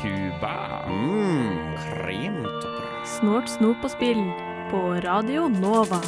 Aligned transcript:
Cuba. 0.00 0.54
Mm. 0.88 1.76
Snort, 3.06 3.48
snop 3.50 3.84
og 3.84 3.90
spill 3.90 4.22
på 4.70 4.82
Radio 5.06 5.48
Nova. 5.48 6.00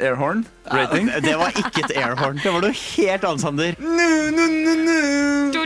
Airhorn 0.00 0.44
rating. 0.76 1.08
Ja, 1.12 1.20
det 1.24 1.36
var 1.40 1.50
ikke 1.56 1.84
et 1.84 1.96
airhorn. 1.96 2.40
Det 2.42 2.52
var 2.54 2.60
noe 2.66 2.74
helt 2.74 3.24
annet, 3.30 3.40
Sander. 3.44 3.72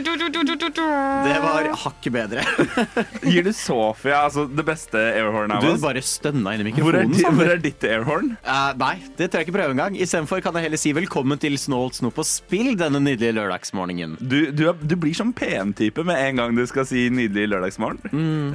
Det 0.09 1.39
var 1.43 1.67
hakket 1.83 2.13
bedre. 2.13 2.43
Gir 3.29 3.43
du 3.45 3.51
Sofia 3.55 4.21
altså, 4.25 4.45
det 4.49 4.63
beste 4.67 4.97
airhornet 4.99 5.57
av 5.57 5.65
oss? 5.69 5.79
Du 5.79 5.83
bare 5.85 6.01
stønna 6.05 6.53
inn 6.55 6.69
i 6.69 6.73
Hvor 6.77 6.95
er, 6.97 7.05
mikrofonen. 7.09 7.35
hvor 7.37 7.51
er 7.53 7.61
ditt 7.63 7.83
airhorn? 7.87 8.31
Uh, 8.45 8.71
nei, 8.79 8.93
det 9.19 9.27
tør 9.33 9.41
jeg 9.43 9.49
ikke 9.49 9.55
prøve 9.57 9.75
engang. 9.75 9.97
Istedenfor 9.99 10.41
kan 10.45 10.57
jeg 10.59 10.67
heller 10.69 10.81
si 10.81 10.93
velkommen 10.97 11.41
til 11.41 11.57
Snålt 11.59 11.99
snop 11.99 12.19
og 12.21 12.27
spill 12.29 12.71
denne 12.79 13.01
nydelige 13.03 13.35
lørdagsmorgenen. 13.39 14.15
Du, 14.21 14.37
du, 14.55 14.65
du 14.79 14.95
blir 14.99 15.15
sånn 15.17 15.33
PM-type 15.37 16.05
med 16.07 16.21
en 16.29 16.41
gang 16.43 16.55
du 16.57 16.63
skal 16.69 16.87
si 16.89 17.07
nydelig 17.13 17.49
lørdagsmorgen. 17.53 17.99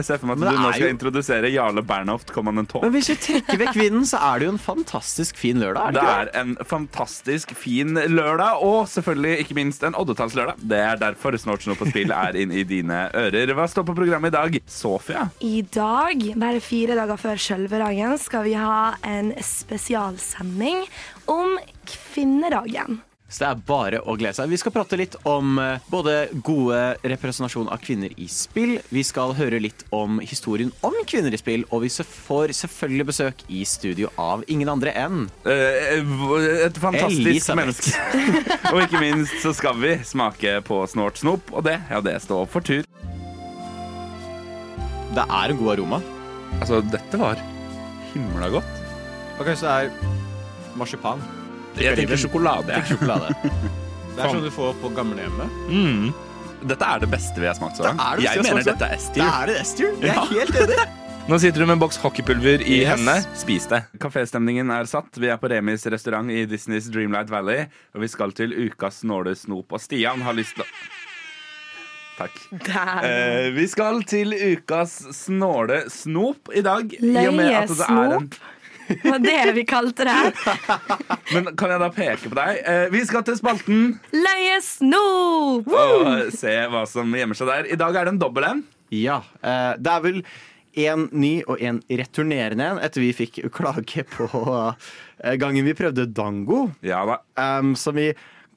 Jeg 0.00 0.08
ser 0.08 0.22
for 0.22 0.30
meg 0.30 0.38
at 0.38 0.44
Men 0.46 0.54
du 0.58 0.62
nå 0.64 0.72
skal 0.74 0.88
jo- 0.88 0.94
introdusere 0.96 1.52
Jarle 1.54 1.84
Bernhoft, 1.86 2.32
Commandant 2.34 2.70
Talk. 2.72 2.86
Men 2.86 2.94
hvis 2.96 3.10
vi 3.12 3.18
trekker 3.28 3.60
vekk 3.66 3.76
vinden, 3.78 4.06
så 4.08 4.22
er 4.32 4.40
det 4.42 4.48
jo 4.50 4.54
en 4.56 4.62
fantastisk 4.62 5.38
fin 5.40 5.60
lørdag. 5.62 5.90
er 5.90 5.92
det 5.92 6.00
Det 6.00 6.08
ikke 6.08 6.24
er 6.24 6.43
en 6.44 6.54
fantastisk 6.68 7.54
fin 7.56 7.96
lørdag, 7.96 8.60
og 8.64 8.88
selvfølgelig 8.92 9.44
ikke 9.44 9.56
minst 9.58 9.84
en 9.86 9.96
oddetallslørdag. 9.98 10.60
Det 10.60 10.80
er 10.80 11.00
derfor 11.00 11.38
Snort 11.40 11.64
på 11.78 11.88
Spill 11.88 12.12
er 12.14 12.36
inn 12.38 12.52
i 12.54 12.66
dine 12.68 13.06
ører. 13.16 13.54
Hva 13.56 13.66
står 13.70 13.88
på 13.88 13.96
programmet 13.96 14.32
i 14.32 14.36
dag? 14.36 14.60
Sofia? 14.70 15.28
I 15.44 15.64
dag, 15.74 16.28
bare 16.40 16.62
fire 16.64 16.98
dager 16.98 17.20
før 17.20 17.40
selve 17.40 17.80
dagen, 17.80 18.18
skal 18.20 18.46
vi 18.48 18.54
ha 18.58 18.94
en 19.08 19.32
spesialsending 19.40 20.84
om 21.30 21.58
kvinnedagen. 21.88 23.00
Så 23.34 23.42
det 23.42 23.48
er 23.50 23.62
bare 23.66 23.98
å 24.06 24.14
glede 24.14 24.36
seg. 24.36 24.46
Vi 24.52 24.58
skal 24.60 24.70
prate 24.76 24.94
litt 25.00 25.16
om 25.26 25.56
eh, 25.58 25.82
både 25.90 26.28
gode 26.46 26.78
representasjon 27.02 27.66
av 27.74 27.80
kvinner 27.82 28.12
i 28.22 28.28
spill, 28.30 28.76
vi 28.94 29.02
skal 29.02 29.34
høre 29.34 29.58
litt 29.58 29.82
om 29.94 30.20
historien 30.22 30.70
om 30.86 30.94
kvinner 31.10 31.34
i 31.34 31.40
spill, 31.40 31.64
og 31.74 31.82
vi 31.82 31.90
får 31.90 32.54
selvfølgelig 32.54 33.08
besøk 33.10 33.42
i 33.50 33.64
studio 33.66 34.12
av 34.22 34.46
ingen 34.46 34.70
andre 34.70 34.94
enn 34.94 35.24
Eh, 35.44 35.98
Et 36.68 36.78
fantastisk 36.78 37.26
Elisabeth. 37.26 37.58
menneske. 37.58 38.32
og 38.72 38.80
ikke 38.84 39.02
minst 39.02 39.34
så 39.42 39.50
skal 39.56 39.76
vi 39.82 39.96
smake 40.06 40.60
på 40.66 40.84
Snort 40.90 41.18
Snop, 41.18 41.50
og 41.50 41.66
det, 41.66 41.80
ja, 41.90 42.00
det 42.04 42.20
står 42.22 42.46
for 42.50 42.62
tur. 42.64 42.86
Det 45.14 45.24
er 45.26 45.50
en 45.54 45.58
god 45.60 45.74
aroma. 45.76 46.00
Altså, 46.60 46.80
dette 46.86 47.18
var 47.20 47.40
himla 48.14 48.48
godt. 48.54 48.82
Ok, 49.42 49.50
så 49.58 49.66
det 49.66 49.74
er 49.74 50.76
marsipan. 50.78 51.22
Jeg 51.76 51.96
tenker 51.98 52.16
sjokolade. 52.16 52.68
jeg. 52.76 52.84
Sjokolade. 52.92 53.34
Det 54.14 54.22
er 54.22 54.28
sånn 54.30 54.44
du 54.46 54.50
får 54.54 54.74
på 54.82 54.90
gamlehjemmet. 54.94 55.56
Mm. 55.68 56.12
Dette 56.64 56.86
er 56.86 57.00
det 57.02 57.08
beste 57.12 57.40
vi 57.42 57.46
har 57.50 57.54
smakt 57.58 57.76
så 57.76 57.84
langt. 57.88 57.98
Det 57.98 58.04
er 58.04 58.16
det 58.16 58.22
beste 58.22 58.34
Jeg 58.34 58.42
vi 58.42 58.48
har 58.48 58.54
mener 58.54 58.62
smakt 58.62 58.64
så 58.64 58.72
dette 58.72 58.84
er 58.84 58.90
Det 58.90 59.00
S-tier. 59.02 59.32
er 59.42 59.46
det 59.50 59.56
S-tier. 59.66 59.96
Jeg 60.00 60.14
Ja. 60.14 60.22
er 60.22 60.26
helt 60.38 60.60
enig. 60.64 60.84
Nå 61.28 61.38
sitter 61.40 61.58
du 61.60 61.66
med 61.66 61.72
en 61.72 61.80
boks 61.80 61.96
hockeypulver 62.02 62.60
i 62.68 62.78
Yes. 62.82 62.88
hendene. 62.90 63.36
Spis 63.40 63.66
det. 63.66 63.82
Kaféstemningen 63.98 64.70
er 64.70 64.84
satt. 64.84 65.08
Vi 65.16 65.28
er 65.32 65.38
på 65.40 65.48
Remis 65.50 65.86
restaurant 65.86 66.30
i 66.30 66.44
Disneys 66.46 66.90
Dreamlight 66.92 67.30
Valley. 67.32 67.64
Og 67.94 68.02
vi 68.04 68.08
skal 68.12 68.32
til 68.36 68.52
ukas 68.68 69.02
Nåle 69.08 69.32
Snop. 69.34 69.72
Og 69.72 69.80
Stian 69.80 70.20
har 70.20 70.32
lyst 70.36 70.54
til 70.54 70.64
å 70.64 70.68
Takk. 72.14 72.36
Eh, 73.02 73.48
vi 73.56 73.64
skal 73.66 74.02
til 74.06 74.30
ukas 74.36 74.92
Snåle 75.16 75.80
Snop 75.90 76.52
i 76.54 76.60
dag. 76.62 76.92
i 76.94 77.26
og 77.26 77.34
med 77.34 77.50
at 77.50 77.68
det 77.68 77.80
er 77.80 77.90
en- 77.90 78.28
Løyesnop. 78.30 78.34
Det 79.02 79.10
var 79.10 79.22
det 79.24 79.54
vi 79.56 79.64
kalte 79.68 80.06
det. 80.08 80.16
Men 81.34 81.52
kan 81.58 81.74
jeg 81.74 81.82
da 81.82 81.90
peke 81.94 82.30
på 82.30 82.38
deg? 82.38 82.62
Eh, 82.64 82.86
vi 82.94 83.04
skal 83.08 83.24
til 83.26 83.38
spalten 83.38 83.84
Løyesnop! 84.14 85.68
og 85.68 86.34
se 86.34 86.56
hva 86.72 86.84
som 86.88 87.14
gjemmer 87.16 87.38
seg 87.38 87.50
der. 87.50 87.70
I 87.74 87.78
dag 87.80 87.96
er 87.96 88.08
det 88.08 88.16
en 88.16 88.20
dobbel 88.22 88.48
en. 88.48 88.66
Ja, 88.94 89.22
eh, 89.42 89.72
det 89.80 89.94
er 89.94 90.04
vel 90.04 90.20
en 90.84 91.08
ny 91.14 91.34
og 91.46 91.62
en 91.62 91.80
returnerende 91.86 92.66
en 92.72 92.80
etter 92.82 93.04
vi 93.04 93.12
fikk 93.14 93.44
klage 93.54 94.04
på 94.10 94.28
eh, 94.34 95.34
gangen 95.40 95.66
vi 95.66 95.76
prøvde 95.78 96.08
dango. 96.10 96.68
Ja 96.84 97.04
da. 97.08 97.20
em, 97.40 97.74
som 97.78 97.96
vi 97.98 98.12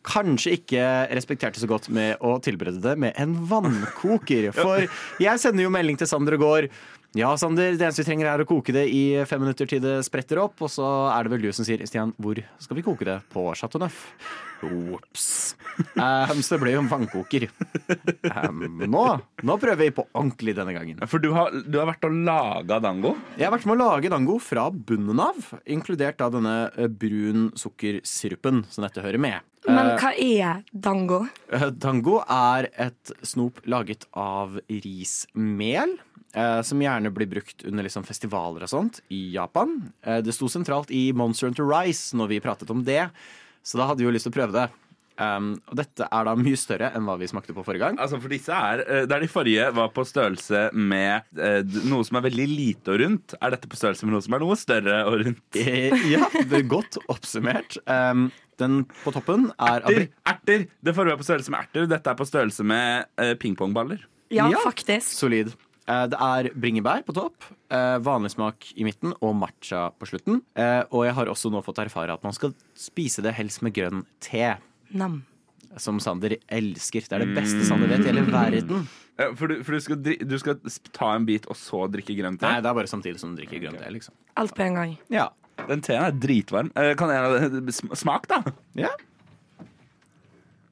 kanskje 0.08 0.56
ikke 0.58 0.84
respekterte 1.18 1.60
så 1.60 1.68
godt 1.70 1.90
med 1.94 2.22
å 2.24 2.38
tilberede 2.44 2.82
det 2.84 2.96
med 3.00 3.18
en 3.20 3.36
vannkoker. 3.50 4.52
For 4.56 4.88
jeg 5.22 5.44
sender 5.44 5.68
jo 5.68 5.74
melding 5.74 6.00
til 6.00 6.10
Sander 6.10 6.38
og 6.38 6.46
går 6.46 6.70
ja, 7.16 7.30
Sander, 7.40 7.72
det 7.78 7.86
eneste 7.86 8.04
vi 8.04 8.10
trenger 8.10 8.28
er 8.34 8.44
å 8.44 8.48
koke 8.50 8.74
det 8.76 8.84
i 8.92 9.04
fem 9.30 9.40
minutter 9.42 9.70
til 9.70 9.80
det 9.84 9.96
spretter 10.06 10.42
opp. 10.44 10.60
Og 10.66 10.72
så 10.72 10.88
er 11.14 11.24
det 11.26 11.34
vel 11.34 11.48
du 11.48 11.54
som 11.56 11.68
sier 11.68 11.82
Stian, 11.88 12.12
hvor 12.20 12.42
skal 12.60 12.78
vi 12.80 12.86
koke 12.86 13.08
det? 13.08 13.22
På 13.34 13.48
Chateau 13.56 13.82
Neuf. 13.82 14.04
Ops. 14.66 15.56
Um, 15.94 16.40
så 16.42 16.56
det 16.56 16.62
ble 16.64 16.74
jo 16.74 16.82
en 16.82 16.90
vannkoker. 16.90 17.48
Um, 18.34 18.64
nå, 18.90 19.04
nå 19.46 19.58
prøver 19.62 19.82
vi 19.86 19.92
på 20.00 20.08
ordentlig 20.12 20.56
denne 20.58 20.74
gangen. 20.76 21.04
For 21.10 21.22
du 21.22 21.30
har, 21.36 21.54
du 21.54 21.78
har 21.80 21.90
vært 21.90 22.08
og 22.10 22.18
laga 22.28 22.80
dango. 22.84 23.14
Jeg 23.38 23.48
har 23.48 23.54
vært 23.54 23.68
med 23.70 23.78
å 23.78 23.84
lage 23.86 24.12
dango 24.14 24.40
fra 24.42 24.68
bunnen 24.72 25.22
av, 25.22 25.54
inkludert 25.70 26.18
da 26.22 26.32
denne 26.34 26.56
eh, 26.74 26.90
brun 26.90 27.52
sukkersirupen 27.58 28.66
som 28.74 28.86
dette 28.88 29.06
hører 29.06 29.22
med. 29.22 29.46
Men 29.68 29.94
hva 30.00 30.14
er 30.16 30.62
dango? 30.72 31.26
Uh, 31.54 31.70
Dango 31.76 32.22
er 32.24 32.70
et 32.88 33.14
snop 33.26 33.62
laget 33.70 34.08
av 34.18 34.58
rismel. 34.70 35.98
Eh, 36.38 36.62
Som 36.68 36.82
gjerne 36.86 37.10
blir 37.14 37.28
brukt 37.34 37.66
under 37.68 37.84
liksom 37.88 38.06
festivaler 38.08 38.64
og 38.68 38.70
sånt 38.72 39.02
i 39.10 39.24
Japan. 39.34 39.80
Uh, 40.06 40.22
Det 40.22 40.34
sto 40.38 40.48
sentralt 40.54 40.94
i 40.94 41.08
Monster 41.18 41.50
Hunter 41.50 41.66
Rise 41.68 42.16
når 42.18 42.36
vi 42.36 42.44
pratet 42.46 42.70
om 42.74 42.84
det, 42.88 43.08
så 43.66 43.82
da 43.82 43.90
hadde 43.90 44.00
vi 44.06 44.08
jo 44.08 44.14
lyst 44.16 44.30
til 44.30 44.36
å 44.36 44.40
prøve 44.42 44.54
det. 44.62 44.68
Um, 45.18 45.56
og 45.66 45.80
dette 45.80 46.06
er 46.14 46.28
da 46.28 46.36
mye 46.38 46.58
større 46.62 46.92
enn 46.94 47.08
hva 47.08 47.16
vi 47.18 47.26
smakte 47.26 47.50
på 47.58 47.64
forrige 47.66 47.88
gang. 47.88 47.96
Altså 47.98 48.20
for 48.22 48.30
disse 48.30 48.54
er, 48.54 48.84
eh, 48.86 49.06
Der 49.10 49.24
de 49.24 49.28
forrige 49.34 49.72
var 49.74 49.88
på 49.90 50.04
størrelse 50.06 50.68
med 50.78 51.26
eh, 51.42 51.64
noe 51.90 52.06
som 52.06 52.20
er 52.20 52.28
veldig 52.28 52.46
lite 52.52 52.94
og 52.94 53.00
rundt, 53.02 53.34
er 53.42 53.56
dette 53.56 53.66
på 53.72 53.80
størrelse 53.80 54.06
med 54.06 54.14
noe 54.14 54.22
som 54.22 54.36
er 54.38 54.44
noe 54.46 54.56
større 54.62 55.00
og 55.10 55.18
rundt. 55.24 55.58
Ja, 56.14 56.30
det 56.38 56.60
er 56.60 56.68
godt 56.70 57.00
oppsummert. 57.10 57.80
Um, 57.90 58.28
Den 58.62 58.84
på 59.04 59.10
toppen 59.18 59.50
er 59.58 59.82
Erter! 59.90 60.06
erter 60.30 60.68
Det 60.86 60.94
forrige 60.94 61.18
er 61.18 61.24
på 61.24 61.26
størrelse 61.32 61.50
med 61.56 61.66
erter. 61.66 61.90
Dette 61.98 62.14
er 62.14 62.22
på 62.22 62.30
størrelse 62.30 62.64
med 62.76 63.10
eh, 63.18 63.34
pingpongballer. 63.42 64.06
Ja, 64.30 64.52
Ja. 64.54 64.62
faktisk. 64.70 65.18
Solid. 65.18 65.50
Eh, 65.88 66.06
Det 66.12 66.18
er 66.20 66.50
bringebær 66.54 67.04
på 67.08 67.14
topp, 67.16 67.44
eh, 67.72 67.98
vanlig 68.04 68.32
smak 68.36 68.74
i 68.76 68.84
midten 68.84 69.14
og 69.22 69.36
matcha 69.40 69.90
på 69.98 70.08
slutten. 70.10 70.42
Eh, 70.56 70.84
Og 70.92 71.06
jeg 71.06 71.14
har 71.16 71.26
også 71.32 71.52
nå 71.52 71.64
fått 71.64 71.80
erfare 71.86 72.14
at 72.14 72.24
man 72.24 72.34
skal 72.34 72.54
spise 72.76 73.22
det 73.24 73.34
helst 73.36 73.62
med 73.64 73.74
grønn 73.74 74.06
te. 74.20 74.58
Nam. 74.94 75.24
Som 75.78 76.00
Sander 76.00 76.36
elsker. 76.50 77.02
Det 77.08 77.12
er 77.14 77.26
det 77.26 77.36
beste 77.36 77.64
Sander 77.66 77.88
vet 77.88 78.00
i 78.06 78.12
hele 78.12 78.26
verden. 78.26 78.88
For, 79.18 79.48
du, 79.50 79.64
for 79.66 79.72
du, 79.74 79.80
skal, 79.82 79.96
du 79.98 80.38
skal 80.38 80.60
ta 80.94 81.16
en 81.16 81.24
bit 81.26 81.48
og 81.50 81.56
så 81.58 81.88
drikke 81.90 82.14
grønn 82.20 82.36
te? 82.38 82.46
Nei, 82.46 82.60
det 82.62 82.70
er 82.70 82.76
bare 82.78 82.86
samtidig 82.86 83.18
som 83.18 83.32
du 83.34 83.40
drikker 83.42 83.64
grønn 83.64 83.74
te, 83.80 83.88
liksom. 83.90 84.14
Alt 84.38 84.54
på 84.54 84.62
en 84.62 84.76
gang. 84.78 84.92
Ja. 85.10 85.24
Den 85.68 85.82
teen 85.82 86.04
er 86.06 86.12
dritvarm. 86.14 86.70
Eh, 86.78 86.94
Kan 86.94 87.10
jeg 87.10 87.74
Smak, 87.98 88.28
da! 88.30 88.44
ja. 88.78 88.92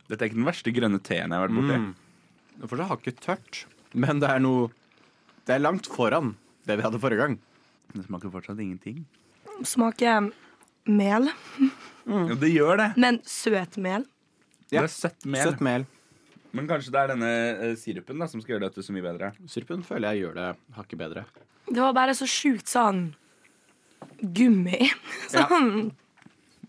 Dette 0.05 0.21
er 0.21 0.29
ikke 0.29 0.37
den 0.37 0.45
verste 0.45 0.73
grønne 0.75 0.99
teen 1.01 1.31
jeg 1.33 1.33
har 1.33 1.47
vært 1.47 1.57
borti. 1.57 1.79
Mm. 1.81 1.95
Det 2.53 2.67
er 2.67 2.71
fortsatt 2.75 2.91
hakket 2.93 3.19
tørt, 3.25 3.63
men 3.97 4.21
det 4.21 4.29
er 4.29 4.43
noe 4.45 4.69
Det 5.45 5.55
er 5.55 5.61
langt 5.61 5.87
foran 5.91 6.33
det 6.65 6.79
vi 6.79 6.85
hadde 6.85 6.99
forrige 7.01 7.21
gang. 7.21 7.35
Det 7.93 8.05
smaker 8.07 8.31
fortsatt 8.33 8.59
ingenting. 8.59 9.03
Smaker 9.63 10.31
mel, 10.85 11.29
Jo, 12.05 12.35
det 12.37 12.51
gjør 12.51 12.77
det. 12.81 12.87
men 12.97 13.19
søt 13.25 13.77
mel. 13.77 14.05
Ja. 14.69 14.81
Det 14.81 14.87
er 14.87 14.93
søtt 14.93 15.25
mel. 15.25 15.45
Søt 15.51 15.61
mel. 15.63 15.85
Men 16.55 16.69
kanskje 16.69 16.91
det 16.93 17.01
er 17.01 17.11
denne 17.11 17.29
eh, 17.51 17.75
sirupen 17.79 18.21
da, 18.21 18.27
som 18.31 18.41
skal 18.41 18.55
gjøre 18.55 18.69
dette 18.69 18.83
så 18.85 18.93
mye 18.95 19.03
bedre. 19.03 19.31
Sirupen 19.51 19.83
føler 19.85 20.15
jeg 20.15 20.25
gjør 20.25 20.37
det 20.39 20.47
hakket 20.77 21.01
bedre. 21.01 21.25
Det 21.67 21.81
var 21.81 21.95
bare 21.97 22.15
så 22.15 22.27
sjukt 22.29 22.69
sånn 22.71 23.09
gummi. 24.21 24.87
Sånn. 25.33 25.89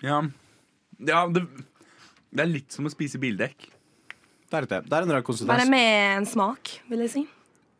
Ja, 0.03 0.23
ja 0.99 1.21
det, 1.31 1.45
det 2.33 2.43
er 2.43 2.51
litt 2.51 2.75
som 2.75 2.89
å 2.89 2.93
spise 2.93 3.21
bildekk. 3.23 3.69
Det 4.47 4.59
er, 4.59 4.67
det. 4.71 4.81
det 4.89 4.97
er 4.97 5.07
en 5.07 5.13
rar 5.15 5.25
Bare 5.47 5.67
med 5.69 6.17
en 6.17 6.27
smak, 6.29 6.79
vil 6.91 7.05
jeg 7.05 7.13
si. 7.13 7.23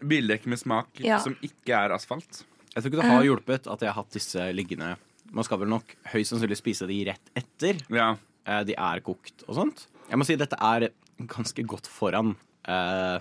Bildekk 0.05 0.47
med 0.47 0.59
smak 0.61 1.01
Ja. 1.01 1.19
som 1.19 1.37
ikke 1.43 1.73
er 1.75 1.95
asfalt. 1.95 2.45
Jeg 2.75 2.83
tror 2.83 2.91
ikke 2.93 3.01
det 3.03 3.11
har 3.11 3.25
hjulpet 3.25 3.67
at 3.73 3.81
jeg 3.81 3.89
har 3.89 4.03
hatt 4.03 4.13
disse 4.13 4.53
liggende 4.53 4.97
Man 5.33 5.43
skal 5.45 5.59
vel 5.59 5.69
nok 5.69 5.95
høyst 6.13 6.31
sannsynlig 6.35 6.57
spise 6.61 6.87
de 6.87 7.05
rett 7.09 7.31
etter 7.35 7.81
Ja. 7.91 8.17
eh, 8.47 8.63
de 8.65 8.75
er 8.79 9.01
kokt 9.01 9.43
og 9.49 9.57
sånt. 9.57 9.87
Jeg 10.09 10.19
må 10.19 10.25
si 10.25 10.37
dette 10.37 10.57
er 10.61 10.91
ganske 11.27 11.65
godt 11.67 11.87
foran 11.89 12.37
eh, 12.69 13.19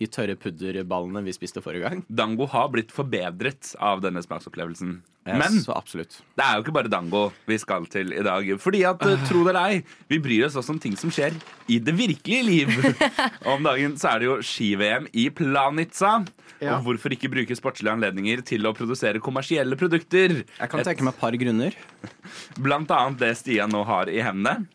de 0.00 0.06
tørre 0.12 0.36
pudderballene 0.36 1.22
vi 1.24 1.34
spiste 1.34 1.62
forrige 1.64 1.86
gang. 1.88 2.02
Dango 2.08 2.46
har 2.52 2.68
blitt 2.72 2.92
forbedret 2.94 3.74
av 3.80 4.02
denne 4.04 4.22
smaksopplevelsen. 4.24 4.98
Yes, 5.26 5.38
Men 5.40 5.56
så 5.64 5.74
det 5.98 6.44
er 6.44 6.54
jo 6.54 6.62
ikke 6.62 6.74
bare 6.76 6.90
dango 6.90 7.32
vi 7.50 7.56
skal 7.58 7.86
til 7.90 8.12
i 8.14 8.22
dag. 8.22 8.46
Fordi 8.62 8.84
at, 8.86 9.02
eh, 9.02 9.24
tro 9.26 9.42
det 9.42 9.56
eller 9.56 9.72
ei, 9.72 9.80
vi 10.08 10.20
bryr 10.22 10.44
oss 10.46 10.54
også 10.54 10.76
om 10.76 10.78
ting 10.78 10.94
som 10.96 11.10
skjer 11.10 11.34
i 11.68 11.80
det 11.82 11.94
virkelige 11.98 12.44
liv. 12.46 12.68
Om 13.52 13.62
dagen 13.66 13.96
så 13.98 14.12
er 14.12 14.18
det 14.22 14.28
jo 14.28 14.36
ski-VM 14.38 15.08
i 15.12 15.28
Planica. 15.34 16.24
Ja. 16.60 16.76
Og 16.78 16.86
hvorfor 16.86 17.10
ikke 17.10 17.28
bruke 17.32 17.56
sportslige 17.58 17.92
anledninger 17.96 18.44
til 18.46 18.62
å 18.70 18.74
produsere 18.76 19.18
kommersielle 19.18 19.74
produkter? 19.76 20.44
Jeg 20.46 20.70
kan 20.70 20.80
Et- 20.80 20.86
tenke 20.86 21.02
meg 21.02 21.14
et 21.14 21.20
par 21.20 21.32
grunner. 21.32 21.74
Blant 22.62 22.90
annet 22.94 23.18
det 23.18 23.36
Stian 23.36 23.74
nå 23.74 23.82
har 23.84 24.06
i 24.08 24.22
hendene. 24.22 24.68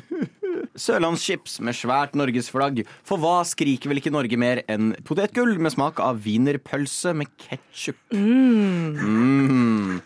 Sørlandschips 0.80 1.58
med 1.64 1.76
svært 1.76 2.16
norgesflagg. 2.18 2.82
For 3.06 3.20
hva 3.20 3.40
skriker 3.48 3.92
vel 3.92 4.00
ikke 4.00 4.14
Norge 4.14 4.40
mer 4.40 4.62
enn 4.70 4.94
potetgull 5.06 5.58
med 5.60 5.74
smak 5.76 6.00
av 6.02 6.22
wienerpølse 6.24 7.12
med 7.16 7.30
ketsjup? 7.44 8.00
Mm. 8.16 10.00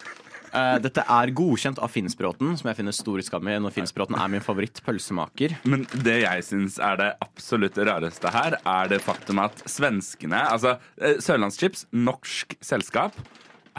Eh, 0.54 0.76
dette 0.82 1.02
er 1.10 1.32
godkjent 1.34 1.80
av 1.82 1.90
Finnsbråten, 1.90 2.52
som 2.58 2.68
jeg 2.70 2.78
finner 2.78 2.94
stor 2.94 3.22
skam 3.26 3.48
i 3.50 3.56
når 3.58 3.74
Finnsbråten 3.74 4.18
er 4.18 4.30
min 4.30 4.44
favoritt-pølsemaker. 4.44 5.56
Men 5.66 5.86
det 6.06 6.20
jeg 6.22 6.44
syns 6.46 6.78
er 6.78 7.00
det 7.00 7.08
absolutt 7.24 7.78
rareste 7.78 8.30
her, 8.34 8.58
er 8.62 8.92
det 8.92 9.02
faktum 9.02 9.42
at 9.42 9.64
svenskene 9.70 10.44
Altså 10.44 10.76
eh, 11.00 11.18
Sørlandschips, 11.22 11.88
norsk 11.94 12.54
selskap, 12.62 13.16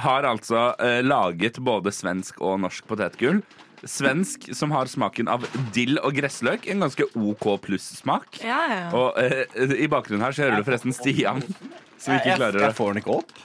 har 0.04 0.28
altså 0.28 0.74
eh, 0.84 1.00
laget 1.06 1.62
både 1.64 1.94
svensk 1.96 2.42
og 2.44 2.60
norsk 2.66 2.88
potetgull. 2.90 3.40
Svensk 3.84 4.48
som 4.56 4.72
har 4.76 4.88
smaken 4.92 5.28
av 5.32 5.44
dill 5.76 6.00
og 6.02 6.16
gressløk. 6.18 6.68
En 6.72 6.86
ganske 6.86 7.08
OK 7.16 7.48
pluss-smak. 7.66 8.40
Ja, 8.46 8.62
ja. 8.72 8.86
Og 8.96 9.20
eh, 9.22 9.44
i 9.84 9.90
bakgrunnen 9.92 10.24
her 10.26 10.36
så 10.36 10.46
hører 10.46 10.62
du 10.62 10.68
forresten 10.68 10.96
Stian, 10.96 11.44
som 12.00 12.16
ikke 12.18 12.38
klarer 12.40 12.60
det. 12.60 12.66
jeg 12.70 12.78
får 12.80 12.94
den 12.94 13.04
ikke 13.04 13.18
opp. 13.20 13.36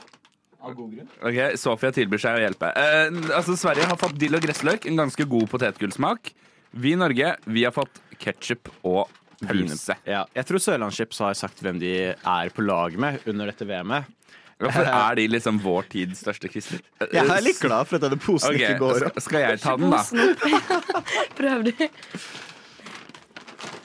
Av 0.61 0.75
god 0.77 0.93
grunn. 0.93 1.09
Ok, 1.25 1.39
Sofia 1.61 1.91
tilbyr 1.97 2.21
seg 2.21 2.37
å 2.37 2.45
hjelpe. 2.45 2.71
Eh, 2.77 3.09
altså 3.37 3.57
Sverige 3.59 3.89
har 3.89 3.99
fått 4.01 4.19
dill 4.21 4.37
og 4.37 4.45
gressløk, 4.45 4.87
en 4.91 5.01
ganske 5.01 5.27
god 5.31 5.49
potetgullsmak. 5.53 6.35
Vi 6.71 6.93
i 6.95 7.01
Norge 7.01 7.33
vi 7.51 7.65
har 7.67 7.75
fått 7.75 7.99
ketsjup 8.21 8.69
og 8.87 9.09
pølse. 9.41 9.97
Ja, 10.05 10.27
jeg 10.37 10.47
tror 10.47 10.61
Sørlandschips 10.63 11.23
har 11.25 11.37
sagt 11.39 11.63
hvem 11.65 11.81
de 11.81 11.95
er 12.13 12.53
på 12.55 12.63
lag 12.67 12.95
med 13.01 13.25
under 13.31 13.49
dette 13.51 13.67
VM-et. 13.67 14.05
Hvorfor 14.61 14.89
er 15.01 15.15
de 15.17 15.25
liksom 15.33 15.59
vår 15.65 15.87
tids 15.93 16.21
største 16.25 16.51
kristner? 16.53 16.83
Jeg 17.09 17.25
er 17.25 17.45
litt 17.45 17.61
glad 17.63 17.89
for 17.89 17.97
at 17.97 18.05
denne 18.05 18.19
posen 18.21 18.53
okay, 18.53 18.75
ikke 18.75 18.79
går 18.83 19.07
opp. 19.09 19.21
skal- 19.25 19.47
jeg 19.47 19.61
ta 19.63 19.77
den, 19.81 19.91
da? 19.91 20.03
Prøv 21.41 21.65
du. 21.71 21.73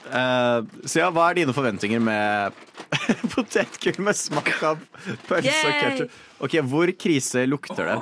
Uh, 0.06 0.62
så 0.86 1.00
ja, 1.00 1.08
hva 1.10 1.24
er 1.32 1.40
dine 1.40 1.54
forventninger 1.56 1.98
med 1.98 2.54
potetgull 3.32 3.98
med 4.06 4.14
smak 4.16 4.52
av 4.68 4.84
pølse 5.26 5.56
og 5.66 5.78
ketsjup? 5.80 6.18
Ok, 6.46 6.54
hvor 6.70 6.92
krise 7.00 7.42
lukter 7.48 7.88
det? 7.90 7.96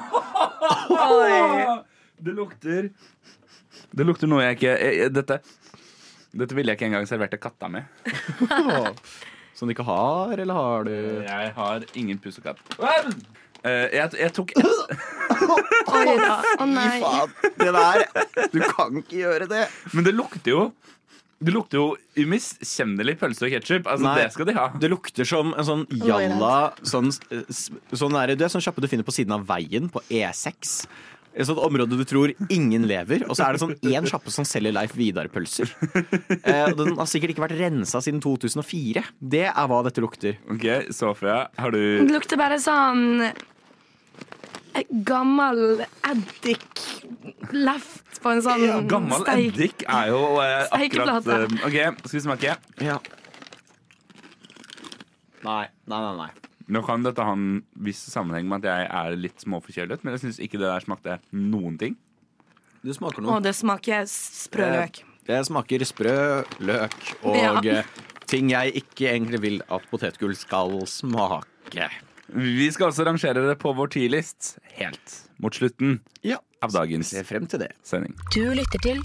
Det 2.24 2.34
lukter 2.36 2.90
Det 3.94 4.04
lukter 4.06 4.28
noe 4.30 4.44
jeg 4.44 4.58
ikke 4.58 4.74
jeg- 4.74 5.12
Dette 5.14 5.38
Dette 6.34 6.56
ville 6.58 6.72
jeg 6.72 6.78
ikke 6.80 6.88
engang 6.90 7.06
servert 7.06 7.30
til 7.30 7.38
katta 7.38 7.68
mi. 7.70 7.80
Som 9.54 9.68
du 9.70 9.74
ikke 9.74 9.86
har, 9.86 10.34
eller 10.38 10.54
har 10.58 10.84
du 10.88 10.94
Jeg 11.24 11.52
har 11.56 11.84
ingen 11.94 12.18
pusekatt. 12.18 12.58
Eh, 13.64 13.88
jeg, 13.94 14.10
jeg 14.20 14.32
tok 14.36 14.50
Oi 14.58 16.16
da. 16.20 16.34
Å 16.60 16.66
nei. 16.68 16.98
Det 17.56 17.70
der 17.72 18.02
Du 18.52 18.58
kan 18.74 18.98
ikke 19.00 19.22
gjøre 19.22 19.48
det. 19.48 19.62
Men 19.94 20.04
det 20.04 20.12
lukter 20.18 20.52
jo 20.52 20.64
Det 21.44 21.54
lukter 21.54 21.80
jo 21.80 21.86
umiskjennelig 22.20 23.16
pølse 23.20 23.46
og 23.48 23.54
ketsjup. 23.54 23.88
Altså, 23.90 24.04
Nei. 24.06 24.14
det 24.20 24.28
skal 24.36 24.48
de 24.50 24.54
ha. 24.58 24.66
Det 24.80 24.90
lukter 24.92 25.28
som 25.28 25.54
en 25.56 25.66
sånn 25.66 25.86
jalla 26.02 26.52
Sånn, 26.86 27.10
sånn 27.14 28.18
der, 28.18 28.32
det, 28.34 28.38
det 28.42 28.48
er 28.48 28.54
sånn 28.54 28.64
kjappe 28.64 28.84
du 28.84 28.88
finner 28.90 29.06
på 29.06 29.14
siden 29.16 29.34
av 29.38 29.46
veien 29.48 29.88
på 29.92 30.02
E6. 30.12 30.76
Et 31.34 31.46
sånt 31.48 31.58
område 31.58 31.96
du 31.98 32.04
tror 32.06 32.30
ingen 32.52 32.84
lever, 32.86 33.24
og 33.26 33.34
så 33.34 33.48
er 33.48 33.56
det 33.56 33.62
sånn 33.64 33.74
én 33.90 34.06
sjappe 34.06 34.30
som 34.30 34.46
selger 34.46 34.74
Leif 34.74 34.94
Vidar-pølser. 34.98 35.72
Eh, 36.44 36.66
og 36.68 36.76
den 36.78 36.94
har 36.98 37.08
sikkert 37.08 37.32
ikke 37.34 37.44
vært 37.46 37.56
rensa 37.58 38.00
siden 38.04 38.20
2004. 38.22 39.02
Det 39.34 39.46
er 39.48 39.66
hva 39.70 39.80
dette 39.86 40.02
lukter. 40.04 40.38
Ok, 40.52 40.66
Sofia, 40.94 41.48
har 41.58 41.74
du 41.74 41.80
Det 42.04 42.12
lukter 42.14 42.38
bare 42.38 42.58
sånn 42.62 43.24
eh, 43.24 44.86
Gammel 45.08 45.82
eddik 46.10 46.84
left 47.54 48.20
på 48.22 48.34
en 48.34 48.44
sånn 48.44 48.64
ja, 48.66 48.78
Gammel 48.90 49.24
steik. 49.24 49.50
eddik 49.50 49.84
er 49.88 50.12
jo 50.12 50.22
eh, 50.44 50.64
akkurat 50.78 51.30
eh, 51.34 51.58
OK, 51.66 51.78
skal 52.04 52.18
vi 52.18 52.24
smake? 52.28 52.56
Ja. 52.84 52.98
Nei, 55.44 55.64
nei, 55.90 56.00
nei. 56.00 56.16
nei. 56.24 56.53
Nå 56.68 56.80
kan 56.86 57.02
dette 57.04 57.20
ha 57.22 57.32
en 57.36 57.62
viss 57.76 58.00
sammenheng 58.08 58.46
med 58.48 58.64
at 58.64 58.70
jeg 58.70 58.88
er 58.88 59.16
litt 59.20 59.42
småforkjølet, 59.44 60.04
men 60.04 60.14
jeg 60.16 60.22
syns 60.24 60.38
ikke 60.40 60.56
det 60.60 60.68
der 60.70 60.80
smakte 60.86 61.18
noen 61.32 61.76
ting. 61.78 61.96
Det 62.84 62.94
smaker 62.96 63.24
Og 63.24 63.36
Å, 63.38 63.42
det 63.44 63.52
smaker 63.56 64.06
sprø 64.08 64.70
løk. 64.72 65.02
Det 65.24 65.38
smaker 65.48 65.84
sprø 65.88 66.14
løk 66.60 66.96
og 67.24 67.36
Ja. 67.36 67.78
eh, 67.80 67.84
ting 68.26 68.50
jeg 68.50 68.74
ikke 68.80 69.08
egentlig 69.12 69.40
vil 69.40 69.60
at 69.68 69.82
potetgull 69.90 70.34
skal 70.36 70.80
smake. 70.86 71.88
Vi 72.34 72.70
skal 72.72 72.88
også 72.90 73.04
rangere 73.06 73.44
det 73.48 73.58
på 73.60 73.74
vår 73.76 73.88
tidlist 73.92 74.58
helt 74.78 75.20
mot 75.38 75.52
slutten 75.52 76.00
Ja. 76.22 76.38
av 76.62 76.72
dagens 76.72 77.08
Se 77.12 77.22
frem 77.24 77.46
til 77.46 77.58
det. 77.60 77.72
sending. 77.82 78.14
Du 78.32 78.40
lytter 78.54 78.80
til 78.80 79.00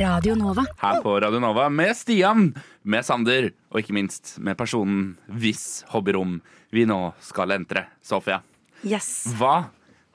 Radio 0.00 0.34
Nova. 0.34 0.64
Her 0.80 1.02
på 1.02 1.20
Radio 1.20 1.38
Nova 1.40 1.68
med 1.70 1.94
Stian, 1.94 2.54
med 2.84 3.04
Sander 3.04 3.50
og 3.70 3.80
ikke 3.82 3.92
minst 3.92 4.38
med 4.40 4.56
personen 4.56 5.16
hvis 5.28 5.84
hobbyrom 5.92 6.40
vi 6.72 6.86
nå 6.88 6.98
skal 7.22 7.52
entre. 7.58 7.86
Sofia, 8.02 8.40
Yes. 8.82 9.26
hva 9.38 9.68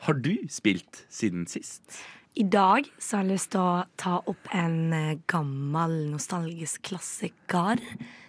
har 0.05 0.13
du 0.19 0.33
spilt 0.51 1.05
siden 1.09 1.45
sist? 1.49 1.99
I 2.37 2.43
dag 2.43 2.85
så 3.01 3.17
har 3.17 3.23
jeg 3.25 3.31
lyst 3.33 3.49
til 3.55 3.61
å 3.63 3.85
ta 3.97 4.19
opp 4.29 4.49
en 4.53 4.93
eh, 4.93 5.15
gammel, 5.29 5.95
nostalgisk 6.11 6.83
klassiker. 6.91 7.81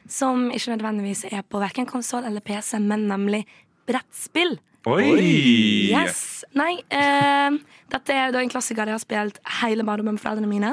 Som 0.09 0.47
ikke 0.49 0.73
nødvendigvis 0.77 1.27
er 1.29 1.43
på 1.45 1.61
verken 1.61 1.85
konsoll 1.89 2.25
eller 2.25 2.41
PC, 2.41 2.79
men 2.81 3.05
nemlig 3.11 3.43
brettspill. 3.89 4.57
Oi! 4.89 5.91
Yes. 5.93 6.45
Nei, 6.57 6.79
eh, 6.89 7.59
dette 7.93 8.15
er 8.17 8.33
da 8.33 8.41
en 8.41 8.49
klassiker 8.49 8.89
jeg 8.89 8.97
har 8.97 9.03
spilt 9.05 9.41
hele 9.61 9.85
barndommen 9.85 10.17
med 10.17 10.23
foreldrene 10.23 10.49
mine. 10.49 10.73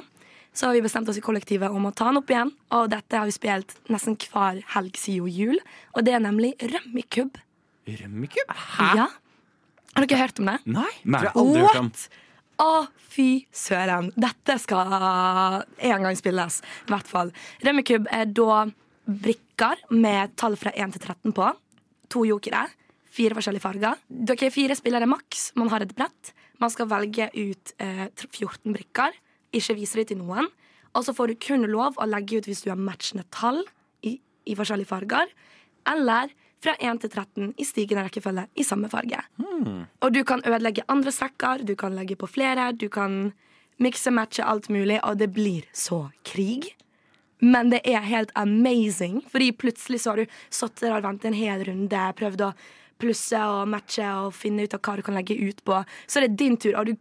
Så 0.55 0.69
har 0.69 0.77
vi 0.77 0.85
bestemt 0.85 1.09
oss 1.11 1.17
i 1.19 1.23
kollektivet 1.25 1.67
om 1.75 1.89
å 1.89 1.91
ta 1.91 2.05
den 2.07 2.21
opp 2.21 2.31
igjen, 2.31 2.53
og 2.71 2.87
dette 2.93 3.19
har 3.19 3.27
vi 3.27 3.35
spilt 3.35 3.75
nesten 3.91 4.15
hver 4.15 4.61
helg 4.77 4.95
siden 4.95 5.27
jul. 5.27 5.59
Og 5.97 6.05
det 6.07 6.13
er 6.15 6.23
nemlig 6.23 6.53
Rømmikub. 7.85 8.51
Hæ? 8.51 8.91
Ja. 8.99 9.07
Har 9.95 10.05
dere 10.05 10.19
hørt 10.19 10.39
om 10.41 10.49
det? 10.49 10.57
Nei, 10.65 10.91
Nei. 11.03 11.19
har 11.19 11.29
jeg 11.29 11.35
aldri 11.41 11.61
hørt 11.65 11.79
om. 11.79 11.89
What? 11.91 12.21
Å, 12.55 12.69
fy 13.11 13.27
søren. 13.55 14.09
Dette 14.15 14.55
skal 14.63 14.93
en 14.95 16.05
gang 16.07 16.17
spilles, 16.19 16.61
i 16.87 16.91
hvert 16.91 17.09
fall. 17.09 17.31
Rømmekubb 17.65 18.07
er 18.15 18.29
da 18.31 18.65
brikker 19.05 19.83
med 19.93 20.33
tall 20.39 20.55
fra 20.59 20.71
1 20.73 20.95
til 20.95 21.03
13 21.03 21.35
på. 21.35 21.49
To 22.15 22.23
jokere. 22.27 22.65
Fire 23.15 23.37
forskjellige 23.37 23.63
farger. 23.63 23.99
Dere 24.07 24.47
er 24.49 24.53
fire 24.55 24.75
spillere 24.75 25.07
maks. 25.07 25.49
Man 25.59 25.71
har 25.71 25.85
et 25.85 25.93
brett. 25.95 26.33
Man 26.59 26.71
skal 26.71 26.89
velge 26.91 27.29
ut 27.35 27.75
eh, 27.83 28.07
14 28.15 28.73
brikker. 28.75 29.15
Ikke 29.55 29.75
vise 29.77 29.99
det 30.01 30.09
til 30.11 30.19
noen. 30.19 30.47
Og 30.95 31.03
så 31.03 31.13
får 31.15 31.31
du 31.31 31.39
kun 31.43 31.67
lov 31.67 31.99
å 31.99 32.07
legge 32.07 32.39
ut 32.39 32.47
hvis 32.49 32.63
du 32.65 32.71
har 32.71 32.79
matchende 32.79 33.27
tall 33.35 33.61
i, 34.07 34.15
i 34.47 34.55
forskjellige 34.55 34.91
farger. 34.91 35.31
Eller 35.91 36.31
fra 36.65 36.75
1 36.81 37.01
til 37.03 37.11
13 37.13 37.51
i 37.61 37.65
stigende 37.67 38.05
rekkefølge 38.07 38.47
i 38.59 38.65
samme 38.67 38.89
farge. 38.91 39.21
Og 40.01 40.13
du 40.15 40.23
kan 40.27 40.43
ødelegge 40.45 40.85
andre 40.91 41.13
sekker, 41.13 41.63
du 41.65 41.75
kan 41.79 41.95
legge 41.97 42.17
på 42.19 42.29
flere, 42.29 42.71
du 42.73 42.87
kan 42.89 43.33
mikse, 43.81 44.11
matche 44.11 44.45
alt 44.45 44.69
mulig, 44.71 44.99
og 45.03 45.19
det 45.19 45.31
blir 45.35 45.67
så 45.75 46.07
krig. 46.27 46.71
Men 47.43 47.69
det 47.73 47.81
er 47.85 48.05
helt 48.07 48.31
amazing, 48.39 49.21
fordi 49.31 49.51
plutselig 49.51 50.01
så 50.01 50.13
har 50.13 50.23
du 50.23 50.37
sittet 50.49 50.87
der 50.87 50.95
og 50.97 51.03
ventet 51.03 51.29
en 51.31 51.37
hel 51.37 51.65
runde, 51.67 52.05
prøvd 52.19 52.45
å 52.47 52.53
plusse 53.01 53.39
og 53.39 53.67
matche 53.67 54.07
og 54.07 54.31
finne 54.35 54.63
ut 54.63 54.75
av 54.77 54.79
hva 54.79 54.95
du 54.95 55.03
kan 55.03 55.17
legge 55.17 55.35
ut 55.35 55.59
på. 55.67 55.81
Så 56.07 56.21
er 56.21 56.27
det 56.29 56.39
din 56.39 56.55
tur, 56.57 56.77
og 56.79 56.87
du 56.87 56.95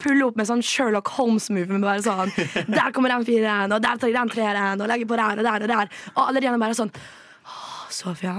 puller 0.00 0.26
opp 0.26 0.38
med 0.40 0.48
sånn 0.48 0.64
Sherlock 0.64 1.12
Holmes-move 1.16 1.70
med 1.70 1.84
bare 1.84 2.02
sånn 2.04 2.32
Der 2.66 2.90
kommer 2.96 3.12
den 3.12 3.26
fireren, 3.28 3.72
og 3.72 3.84
der 3.84 4.00
tar 4.00 4.10
jeg 4.10 4.16
den 4.16 4.32
treeren, 4.32 4.80
og 4.80 4.90
legger 4.90 5.10
på 5.10 5.20
der 5.20 5.40
og 5.40 5.46
der 5.46 5.66
og 5.66 5.72
der. 5.74 5.92
Og 6.16 6.22
alle 6.26 6.42
de 6.42 6.54
bare 6.64 6.78
sånn 6.80 6.92
«Åh, 7.44 7.84
Sofia, 7.92 8.38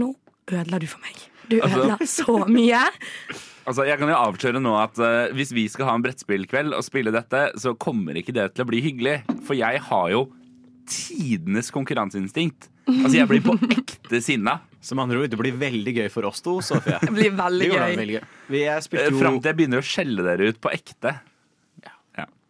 nå 0.00 0.12
ødela 0.52 0.80
du 0.82 0.86
for 0.90 1.02
meg. 1.02 1.20
Du 1.50 1.60
Altså- 1.62 2.06
så 2.26 2.38
mye. 2.50 2.80
Altså, 3.66 3.82
jeg 3.86 3.98
kan 3.98 4.08
jo 4.10 4.14
avsløre 4.14 4.60
nå 4.62 4.72
at 4.78 4.98
uh, 5.02 5.34
Hvis 5.34 5.50
vi 5.54 5.64
skal 5.68 5.86
ha 5.88 5.94
en 5.98 6.02
brettspillkveld 6.04 6.74
og 6.76 6.84
spille 6.86 7.10
dette, 7.14 7.40
så 7.58 7.74
kommer 7.74 8.14
ikke 8.14 8.34
det 8.34 8.52
til 8.54 8.62
å 8.64 8.68
bli 8.68 8.80
hyggelig. 8.84 9.16
For 9.46 9.58
jeg 9.58 9.80
har 9.88 10.10
jo 10.12 10.28
tidenes 10.86 11.72
konkurranseinstinkt. 11.74 12.68
Altså, 12.86 13.16
jeg 13.18 13.26
blir 13.30 13.42
på 13.42 13.56
ekte 13.74 14.20
sinna. 14.22 14.60
Som 14.86 15.00
andre 15.02 15.18
ord, 15.18 15.30
det 15.32 15.38
blir 15.40 15.56
veldig 15.58 15.96
gøy 15.96 16.10
for 16.14 16.28
oss 16.28 16.38
to, 16.46 16.60
Sofie. 16.62 16.98
Det 17.08 17.10
blir 17.10 17.32
veldig 17.34 17.70
Det 17.72 17.74
gøy. 17.74 18.12
gøy. 18.18 18.28
Vi 18.54 18.60
Eh, 18.62 19.08
jo 19.10 19.18
Fram 19.18 19.40
til 19.40 19.50
jeg 19.50 19.58
begynner 19.58 19.82
å 19.82 19.86
skjelle 19.86 20.22
dere 20.22 20.52
ut 20.52 20.60
på 20.62 20.70
ekte. 20.74 21.16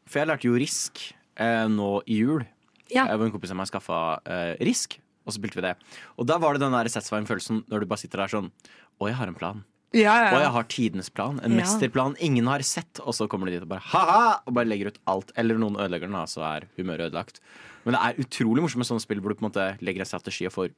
For 0.06 0.20
jeg 0.22 0.28
lærte 0.30 0.46
jo 0.46 0.54
risk 0.54 1.00
eh, 1.34 1.64
nå 1.66 1.88
i 2.06 2.20
jul. 2.20 2.44
Ja. 2.92 3.08
Jeg 3.10 3.18
var 3.18 3.26
en 3.26 3.32
kompis 3.34 3.50
av 3.50 3.58
meg 3.58 3.66
skaffa 3.66 3.96
eh, 4.22 4.52
risk, 4.64 5.00
og 5.26 5.32
så 5.34 5.40
spilte 5.40 5.58
vi 5.58 5.64
det. 5.66 5.74
Og 6.16 6.26
da 6.30 6.38
var 6.38 6.54
det 6.56 6.62
den 6.62 6.72
der 6.72 6.88
satisfying 6.88 7.26
følelsen 7.28 7.64
når 7.68 7.82
du 7.82 7.86
bare 7.90 7.98
sitter 8.04 8.22
der 8.22 8.32
sånn 8.32 8.52
Å, 8.96 9.08
jeg 9.10 9.16
har 9.18 9.28
en 9.28 9.34
plan. 9.36 9.64
Ja, 9.96 10.14
Og 10.34 10.40
jeg 10.40 10.52
har 10.54 10.64
tidenes 10.72 11.08
plan. 11.12 11.38
En 11.44 11.52
Ja. 11.52 11.58
mesterplan 11.62 12.16
ingen 12.20 12.46
har 12.46 12.60
sett. 12.62 13.00
Og 13.04 13.12
så 13.14 13.26
kommer 13.28 13.46
de 13.46 13.52
dit 13.58 13.62
og 13.62 13.68
bare 13.68 13.80
ha-ha! 13.92 14.40
Og 14.46 14.54
bare 14.54 14.66
legger 14.68 14.88
ut 14.92 14.98
alt. 15.06 15.32
Eller 15.36 15.56
noen 15.58 15.76
ødelegger 15.76 16.08
den, 16.10 16.16
så 16.26 16.42
er 16.44 16.66
humøret 16.78 17.10
ødelagt. 17.10 17.40
Men 17.84 17.94
det 17.94 18.00
er 18.02 18.22
utrolig 18.24 18.62
morsomt 18.64 18.82
med 18.82 18.88
sånne 18.88 19.04
spill 19.04 19.20
hvor 19.20 19.30
du 19.32 19.36
på 19.38 19.44
en 19.44 19.50
måte 19.50 19.66
legger 19.84 20.00
en 20.00 20.08
strategi 20.10 20.46
og 20.48 20.52
får 20.56 20.70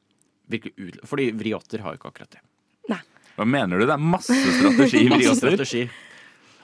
virkelig 0.51 0.73
ut 0.79 1.01
Fordi 1.09 1.31
vriotter 1.33 1.81
har 1.85 1.95
jo 1.95 1.99
ikke 2.01 2.11
akkurat 2.13 2.31
det. 2.37 2.41
Nei. 2.89 3.01
Hva 3.39 3.47
mener 3.47 3.79
du? 3.79 3.87
Det 3.87 3.95
er 3.97 4.03
masse 4.03 4.35
strategi 4.35 5.05
i 5.07 5.09
vriotter. 5.15 5.91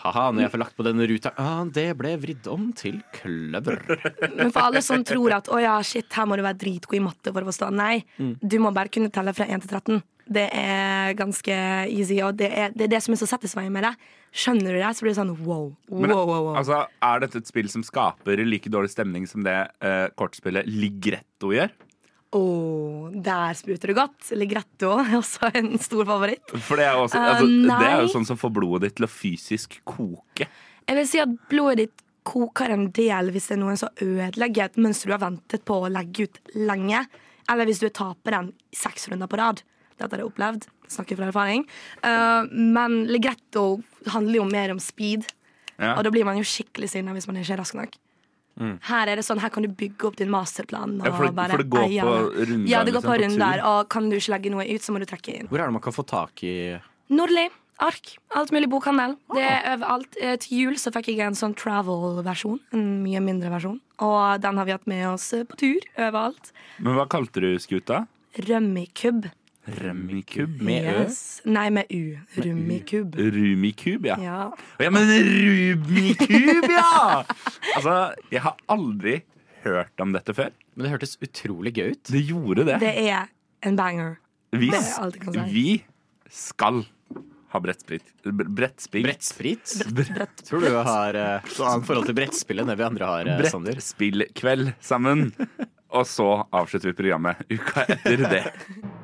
Ha-ha, 0.05 0.25
når 0.35 0.45
jeg 0.45 0.53
får 0.53 0.61
lagt 0.61 0.77
på 0.77 0.85
denne 0.85 1.07
ruta 1.09 1.31
ah, 1.41 1.63
Det 1.65 1.87
ble 1.97 2.11
vridd 2.21 2.49
om 2.53 2.67
til 2.77 2.99
kløver. 3.17 3.79
Men 4.37 4.51
for 4.53 4.67
alle 4.67 4.83
som 4.85 5.05
tror 5.07 5.39
at 5.39 5.49
å 5.49 5.61
ja, 5.63 5.79
shit, 5.87 6.11
her 6.13 6.29
må 6.29 6.37
du 6.37 6.45
være 6.45 6.61
dritgod 6.61 6.99
i 6.99 7.05
matte 7.05 7.33
for 7.33 7.41
å 7.41 7.49
forstå. 7.49 7.71
Nei, 7.73 8.03
du 8.19 8.59
må 8.61 8.75
bare 8.77 8.93
kunne 8.93 9.13
telle 9.15 9.33
fra 9.37 9.49
1 9.49 9.65
til 9.65 9.73
13. 9.73 10.03
Det 10.25 10.45
er 10.57 11.17
ganske 11.19 11.55
easy, 11.93 12.17
og 12.25 12.37
det 12.41 12.49
er 12.49 12.71
det, 12.73 12.87
er 12.87 12.93
det 12.95 13.01
som 13.05 13.13
er 13.13 13.21
så 13.21 13.29
satisfying 13.29 13.73
med 13.73 13.85
det. 13.85 13.93
Skjønner 14.35 14.73
du 14.73 14.81
det, 14.81 14.93
så 14.97 15.05
blir 15.05 15.13
det 15.13 15.19
sånn 15.21 15.35
wow. 15.45 15.67
wow, 15.89 16.01
Men 16.01 16.15
wow, 16.17 16.25
wow. 16.31 16.53
altså, 16.59 16.85
er 17.05 17.25
dette 17.25 17.43
et 17.43 17.51
spill 17.51 17.69
som 17.71 17.85
skaper 17.87 18.41
like 18.49 18.73
dårlig 18.73 18.93
stemning 18.95 19.29
som 19.31 19.45
det 19.47 19.57
eh, 19.85 20.07
kortspillet 20.19 20.69
Ligretto 20.69 21.53
gjør? 21.55 21.73
Åh, 22.35 23.11
der 23.25 23.55
spruter 23.55 23.93
det 23.93 23.97
godt. 23.99 24.31
Ligretto 24.35 24.95
er 24.99 25.17
også 25.21 25.51
en 25.55 25.75
stor 25.83 26.07
favoritt. 26.09 26.55
For 26.55 26.81
det 26.81 26.89
er, 26.89 26.99
også, 26.99 27.19
Eh, 27.21 27.29
altså, 27.31 27.51
det 27.69 27.91
er 27.91 28.01
jo 28.03 28.15
sånn 28.15 28.27
som 28.27 28.41
får 28.41 28.55
blodet 28.57 28.89
ditt 28.89 28.97
til 28.99 29.07
å 29.07 29.13
fysisk 29.13 29.77
koke. 29.87 30.49
Jeg 30.85 30.99
vil 30.99 31.07
si 31.09 31.23
at 31.23 31.37
blodet 31.51 31.85
ditt 31.85 32.03
koker 32.25 32.73
en 32.73 32.89
del 32.97 33.31
hvis 33.35 33.51
det 33.51 33.59
er 33.59 33.61
noen 33.61 33.79
som 33.79 34.03
ødelegger 34.03 34.71
et 34.71 34.81
mønster 34.81 35.11
du 35.11 35.15
har 35.15 35.23
ventet 35.27 35.65
på 35.69 35.77
å 35.85 35.93
legge 35.93 36.27
ut 36.27 36.41
lenge. 36.57 37.05
Eller 37.53 37.69
hvis 37.69 37.83
du 37.83 37.87
er 37.87 37.95
taperen 37.95 38.51
seks 38.75 39.09
runder 39.13 39.29
på 39.31 39.39
rad. 39.41 39.61
Dette 39.95 40.11
har 40.11 40.25
jeg 40.25 40.31
opplevd. 40.31 40.67
Snakker 40.91 41.19
fra 41.21 41.29
erfaring. 41.31 41.67
Uh, 42.05 42.49
men 42.51 43.05
Ligretto 43.13 43.83
handler 44.11 44.41
jo 44.41 44.47
mer 44.49 44.73
om 44.75 44.81
speed. 44.83 45.29
Ja. 45.77 45.95
Og 45.97 46.05
da 46.07 46.13
blir 46.15 46.27
man 46.27 46.39
jo 46.39 46.47
skikkelig 46.47 46.91
sinna 46.93 47.15
hvis 47.15 47.29
man 47.29 47.39
ikke 47.41 47.55
er 47.57 47.63
rask 47.63 47.77
nok. 47.79 47.95
Her 48.59 49.09
er 49.09 49.17
det 49.17 49.25
sånn, 49.27 49.41
her 49.41 49.51
kan 49.51 49.63
du 49.63 49.69
bygge 49.69 50.05
opp 50.07 50.17
din 50.17 50.31
masterplan. 50.31 50.99
Mm. 51.01 51.05
Ja, 51.05 51.13
for 51.17 51.25
det- 51.27 51.35
bare 51.35 51.51
for 51.51 51.59
det 51.59 51.71
går 51.71 51.89
på 51.89 52.15
runder, 52.47 52.69
Ja, 52.69 52.85
det 52.85 52.93
går 52.95 53.01
liksom, 53.03 53.11
på 53.11 53.19
runder. 53.23 53.65
Og 53.65 53.89
kan 53.89 54.09
du 54.11 54.17
ikke 54.17 54.31
legge 54.31 54.51
noe 54.51 54.65
ut, 54.65 54.81
så 54.81 54.91
må 54.95 54.99
du 55.01 55.07
trekke 55.07 55.41
inn. 55.41 55.49
Hvor 55.49 55.59
er 55.61 55.67
det 55.67 55.73
man 55.73 55.83
kan 55.83 55.93
få 55.93 56.07
tak 56.07 56.43
i 56.45 56.81
Nordli. 57.11 57.49
Ark. 57.81 58.19
Alt 58.37 58.53
mulig 58.53 58.69
bokhandel. 58.71 59.17
Det 59.35 59.43
er 59.43 59.77
overalt. 59.77 60.17
Eh, 60.21 60.37
Til 60.37 60.59
jul 60.59 60.75
så 60.79 60.93
fikk 60.95 61.07
jeg 61.17 61.27
en 61.27 61.35
sånn 61.35 61.57
travel-versjon. 61.57 62.61
En 62.73 63.03
mye 63.03 63.19
mindre 63.21 63.51
versjon. 63.51 63.81
Og 63.99 64.41
den 64.41 64.57
har 64.57 64.65
vi 64.65 64.71
hatt 64.71 64.87
med 64.87 65.05
oss 65.09 65.33
eh, 65.35 65.43
på 65.43 65.57
tur 65.57 65.81
overalt. 65.99 66.53
Men 66.79 66.95
hva 66.95 67.09
kalte 67.09 67.41
du 67.43 67.59
skuta? 67.59 68.07
Rømmikub. 68.39 69.29
Remmikub? 69.65 70.61
Med 70.63 70.89
ø? 70.91 70.97
Yes. 71.05 71.21
Nei, 71.49 71.69
med 71.73 71.89
U. 71.89 72.17
Rummikub. 72.37 73.15
Rummikub, 73.17 74.07
ja. 74.07 74.17
Ja. 74.21 74.41
Ja, 74.83 74.91
men 74.93 75.09
rummikub, 75.09 76.67
ja! 76.69 77.25
Altså, 77.77 77.95
jeg 78.33 78.45
har 78.45 78.59
aldri 78.69 79.23
hørt 79.65 80.05
om 80.05 80.13
dette 80.17 80.35
før. 80.37 80.53
Men 80.75 80.87
det 80.87 80.93
hørtes 80.97 81.17
utrolig 81.25 81.75
gøy 81.79 81.95
ut. 81.95 82.03
Det 82.13 82.25
gjorde 82.29 82.67
det. 82.69 82.81
Det 82.83 82.93
er 83.07 83.31
en 83.65 83.79
banger. 83.79 84.19
Vi, 84.55 84.69
det 84.71 84.83
er 84.83 85.01
alt 85.03 85.17
jeg 85.19 85.25
kan 85.25 85.39
si. 85.39 85.47
vi 85.55 85.69
skal 86.31 86.85
ha 87.55 87.61
brettsprit. 87.63 88.09
Brettsprit? 88.27 89.07
Brettsprit? 89.07 89.75
Brett. 89.95 90.45
Tror 90.49 90.65
du 90.65 90.73
har 90.75 91.15
uh, 91.15 91.53
annet 91.71 91.87
forhold 91.87 92.09
til 92.11 92.17
brettspill 92.19 92.63
enn 92.63 92.71
det 92.73 92.77
vi 92.81 92.87
andre 92.87 93.11
har, 93.11 93.31
uh, 93.31 93.47
Sander? 93.47 93.79
Brettspillkveld 93.79 94.75
sammen. 94.83 95.29
Og 95.95 96.09
så 96.11 96.29
avslutter 96.51 96.91
vi 96.91 96.99
programmet 96.99 97.45
uka 97.55 97.87
etter 97.95 98.27
det. 98.27 98.45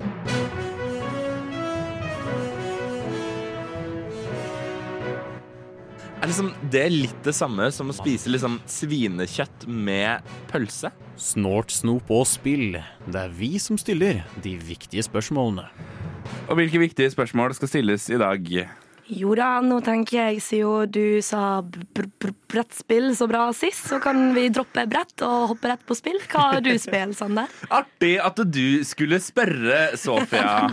Er 6.21 6.29
liksom 6.29 6.51
det 6.69 6.83
litt 6.93 7.21
det 7.25 7.33
samme 7.33 7.71
som 7.73 7.89
å 7.89 7.95
spise 7.97 8.29
liksom 8.29 8.59
svinekjøtt 8.69 9.65
med 9.73 10.27
pølse? 10.51 10.91
Snort, 11.17 11.73
snop 11.73 12.11
og 12.13 12.27
spill. 12.29 12.77
Det 13.09 13.23
er 13.23 13.33
vi 13.33 13.55
som 13.63 13.79
stiller 13.81 14.21
de 14.45 14.53
viktige 14.61 15.05
spørsmålene. 15.07 15.65
Og 16.51 16.59
hvilke 16.61 16.83
viktige 16.83 17.09
spørsmål 17.15 17.57
skal 17.57 17.71
stilles 17.73 18.05
i 18.13 18.19
dag? 18.21 18.51
Jo 19.11 19.33
da, 19.35 19.57
nå 19.65 19.81
tenker 19.83 20.19
jeg, 20.21 20.43
siden 20.45 20.91
du 20.93 21.23
sa 21.25 21.63
br 21.65 22.05
br 22.21 22.35
brettspill 22.53 23.09
så 23.17 23.27
bra 23.31 23.47
sist, 23.57 23.89
så 23.89 23.99
kan 24.03 24.35
vi 24.37 24.45
droppe 24.53 24.85
brett 24.91 25.25
og 25.27 25.55
hoppe 25.55 25.71
rett 25.73 25.83
på 25.89 25.97
spill. 25.99 26.19
Hva 26.31 26.51
har 26.53 26.63
du 26.63 26.71
spilt, 26.79 27.17
Sander? 27.19 27.49
Artig 27.73 28.13
at 28.23 28.43
du 28.45 28.85
skulle 28.87 29.23
spørre, 29.25 29.97
Sofia. 29.99 30.53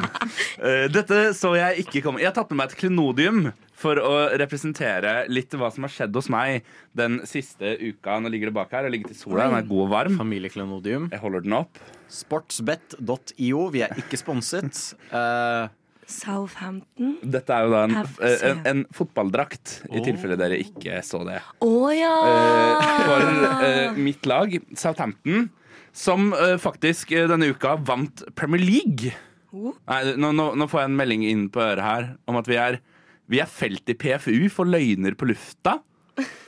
Eh, 0.58 0.88
Dette 0.89 1.32
så 1.38 1.51
jeg 1.56 1.84
ikke 1.86 2.01
komme. 2.04 2.20
Jeg 2.20 2.32
har 2.32 2.36
tatt 2.36 2.50
med 2.51 2.60
meg 2.60 2.72
et 2.72 2.80
klenodium 2.80 3.44
for 3.77 4.00
å 4.01 4.13
representere 4.41 5.27
litt 5.29 5.53
hva 5.53 5.69
som 5.74 5.86
har 5.86 5.93
skjedd 5.93 6.15
hos 6.17 6.31
meg 6.34 6.65
den 6.98 7.19
siste 7.29 7.75
uka. 7.77 8.17
Nå 8.24 8.31
ligger 8.34 8.50
det 8.50 8.57
bak 8.57 8.74
her. 8.74 8.88
Jeg 8.88 8.96
ligger 8.96 9.13
til 9.13 9.19
sola. 9.19 9.46
Den 9.46 9.60
er 9.60 9.67
god 9.69 9.84
og 9.86 9.91
varm. 9.93 10.17
Familieklenodium. 10.17 11.10
Jeg 11.13 11.22
holder 11.22 11.46
den 11.46 11.57
opp. 11.60 11.81
Sportsbet.io. 12.10 13.67
Vi 13.75 13.84
er 13.86 13.93
ikke 14.01 14.17
sponset. 14.17 14.81
Uh, 15.12 15.67
Southampton. 16.07 17.17
Dette 17.22 17.53
er 17.53 17.67
jo 17.67 17.74
da 17.74 17.84
en, 17.84 17.96
FC. 18.07 18.43
en, 18.48 18.62
en 18.72 18.84
fotballdrakt, 18.96 19.74
i 19.91 20.01
tilfelle 20.05 20.38
dere 20.39 20.60
ikke 20.63 21.01
så 21.03 21.19
det. 21.27 21.41
Å 21.67 21.72
ja! 21.91 22.13
Eh, 22.31 22.91
For 23.03 23.25
uh, 23.27 23.98
mitt 24.00 24.27
lag, 24.29 24.55
Southampton, 24.79 25.50
som 25.91 26.31
uh, 26.31 26.55
faktisk 26.63 27.12
uh, 27.12 27.25
denne 27.29 27.51
uka 27.51 27.75
vant 27.84 28.24
Premier 28.39 28.63
League. 28.63 29.12
Oh. 29.51 29.74
Nei, 29.89 30.15
nå, 30.19 30.31
nå, 30.36 30.53
nå 30.60 30.67
får 30.72 30.86
jeg 30.86 30.91
en 30.93 31.00
melding 31.01 31.27
inn 31.27 31.48
på 31.51 31.63
øret 31.63 31.84
her 31.84 32.10
om 32.29 32.39
at 32.39 32.48
vi 32.48 32.60
er, 32.62 32.79
vi 33.27 33.41
er 33.43 33.50
felt 33.51 33.89
i 33.91 33.96
PFU 33.98 34.48
for 34.53 34.69
løgner 34.69 35.17
på 35.17 35.27
lufta. 35.29 35.77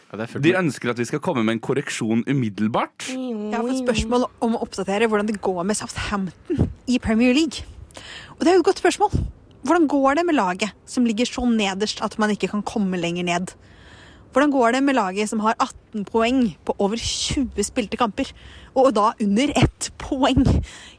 De 0.10 0.54
ønsker 0.58 0.90
at 0.90 1.00
vi 1.00 1.06
skal 1.06 1.22
komme 1.22 1.44
med 1.46 1.58
en 1.58 1.62
korreksjon 1.62 2.24
umiddelbart. 2.26 3.12
Jeg 3.14 3.54
har 3.54 3.66
fått 3.66 3.84
spørsmål 3.84 4.26
om 4.46 4.56
å 4.58 4.64
oppdatere 4.66 5.10
hvordan 5.10 5.30
det 5.30 5.42
går 5.44 5.68
med 5.70 5.78
Southampton 5.78 6.72
i 6.90 6.98
Premier 7.04 7.36
League. 7.38 7.68
Og 8.38 8.42
det 8.42 8.52
er 8.52 8.58
jo 8.58 8.64
et 8.64 8.70
godt 8.72 8.82
spørsmål. 8.82 9.14
Hvordan 9.68 9.90
går 9.92 10.18
det 10.18 10.26
med 10.26 10.40
laget 10.40 10.72
som 10.88 11.06
ligger 11.06 11.28
så 11.28 11.44
nederst 11.46 12.02
at 12.02 12.16
man 12.18 12.32
ikke 12.34 12.50
kan 12.56 12.64
komme 12.66 12.98
lenger 12.98 13.28
ned? 13.28 13.54
Hvordan 14.34 14.54
går 14.56 14.78
det 14.78 14.84
med 14.88 14.96
laget 14.98 15.30
som 15.30 15.44
har 15.44 15.58
18 15.60 15.79
poeng 16.08 16.42
på 16.66 16.76
over 16.82 17.00
20 17.02 17.66
spilte 17.66 18.00
kamper? 18.00 18.30
Og 18.78 18.92
da 18.96 19.12
under 19.22 19.54
ett 19.58 19.90
poeng 20.02 20.44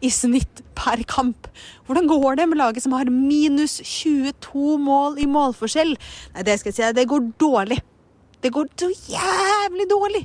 i 0.03 0.11
snitt 0.13 0.63
per 0.79 1.03
kamp. 1.09 1.49
Hvordan 1.87 2.09
går 2.11 2.41
det 2.41 2.49
med 2.51 2.61
laget 2.61 2.85
som 2.85 2.97
har 2.97 3.11
minus 3.13 3.79
22 3.85 4.79
mål 4.83 5.21
i 5.23 5.29
målforskjell? 5.31 5.95
Nei, 6.35 6.47
det 6.47 6.59
skal 6.61 6.73
jeg 6.73 6.81
si 6.81 6.99
det 6.99 7.09
går 7.11 7.31
dårlig. 7.41 7.81
Det 8.41 8.53
går 8.55 8.73
så 8.81 8.91
jævlig 8.91 9.87
dårlig. 9.91 10.25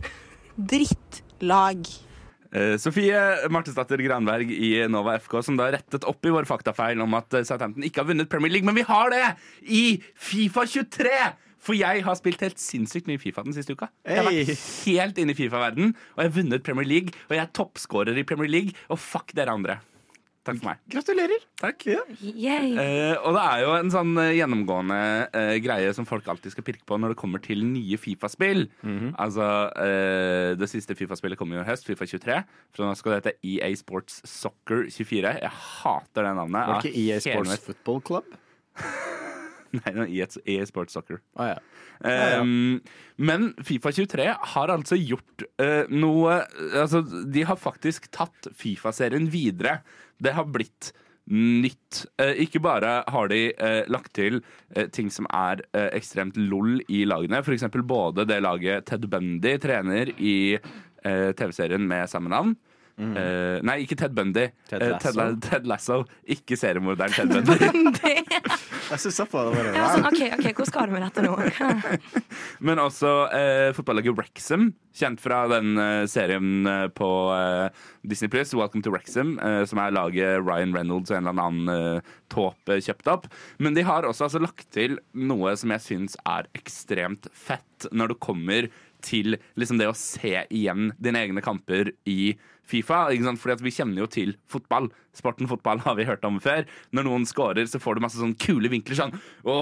Drittlag. 0.55 1.87
Eh, 2.55 2.75
Sofie 2.79 3.19
Martesdatter 3.51 3.99
Granberg 3.99 4.51
i 4.51 4.71
Nova 4.87 5.17
FK, 5.19 5.41
som 5.43 5.57
da 5.59 5.67
rettet 5.75 6.07
opp 6.07 6.23
i 6.23 6.31
vår 6.31 6.47
faktafeil 6.47 7.01
om 7.03 7.17
at 7.17 7.41
Southampton 7.43 7.83
ikke 7.83 8.03
har 8.03 8.11
vunnet 8.13 8.31
Premier 8.31 8.53
League, 8.53 8.67
men 8.67 8.77
vi 8.77 8.85
har 8.87 9.11
det 9.11 9.25
i 9.67 9.83
Fifa 10.15 10.63
23! 10.63 11.11
For 11.65 11.77
jeg 11.77 12.05
har 12.05 12.19
spilt 12.19 12.43
helt 12.45 12.61
sinnssykt 12.61 13.09
mye 13.09 13.21
Fifa 13.21 13.43
den 13.45 13.55
siste 13.55 13.73
uka. 13.73 13.89
Jeg 14.05 14.21
har 14.21 14.29
vært 14.29 14.69
helt 14.85 15.19
inne 15.21 15.33
i 15.33 15.39
Fifa-verden, 15.39 15.95
og 16.15 16.21
jeg 16.21 16.29
har 16.29 16.37
vunnet 16.37 16.65
Premier 16.65 16.87
League. 16.87 17.17
Og 17.25 17.35
jeg 17.37 17.41
er 17.41 17.51
toppskårer 17.57 18.21
i 18.21 18.27
Premier 18.27 18.51
League, 18.51 18.77
og 18.93 19.01
fuck 19.01 19.33
dere 19.37 19.55
andre. 19.55 19.79
Takk 20.45 20.59
for 20.59 20.67
meg. 20.69 20.81
Gratulerer. 20.93 21.45
Takk. 21.57 21.87
Yay. 22.21 22.75
Uh, 22.77 23.15
og 23.25 23.33
det 23.33 23.41
er 23.41 23.63
jo 23.63 23.71
en 23.79 23.89
sånn 23.89 24.11
eh, 24.21 24.35
gjennomgående 24.37 24.99
uh, 25.33 25.55
greie 25.63 25.89
som 25.97 26.05
folk 26.05 26.29
alltid 26.29 26.53
skal 26.53 26.67
pirke 26.67 26.85
på 26.85 26.99
når 27.01 27.15
det 27.15 27.17
kommer 27.17 27.41
til 27.41 27.65
nye 27.65 27.97
Fifa-spill. 27.97 28.67
Altså, 29.17 29.49
uh, 29.73 30.53
Det 30.59 30.69
siste 30.69 30.93
Fifa-spillet 30.97 31.41
kommer 31.41 31.57
jo 31.57 31.65
i 31.65 31.69
høst, 31.71 31.89
Fifa 31.89 32.05
23. 32.05 32.37
For 32.77 32.85
nå 32.85 32.93
skal 32.99 33.15
det 33.15 33.21
hete 33.23 33.37
EA 33.55 33.73
Sports 33.81 34.21
Soccer 34.29 34.85
24. 34.85 35.33
Jeg 35.41 35.53
hater 35.81 36.29
det 36.29 36.37
navnet. 36.37 36.61
Var 36.61 36.85
det 36.85 36.93
ikke 36.93 37.05
EA 37.07 37.21
Sports 37.25 37.65
Football 37.65 38.03
Club? 38.05 38.41
Nei, 39.81 39.93
no, 39.95 40.05
EA, 40.07 40.65
Sports 40.69 40.95
Soccer. 40.97 41.21
Ah, 41.35 41.53
ja. 41.53 42.41
Um, 42.41 42.81
men 43.15 43.53
Fifa 43.63 43.93
23 43.95 44.27
har 44.55 44.73
altså 44.73 44.97
gjort 44.99 45.45
uh, 45.63 45.87
noe 45.87 46.41
Altså, 46.75 46.99
de 47.05 47.45
har 47.47 47.55
faktisk 47.55 48.09
tatt 48.11 48.49
Fifa-serien 48.59 49.29
videre. 49.31 49.79
Det 50.19 50.35
har 50.35 50.49
blitt 50.51 50.91
nytt. 51.31 52.05
Eh, 52.21 52.37
ikke 52.45 52.61
bare 52.61 52.99
har 53.09 53.29
de 53.31 53.49
eh, 53.53 53.83
lagt 53.89 54.13
til 54.17 54.39
eh, 54.75 54.87
ting 54.93 55.09
som 55.13 55.27
er 55.33 55.63
eh, 55.73 55.89
ekstremt 55.97 56.37
lol 56.37 56.79
i 56.85 57.03
lagene. 57.07 57.41
Eksempel 57.41 57.85
både 57.85 58.27
det 58.29 58.41
laget 58.45 58.85
Ted 58.89 59.07
Bundy 59.09 59.55
trener 59.61 60.11
i 60.17 60.55
eh, 60.55 61.31
TV-serien 61.37 61.85
med 61.87 62.11
samme 62.11 62.29
navn. 62.33 62.55
Eh, 62.95 63.57
nei, 63.67 63.81
ikke 63.83 63.97
Ted 63.99 64.13
Bundy. 64.15 64.45
Ted 64.69 64.81
Eh, 64.85 64.93
Lasso. 64.93 65.09
Ted, 65.11 65.17
La- 65.19 65.49
Ted 65.49 65.65
Lasso. 65.67 65.97
Ikke 66.31 66.55
seriemorderen 66.55 67.11
Ted 67.11 67.33
Bundy. 67.33 68.13
Jeg 68.91 69.01
stussa 69.01 69.25
på 69.27 69.41
det. 69.51 69.63
Ja, 69.75 69.87
sånn, 69.95 70.05
OK, 70.07 70.21
ok, 70.37 70.47
hvor 70.59 70.67
skal 70.69 70.87
du 70.87 70.93
med 70.95 71.03
dette 71.03 71.23
nå? 71.25 71.33
Men 72.67 72.79
også 72.83 73.11
eh, 73.33 73.71
fotballaget 73.75 74.15
Wrexham, 74.15 74.69
kjent 74.95 75.19
fra 75.23 75.41
den 75.51 75.73
eh, 75.81 76.05
serien 76.11 76.69
eh, 76.69 76.85
på 76.95 77.09
eh, 77.35 77.83
Disney 78.07 78.29
Plus, 78.31 78.53
Welcome 78.55 78.85
to 78.85 78.93
Wrexham, 78.93 79.35
eh, 79.43 79.63
som 79.67 79.81
er 79.83 79.95
laget 79.95 80.39
Ryan 80.45 80.75
Reynolds 80.77 81.11
og 81.11 81.17
en 81.19 81.27
eller 81.31 81.49
annen 81.49 81.73
eh, 81.99 82.15
tåpe 82.31 82.79
kjøpt 82.85 83.11
opp. 83.11 83.27
Men 83.59 83.75
de 83.77 83.83
har 83.89 84.07
også 84.07 84.29
altså, 84.29 84.43
lagt 84.45 84.69
til 84.75 84.99
noe 85.17 85.55
som 85.59 85.73
jeg 85.75 85.85
syns 85.89 86.15
er 86.23 86.47
ekstremt 86.55 87.27
fett 87.35 87.89
når 87.91 88.13
det 88.15 88.21
kommer 88.23 88.69
til 89.05 89.35
liksom 89.59 89.77
det 89.81 89.89
å 89.91 89.97
se 89.97 90.45
igjen 90.49 90.91
dine 90.97 91.19
egne 91.25 91.41
kamper 91.45 91.91
i 92.09 92.35
Fifa. 92.69 93.05
Ikke 93.13 93.27
sant? 93.29 93.41
Fordi 93.41 93.55
at 93.57 93.65
Vi 93.65 93.73
kjenner 93.75 94.03
jo 94.03 94.07
til 94.11 94.35
fotball. 94.51 94.89
Sporten 95.15 95.49
fotball 95.49 95.83
har 95.85 95.97
vi 95.97 96.07
hørt 96.07 96.25
om 96.27 96.39
før. 96.43 96.65
Når 96.95 97.07
noen 97.07 97.27
scorer, 97.29 97.67
så 97.71 97.81
får 97.81 97.95
du 97.97 98.05
masse 98.05 98.21
sånn 98.21 98.35
kule 98.41 98.71
vinkler. 98.73 98.99
Sånn 98.99 99.15
Å, 99.45 99.57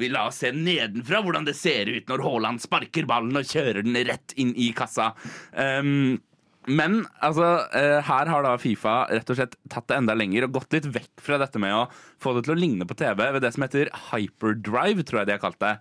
vi 0.00 0.10
la 0.12 0.26
oss 0.30 0.42
se 0.44 0.52
nedenfra 0.54 1.22
hvordan 1.24 1.48
det 1.48 1.56
ser 1.58 1.90
ut 1.92 2.08
når 2.10 2.24
Haaland 2.24 2.62
sparker 2.64 3.08
ballen 3.10 3.36
og 3.36 3.50
kjører 3.50 3.84
den 3.84 3.98
rett 4.08 4.36
inn 4.40 4.54
i 4.56 4.72
kassa. 4.76 5.12
Um, 5.52 6.20
men 6.64 7.02
altså, 7.20 7.66
eh, 7.76 7.98
her 8.06 8.28
har 8.30 8.44
da 8.46 8.54
Fifa 8.60 9.04
rett 9.10 9.28
og 9.28 9.36
slett 9.36 9.56
tatt 9.68 9.88
det 9.90 9.98
enda 9.98 10.14
lenger 10.16 10.46
og 10.46 10.54
gått 10.56 10.72
litt 10.72 10.86
vekk 10.94 11.20
fra 11.20 11.36
dette 11.40 11.60
med 11.60 11.74
å 11.76 11.82
få 12.22 12.32
det 12.36 12.46
til 12.46 12.54
å 12.54 12.56
ligne 12.56 12.86
på 12.88 12.96
TV 12.96 13.20
ved 13.20 13.44
det 13.44 13.50
som 13.52 13.66
heter 13.66 13.90
hyperdrive, 14.08 15.04
tror 15.04 15.20
jeg 15.20 15.28
de 15.28 15.34
har 15.36 15.42
kalt 15.42 15.60
det. 15.60 15.74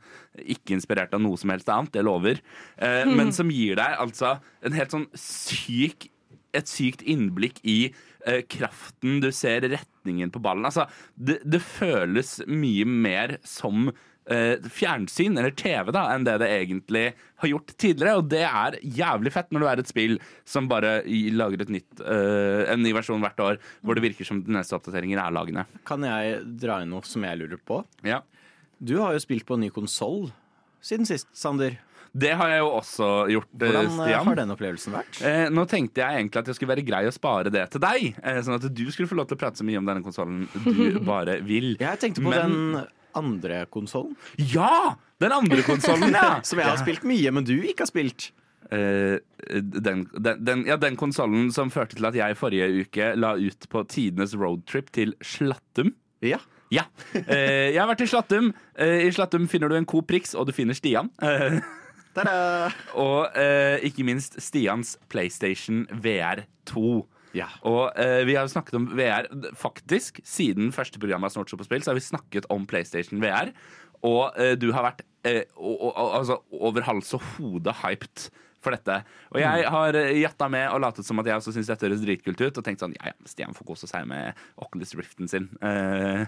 Ikke 0.58 0.76
inspirert 0.76 1.16
av 1.16 1.24
noe 1.24 1.40
som 1.40 1.54
helst 1.54 1.72
annet, 1.72 1.94
det 1.96 2.04
lover. 2.04 2.42
Eh, 2.76 3.06
Men 3.08 3.32
som 3.32 3.52
gir 3.54 3.80
deg 3.80 3.96
altså 3.96 4.36
en 4.64 4.76
helt 4.76 4.92
sånn 4.92 5.08
syk 5.16 6.10
et 6.54 6.70
sykt 6.70 7.04
innblikk 7.10 7.60
i 7.66 7.78
eh, 8.26 8.42
kraften 8.50 9.20
du 9.24 9.30
ser, 9.36 9.66
retningen 9.74 10.32
på 10.34 10.42
ballen. 10.44 10.66
Altså, 10.70 10.88
det, 11.16 11.40
det 11.46 11.62
føles 11.64 12.40
mye 12.48 12.88
mer 12.88 13.38
som 13.48 13.90
eh, 14.30 14.60
fjernsyn, 14.74 15.38
eller 15.40 15.56
TV, 15.58 15.92
da, 15.96 16.06
enn 16.14 16.28
det 16.28 16.38
det 16.44 16.50
egentlig 16.56 17.06
har 17.44 17.52
gjort 17.52 17.74
tidligere. 17.78 18.20
Og 18.22 18.30
det 18.32 18.44
er 18.48 18.78
jævlig 19.00 19.34
fett 19.36 19.52
når 19.54 19.64
du 19.64 19.70
er 19.72 19.84
et 19.84 19.92
spill 19.92 20.20
som 20.50 20.70
bare 20.72 21.00
lager 21.36 21.66
et 21.66 21.74
nytt, 21.80 22.04
eh, 22.04 22.64
en 22.74 22.84
ny 22.86 22.94
versjon 22.96 23.24
hvert 23.24 23.44
år, 23.44 23.60
hvor 23.82 23.98
det 23.98 24.06
virker 24.06 24.28
som 24.28 24.44
den 24.46 24.58
neste 24.60 24.78
oppdateringer 24.78 25.22
er 25.24 25.36
lagene. 25.36 25.68
Kan 25.88 26.06
jeg 26.08 26.44
dra 26.64 26.82
inn 26.84 26.94
noe 26.94 27.06
som 27.08 27.26
jeg 27.28 27.42
lurer 27.42 27.62
på? 27.62 27.84
Ja. 28.08 28.22
Du 28.84 28.98
har 29.00 29.16
jo 29.16 29.24
spilt 29.24 29.48
på 29.48 29.56
en 29.56 29.64
ny 29.64 29.72
konsoll 29.74 30.32
siden 30.84 31.08
sist, 31.08 31.30
Sander. 31.38 31.78
Det 32.14 32.30
har 32.38 32.50
jeg 32.52 32.60
jo 32.62 32.68
også 32.78 33.08
gjort, 33.34 33.48
eh, 33.58 33.60
Hvordan 33.72 33.86
eh, 33.88 33.94
Stian. 33.98 34.26
har 34.28 34.36
den 34.38 34.52
opplevelsen 34.54 34.94
vært? 34.94 35.22
Eh, 35.26 35.48
nå 35.50 35.64
tenkte 35.70 36.04
jeg 36.04 36.20
egentlig 36.20 36.42
at 36.44 36.46
det 36.52 36.54
skulle 36.60 36.74
være 36.76 36.86
grei 36.86 37.04
å 37.10 37.14
spare 37.16 37.50
det 37.50 37.64
til 37.74 37.82
deg, 37.82 38.04
eh, 38.22 38.38
sånn 38.46 38.60
at 38.60 38.68
du 38.70 38.84
skulle 38.94 39.10
få 39.10 39.18
lov 39.18 39.28
til 39.32 39.38
å 39.38 39.42
prate 39.42 39.58
så 39.58 39.66
mye 39.66 39.80
om 39.82 39.88
denne 39.90 40.04
konsollen 40.06 40.44
du 40.64 41.00
bare 41.14 41.40
vil. 41.42 41.72
Jeg 41.82 42.00
tenkte 42.04 42.22
på 42.22 42.30
Men- 42.30 42.54
den 42.54 42.86
andre 43.18 43.64
konsollen, 43.74 44.14
Ja! 44.38 44.96
Den 45.22 45.32
andre 45.32 45.62
konsollen, 45.66 46.14
ja! 46.14 46.40
som 46.48 46.60
jeg 46.62 46.68
har 46.70 46.78
spilt 46.82 47.04
mye, 47.08 47.32
men 47.34 47.44
du 47.50 47.56
ikke 47.64 47.86
har 47.88 47.90
spilt. 47.90 48.30
Uh, 48.74 49.18
den, 49.50 50.08
den, 50.18 50.40
den, 50.46 50.64
ja, 50.66 50.78
den 50.82 50.96
konsollen 50.98 51.52
som 51.54 51.70
førte 51.70 51.98
til 51.98 52.06
at 52.10 52.16
jeg 52.18 52.38
forrige 52.40 52.70
uke 52.86 53.12
la 53.20 53.34
ut 53.38 53.68
på 53.70 53.84
tidenes 53.92 54.34
roadtrip 54.40 54.90
til 54.96 55.14
Slattum. 55.22 55.92
Ja. 56.26 56.40
Ja. 56.74 56.86
Uh, 57.14 57.70
jeg 57.70 57.78
har 57.78 57.90
vært 57.92 58.02
i 58.02 58.10
Slattum. 58.10 58.48
Uh, 58.80 59.02
I 59.06 59.12
Slattum 59.14 59.46
finner 59.52 59.70
du 59.70 59.76
en 59.78 59.86
Coop 59.86 60.08
Prix, 60.10 60.34
og 60.34 60.48
du 60.50 60.54
finner 60.58 60.74
Stian. 60.78 61.10
Og 63.00 63.40
eh, 63.40 63.84
ikke 63.88 64.06
minst 64.08 64.38
Stians 64.44 64.96
PlayStation 65.10 65.86
VR 66.04 66.46
2. 66.70 67.02
Ja. 67.34 67.48
Og 67.66 67.90
eh, 67.98 68.22
vi 68.28 68.36
har 68.38 68.46
jo 68.46 68.54
snakket 68.54 68.78
om 68.78 68.92
VR 68.94 69.26
Faktisk, 69.58 70.22
siden 70.28 70.70
første 70.76 71.02
program 71.02 71.26
av 71.26 71.34
Snortshop 71.34 71.64
på 71.64 71.68
spill, 71.68 71.86
så 71.86 71.92
har 71.92 71.98
vi 71.98 72.06
snakket 72.06 72.48
om 72.54 72.68
PlayStation 72.70 73.22
VR. 73.24 73.52
Og 74.06 74.38
eh, 74.38 74.54
du 74.60 74.70
har 74.76 74.86
vært 74.86 75.04
eh, 75.28 75.44
altså, 75.58 76.42
over 76.54 76.86
hals 76.86 77.14
og 77.18 77.24
hode 77.36 77.74
hyped 77.82 78.28
for 78.64 78.76
dette. 78.76 79.00
Og 79.34 79.42
jeg 79.42 79.70
har 79.76 79.98
eh, 80.00 80.20
jatta 80.22 80.50
med 80.52 80.68
og 80.72 80.84
latet 80.86 81.08
som 81.08 81.20
at 81.20 81.30
jeg 81.30 81.40
også 81.40 81.56
syns 81.56 81.72
dette 81.72 81.88
høres 81.88 82.04
dritkult 82.04 82.44
ut. 82.44 82.60
Og 82.60 82.66
tenkt 82.66 82.84
sånn, 82.84 82.96
ja 83.00 83.12
ja, 83.12 83.18
Stian 83.30 83.58
får 83.58 83.70
kose 83.74 83.90
seg 83.90 84.08
med 84.10 84.38
Oculus 84.62 84.94
Riften 85.00 85.32
sin. 85.32 85.50
Eh, 85.64 86.28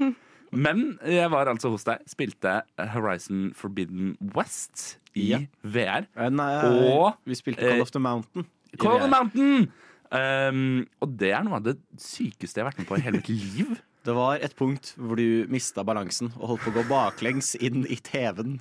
men 0.66 0.84
jeg 1.06 1.30
var 1.32 1.52
altså 1.52 1.72
hos 1.72 1.86
deg, 1.88 2.02
spilte 2.10 2.60
Horizon 2.96 3.50
Forbidden 3.56 4.16
West 4.36 4.99
i 5.16 5.28
Ja. 5.32 5.40
VR. 5.62 6.06
Eh, 6.16 6.30
Nei, 6.30 6.50
Og, 6.94 7.14
vi 7.26 7.34
spilte 7.38 7.60
Call 7.62 7.78
eh, 7.78 7.82
of 7.82 7.90
the 7.90 8.02
Mountain. 8.02 8.46
Call 8.78 8.96
of 8.98 9.02
the 9.06 9.10
Mountain! 9.10 9.70
Um, 10.10 10.88
og 10.98 11.12
det 11.20 11.30
er 11.30 11.44
noe 11.46 11.60
av 11.60 11.62
det 11.68 11.76
sykeste 12.02 12.58
jeg 12.58 12.64
har 12.64 12.72
vært 12.72 12.80
med 12.82 12.88
på 12.88 12.96
i 12.98 13.04
hele 13.04 13.20
mitt 13.20 13.28
liv. 13.30 13.76
Det 14.00 14.14
var 14.16 14.40
et 14.40 14.54
punkt 14.56 14.94
hvor 14.96 15.18
du 15.20 15.44
mista 15.52 15.82
balansen 15.84 16.30
og 16.38 16.54
holdt 16.54 16.62
på 16.64 16.70
å 16.72 16.76
gå 16.78 16.84
baklengs 16.88 17.50
inn 17.60 17.82
i 17.84 17.98
TV-en 18.00 18.54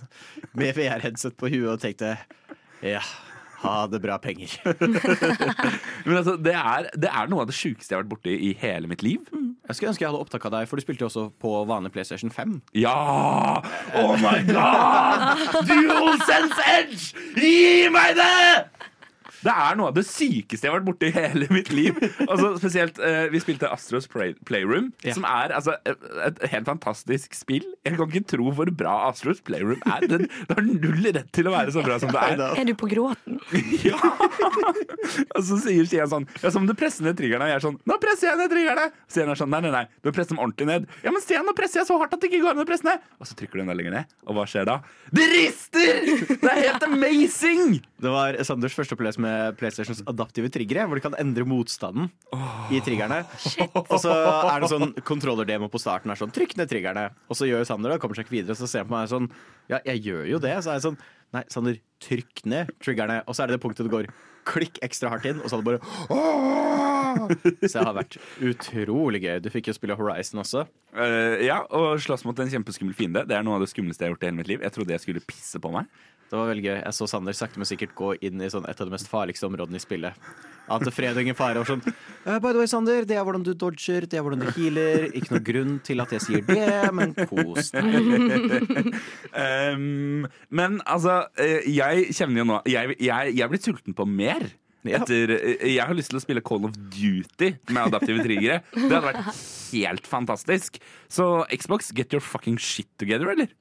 med 0.51 0.75
VR-headset 0.75 1.37
på 1.39 1.47
huet 1.47 1.69
og 1.71 1.79
tenkte 1.79 2.17
ja, 2.83 2.99
ha 3.63 3.75
det 3.91 3.99
bra 4.03 4.17
penger. 4.21 4.53
Men 6.05 6.17
altså, 6.17 6.35
det 6.39 6.55
er, 6.55 6.89
det 6.95 7.11
er 7.11 7.31
noe 7.31 7.43
av 7.43 7.49
det 7.49 7.57
sjukeste 7.57 7.93
jeg 7.93 7.97
har 7.97 8.05
vært 8.05 8.13
borti 8.13 8.35
i 8.49 8.53
hele 8.61 8.89
mitt 8.91 9.03
liv. 9.05 9.25
Jeg 9.69 9.77
skulle 9.77 9.91
ønske 9.93 10.05
jeg 10.05 10.09
hadde 10.09 10.23
opptak 10.23 10.47
av 10.47 10.55
deg, 10.55 10.69
for 10.69 10.79
du 10.79 10.85
spilte 10.85 11.05
jo 11.05 11.09
også 11.11 11.25
på 11.43 11.53
vanlig 11.69 11.91
PlayStation 11.93 12.31
5. 12.33 12.59
Ja! 12.79 12.95
Oh 13.99 14.15
my 14.17 14.39
god! 14.47 15.43
DualSense 15.69 16.69
Edge! 16.77 17.11
Gi 17.37 17.89
meg 17.93 18.15
det! 18.17 18.78
Det 19.43 19.53
er 19.53 19.77
noe 19.79 19.89
av 19.91 19.95
det 19.95 20.03
sykeste 20.09 20.67
jeg 20.67 20.71
har 20.73 20.79
vært 20.79 20.87
borti 20.89 21.09
i 21.09 21.15
hele 21.15 21.47
mitt 21.53 21.69
liv. 21.71 21.95
Altså, 22.27 22.53
spesielt, 22.59 22.99
eh, 22.99 23.27
Vi 23.31 23.39
spilte 23.43 23.69
Astros 23.71 24.07
Play 24.11 24.33
Playroom, 24.45 24.91
Ja. 25.05 25.13
som 25.15 25.23
er 25.29 25.53
altså, 25.55 25.75
et, 25.85 25.97
et 26.25 26.41
helt 26.51 26.65
fantastisk 26.67 27.33
spill. 27.37 27.63
Jeg 27.85 27.95
kan 27.97 28.09
ikke 28.09 28.25
tro 28.35 28.51
hvor 28.51 28.71
bra 28.75 28.97
Astros 29.09 29.39
Playroom 29.45 29.79
er. 29.85 30.07
Det, 30.11 30.19
det 30.27 30.57
har 30.57 30.65
null 30.65 31.07
rett 31.15 31.31
til 31.35 31.47
å 31.47 31.53
være 31.55 31.71
så 31.75 31.83
bra 31.85 31.99
som 32.01 32.11
det 32.11 32.19
er. 32.33 32.43
Er 32.59 32.65
du 32.67 32.73
på 32.75 32.89
gråten? 32.91 33.39
Ja! 33.85 33.95
Og 35.35 35.41
så 35.45 35.57
sier 35.63 35.85
Stian 35.87 36.09
sånn 36.11 36.25
Ja, 36.43 36.49
som 36.53 36.65
du 36.67 36.73
presser 36.77 37.05
ned 37.05 37.15
triggerne. 37.19 37.45
Og 37.47 37.51
jeg 37.51 37.59
er 37.59 37.63
sånn 37.63 37.77
Nå 37.89 37.95
presser 38.01 38.29
jeg 38.31 38.39
ned 38.41 38.51
triggerne! 38.51 38.85
Stian 39.09 39.31
er 39.31 39.39
sånn 39.39 39.49
Nei, 39.53 39.61
nei, 39.65 39.71
nei. 39.73 39.83
Du 40.03 40.09
må 40.09 40.13
presse 40.15 40.33
dem 40.33 40.41
ordentlig 40.43 40.67
ned. 40.69 40.87
Ja, 41.05 41.13
men 41.15 41.23
Stian, 41.23 41.45
nå 41.47 41.53
presser 41.57 41.81
jeg 41.81 41.87
så 41.89 41.97
hardt 42.01 42.13
at 42.15 42.21
det 42.21 42.29
ikke 42.29 42.41
går 42.43 42.57
an 42.57 42.63
å 42.63 42.67
presse 42.69 42.85
ned. 42.85 43.01
Og 43.21 43.29
så 43.29 43.37
trykker 43.39 43.59
du 43.61 43.63
enda 43.63 43.75
lenger 43.77 43.95
ned. 43.95 44.11
Og 44.27 44.37
hva 44.37 44.45
skjer 44.49 44.67
da? 44.69 44.75
Det 45.15 45.25
rister! 45.31 46.01
Det 46.29 46.51
er 46.51 46.61
helt 46.67 46.85
amazing! 46.89 47.79
Det 47.99 48.11
var 48.13 48.37
Sanders 48.47 48.75
første 48.77 48.95
opplevelse 48.95 49.21
med 49.23 49.28
PlayStations 49.59 50.01
adaptive 50.09 50.49
triggere, 50.53 50.85
hvor 50.87 50.99
de 50.99 51.03
kan 51.03 51.17
endre 51.21 51.45
motstanden 51.47 52.09
i 52.73 52.81
triggerne. 52.85 53.21
Og 53.81 53.95
så 54.01 54.13
er 54.13 54.63
det 54.63 54.71
sånn 54.71 54.93
kontrollerdemo 55.07 55.69
på 55.71 55.81
starten 55.81 56.11
er 56.13 56.19
sånn 56.19 56.33
Trykk 56.35 56.57
ned 56.59 56.71
triggerne. 56.71 57.09
Og 57.29 57.39
så 57.39 57.49
gjør 57.49 57.65
Sander 57.67 57.93
det, 57.93 58.01
kommer 58.03 58.19
seg 58.19 58.27
ikke 58.27 58.37
videre, 58.39 58.57
så 58.59 58.69
ser 58.69 58.85
han 58.85 58.91
på 58.91 58.97
meg 58.97 59.11
sånn 59.11 59.29
Ja, 59.69 59.79
jeg 59.85 60.03
gjør 60.07 60.25
jo 60.33 60.41
det. 60.43 60.55
Så 60.63 60.73
er 60.73 60.79
jeg 60.79 60.87
sånn 60.89 60.99
Nei, 61.35 61.43
Sander, 61.53 61.75
trykk 62.01 62.43
ned 62.49 62.71
triggerne. 62.81 63.19
Og 63.29 63.37
så 63.37 63.43
er 63.43 63.51
det 63.51 63.59
det 63.59 63.63
punktet 63.63 63.85
det 63.85 63.93
går 63.93 64.07
klikk 64.49 64.81
ekstra 64.85 65.13
hardt 65.13 65.29
inn, 65.29 65.41
og 65.43 65.49
så 65.49 65.59
hadde 65.59 65.75
det 65.75 65.79
bare 65.79 66.17
Åh! 66.17 67.33
Så 67.63 67.79
det 67.79 67.85
har 67.85 67.95
vært 67.97 68.19
utrolig 68.51 69.23
gøy. 69.23 69.39
Du 69.43 69.49
fikk 69.53 69.69
jo 69.69 69.75
spille 69.77 69.97
Horizon 69.99 70.41
også. 70.43 70.65
Eh, 70.97 71.45
ja, 71.45 71.61
og 71.75 71.99
slåss 72.01 72.25
mot 72.27 72.37
en 72.41 72.51
kjempeskummel 72.51 72.97
fiende. 72.97 73.25
Det 73.29 73.37
er 73.37 73.45
noe 73.45 73.59
av 73.59 73.65
det 73.65 73.71
skumleste 73.71 74.05
jeg 74.05 74.11
har 74.11 74.17
gjort 74.17 74.25
i 74.25 74.31
hele 74.31 74.41
mitt 74.41 74.51
liv. 74.51 74.63
Jeg 74.65 74.75
trodde 74.75 74.95
jeg 74.95 75.05
skulle 75.05 75.25
pisse 75.29 75.61
på 75.61 75.73
meg. 75.73 75.89
Det 76.29 76.37
var 76.37 76.51
veldig 76.51 76.61
gøy. 76.61 76.75
Jeg 76.77 76.93
så 76.93 77.07
Sander 77.09 77.33
sakte, 77.33 77.57
men 77.57 77.65
sikkert 77.65 77.95
gå 77.97 78.11
inn 78.25 78.41
i 78.45 78.49
sånn 78.53 78.67
et 78.69 78.77
av 78.77 78.85
de 78.85 78.93
mest 78.93 79.09
farligste 79.09 79.47
områdene 79.47 79.79
i 79.79 79.81
spillet. 79.81 80.27
Ante 80.69 80.91
fred 80.93 81.17
og 81.17 81.23
ingen 81.25 81.37
fare. 81.37 81.63
Og 81.63 81.65
sånn 81.65 81.81
«Eh, 81.81 82.37
By 82.37 82.51
the 82.51 82.59
way, 82.59 82.69
Sander, 82.69 83.07
det 83.09 83.17
er 83.17 83.25
hvordan 83.25 83.41
du 83.47 83.55
dodger, 83.57 84.05
det 84.05 84.19
er 84.19 84.25
hvordan 84.25 84.43
du 84.43 84.51
healer. 84.53 85.07
Ikke 85.17 85.33
noe 85.33 85.45
grunn 85.47 85.79
til 85.85 86.03
at 86.03 86.13
jeg 86.13 86.25
sier 86.27 86.45
det, 86.45 86.69
men 86.93 87.15
kos 87.17 87.73
deg. 87.73 88.93
Um, 89.39 90.25
men 90.49 90.79
altså, 90.89 91.21
eh, 91.39 91.65
jeg 91.69 92.09
kjenner 92.17 92.41
jo 92.41 92.45
nå 92.49 92.55
Jeg, 92.67 92.95
jeg, 92.97 93.33
jeg 93.37 93.43
er 93.45 93.51
blitt 93.51 93.65
sulten 93.67 93.95
på 93.95 94.05
mer. 94.09 94.38
Ja. 94.87 95.01
Etter, 95.01 95.33
eh, 95.35 95.65
jeg 95.73 95.83
har 95.83 95.97
lyst 95.97 96.13
til 96.13 96.19
å 96.19 96.23
spille 96.23 96.43
Call 96.45 96.63
of 96.69 96.77
Duty 96.93 97.51
med 97.69 97.81
adaptive 97.89 98.23
triggere. 98.23 98.61
Det 98.71 98.87
hadde 98.87 99.09
vært 99.09 99.41
helt 99.73 100.07
fantastisk. 100.07 100.79
Så 101.11 101.43
Xbox, 101.51 101.91
get 101.95 102.15
your 102.15 102.23
fucking 102.23 102.57
shit 102.57 102.87
together, 102.97 103.33
eller? 103.35 103.51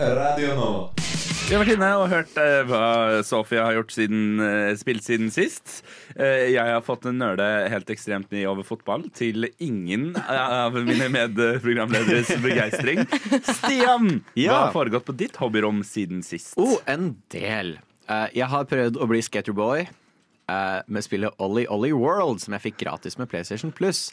Radio 0.00 0.54
Nova. 0.58 1.03
Vi 1.44 1.52
har 1.52 1.60
vært 1.60 1.74
inne 1.74 1.88
og 2.00 2.06
hørt 2.08 2.38
eh, 2.40 2.62
hva 2.66 2.84
Sofia 3.26 3.66
har 3.66 3.74
gjort 3.76 3.92
siden, 3.92 4.20
eh, 4.40 4.70
spilt 4.80 5.04
siden 5.04 5.28
sist. 5.32 5.82
Eh, 6.16 6.48
jeg 6.54 6.64
har 6.72 6.80
fått 6.86 7.04
en 7.10 7.18
nøle 7.20 7.44
helt 7.70 7.90
ekstremt 7.92 8.30
mye 8.32 8.46
over 8.48 8.64
fotball, 8.66 9.04
til 9.14 9.50
ingen 9.62 10.14
av 10.24 10.74
mine 10.88 11.10
medprogramlederes 11.12 12.32
begeistring. 12.46 13.04
Stian, 13.44 14.08
hva 14.32 14.40
Ja. 14.40 14.56
har 14.64 14.72
foregått 14.74 15.04
på 15.10 15.16
ditt 15.20 15.36
hobbyrom 15.42 15.82
siden 15.84 16.24
sist? 16.24 16.56
Oh, 16.56 16.78
en 16.90 17.12
del. 17.34 17.76
Eh, 18.08 18.26
jeg 18.40 18.48
har 18.50 18.64
prøvd 18.70 18.96
å 19.04 19.10
bli 19.12 19.20
skaterboy 19.24 19.84
uh, 19.84 20.80
med 20.88 21.04
spillet 21.04 21.36
Ollie 21.44 21.68
Ollie 21.72 21.92
World, 21.96 22.40
som 22.40 22.56
jeg 22.56 22.70
fikk 22.70 22.80
gratis 22.86 23.20
med 23.20 23.28
PlayStation 23.30 23.70
Plus. 23.72 24.08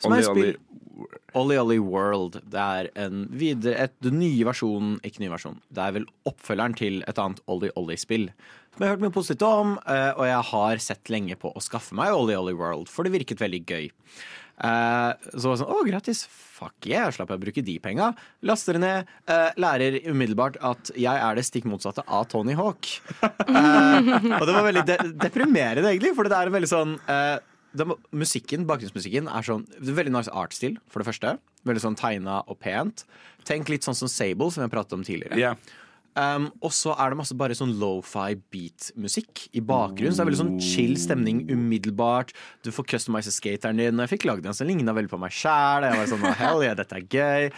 Som 0.00 0.12
er 0.16 0.22
spill 0.26 0.56
Ollie. 1.34 1.58
Ollie 1.58 1.80
World. 1.82 2.40
Det 2.52 2.60
er 2.60 2.88
en 3.00 3.26
videre, 3.32 3.86
et 3.88 3.94
den 4.04 4.18
nye 4.20 4.44
versjonen 4.44 4.98
Ikke 5.06 5.22
ny 5.22 5.30
versjon. 5.32 5.56
Det 5.72 5.80
er 5.82 5.94
vel 5.96 6.04
oppfølgeren 6.28 6.76
til 6.76 7.00
et 7.08 7.18
annet 7.18 7.40
Ollie 7.50 7.72
Ollie-spill. 7.80 8.28
Som 8.72 8.84
jeg 8.84 8.88
har 8.88 8.94
hørt 8.96 9.04
mye 9.06 9.14
positivt 9.14 9.42
om, 9.46 9.78
eh, 9.86 10.12
og 10.16 10.24
jeg 10.28 10.44
har 10.52 10.76
sett 10.84 11.10
lenge 11.12 11.36
på 11.40 11.50
å 11.52 11.60
skaffe 11.64 11.96
meg 11.96 12.12
Ollie 12.12 12.36
Ollie 12.38 12.56
World, 12.56 12.88
for 12.88 13.04
det 13.04 13.12
virket 13.12 13.40
veldig 13.40 13.62
gøy. 13.68 13.90
Eh, 14.62 15.12
Så 15.34 15.48
var 15.48 15.56
det 15.56 15.60
sånn, 15.64 15.72
å 15.72 15.84
gratis, 15.88 16.22
fuck 16.28 16.86
yeah, 16.86 17.10
slapp 17.10 17.32
jeg 17.32 17.40
å 17.40 17.42
bruke 17.42 17.64
de 17.64 17.78
penga. 17.82 18.14
Laster 18.48 18.76
det 18.76 18.80
ned, 18.84 19.06
eh, 19.26 19.50
lærer 19.60 19.98
umiddelbart 20.08 20.56
at 20.62 20.92
jeg 20.96 21.16
er 21.16 21.34
det 21.34 21.44
stikk 21.44 21.64
motsatte 21.68 22.04
av 22.06 22.28
Tony 22.28 22.52
Hawk. 22.54 22.86
Og 23.22 24.44
det 24.46 24.54
var 24.56 24.68
veldig 24.68 24.84
de 24.86 24.98
deprimerende, 25.24 25.88
egentlig, 25.92 26.14
for 26.14 26.24
det 26.28 26.32
er 26.38 26.52
veldig 26.52 26.70
sånn 26.70 26.98
må- 27.74 27.98
musikken, 28.12 28.66
Bakgrunnsmusikken 28.66 29.28
er 29.32 29.42
sånn 29.42 29.66
Veldig 29.80 30.12
nice 30.12 30.28
artstil, 30.28 30.76
for 30.88 31.02
det 31.02 31.08
første. 31.08 31.38
Veldig 31.64 31.80
sånn 31.80 31.96
tegna 31.96 32.42
og 32.46 32.58
pent. 32.60 33.04
Tenk 33.44 33.68
litt 33.68 33.82
sånn 33.82 33.96
som 33.96 34.08
Sable, 34.08 34.50
som 34.50 34.62
jeg 34.62 34.70
pratet 34.70 34.92
om 34.92 35.02
tidligere. 35.04 35.38
Yeah. 35.38 35.54
Um, 36.14 36.50
og 36.60 36.70
så 36.76 36.92
er 37.00 37.08
det 37.10 37.16
masse 37.16 37.32
bare 37.34 37.54
sånn 37.56 37.78
lofi 37.80 38.34
beat-musikk 38.52 39.46
i 39.56 39.60
bakgrunnen. 39.64 40.12
Så 40.12 40.20
det 40.20 40.26
er 40.26 40.30
veldig 40.30 40.40
sånn 40.42 40.60
chill 40.60 40.96
stemning 41.00 41.46
umiddelbart. 41.48 42.34
Du 42.62 42.70
får 42.70 42.84
customize 42.92 43.32
skateren 43.32 43.80
din. 43.80 43.96
Når 43.96 44.08
jeg 44.08 44.18
fikk 44.18 44.26
lagd 44.28 44.44
den, 44.44 44.52
så 44.52 44.66
ligna 44.68 44.92
veldig 44.92 45.08
på 45.08 45.20
meg 45.22 45.32
sjæl. 45.32 45.86
Jeg 45.88 45.96
var 45.96 46.10
sånn, 46.12 46.26
oh, 46.28 46.36
hell 46.36 46.60
yeah, 46.66 46.74
dette 46.76 46.98
er 46.98 47.08
gøy. 47.08 47.48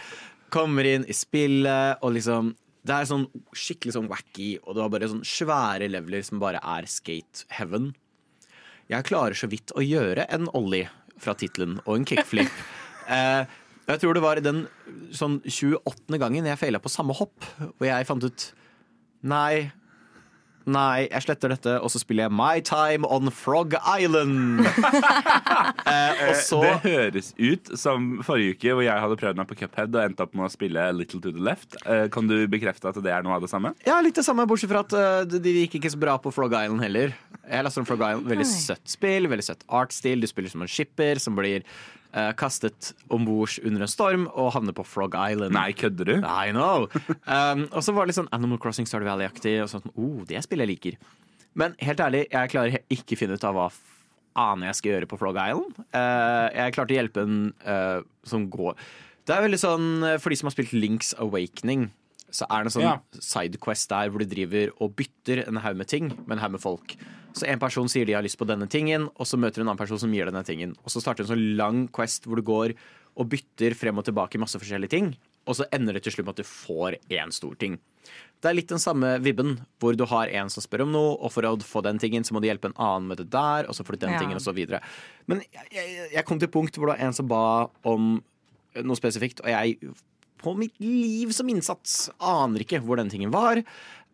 Kommer 0.55 0.87
inn 0.87 1.03
i 1.09 1.15
spillet, 1.17 1.97
og 2.01 2.13
liksom 2.15 2.55
Det 2.85 2.93
er 2.93 3.07
sånn 3.09 3.23
skikkelig 3.49 3.95
sånn 3.95 4.07
wacky, 4.07 4.59
og 4.61 4.75
det 4.75 4.83
var 4.83 4.89
bare 4.93 5.07
sånn 5.09 5.23
svære 5.25 5.87
leveler 5.89 6.21
som 6.23 6.37
bare 6.37 6.59
er 6.61 6.85
skate 6.85 7.43
heaven. 7.49 7.95
Jeg 8.91 9.07
klarer 9.07 9.37
så 9.37 9.49
vidt 9.49 9.73
å 9.73 9.81
gjøre 9.81 10.27
en 10.33 10.49
ollie 10.53 10.89
fra 11.21 11.33
tittelen 11.37 11.79
og 11.85 11.95
en 11.97 12.05
kickflip. 12.09 12.51
eh, 13.13 13.45
jeg 13.85 14.01
tror 14.01 14.17
det 14.17 14.25
var 14.25 14.41
den 14.41 14.65
sånn 15.13 15.39
28. 15.45 16.19
gangen 16.21 16.47
jeg 16.49 16.61
feila 16.61 16.81
på 16.81 16.91
samme 16.91 17.15
hopp, 17.17 17.45
hvor 17.77 17.89
jeg 17.89 18.07
fant 18.09 18.25
ut 18.25 18.51
Nei, 19.25 19.71
nei, 20.69 21.07
jeg 21.07 21.23
sletter 21.25 21.49
dette, 21.49 21.71
og 21.81 21.89
så 21.89 21.97
spiller 21.97 22.27
jeg 22.27 22.33
My 22.37 22.61
Time 22.61 23.07
on 23.09 23.31
Frog 23.33 23.73
Island. 23.73 24.61
eh, 25.89 26.21
og 26.27 26.35
så 26.45 26.59
Det 26.61 26.75
høres 26.83 27.31
ut 27.39 27.71
som 27.81 28.19
forrige 28.27 28.53
uke 28.53 28.75
hvor 28.75 28.85
jeg 28.85 29.01
hadde 29.01 29.17
prøvd 29.17 29.41
meg 29.41 29.49
på 29.49 29.57
Cuphead 29.63 29.97
og 29.97 30.03
endte 30.03 30.27
opp 30.27 30.37
med 30.37 30.45
å 30.45 30.51
spille 30.53 30.85
Little 30.93 31.23
to 31.23 31.33
the 31.33 31.41
Left. 31.41 31.73
Eh, 31.89 32.05
Kan 32.13 32.29
du 32.29 32.35
bekrefte 32.51 32.91
at 32.91 33.01
det 33.01 33.15
er 33.15 33.25
noe 33.25 33.39
av 33.39 33.47
det 33.47 33.49
samme? 33.49 33.73
Ja, 33.87 33.97
litt 34.05 34.21
det 34.21 34.27
samme, 34.27 34.45
bortsett 34.49 34.69
fra 34.69 34.85
at 34.85 34.93
eh, 34.93 35.23
de 35.33 35.41
de 35.47 35.55
gikk 35.63 35.79
ikke 35.81 35.93
så 35.95 36.01
bra 36.05 36.19
på 36.21 36.33
Frog 36.35 36.53
Island 36.53 36.85
heller. 36.85 37.17
Jeg 37.45 37.65
lastet 37.65 37.81
om 37.83 37.87
Frog 37.87 38.01
Island. 38.01 38.29
Veldig 38.29 38.47
søtt 38.49 38.89
spill, 38.89 39.29
veldig 39.31 39.45
søtt 39.45 39.65
artstil. 39.69 40.23
Du 40.23 40.29
spiller 40.29 40.51
som 40.51 40.63
en 40.65 40.71
skipper 40.71 41.19
som 41.21 41.37
blir 41.37 41.65
uh, 42.15 42.31
kastet 42.39 42.93
om 43.13 43.25
bord 43.27 43.57
under 43.63 43.85
en 43.85 43.91
storm 43.91 44.27
og 44.33 44.53
havner 44.55 44.75
på 44.75 44.85
Frog 44.87 45.17
Island. 45.17 45.55
Nei, 45.55 45.69
kødder 45.77 46.09
du? 46.09 46.15
I 46.21 46.53
know. 46.55 46.87
Um, 47.25 47.67
og 47.71 47.81
så 47.85 47.93
var 47.95 48.05
det 48.05 48.13
litt 48.13 48.21
sånn 48.21 48.31
Animal 48.35 48.61
Crossing 48.61 48.89
Stardew 48.89 49.09
Valley-aktig. 49.11 49.57
Og 49.63 49.71
sånn, 49.71 49.85
oh, 49.93 50.23
det 50.27 50.39
er 50.39 50.45
spill 50.45 50.63
jeg 50.65 50.73
liker. 50.73 51.01
Men 51.55 51.75
helt 51.83 52.01
ærlig, 52.03 52.25
jeg 52.31 52.51
klarer 52.51 52.79
ikke 52.91 53.19
finne 53.19 53.37
ut 53.37 53.47
av 53.47 53.55
hva 53.55 53.67
aner 54.35 54.71
jeg 54.71 54.79
skal 54.81 54.95
gjøre 54.95 55.11
på 55.11 55.19
Frog 55.21 55.37
Island. 55.39 55.83
Uh, 55.95 56.47
jeg 56.51 56.75
klarte 56.75 56.95
å 56.95 56.99
hjelpe 56.99 57.27
en 57.27 57.37
uh, 57.67 57.99
som 58.27 58.49
går 58.51 58.73
Det 59.25 59.35
er 59.35 59.43
veldig 59.45 59.59
sånn 59.61 59.85
For 60.17 60.33
de 60.33 60.37
som 60.39 60.49
har 60.49 60.53
spilt 60.55 60.73
Links 60.73 61.13
Awakening, 61.21 61.87
så 62.35 62.47
er 62.51 62.63
det 62.65 62.69
en 62.69 62.75
sånn 62.75 62.87
Ja. 62.89 62.97
sidequest 63.23 63.89
der 63.93 64.09
hvor 64.11 64.19
du 64.23 64.27
driver 64.29 64.73
og 64.83 64.95
bytter 64.99 65.45
en 65.47 65.61
haug 65.63 65.77
med 65.79 65.87
ting 65.91 66.09
med 66.27 66.35
en 66.37 66.43
haug 66.43 66.51
med 66.57 66.61
folk. 66.63 66.95
Så 67.35 67.47
en 67.51 67.59
person 67.59 67.87
sier 67.91 68.05
de 68.07 68.13
har 68.15 68.23
lyst 68.23 68.37
på 68.39 68.47
denne 68.47 68.67
tingen, 68.71 69.09
og 69.19 69.25
så 69.27 69.37
møter 69.39 69.59
du 69.59 69.61
en 69.65 69.69
annen 69.71 69.79
person 69.81 69.99
som 69.99 70.11
gir 70.15 70.25
denne 70.29 70.43
tingen. 70.47 70.75
Og 70.85 70.91
så 70.93 71.01
starter 71.03 71.23
en 71.25 71.31
sånn 71.33 71.55
lang 71.57 71.87
quest 71.91 72.23
hvor 72.27 72.39
du 72.39 72.43
går 72.47 72.75
og 73.17 73.29
bytter 73.31 73.75
frem 73.75 73.97
og 73.99 74.05
tilbake 74.07 74.39
masse 74.39 74.59
forskjellige 74.59 74.89
ting. 74.91 75.15
Og 75.47 75.55
så 75.59 75.65
ender 75.75 75.93
det 75.93 76.03
til 76.03 76.11
slutt 76.15 76.25
med 76.25 76.33
at 76.39 76.43
du 76.43 76.47
får 76.47 76.95
én 77.11 77.31
stor 77.35 77.55
ting. 77.59 77.75
Det 78.41 78.49
er 78.49 78.55
litt 78.57 78.67
den 78.71 78.79
samme 78.81 79.19
vibben, 79.21 79.59
hvor 79.79 79.95
du 79.95 80.05
har 80.09 80.27
en 80.27 80.49
som 80.49 80.63
spør 80.63 80.83
om 80.85 80.91
noe, 80.95 81.11
og 81.21 81.31
for 81.31 81.43
å 81.47 81.53
få 81.61 81.83
den 81.85 81.99
tingen, 82.01 82.23
så 82.23 82.33
må 82.33 82.41
du 82.41 82.47
hjelpe 82.47 82.65
en 82.71 82.77
annen 82.81 83.07
med 83.11 83.17
det 83.21 83.29
der, 83.33 83.67
og 83.69 83.75
så 83.77 83.83
får 83.85 83.95
du 83.99 84.05
den 84.05 84.13
Ja. 84.15 84.19
tingen, 84.19 84.35
og 84.39 84.41
så 84.41 84.53
videre. 84.55 84.81
Men 85.27 85.41
jeg, 85.53 85.67
jeg, 85.71 86.09
jeg 86.13 86.25
kom 86.25 86.39
til 86.39 86.47
et 86.47 86.53
punkt 86.53 86.75
hvor 86.77 86.87
det 86.91 86.97
var 86.99 87.05
en 87.07 87.13
som 87.13 87.27
ba 87.27 87.69
om 87.83 88.23
noe 88.83 88.95
spesifikt, 88.97 89.39
og 89.41 89.47
jeg 89.47 89.77
på 90.45 90.55
mitt 90.59 90.77
liv 90.83 91.33
som 91.35 91.49
innsats 91.51 92.05
aner 92.21 92.63
ikke 92.65 92.79
hvor 92.85 93.01
den 93.01 93.09
tingen 93.11 93.33
var. 93.33 93.61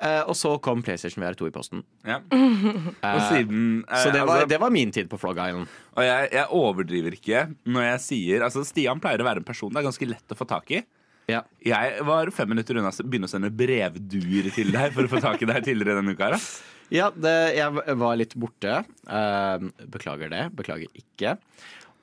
Eh, 0.02 0.22
og 0.26 0.34
så 0.38 0.56
kom 0.64 0.82
PlayStation 0.82 1.22
VR2 1.22 1.52
i 1.52 1.54
posten. 1.54 1.84
Ja. 2.08 2.18
Og 2.32 3.20
siden 3.28 3.84
eh, 3.86 4.00
Så 4.02 4.10
det 4.10 4.24
var, 4.26 4.40
altså, 4.40 4.50
det 4.50 4.58
var 4.64 4.74
min 4.74 4.94
tid 4.96 5.12
på 5.12 5.20
Frog 5.22 5.38
Island. 5.38 5.70
Og 5.94 6.08
jeg, 6.08 6.32
jeg 6.34 6.48
overdriver 6.58 7.18
ikke 7.20 7.44
når 7.70 7.86
jeg 7.86 8.02
sier 8.08 8.46
Altså, 8.48 8.64
Stian 8.66 9.02
pleier 9.04 9.22
å 9.22 9.28
være 9.28 9.44
en 9.44 9.48
person 9.48 9.70
det 9.70 9.84
er 9.84 9.88
ganske 9.92 10.10
lett 10.10 10.34
å 10.34 10.40
få 10.40 10.48
tak 10.50 10.74
i. 10.74 10.82
Ja. 11.30 11.44
Jeg 11.64 12.02
var 12.08 12.32
fem 12.34 12.50
minutter 12.50 12.80
unna 12.82 12.90
å 12.90 13.06
begynne 13.06 13.30
å 13.30 13.32
sende 13.32 13.54
brevduer 13.54 14.50
til 14.56 14.74
deg 14.74 14.96
for 14.96 15.06
å 15.06 15.12
få 15.12 15.22
tak 15.24 15.46
i 15.46 15.50
deg 15.52 15.70
tidligere 15.70 16.02
denne 16.02 16.18
uka. 16.18 16.34
Da. 16.36 16.42
Ja, 16.92 17.06
det, 17.16 17.32
jeg 17.56 17.96
var 18.02 18.18
litt 18.20 18.34
borte. 18.36 18.82
Eh, 19.08 19.62
beklager 19.94 20.28
det. 20.34 20.42
Beklager 20.60 20.90
ikke. 21.00 21.38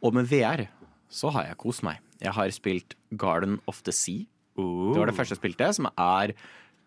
Og 0.01 0.15
med 0.17 0.31
VR 0.31 0.63
så 1.09 1.31
har 1.35 1.49
jeg 1.49 1.59
kost 1.61 1.85
meg. 1.87 2.01
Jeg 2.23 2.35
har 2.37 2.51
spilt 2.55 2.97
Garden 3.17 3.59
of 3.71 3.83
the 3.87 3.93
Sea. 3.95 4.27
Oh. 4.59 4.93
Det 4.93 4.99
var 5.01 5.11
det 5.13 5.17
første 5.17 5.37
jeg 5.37 5.41
spilte, 5.43 5.69
som 5.77 5.89
er 5.93 6.33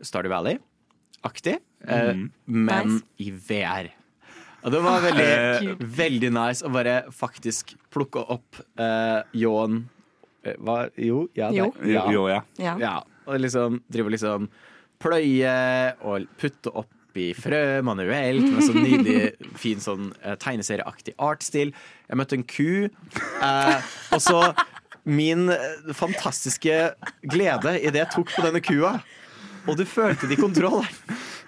Stardew 0.03 0.31
Valley-aktig, 0.33 1.57
eh, 1.87 2.13
men 2.45 2.97
Nice. 2.97 3.05
i 3.23 3.31
VR. 3.31 3.91
Og 4.61 4.73
det 4.75 4.81
var 4.85 5.01
veldig, 5.01 5.77
veldig 5.97 6.29
nice 6.35 6.65
å 6.67 6.69
bare 6.73 6.99
faktisk 7.15 7.73
plukke 7.89 8.21
opp 8.29 8.59
uh, 8.77 9.23
ljåen 9.33 9.79
eh, 10.45 10.53
Hva? 10.61 10.83
Jo, 11.01 11.23
ja, 11.33 11.49
Jo. 11.55 11.71
ja. 11.81 12.03
Jo, 12.13 12.27
ja. 12.29 12.41
Ja. 12.61 12.75
Ja, 12.77 12.91
og 13.25 13.39
liksom 13.41 13.79
drive 13.89 14.11
og 14.11 14.13
liksom 14.13 14.45
pløye 15.01 15.55
og 16.05 16.27
putte 16.37 16.75
oppi 17.11 17.31
frø 17.35 17.81
manuelt 17.83 18.45
med 18.47 18.63
sånn 18.63 18.81
nydelig, 18.85 19.31
fin 19.59 19.81
sånn 19.83 20.11
eh, 20.23 20.37
tegneserieaktig 20.39 21.13
artstil. 21.21 21.73
Jeg 22.07 22.19
møtte 22.19 22.37
en 22.39 22.45
ku. 22.47 22.87
Eh, 22.87 23.89
og 24.15 24.21
så 24.23 24.39
min 25.03 25.49
eh, 25.51 25.91
fantastiske 25.97 26.77
glede 27.27 27.75
i 27.81 27.91
det 27.91 28.05
jeg 28.05 28.11
tok 28.15 28.31
på 28.35 28.45
denne 28.45 28.61
kua, 28.63 28.95
og 29.67 29.77
du 29.79 29.83
følte 29.85 30.29
det 30.29 30.37
i 30.37 30.41
kontroll. 30.41 30.85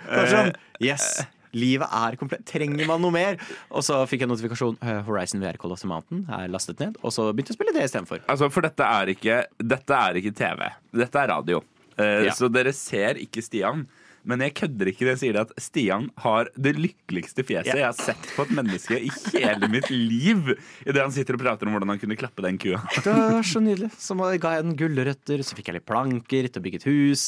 Sånn, 0.04 0.52
yes, 0.84 1.24
livet 1.56 1.88
er 1.96 2.18
komplett. 2.20 2.44
Trenger 2.50 2.86
man 2.90 3.02
noe 3.02 3.14
mer? 3.16 3.40
Og 3.72 3.86
så 3.86 4.02
fikk 4.10 4.26
jeg 4.26 4.32
notifikasjon 4.34 4.76
eh, 4.84 5.00
Horizon 5.08 5.42
VR 5.42 5.58
Call 5.62 5.74
of 5.74 5.82
the 5.82 5.90
Mountain 5.90 6.26
er 6.34 6.52
lastet 6.52 6.82
ned. 6.84 7.00
Og 7.06 7.14
så 7.16 7.30
begynte 7.32 7.54
jeg 7.54 7.58
å 7.58 7.62
spille 7.62 7.76
det 7.78 7.88
istedenfor. 7.88 8.24
Altså, 8.28 8.50
for 8.54 8.66
dette 8.68 8.90
er 9.00 9.14
ikke, 9.16 9.40
dette 9.64 10.00
er 10.10 10.20
ikke 10.20 10.36
TV. 10.38 10.66
Dette 11.06 11.24
er 11.24 11.32
radio. 11.34 11.64
Uh, 11.94 12.26
Ja. 12.26 12.34
Så 12.34 12.50
dere 12.50 12.72
ser 12.74 13.20
ikke 13.22 13.42
Stian. 13.46 13.86
Men 14.30 14.44
jeg 14.46 14.56
kødder 14.56 14.90
ikke 14.92 15.06
når 15.06 15.14
jeg 15.14 15.22
sier 15.24 15.40
at 15.42 15.52
Stian 15.60 16.06
har 16.24 16.50
det 16.56 16.76
lykkeligste 16.80 17.44
fjeset 17.48 17.76
jeg 17.76 17.84
har 17.84 17.98
sett 17.98 18.30
på 18.38 18.46
et 18.46 18.54
menneske 18.56 19.00
i 19.00 19.10
hele 19.36 19.68
mitt 19.72 19.90
liv. 19.92 20.54
Idet 20.86 21.02
han 21.02 21.12
sitter 21.16 21.36
og 21.38 21.44
prater 21.44 21.68
om 21.68 21.76
hvordan 21.76 21.92
han 21.94 22.00
kunne 22.02 22.18
klappe 22.20 22.46
den 22.46 22.60
kua. 22.62 22.80
Det 22.96 23.12
var 23.12 23.44
så 23.48 23.62
nydelig. 23.64 23.92
Så 24.00 24.16
ga 24.16 24.56
jeg 24.56 24.68
den 24.70 24.78
gulrøtter, 24.80 25.44
så 25.44 25.58
fikk 25.58 25.72
jeg 25.72 25.80
litt 25.80 25.90
planker 25.90 26.48
til 26.48 26.62
å 26.62 26.64
bygge 26.64 26.82
et 26.84 26.88
hus. 26.88 27.26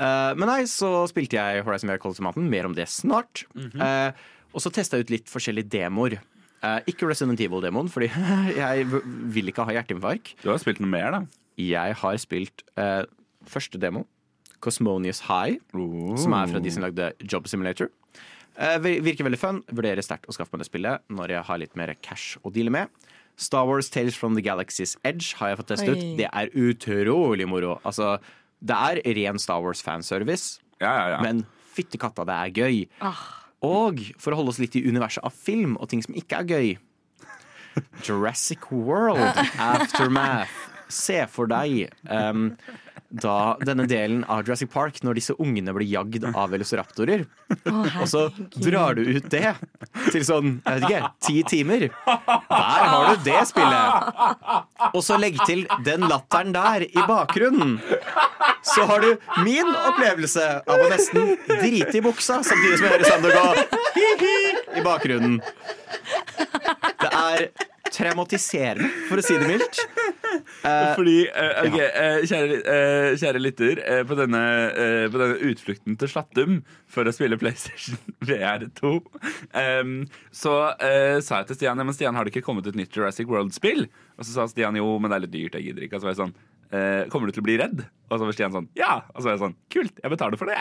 Eh, 0.00 0.32
men 0.38 0.48
nei, 0.48 0.62
så 0.70 0.90
spilte 1.10 1.38
jeg 1.38 1.64
Horizon 1.66 1.92
Bear 1.92 2.02
Mountain. 2.24 2.50
Mer 2.50 2.68
om 2.68 2.76
det 2.76 2.88
snart. 2.90 3.44
Eh, 3.56 4.10
og 4.52 4.64
så 4.64 4.72
testa 4.74 4.98
jeg 4.98 5.06
ut 5.06 5.14
litt 5.14 5.32
forskjellige 5.32 5.70
demoer. 5.72 6.18
Eh, 6.62 6.78
ikke 6.92 7.08
Resident 7.10 7.40
Evil-demoen, 7.42 7.90
fordi 7.92 8.10
jeg 8.62 8.88
vil 9.34 9.52
ikke 9.52 9.66
ha 9.68 9.78
hjerteinfarkt. 9.78 10.36
Du 10.42 10.50
har 10.52 10.60
spilt 10.62 10.82
noe 10.82 10.92
mer, 10.92 11.14
da. 11.14 11.22
Jeg 11.60 11.98
har 12.00 12.18
spilt 12.18 12.64
første 13.50 13.76
demo, 13.78 14.06
Cosmonius 14.62 15.24
High, 15.26 15.58
som 16.22 16.34
er 16.38 16.50
fra 16.52 16.60
de 16.62 16.70
som 16.72 16.84
lagde 16.86 17.10
Job 17.26 17.48
Simulator. 17.50 17.90
Eh, 18.60 18.76
virker 19.02 19.24
veldig 19.26 19.40
fun. 19.40 19.62
Vurderer 19.72 20.04
sterkt 20.04 20.28
å 20.28 20.34
skaffe 20.36 20.52
meg 20.54 20.62
det 20.64 20.68
spillet 20.70 21.04
når 21.12 21.34
jeg 21.36 21.46
har 21.48 21.60
litt 21.62 21.74
mer 21.78 21.94
cash 22.04 22.36
å 22.44 22.52
deale 22.52 22.72
med. 22.74 22.92
Star 23.40 23.64
Wars 23.66 23.88
Tales 23.90 24.14
from 24.18 24.36
the 24.36 24.42
Galaxy's 24.44 24.92
Edge 25.08 25.32
har 25.38 25.52
jeg 25.52 25.58
fått 25.62 25.70
testet 25.72 25.96
ut. 25.96 26.02
Det 26.20 26.28
er 26.28 26.52
utrolig 26.52 27.46
moro. 27.48 27.78
Altså, 27.88 28.18
det 28.62 28.76
er 28.76 29.00
ren 29.16 29.40
Star 29.40 29.62
Wars 29.64 29.80
fanservice, 29.82 30.60
Ja, 30.82 30.92
ja, 30.92 31.06
ja. 31.16 31.20
men 31.24 31.44
fytti 31.72 31.98
katta, 31.98 32.26
det 32.28 32.36
er 32.36 32.52
gøy. 32.62 32.82
Og 33.64 34.02
for 34.20 34.34
å 34.34 34.40
holde 34.42 34.52
oss 34.52 34.60
litt 34.60 34.76
i 34.76 34.84
universet 34.84 35.24
av 35.24 35.32
film 35.32 35.78
og 35.80 35.88
ting 35.90 36.02
som 36.04 36.14
ikke 36.18 36.42
er 36.42 36.50
gøy 36.52 36.72
Jurassic 38.04 38.70
World 38.70 39.18
Aftermath. 39.58 40.50
Se 40.92 41.22
for 41.32 41.48
deg 41.48 41.86
um, 42.04 42.50
da 43.12 43.56
denne 43.60 43.84
delen 43.90 44.22
av 44.30 44.42
Jurassic 44.46 44.70
Park 44.72 45.00
når 45.04 45.18
disse 45.18 45.34
ungene 45.42 45.74
blir 45.76 45.88
jagd 45.90 46.24
av 46.30 46.52
velociraptorer. 46.52 47.26
Og 48.00 48.06
så 48.08 48.26
drar 48.56 48.96
du 48.96 49.02
ut 49.04 49.28
det 49.32 49.54
til 50.12 50.24
sånn, 50.24 50.54
jeg 50.64 50.80
vet 50.80 50.88
ikke, 50.88 51.10
ti 51.26 51.36
timer. 51.52 51.86
Der 52.08 52.86
har 52.88 53.10
du 53.10 53.26
det 53.26 53.42
spillet. 53.50 53.88
Og 54.92 55.02
så 55.04 55.18
legg 55.20 55.36
til 55.44 55.66
den 55.84 56.06
latteren 56.08 56.54
der 56.56 56.86
i 56.88 57.06
bakgrunnen. 57.08 57.76
Så 58.62 58.86
har 58.88 59.02
du 59.04 59.10
min 59.44 59.68
opplevelse 59.74 60.46
av 60.62 60.78
å 60.78 60.88
nesten 60.92 61.34
drite 61.50 61.98
i 61.98 62.04
buksa 62.04 62.40
samtidig 62.46 62.78
som 62.78 62.86
jeg 62.86 62.94
hører 62.94 63.10
Sander 63.10 63.36
gå 63.36 63.46
hi-hi 63.98 64.80
i 64.80 64.84
bakgrunnen. 64.86 65.40
Det 67.02 67.10
er 67.10 67.48
traumatiserende, 67.92 68.88
for 69.08 69.20
å 69.20 69.24
si 69.24 69.36
det 69.40 69.48
mildt. 69.50 69.82
Uh, 70.62 70.92
Fordi, 70.96 71.16
uh, 71.28 71.58
ok, 71.66 71.76
uh, 71.76 72.22
kjære, 72.28 72.58
kjære 73.20 73.42
lytter, 73.42 73.82
på, 74.08 74.16
denne, 74.18 74.42
på 75.12 75.20
denne 75.20 75.50
utflukten 75.52 75.98
til 76.00 76.10
Slattum 76.10 76.62
for 76.92 77.08
å 77.08 77.14
spille 77.14 77.38
PlayStation 77.40 77.98
VR2, 78.28 78.94
um, 79.82 79.94
så 80.34 80.54
eh, 80.76 81.18
sa 81.24 81.40
jeg 81.40 81.50
til 81.50 81.60
Stian 81.60 81.80
ja, 81.80 81.86
men 81.86 81.96
Stian, 81.96 82.16
har 82.18 82.26
det 82.26 82.34
ikke 82.34 82.44
kommet 82.46 82.68
et 82.68 82.78
nytt 82.78 82.96
Jurassic 82.96 83.30
World-spill? 83.30 83.86
Og 84.18 84.26
så 84.26 84.34
sa 84.34 84.48
Stian 84.50 84.76
jo, 84.78 84.88
men 85.00 85.12
det 85.12 85.18
er 85.18 85.24
litt 85.26 85.34
dyrt, 85.34 85.58
jeg 85.58 85.70
gidder 85.70 85.86
ikke. 85.86 85.98
Og 85.98 86.02
så 86.02 86.08
var 86.08 86.14
jeg 86.14 86.22
sånn, 86.22 86.34
kommer 87.12 87.28
du 87.28 87.36
til 87.36 87.42
å 87.42 87.46
bli 87.46 87.58
redd? 87.60 87.82
Og 88.12 88.18
så 88.20 88.26
var 88.26 88.34
Stian 88.36 88.52
sånn, 88.52 88.66
ja. 88.76 88.90
Og 89.14 89.22
så 89.22 89.28
var 89.28 89.34
jeg 89.34 89.40
sånn, 89.40 89.54
kult, 89.72 90.00
jeg 90.02 90.12
betaler 90.12 90.40
for 90.40 90.50
det. 90.52 90.58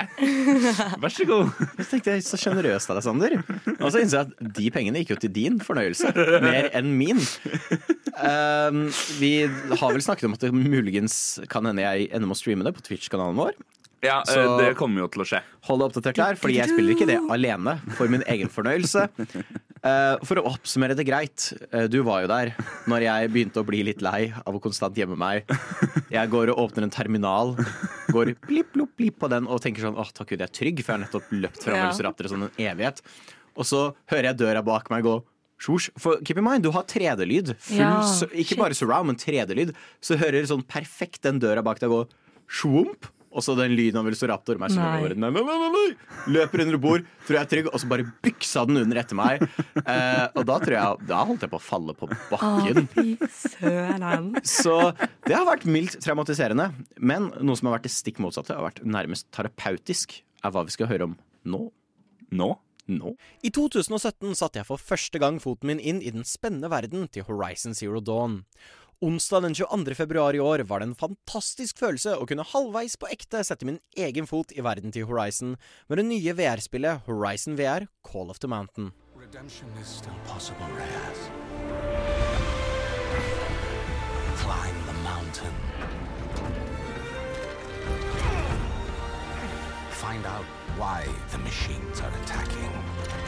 Vær 1.04 1.12
så 1.12 1.28
god. 1.28 1.50
Så 1.76 1.88
tenkte 1.90 2.16
jeg, 2.16 2.24
så 2.24 2.40
sjenerøst 2.40 2.94
av 2.94 3.00
deg, 3.00 3.06
Sander. 3.08 3.36
Og 3.74 3.90
så 3.92 4.04
innså 4.04 4.22
jeg 4.22 4.30
at 4.30 4.54
de 4.60 4.70
pengene 4.72 5.02
gikk 5.02 5.14
jo 5.16 5.20
til 5.26 5.34
din 5.36 5.60
fornøyelse, 5.64 6.14
mer 6.46 6.70
enn 6.78 6.94
min. 7.00 7.20
Um, 8.22 8.86
vi 9.20 9.34
har 9.48 9.92
vel 9.92 10.04
snakket 10.04 10.30
om 10.30 10.38
at 10.38 10.46
det 10.46 10.54
muligens 10.56 11.16
kan 11.52 11.68
hende 11.68 11.84
jeg 11.84 12.08
ender 12.12 12.30
med 12.30 12.38
å 12.38 12.40
streame 12.40 12.68
det 12.68 12.76
på 12.78 12.86
Twitch-kanalen 12.88 13.40
vår. 13.40 13.60
Ja, 14.02 14.20
eh, 14.22 14.34
Så- 14.34 14.58
det 14.60 14.76
kommer 14.78 15.04
jo 15.04 15.08
til 15.08 15.22
å 15.22 15.26
skje. 15.30 15.42
Hold 15.68 15.80
deg 15.82 15.90
oppdatert 15.92 16.16
der, 16.16 16.36
fordi 16.36 16.56
jeg 16.58 16.70
spiller 16.70 16.96
ikke 16.96 17.08
det 17.08 17.20
alene 17.30 17.80
for 17.98 18.08
min 18.08 18.24
egen 18.28 18.50
fornøyelse. 18.50 19.10
Eh, 19.82 20.16
for 20.30 20.38
å 20.38 20.44
oppsummere 20.46 20.94
det 20.94 21.08
greit, 21.08 21.54
eh, 21.74 21.88
du 21.90 22.04
var 22.06 22.22
jo 22.22 22.28
der 22.30 22.52
når 22.86 23.02
jeg 23.02 23.30
begynte 23.34 23.64
å 23.64 23.66
bli 23.66 23.80
litt 23.82 24.00
lei 24.06 24.28
av 24.46 24.54
å 24.54 24.62
konstant 24.62 24.94
gjemme 24.94 25.18
meg. 25.18 25.42
Jeg 26.14 26.30
går 26.30 26.52
og 26.54 26.60
åpner 26.70 26.84
en 26.86 26.92
terminal, 26.94 27.56
går 28.14 28.36
blipp, 28.46 28.70
blopp, 28.76 28.92
blipp 28.96 29.18
på 29.18 29.28
den 29.34 29.48
og 29.50 29.60
tenker 29.60 29.82
sånn 29.82 29.98
åh, 29.98 30.12
takk 30.14 30.28
gud, 30.30 30.44
jeg 30.44 30.52
er 30.52 30.54
trygg, 30.54 30.84
for 30.86 30.94
jeg 30.94 31.00
har 31.00 31.08
nettopp 31.08 31.34
løpt 31.34 31.64
fra 31.66 31.74
i 31.90 32.30
sånn 32.30 32.44
en 32.46 32.52
evighet. 32.62 33.02
Og 33.58 33.66
så 33.66 33.96
hører 34.14 34.30
jeg 34.30 34.38
døra 34.44 34.62
bak 34.64 34.92
meg 34.94 35.02
gå. 35.04 35.16
For 35.98 36.18
keep 36.22 36.38
in 36.38 36.44
mind, 36.46 36.62
du 36.62 36.70
har 36.70 36.84
3D-lyd. 36.84 37.56
Ja, 37.74 38.02
Ikke 38.38 38.58
bare 38.62 38.78
surround, 38.78 39.08
men 39.08 39.16
3D-lyd. 39.16 39.74
Så 40.00 40.16
hører 40.22 40.46
sånn 40.46 40.62
perfekt 40.62 41.26
den 41.26 41.40
døra 41.42 41.64
bak 41.66 41.80
deg 41.82 41.90
gå 41.90 42.04
svomp. 42.50 43.10
Og 43.32 43.44
så 43.46 43.56
den 43.56 43.74
lyden 43.78 44.00
av 44.02 44.08
Velociraptor. 44.08 44.60
Meg 44.60 44.74
som 44.74 44.82
Nei. 44.84 45.02
bare, 45.06 45.16
nei, 45.16 45.30
nei, 45.32 45.44
nei, 45.48 45.58
nei, 45.62 45.70
nei. 45.76 46.16
Løper 46.36 46.64
under 46.66 46.80
bord, 46.84 47.06
tror 47.28 47.38
jeg 47.38 47.46
er 47.46 47.52
trygg, 47.54 47.70
og 47.72 47.80
så 47.80 47.90
bare 47.92 48.08
byksa 48.26 48.66
den 48.68 48.82
under 48.84 49.00
etter 49.02 49.18
meg. 49.20 49.46
Eh, 49.82 50.26
og 50.36 50.44
da 50.50 50.58
tror 50.62 50.76
jeg 50.76 51.08
Da 51.10 51.22
holdt 51.28 51.46
jeg 51.46 51.52
på 51.54 51.60
å 51.60 51.64
falle 51.64 51.96
på 51.98 52.10
bakken. 52.32 52.90
Søren. 53.32 54.34
Så 54.48 54.76
det 55.28 55.36
har 55.38 55.48
vært 55.48 55.68
mildt 55.70 56.00
traumatiserende. 56.04 56.72
Men 57.00 57.32
noe 57.40 57.60
som 57.60 57.70
har 57.70 57.80
vært 57.80 57.88
det 57.88 57.96
stikk 57.96 58.20
motsatte, 58.24 58.58
har 58.58 58.68
vært 58.68 58.84
nærmest 58.86 59.30
terapeutisk, 59.36 60.20
er 60.44 60.54
hva 60.54 60.66
vi 60.68 60.76
skal 60.76 60.92
høre 60.92 61.08
om 61.12 61.16
nå. 61.48 61.70
Nå? 62.36 62.52
Nå. 62.92 63.14
I 63.46 63.52
2017 63.54 64.34
satte 64.36 64.60
jeg 64.60 64.68
for 64.68 64.82
første 64.82 65.20
gang 65.22 65.38
foten 65.40 65.70
min 65.70 65.80
inn 65.80 66.02
i 66.04 66.12
den 66.12 66.26
spennende 66.28 66.72
verden 66.72 67.06
til 67.14 67.24
Horizon 67.28 67.76
Zero 67.78 68.02
Dawn. 68.04 68.42
Onsdag 69.04 69.42
den 69.42 69.56
22. 69.56 69.96
februar 69.96 70.36
i 70.36 70.40
år 70.40 70.60
var 70.60 70.80
det 70.80 70.86
en 70.86 70.96
fantastisk 70.96 71.80
følelse 71.82 72.12
å 72.22 72.26
kunne 72.30 72.44
halvveis 72.46 72.94
på 73.02 73.08
ekte 73.10 73.40
sette 73.42 73.66
min 73.66 73.80
egen 73.98 74.28
fot 74.30 74.54
i 74.54 74.62
verden 74.62 74.94
til 74.94 75.08
Horizon 75.10 75.56
med 75.90 75.98
det 75.98 76.06
nye 76.06 76.36
VR-spillet 76.38 77.08
Horizon 77.08 77.58
VR 77.58 77.88
Call 78.06 78.30
of 78.30 78.38
the 78.46 78.48
Mountain. 78.48 78.92
Possible, 80.28 80.68
the 84.86 84.94
mountain. 85.02 85.56
Find 89.90 90.26
out 90.28 90.46
why 90.78 91.08
the 91.32 91.40
machines 91.40 92.02
are 92.02 92.14
attacking. 92.22 93.21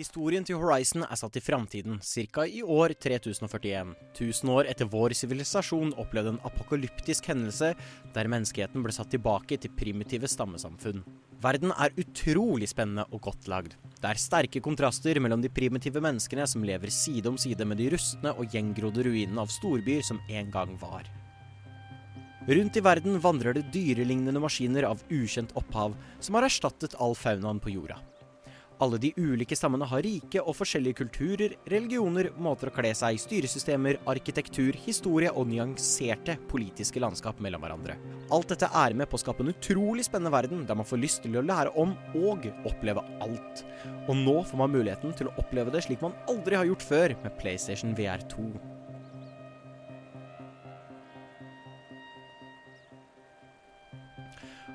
Historien 0.00 0.46
til 0.48 0.56
Horizon 0.56 1.02
er 1.04 1.18
satt 1.18 1.34
i 1.36 1.42
framtiden, 1.44 1.98
ca. 2.00 2.46
i 2.48 2.62
år 2.64 2.94
3041. 2.96 3.90
Tusen 4.16 4.48
år 4.48 4.70
etter 4.70 4.88
vår 4.88 5.12
sivilisasjon 5.18 5.92
opplevde 6.00 6.32
en 6.32 6.38
apokalyptisk 6.48 7.28
hendelse 7.28 7.74
der 8.14 8.30
menneskeheten 8.32 8.80
ble 8.80 8.94
satt 8.96 9.10
tilbake 9.12 9.58
til 9.60 9.74
primitive 9.76 10.30
stammesamfunn. 10.30 11.02
Verden 11.44 11.74
er 11.76 11.92
utrolig 12.00 12.70
spennende 12.72 13.04
og 13.12 13.20
godt 13.28 13.50
lagd. 13.52 13.76
Det 14.00 14.08
er 14.08 14.22
sterke 14.22 14.62
kontraster 14.64 15.20
mellom 15.20 15.44
de 15.44 15.52
primitive 15.52 16.00
menneskene 16.00 16.46
som 16.48 16.64
lever 16.64 16.88
side 16.88 17.28
om 17.28 17.36
side 17.36 17.66
med 17.68 17.82
de 17.82 17.90
rustne 17.92 18.32
og 18.32 18.56
gjengrodde 18.56 19.04
ruinene 19.04 19.44
av 19.44 19.52
storbyer 19.52 20.06
som 20.06 20.22
en 20.30 20.48
gang 20.54 20.78
var. 20.80 21.10
Rundt 22.48 22.80
i 22.80 22.84
verden 22.88 23.20
vandrer 23.20 23.58
det 23.58 23.68
dyrelignende 23.74 24.40
maskiner 24.40 24.88
av 24.88 25.04
ukjent 25.12 25.52
opphav 25.60 25.92
som 26.24 26.40
har 26.40 26.48
erstattet 26.48 26.96
all 26.96 27.12
faunaen 27.12 27.60
på 27.60 27.74
jorda. 27.76 28.00
Alle 28.80 28.96
de 28.96 29.10
ulike 29.20 29.56
stammene 29.58 29.84
har 29.84 30.00
rike 30.00 30.40
og 30.40 30.54
forskjellige 30.56 31.02
kulturer, 31.02 31.52
religioner, 31.68 32.30
måter 32.40 32.70
å 32.70 32.72
kle 32.72 32.94
seg, 32.96 33.18
styresystemer, 33.20 33.98
arkitektur, 34.08 34.72
historie 34.86 35.28
og 35.36 35.50
nyanserte 35.50 36.38
politiske 36.48 37.02
landskap 37.02 37.42
mellom 37.44 37.60
hverandre. 37.60 37.98
Alt 38.32 38.54
dette 38.54 38.70
er 38.82 38.96
med 38.96 39.10
på 39.10 39.20
å 39.20 39.22
skape 39.24 39.44
en 39.44 39.52
utrolig 39.52 40.08
spennende 40.08 40.32
verden 40.32 40.64
der 40.64 40.80
man 40.80 40.88
får 40.88 41.02
lyst 41.04 41.20
til 41.26 41.36
å 41.36 41.44
lære 41.44 41.76
om 41.76 41.92
og 42.16 42.48
oppleve 42.70 43.04
alt. 43.20 43.64
Og 44.08 44.16
nå 44.16 44.40
får 44.48 44.64
man 44.64 44.72
muligheten 44.72 45.12
til 45.18 45.28
å 45.28 45.36
oppleve 45.44 45.76
det 45.76 45.84
slik 45.84 46.00
man 46.00 46.16
aldri 46.32 46.56
har 46.56 46.72
gjort 46.72 46.88
før 46.88 47.18
med 47.20 47.36
PlayStation 47.42 47.92
VR 47.98 48.24
2. 48.32 48.79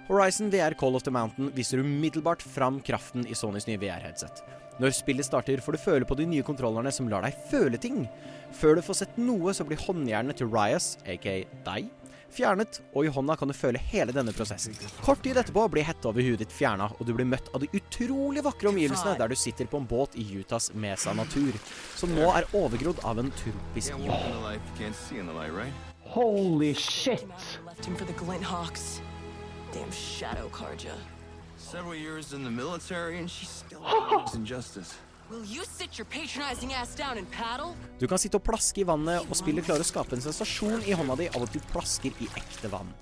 Horizon 0.07 0.51
VR 0.51 0.73
Call 0.77 0.95
of 0.95 1.03
the 1.03 1.11
Mountain 1.11 1.51
viser 1.55 1.77
umiddelbart 1.81 2.41
fram 2.41 2.79
kraften 2.81 3.25
i 3.27 3.35
Sonys 3.35 3.65
nye 3.65 3.79
VR-headset. 3.81 4.43
Når 4.77 4.93
spillet 4.93 5.25
starter, 5.25 5.61
får 5.63 5.73
du 5.73 5.81
føle 5.81 6.05
på 6.05 6.17
de 6.19 6.27
nye 6.29 6.45
kontrollerne 6.45 6.91
som 6.93 7.07
lar 7.09 7.25
deg 7.25 7.37
føle 7.49 7.79
ting. 7.81 8.03
Før 8.53 8.77
du 8.77 8.83
får 8.85 8.99
sett 8.99 9.17
noe, 9.17 9.53
så 9.55 9.65
blir 9.65 9.81
håndjernene 9.81 10.35
til 10.37 10.51
Ryas, 10.51 10.99
aka 11.09 11.39
deg, 11.65 11.89
fjernet, 12.35 12.81
og 12.93 13.07
i 13.07 13.13
hånda 13.15 13.37
kan 13.39 13.49
du 13.49 13.55
føle 13.57 13.81
hele 13.81 14.13
denne 14.13 14.35
prosessen. 14.35 14.77
Kort 15.01 15.23
tid 15.25 15.39
etterpå 15.41 15.65
blir 15.73 15.87
hetta 15.87 16.11
over 16.11 16.21
huet 16.21 16.43
ditt 16.43 16.53
fjerna, 16.53 16.91
og 16.99 17.07
du 17.07 17.15
blir 17.15 17.25
møtt 17.31 17.49
av 17.55 17.65
de 17.65 17.71
utrolig 17.73 18.45
vakre 18.45 18.69
omgivelsene 18.75 19.17
der 19.17 19.33
du 19.33 19.39
sitter 19.39 19.71
på 19.71 19.81
en 19.81 19.89
båt 19.89 20.19
i 20.21 20.27
Utahs 20.37 20.69
Mesa 20.77 21.15
natur, 21.17 21.57
som 21.97 22.13
nå 22.13 22.29
er 22.35 22.45
overgrodd 22.53 23.01
av 23.07 23.23
en 23.23 23.33
tropisk 23.41 23.95
jord. 23.95 24.13
Holy 26.13 26.75
shit! 26.77 27.25
Left 29.75 29.85
him 29.85 29.91
for 29.91 30.15
the 30.15 30.15
Glint 30.15 30.21
Hawks. 30.21 30.21
Damn 30.21 30.35
shadow 30.35 30.49
Karja. 30.49 30.95
Several 31.57 31.95
years 31.95 32.33
in 32.33 32.43
the 32.43 32.51
military, 32.51 33.19
and 33.19 33.29
she 33.29 33.45
still 33.45 33.81
believes 34.09 34.35
in 34.35 34.45
justice. 34.45 34.95
Will 35.29 35.43
you 35.45 35.63
sit 35.65 35.97
your 35.97 36.05
patronizing 36.05 36.73
ass 36.73 36.95
down 36.95 37.17
and 37.17 37.31
paddle? 37.31 37.75
Du 37.99 38.07
kan 38.07 38.19
sitte 38.19 38.37
og 38.37 38.43
plaske 38.43 38.81
i 38.81 38.85
vannet, 38.85 39.25
og 39.25 39.35
spillet 39.35 39.65
klarer 39.65 39.81
å 39.81 39.87
skape 39.87 40.13
en 40.13 40.21
sensasjon 40.21 40.83
i 40.85 40.93
hånda 40.93 41.15
di 41.17 41.27
av 41.31 41.47
at 41.47 41.53
du 41.53 41.59
plasker 41.71 42.13
i 42.21 42.27
ekte 42.37 42.69
vann. 42.69 42.93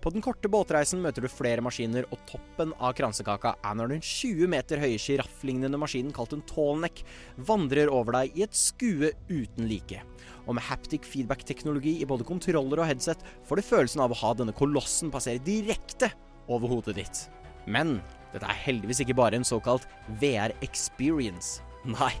På 0.00 0.10
den 0.10 0.22
korte 0.22 0.48
båtreisen 0.48 1.00
møter 1.02 1.24
du 1.24 1.28
flere 1.28 1.60
maskiner, 1.64 2.06
og 2.14 2.20
toppen 2.30 2.72
av 2.78 2.94
kransekaka 2.96 3.56
er 3.64 3.76
når 3.76 3.96
den 3.96 4.02
20 4.04 4.48
meter 4.48 4.80
høye 4.80 5.00
sjirafflignende 5.02 5.80
maskinen 5.80 6.14
kalt 6.16 6.32
en 6.36 6.44
tallneck 6.46 7.02
vandrer 7.36 7.90
over 7.92 8.20
deg 8.20 8.38
i 8.38 8.46
et 8.46 8.56
skue 8.56 9.12
uten 9.28 9.68
like. 9.68 10.00
Og 10.46 10.56
med 10.56 10.66
haptic 10.66 11.06
feedback-teknologi 11.10 11.96
i 12.00 12.08
både 12.08 12.26
kontroller 12.26 12.82
og 12.82 12.88
headset 12.90 13.22
får 13.48 13.58
du 13.58 13.66
følelsen 13.66 14.02
av 14.04 14.14
å 14.14 14.20
ha 14.20 14.32
denne 14.38 14.54
kolossen 14.56 15.10
passere 15.14 15.42
direkte 15.42 16.12
over 16.46 16.70
hodet 16.70 16.96
ditt. 17.00 17.26
Men 17.66 17.98
dette 18.32 18.46
er 18.46 18.64
heldigvis 18.66 19.02
ikke 19.02 19.18
bare 19.18 19.38
en 19.38 19.46
såkalt 19.46 19.88
VR-experience. 20.22 21.64
Nei, 21.86 22.14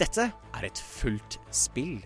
dette 0.00 0.30
er 0.30 0.68
et 0.68 0.80
fullt 0.80 1.38
spill. 1.54 1.98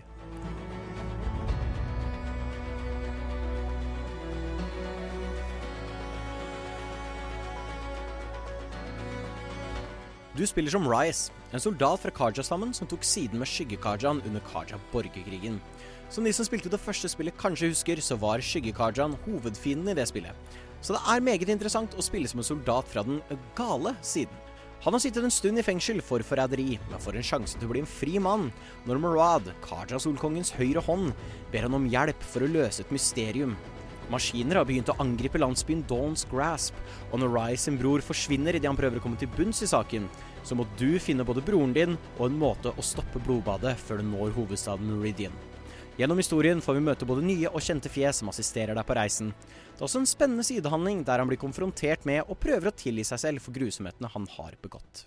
Du 10.31 10.45
spiller 10.47 10.71
som 10.71 10.85
Ryes, 10.87 11.25
en 11.51 11.59
soldat 11.59 11.99
fra 11.99 12.11
Kaja-stammen 12.15 12.69
som 12.71 12.87
tok 12.87 13.03
siden 13.03 13.41
med 13.41 13.49
Skygge-Kajaen 13.51 14.21
under 14.23 14.39
Kaja-borgerkrigen. 14.47 15.57
Som 16.07 16.23
de 16.23 16.31
som 16.31 16.47
spilte 16.47 16.71
det 16.71 16.79
første 16.79 17.09
spillet 17.11 17.35
kanskje 17.35 17.67
husker, 17.73 17.99
så 17.99 18.15
var 18.15 18.39
Skygge-Kajaen 18.39 19.17
hovedfienden 19.25 19.91
i 19.91 19.95
det 19.97 20.05
spillet. 20.07 20.55
Så 20.79 20.95
det 20.95 21.01
er 21.03 21.25
meget 21.27 21.51
interessant 21.51 21.97
å 21.99 22.05
spille 22.05 22.31
som 22.31 22.39
en 22.39 22.47
soldat 22.47 22.87
fra 22.87 23.03
den 23.03 23.19
gale 23.59 23.91
siden. 23.99 24.39
Han 24.85 24.95
har 24.95 25.03
sittet 25.03 25.27
en 25.27 25.35
stund 25.35 25.59
i 25.59 25.67
fengsel 25.67 25.99
for 25.99 26.23
forræderi, 26.23 26.79
men 26.87 27.03
får 27.03 27.19
en 27.19 27.27
sjanse 27.27 27.59
til 27.59 27.67
å 27.67 27.73
bli 27.75 27.83
en 27.83 27.91
fri 27.99 28.15
mann 28.23 28.47
når 28.87 29.03
Murad, 29.03 29.51
Kaja-solkongens 29.67 30.55
høyre 30.55 30.79
hånd, 30.87 31.11
ber 31.51 31.67
han 31.67 31.75
om 31.75 31.91
hjelp 31.91 32.23
for 32.23 32.47
å 32.47 32.53
løse 32.55 32.85
et 32.85 32.95
mysterium. 32.95 33.59
Maskiner 34.11 34.59
har 34.59 34.67
begynt 34.67 34.89
å 34.91 34.97
angripe 34.99 35.39
landsbyen 35.39 35.85
Dawn's 35.87 36.25
Grasp, 36.27 36.75
og 37.11 37.21
når 37.21 37.31
Rai 37.31 37.51
sin 37.59 37.77
bror 37.79 38.03
forsvinner 38.03 38.57
idet 38.57 38.67
han 38.67 38.79
prøver 38.79 38.99
å 38.99 39.03
komme 39.05 39.19
til 39.19 39.31
bunns 39.37 39.63
i 39.63 39.69
saken, 39.71 40.09
så 40.43 40.57
må 40.57 40.65
du 40.79 40.99
finne 40.99 41.25
både 41.27 41.43
broren 41.45 41.71
din 41.75 41.95
og 42.17 42.25
en 42.27 42.41
måte 42.41 42.73
å 42.75 42.85
stoppe 42.85 43.21
blodbadet 43.23 43.77
før 43.79 44.01
du 44.01 44.09
når 44.09 44.35
hovedstaden 44.35 44.89
Meridian. 44.97 45.35
Gjennom 45.99 46.19
historien 46.19 46.61
får 46.63 46.77
vi 46.77 46.83
møte 46.83 47.07
både 47.07 47.23
nye 47.23 47.49
og 47.51 47.63
kjente 47.63 47.91
fjes 47.91 48.21
som 48.21 48.31
assisterer 48.31 48.75
deg 48.75 48.87
på 48.87 48.95
reisen. 48.97 49.31
Det 49.75 49.79
er 49.79 49.87
også 49.87 50.01
en 50.01 50.09
spennende 50.09 50.45
sidehandling 50.47 51.03
der 51.07 51.21
han 51.21 51.29
blir 51.29 51.39
konfrontert 51.39 52.07
med 52.09 52.23
og 52.25 52.39
prøver 52.41 52.71
å 52.71 52.75
tilgi 52.75 53.05
seg 53.11 53.21
selv 53.25 53.45
for 53.45 53.55
grusomhetene 53.55 54.11
han 54.11 54.27
har 54.37 54.57
begått. 54.63 55.05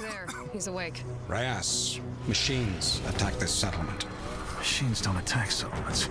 There, 0.00 0.26
he's 0.52 0.66
awake. 0.66 1.04
Reyes, 1.28 2.00
machines 2.26 3.00
attack 3.06 3.38
this 3.38 3.52
settlement. 3.52 4.08
Machines 4.64 5.02
don't 5.02 5.18
attack 5.18 5.50
settlements. 5.50 6.08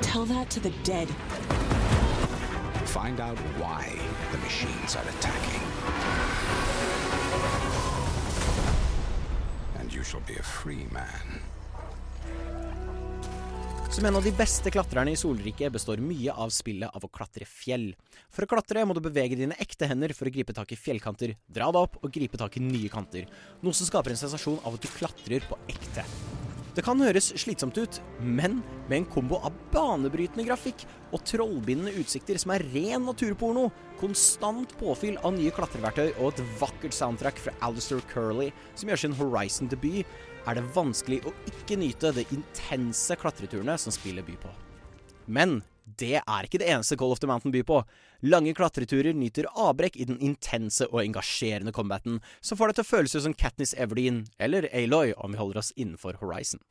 Tell 0.00 0.24
that 0.24 0.48
to 0.48 0.58
the 0.58 0.72
dead. 0.84 1.08
Find 2.86 3.20
out 3.20 3.36
why 3.60 3.92
the 4.32 4.38
machines 4.38 4.96
are 4.96 5.04
attacking. 5.04 5.60
And 9.78 9.92
you 9.92 10.02
shall 10.02 10.22
be 10.26 10.38
a 10.40 10.42
free 10.42 10.86
man. 10.90 11.42
Som 13.90 14.08
en 14.08 14.16
av 14.16 14.24
de 14.24 14.32
beste 14.32 14.72
klatrerne 14.72 15.12
i 15.12 15.20
solriket 15.20 15.72
består 15.72 16.00
mye 16.00 16.32
av 16.32 16.48
spillet 16.48 16.88
av 16.88 17.04
å 17.04 17.12
klatre 17.12 17.44
fjell. 17.44 17.90
For 18.32 18.48
å 18.48 18.52
klatre 18.54 18.86
må 18.88 18.96
du 18.96 19.04
bevege 19.04 19.36
dine 19.36 19.60
ekte 19.60 19.92
hender 19.92 20.16
for 20.16 20.24
å 20.24 20.32
gripe 20.32 20.56
tak 20.56 20.72
i 20.72 20.80
fjellkanter, 20.80 21.36
dra 21.44 21.68
deg 21.68 21.84
opp 21.84 22.00
og 22.00 22.16
gripe 22.16 22.40
tak 22.40 22.56
i 22.56 22.64
nye 22.64 22.88
kanter. 22.88 23.28
Noe 23.60 23.76
som 23.76 23.92
skaper 23.92 24.16
en 24.16 24.24
sensasjon 24.24 24.62
av 24.64 24.80
at 24.80 24.88
du 24.88 24.88
klatrer 24.96 25.44
på 25.44 25.60
ekte. 25.68 26.08
Det 26.78 26.84
kan 26.86 27.00
høres 27.02 27.32
slitsomt 27.42 27.74
ut, 27.74 27.96
men 28.22 28.60
med 28.86 29.00
en 29.00 29.06
kombo 29.10 29.40
av 29.42 29.54
banebrytende 29.72 30.44
grafikk 30.46 30.84
og 31.10 31.24
trollbindende 31.26 31.90
utsikter 31.98 32.38
som 32.38 32.52
er 32.54 32.62
ren 32.70 33.02
naturporno, 33.02 33.64
konstant 33.98 34.76
påfyll 34.78 35.16
av 35.26 35.34
nye 35.34 35.50
klatreverktøy 35.56 36.12
og 36.20 36.28
et 36.28 36.44
vakkert 36.60 36.94
soundtrack 36.94 37.42
fra 37.42 37.56
Alistair 37.66 38.04
Curley, 38.12 38.52
som 38.78 38.92
gjør 38.92 39.02
sin 39.02 39.16
Horizon-debut, 39.18 40.06
er 40.46 40.54
det 40.54 40.68
vanskelig 40.76 41.18
å 41.26 41.34
ikke 41.50 41.80
nyte 41.82 42.14
de 42.14 42.22
intense 42.36 43.18
klatreturene 43.18 43.74
som 43.74 43.98
spillet 43.98 44.30
byr 44.30 44.38
på. 44.46 44.54
Men 45.26 45.58
det 45.98 46.20
er 46.20 46.46
ikke 46.46 46.60
det 46.62 46.70
eneste 46.70 46.96
Call 46.98 47.12
of 47.14 47.20
the 47.22 47.28
Mountain 47.30 47.52
byr 47.54 47.66
på. 47.68 47.82
Lange 48.30 48.54
klatreturer 48.56 49.16
nyter 49.16 49.50
avbrekk 49.52 49.98
i 49.98 50.06
den 50.08 50.18
intense 50.24 50.88
og 50.90 51.02
engasjerende 51.04 51.74
combaten, 51.74 52.18
som 52.40 52.58
får 52.58 52.72
deg 52.72 52.80
til 52.80 52.86
å 52.86 52.90
føles 52.92 53.16
som 53.26 53.36
Katniss 53.36 53.76
Everdeen, 53.78 54.24
eller 54.38 54.70
Aloy 54.72 55.14
om 55.18 55.34
vi 55.34 55.42
holder 55.42 55.62
oss 55.62 55.72
innenfor 55.76 56.18
Horizon. 56.22 56.62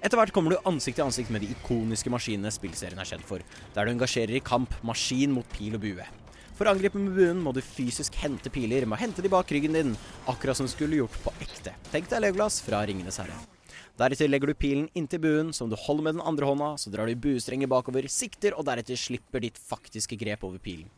Etter 0.00 0.16
hvert 0.16 0.32
kommer 0.32 0.54
du 0.54 0.68
ansikt 0.68 0.96
til 0.96 1.04
ansikt 1.04 1.32
med 1.32 1.44
de 1.44 1.50
ikoniske 1.52 2.08
maskinene 2.12 2.52
spillserien 2.54 3.00
er 3.02 3.08
kjent 3.08 3.26
for, 3.28 3.44
der 3.74 3.84
du 3.84 3.92
engasjerer 3.92 4.38
i 4.38 4.44
kamp, 4.44 4.72
maskin 4.86 5.34
mot 5.36 5.48
pil 5.52 5.76
og 5.76 5.84
bue. 5.84 6.06
For 6.56 6.68
å 6.68 6.72
angripe 6.74 7.00
med 7.00 7.16
buen 7.16 7.38
må 7.40 7.52
du 7.56 7.60
fysisk 7.64 8.16
hente 8.20 8.52
piler 8.52 8.84
med 8.88 8.96
å 8.98 9.00
hente 9.00 9.24
de 9.24 9.32
bak 9.32 9.48
ryggen 9.52 9.76
din, 9.76 9.94
akkurat 10.28 10.56
som 10.56 10.68
du 10.68 10.72
skulle 10.72 11.02
gjort 11.02 11.16
på 11.24 11.32
ekte. 11.44 11.76
Tenk 11.92 12.08
deg 12.08 12.24
Legolas 12.24 12.60
fra 12.64 12.82
Ringenes 12.88 13.20
herre. 13.20 13.36
Deretter 13.98 14.30
legger 14.30 14.50
du 14.50 14.54
pilen 14.54 14.88
inntil 14.94 15.22
buen, 15.22 15.52
som 15.56 15.70
du 15.70 15.76
holder 15.78 16.06
med 16.06 16.18
den 16.18 16.26
andre 16.26 16.46
hånda, 16.46 16.70
så 16.78 16.92
drar 16.92 17.10
du 17.10 17.18
buestrenger 17.18 17.70
bakover, 17.70 18.06
sikter, 18.08 18.54
og 18.56 18.66
deretter 18.68 18.98
slipper 18.98 19.42
ditt 19.42 19.58
faktiske 19.58 20.18
grep 20.20 20.46
over 20.46 20.62
pilen. 20.62 20.88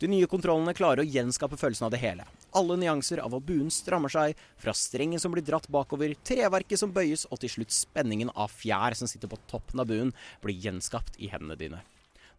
De 0.00 0.08
nye 0.08 0.24
kontrollene 0.30 0.72
klarer 0.72 1.02
å 1.02 1.06
gjenskape 1.06 1.58
følelsen 1.60 1.84
av 1.84 1.92
det 1.92 2.00
hele. 2.00 2.24
Alle 2.56 2.78
nyanser 2.80 3.20
av 3.20 3.34
at 3.36 3.44
buen 3.44 3.68
strammer 3.68 4.08
seg, 4.08 4.38
fra 4.56 4.72
strengen 4.72 5.20
som 5.20 5.34
blir 5.34 5.44
dratt 5.44 5.68
bakover, 5.68 6.14
treverket 6.24 6.80
som 6.80 6.94
bøyes, 6.96 7.26
og 7.28 7.42
til 7.42 7.52
slutt 7.52 7.76
spenningen 7.76 8.32
av 8.32 8.48
fjær 8.54 8.96
som 8.96 9.10
sitter 9.10 9.28
på 9.28 9.38
toppen 9.50 9.84
av 9.84 9.90
buen, 9.92 10.14
blir 10.40 10.56
gjenskapt 10.56 11.20
i 11.20 11.28
hendene 11.28 11.58
dine. 11.60 11.84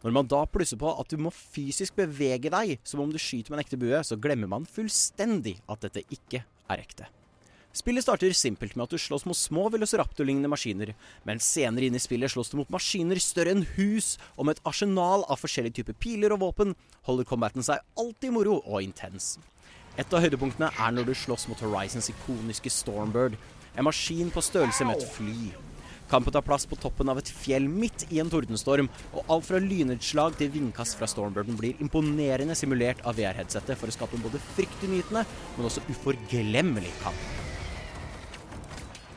Når 0.02 0.18
man 0.18 0.30
da 0.34 0.42
plusser 0.50 0.82
på 0.82 0.90
at 0.98 1.14
du 1.14 1.22
må 1.22 1.30
fysisk 1.30 1.94
bevege 2.00 2.50
deg 2.50 2.80
som 2.82 3.04
om 3.04 3.14
du 3.14 3.22
skyter 3.22 3.54
med 3.54 3.60
en 3.60 3.66
ekte 3.68 3.78
bue, 3.78 4.02
så 4.02 4.18
glemmer 4.18 4.50
man 4.50 4.66
fullstendig 4.66 5.60
at 5.70 5.86
dette 5.86 6.02
ikke 6.10 6.42
er 6.42 6.82
ekte. 6.82 7.06
Spillet 7.72 8.04
starter 8.04 8.34
simpelt 8.36 8.74
med 8.76 8.84
at 8.84 8.92
du 8.92 9.00
slåss 9.00 9.24
mot 9.24 9.38
små 9.38 9.70
velociraptor-lignende 9.72 10.50
maskiner, 10.52 10.92
men 11.24 11.40
senere 11.40 11.88
inn 11.88 11.96
i 11.96 12.04
spillet 12.04 12.34
slåss 12.34 12.52
du 12.52 12.58
mot 12.60 12.74
maskiner 12.74 13.20
større 13.24 13.54
enn 13.56 13.64
hus, 13.78 14.18
og 14.36 14.48
med 14.48 14.58
et 14.58 14.66
arsenal 14.68 15.24
av 15.32 15.40
forskjellige 15.40 15.80
typer 15.80 15.96
piler 15.96 16.36
og 16.36 16.42
våpen 16.44 16.76
holder 17.08 17.30
combaten 17.30 17.64
seg 17.64 17.80
alltid 17.96 18.36
moro 18.36 18.58
og 18.66 18.84
intens. 18.84 19.38
Et 19.96 20.14
av 20.14 20.24
høydepunktene 20.24 20.68
er 20.68 20.92
når 20.96 21.08
du 21.08 21.16
slåss 21.16 21.48
mot 21.48 21.64
Horizons 21.64 22.12
ikoniske 22.12 22.72
Stormbird, 22.76 23.38
en 23.72 23.88
maskin 23.88 24.34
på 24.36 24.44
størrelse 24.44 24.88
med 24.88 25.00
et 25.00 25.14
fly. 25.16 25.52
Kampen 26.12 26.36
tar 26.36 26.44
plass 26.44 26.66
på 26.68 26.76
toppen 26.76 27.08
av 27.08 27.22
et 27.22 27.32
fjell 27.32 27.70
midt 27.72 28.04
i 28.12 28.20
en 28.20 28.28
tordenstorm, 28.32 28.90
og 29.16 29.32
alt 29.32 29.48
fra 29.48 29.62
lynnedslag 29.64 30.36
til 30.36 30.52
vindkast 30.52 31.00
fra 31.00 31.08
Stormbirden 31.08 31.56
blir 31.60 31.80
imponerende 31.80 32.58
simulert 32.60 33.00
av 33.08 33.16
VR-headsetet 33.16 33.80
for 33.80 33.88
å 33.88 33.96
skape 33.96 34.20
en 34.20 34.28
både 34.28 34.44
fryktinngytende, 34.58 35.24
men 35.56 35.72
også 35.72 35.86
uforglemmelig 35.88 36.92
kamp. 37.00 37.51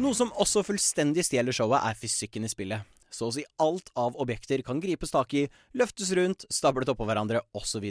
Noe 0.03 0.11
som 0.11 0.33
også 0.43 0.65
fullstendig 0.67 1.23
stjeler 1.23 1.55
showet, 1.55 1.79
er 1.79 1.95
fysikken 1.95 2.43
i 2.43 2.49
spillet. 2.51 2.83
Så 3.15 3.29
å 3.29 3.35
si 3.37 3.45
alt 3.63 3.93
av 3.95 4.17
objekter 4.19 4.59
kan 4.67 4.81
gripes 4.83 5.15
tak 5.15 5.37
i, 5.39 5.45
løftes 5.79 6.11
rundt, 6.19 6.43
stablet 6.51 6.91
oppå 6.91 7.07
hverandre 7.07 7.45
osv. 7.55 7.85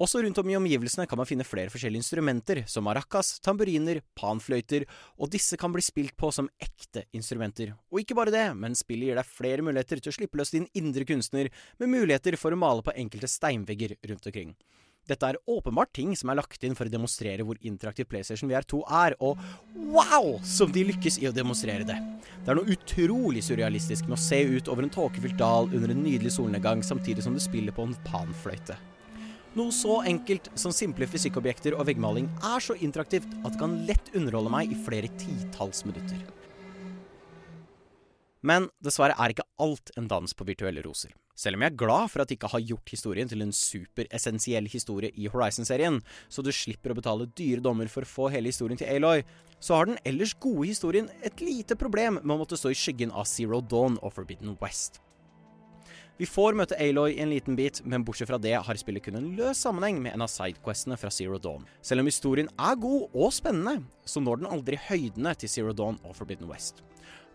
Også 0.00 0.22
rundt 0.24 0.40
om 0.40 0.48
i 0.48 0.56
omgivelsene 0.56 1.04
kan 1.08 1.20
man 1.20 1.28
finne 1.28 1.44
flere 1.44 1.68
forskjellige 1.72 2.00
instrumenter, 2.00 2.62
som 2.64 2.88
maracas, 2.88 3.34
tamburiner, 3.44 4.00
panfløyter, 4.16 4.88
og 5.20 5.28
disse 5.32 5.60
kan 5.60 5.76
bli 5.76 5.84
spilt 5.84 6.16
på 6.16 6.32
som 6.32 6.48
ekte 6.56 7.04
instrumenter. 7.16 7.74
Og 7.92 8.00
ikke 8.00 8.16
bare 8.16 8.32
det, 8.32 8.46
men 8.56 8.76
spillet 8.76 9.10
gir 9.10 9.20
deg 9.20 9.36
flere 9.36 9.64
muligheter 9.64 10.00
til 10.00 10.14
å 10.14 10.16
slippe 10.16 10.40
løs 10.40 10.56
din 10.56 10.68
indre 10.72 11.04
kunstner, 11.04 11.52
med 11.76 11.92
muligheter 11.92 12.40
for 12.40 12.56
å 12.56 12.60
male 12.64 12.84
på 12.84 12.96
enkelte 12.96 13.28
steinvegger 13.28 13.98
rundt 14.08 14.32
omkring. 14.32 14.56
Dette 15.06 15.28
er 15.30 15.38
åpenbart 15.46 15.92
ting 15.94 16.16
som 16.18 16.32
er 16.32 16.40
lagt 16.40 16.64
inn 16.66 16.74
for 16.74 16.88
å 16.88 16.90
demonstrere 16.90 17.44
hvor 17.46 17.58
interaktiv 17.62 18.08
PlayStation 18.10 18.50
VR2 18.50 18.80
er, 19.04 19.14
og 19.22 19.38
wow, 19.94 20.32
som 20.42 20.72
de 20.74 20.82
lykkes 20.88 21.20
i 21.22 21.28
å 21.30 21.34
demonstrere 21.34 21.86
det. 21.86 21.98
Det 22.42 22.50
er 22.50 22.58
noe 22.58 22.74
utrolig 22.74 23.44
surrealistisk 23.46 24.08
med 24.08 24.16
å 24.18 24.24
se 24.24 24.40
ut 24.42 24.70
over 24.72 24.82
en 24.82 24.92
tåkefylt 24.92 25.38
dal 25.38 25.70
under 25.70 25.94
en 25.94 26.02
nydelig 26.02 26.34
solnedgang 26.38 26.82
samtidig 26.86 27.22
som 27.22 27.36
du 27.36 27.42
spiller 27.42 27.74
på 27.74 27.86
en 27.86 27.94
panfløyte. 28.08 28.74
Noe 29.56 29.72
så 29.72 30.02
enkelt 30.04 30.50
som 30.58 30.74
simple 30.74 31.06
fysikkobjekter 31.08 31.78
og 31.78 31.86
veggmaling 31.88 32.26
er 32.44 32.60
så 32.60 32.74
interaktivt 32.76 33.30
at 33.40 33.54
det 33.54 33.60
kan 33.62 33.78
lett 33.88 34.10
underholde 34.12 34.52
meg 34.52 34.74
i 34.74 34.80
flere 34.88 35.08
titalls 35.22 35.86
minutter. 35.86 36.18
Men 38.46 38.68
dessverre 38.84 39.16
er 39.22 39.32
ikke 39.32 39.46
alt 39.62 39.94
en 39.96 40.10
dans 40.10 40.34
på 40.36 40.46
virtuelle 40.46 40.84
roser. 40.84 41.14
Selv 41.36 41.58
om 41.58 41.64
jeg 41.66 41.74
er 41.74 41.80
glad 41.82 42.08
for 42.08 42.22
at 42.22 42.30
de 42.30 42.36
ikke 42.38 42.48
har 42.48 42.62
gjort 42.64 42.92
historien 42.94 43.28
til 43.28 43.44
en 43.44 43.52
superessensiell 43.52 44.68
historie 44.72 45.10
i 45.20 45.28
Horizon-serien, 45.28 45.98
så 46.32 46.40
du 46.40 46.48
slipper 46.48 46.94
å 46.94 46.96
betale 46.96 47.28
dyre 47.36 47.60
dommer 47.60 47.90
for 47.92 48.06
å 48.06 48.08
få 48.08 48.30
hele 48.32 48.48
historien 48.48 48.80
til 48.80 48.88
Aloy, 48.88 49.20
så 49.60 49.76
har 49.76 49.90
den 49.90 50.00
ellers 50.08 50.32
gode 50.40 50.70
historien 50.70 51.10
et 51.20 51.42
lite 51.44 51.76
problem 51.76 52.22
med 52.22 52.36
å 52.36 52.40
måtte 52.40 52.56
stå 52.56 52.72
i 52.72 52.78
skyggen 52.78 53.12
av 53.12 53.28
Zero 53.28 53.60
Dawn 53.60 54.00
og 54.00 54.16
Forbidden 54.16 54.56
West. 54.62 55.02
Vi 56.16 56.24
får 56.24 56.56
møte 56.56 56.78
Aloy 56.80 57.12
i 57.12 57.20
en 57.20 57.28
liten 57.28 57.56
bit, 57.58 57.82
men 57.84 58.04
bortsett 58.04 58.30
fra 58.30 58.40
det 58.40 58.54
har 58.56 58.78
spillet 58.80 59.04
kun 59.04 59.18
en 59.18 59.34
løs 59.36 59.60
sammenheng 59.60 60.00
med 60.00 60.16
en 60.16 60.24
av 60.24 60.32
sidequestene 60.32 60.96
fra 60.96 61.12
Zero 61.12 61.36
Dawn. 61.36 61.68
Selv 61.84 62.00
om 62.00 62.08
historien 62.08 62.48
er 62.56 62.80
god 62.80 63.12
og 63.12 63.34
spennende, 63.36 63.82
så 64.08 64.24
når 64.24 64.40
den 64.40 64.52
aldri 64.56 64.80
høydene 64.88 65.36
til 65.36 65.52
Zero 65.52 65.76
Dawn 65.76 66.00
og 66.00 66.16
Forbidden 66.16 66.48
West. 66.48 66.80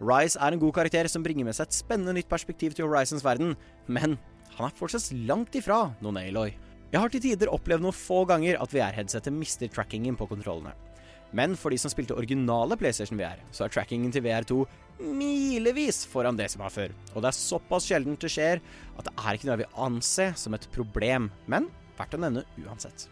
Rise 0.02 0.40
er 0.42 0.56
en 0.56 0.62
god 0.62 0.74
karakter 0.74 1.06
som 1.12 1.22
bringer 1.22 1.46
med 1.46 1.54
seg 1.54 1.70
et 1.70 1.78
spennende 1.78 2.16
nytt 2.18 2.30
perspektiv 2.30 2.74
til 2.74 2.88
Horizons 2.88 3.22
verden, 3.26 3.54
men 3.86 4.18
han 4.56 4.68
er 4.68 4.78
fortsatt 4.78 5.12
langt 5.30 5.54
ifra 5.58 5.92
noen 6.02 6.18
Aloy. 6.24 6.56
Jeg 6.92 7.00
har 7.00 7.14
til 7.14 7.22
tider 7.24 7.52
opplevd 7.54 7.86
noen 7.86 7.96
få 7.96 8.24
ganger 8.28 8.58
at 8.60 8.74
VR-headsetet 8.74 9.36
mister 9.36 9.70
trackingen 9.72 10.18
på 10.18 10.28
kontrollene. 10.32 10.74
Men 11.38 11.54
for 11.56 11.72
de 11.72 11.78
som 11.80 11.94
spilte 11.94 12.18
originale 12.18 12.76
PlayStation 12.82 13.20
VR, 13.22 13.40
så 13.56 13.68
er 13.68 13.72
trackingen 13.72 14.12
til 14.12 14.26
VR2 14.26 14.58
milevis 15.02 16.02
foran 16.10 16.38
det 16.38 16.50
som 16.52 16.66
var 16.66 16.74
før. 16.74 16.98
Og 17.14 17.22
det 17.22 17.30
er 17.30 17.38
såpass 17.38 17.88
sjeldent 17.88 18.26
det 18.26 18.34
skjer 18.34 18.60
at 18.98 19.08
det 19.08 19.16
er 19.16 19.38
ikke 19.38 19.48
noe 19.48 19.56
jeg 19.56 19.64
vil 19.64 19.82
anse 19.86 20.32
som 20.44 20.58
et 20.58 20.70
problem, 20.74 21.30
men 21.46 21.70
verdt 21.96 22.18
å 22.18 22.26
nevne 22.26 22.48
uansett. 22.66 23.08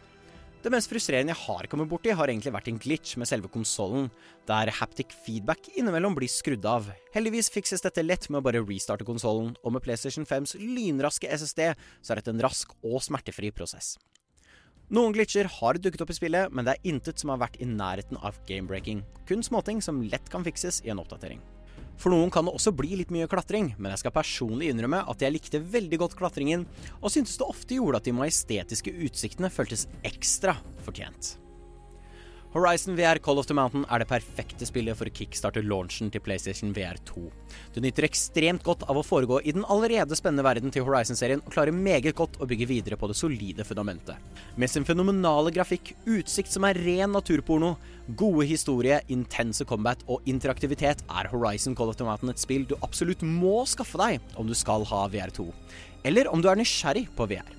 Det 0.59 0.67
mest 0.73 0.89
frustrerende 0.91 1.31
jeg 1.31 1.39
har 1.45 1.67
kommet 1.71 1.87
borti, 1.87 2.11
har 2.11 2.27
egentlig 2.27 2.51
vært 2.51 2.65
en 2.67 2.79
glitch 2.83 3.13
med 3.15 3.29
selve 3.29 3.47
konsollen, 3.47 4.09
der 4.49 4.67
haptic 4.75 5.13
feedback 5.23 5.69
innimellom 5.71 6.17
blir 6.17 6.27
skrudd 6.27 6.65
av. 6.67 6.89
Heldigvis 7.13 7.47
fikses 7.53 7.85
dette 7.85 8.03
lett 8.03 8.27
med 8.27 8.41
å 8.41 8.43
bare 8.43 8.59
restarte 8.65 9.07
konsollen, 9.07 9.53
og 9.63 9.71
med 9.71 9.85
PlayStation 9.85 10.27
5s 10.27 10.57
lynraske 10.59 11.31
SSD 11.31 11.61
så 11.71 12.11
er 12.11 12.19
dette 12.19 12.33
en 12.35 12.43
rask 12.43 12.75
og 12.83 12.99
smertefri 13.05 13.53
prosess. 13.55 13.93
Noen 14.91 15.15
glitcher 15.15 15.47
har 15.61 15.79
dukket 15.79 16.03
opp 16.03 16.11
i 16.11 16.17
spillet, 16.17 16.51
men 16.51 16.67
det 16.67 16.75
er 16.75 16.91
intet 16.91 17.23
som 17.23 17.31
har 17.31 17.39
vært 17.45 17.55
i 17.63 17.69
nærheten 17.69 18.19
av 18.19 18.41
gamebreaking. 18.49 19.05
Kun 19.31 19.45
småting 19.45 19.79
som 19.85 20.03
lett 20.11 20.27
kan 20.33 20.43
fikses 20.43 20.81
i 20.83 20.91
en 20.91 20.99
oppdatering. 20.99 21.39
For 21.99 22.13
noen 22.13 22.31
kan 22.31 22.47
det 22.47 22.53
også 22.55 22.71
bli 22.75 22.95
litt 22.99 23.11
mye 23.11 23.27
klatring, 23.31 23.73
men 23.77 23.91
jeg 23.93 24.03
skal 24.03 24.15
personlig 24.15 24.69
innrømme 24.71 25.01
at 25.11 25.25
jeg 25.25 25.35
likte 25.35 25.59
veldig 25.59 25.99
godt 26.05 26.15
klatringen, 26.19 26.63
og 27.01 27.11
syntes 27.11 27.35
det 27.39 27.49
ofte 27.49 27.75
gjorde 27.75 27.99
at 27.99 28.07
de 28.07 28.15
majestetiske 28.15 28.95
utsiktene 29.09 29.51
føltes 29.51 29.87
ekstra 30.07 30.55
fortjent. 30.85 31.35
Horizon 32.49 32.95
VR 32.95 33.19
Call 33.21 33.37
of 33.37 33.45
the 33.45 33.53
Mountain 33.53 33.83
er 33.93 34.01
det 34.01 34.07
perfekte 34.09 34.65
spillet 34.65 34.97
for 34.97 35.05
å 35.05 35.11
kickstarte 35.13 35.61
launchen 35.61 36.07
til 36.09 36.23
PlayStation 36.25 36.71
VR 36.73 36.97
2. 37.05 37.27
Du 37.75 37.77
nyter 37.85 38.07
ekstremt 38.07 38.63
godt 38.65 38.87
av 38.89 38.97
å 38.97 39.03
foregå 39.05 39.37
i 39.45 39.53
den 39.53 39.67
allerede 39.69 40.17
spennende 40.17 40.47
verden 40.47 40.73
til 40.73 40.87
Horizon-serien, 40.87 41.43
og 41.45 41.53
klarer 41.53 41.77
meget 41.77 42.17
godt 42.17 42.39
å 42.41 42.47
bygge 42.49 42.65
videre 42.71 42.97
på 42.97 43.11
det 43.11 43.19
solide 43.19 43.67
fundamentet. 43.69 44.17
Med 44.57 44.73
sin 44.73 44.87
fenomenale 44.87 45.53
grafikk, 45.53 45.93
utsikt 46.09 46.49
som 46.49 46.65
er 46.65 46.81
ren 46.81 47.13
naturporno, 47.13 47.75
gode 48.17 48.49
historie, 48.49 48.97
intense 49.13 49.69
combat 49.69 50.01
og 50.09 50.25
interaktivitet 50.25 51.05
er 51.05 51.29
Horizon 51.29 51.77
Call 51.77 51.93
of 51.93 52.01
the 52.01 52.09
Mountain 52.09 52.33
et 52.33 52.41
spill 52.41 52.65
du 52.65 52.79
absolutt 52.81 53.21
må 53.21 53.59
skaffe 53.69 54.01
deg 54.01 54.37
om 54.41 54.49
du 54.49 54.57
skal 54.57 54.89
ha 54.89 55.05
VR 55.13 55.37
2. 55.37 55.51
Eller 56.09 56.33
om 56.33 56.41
du 56.41 56.49
er 56.49 56.57
nysgjerrig 56.57 57.11
på 57.13 57.29
VR. 57.29 57.57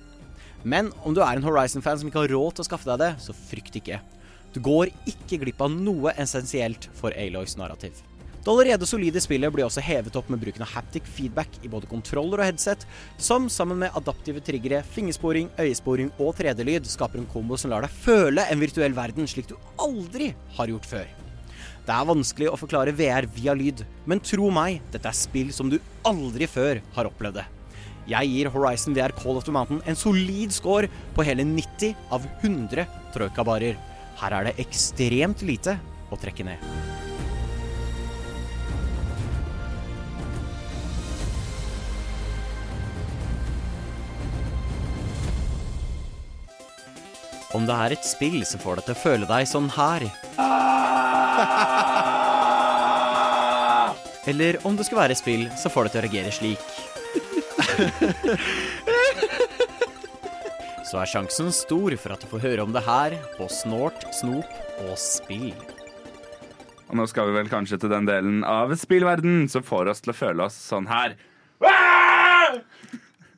Men 0.67 0.91
om 1.07 1.15
du 1.15 1.23
er 1.23 1.39
en 1.39 1.47
Horizon-fan 1.47 2.03
som 2.03 2.11
ikke 2.11 2.25
har 2.25 2.35
råd 2.35 2.57
til 2.57 2.67
å 2.67 2.73
skaffe 2.73 2.91
deg 2.91 3.07
det, 3.07 3.15
så 3.23 3.31
frykt 3.47 3.79
ikke. 3.79 4.03
Du 4.51 4.59
går 4.63 4.91
ikke 5.07 5.39
glipp 5.45 5.61
av 5.63 5.71
noe 5.71 6.11
essensielt 6.19 6.89
for 6.97 7.15
Aloys 7.15 7.55
narrativ. 7.59 8.01
Det 8.41 8.49
allerede 8.49 8.87
solide 8.89 9.21
spillet 9.21 9.53
blir 9.53 9.67
også 9.67 9.83
hevet 9.85 10.15
opp 10.17 10.29
med 10.33 10.41
bruken 10.41 10.63
av 10.65 10.71
haptic 10.73 11.05
feedback 11.05 11.59
i 11.61 11.69
både 11.69 11.85
kontroller 11.87 12.41
og 12.41 12.47
headset, 12.47 12.87
som 13.21 13.45
sammen 13.53 13.77
med 13.83 13.93
adaptive 13.95 14.41
triggere, 14.41 14.79
fingersporing, 14.95 15.51
øyesporing 15.61 16.09
og 16.17 16.33
3D-lyd 16.39 16.89
skaper 16.89 17.21
en 17.21 17.29
kombo 17.29 17.59
som 17.61 17.69
lar 17.69 17.85
deg 17.85 17.93
føle 18.01 18.47
en 18.49 18.63
virtuell 18.63 18.97
verden 18.97 19.29
slik 19.29 19.51
du 19.51 19.53
aldri 19.77 20.31
har 20.57 20.73
gjort 20.73 20.89
før. 20.89 21.13
Det 21.85 21.93
er 21.93 22.09
vanskelig 22.09 22.49
å 22.49 22.57
forklare 22.57 22.95
VR 22.97 23.29
via 23.35 23.53
lyd, 23.57 23.85
men 24.09 24.23
tro 24.25 24.49
meg, 24.53 24.81
dette 24.89 25.05
er 25.05 25.17
spill 25.21 25.53
som 25.53 25.69
du 25.69 25.77
aldri 26.07 26.49
før 26.49 26.81
har 26.97 27.09
opplevd 27.11 27.43
det. 27.43 27.45
Jeg 28.09 28.33
gir 28.33 28.49
Horizon 28.49 28.97
VR 28.97 29.13
Call 29.21 29.37
of 29.37 29.45
the 29.45 29.53
Mountain 29.53 29.83
en 29.85 29.97
solid 29.97 30.49
score 30.53 30.89
på 31.13 31.25
hele 31.29 31.45
90 31.45 31.93
av 32.09 32.25
100 32.41 32.89
troikabarer. 33.13 33.77
Her 34.21 34.35
er 34.37 34.45
det 34.45 34.59
ekstremt 34.61 35.41
lite 35.41 35.79
å 36.13 36.17
trekke 36.21 36.45
ned. 36.45 36.61
Om 47.51 47.65
det 47.67 47.75
er 47.75 47.95
et 47.97 48.05
spill 48.07 48.45
som 48.47 48.61
får 48.61 48.79
deg 48.79 48.85
til 48.85 48.95
å 48.95 49.01
føle 49.01 49.27
deg 49.27 49.47
sånn 49.49 49.65
her 49.75 50.05
Eller 54.29 54.61
om 54.63 54.77
det 54.77 54.85
skal 54.87 55.01
være 55.01 55.17
et 55.17 55.19
spill 55.19 55.49
som 55.59 55.73
får 55.73 55.89
deg 55.89 55.91
til 55.91 55.99
å 55.99 56.05
reagere 56.05 56.31
slik. 56.37 56.61
Så 60.91 60.99
er 60.99 61.07
sjansen 61.07 61.53
stor 61.55 61.93
for 61.95 62.11
at 62.11 62.19
du 62.19 62.27
får 62.27 62.41
høre 62.43 62.63
om 62.65 62.73
det 62.75 62.81
her 62.83 63.13
på 63.37 63.45
Snort, 63.47 64.01
Snop 64.11 64.49
og 64.83 64.97
Spill. 64.99 65.53
Og 66.89 66.97
nå 66.99 67.05
skal 67.07 67.29
vi 67.29 67.35
vel 67.37 67.47
kanskje 67.47 67.77
til 67.79 67.93
den 67.93 68.09
delen 68.09 68.41
av 68.43 68.73
spillverden 68.75 69.45
som 69.47 69.63
får 69.63 69.93
oss 69.93 70.03
til 70.03 70.11
å 70.11 70.15
føle 70.19 70.49
oss 70.49 70.57
sånn 70.59 70.89
her. 70.91 71.15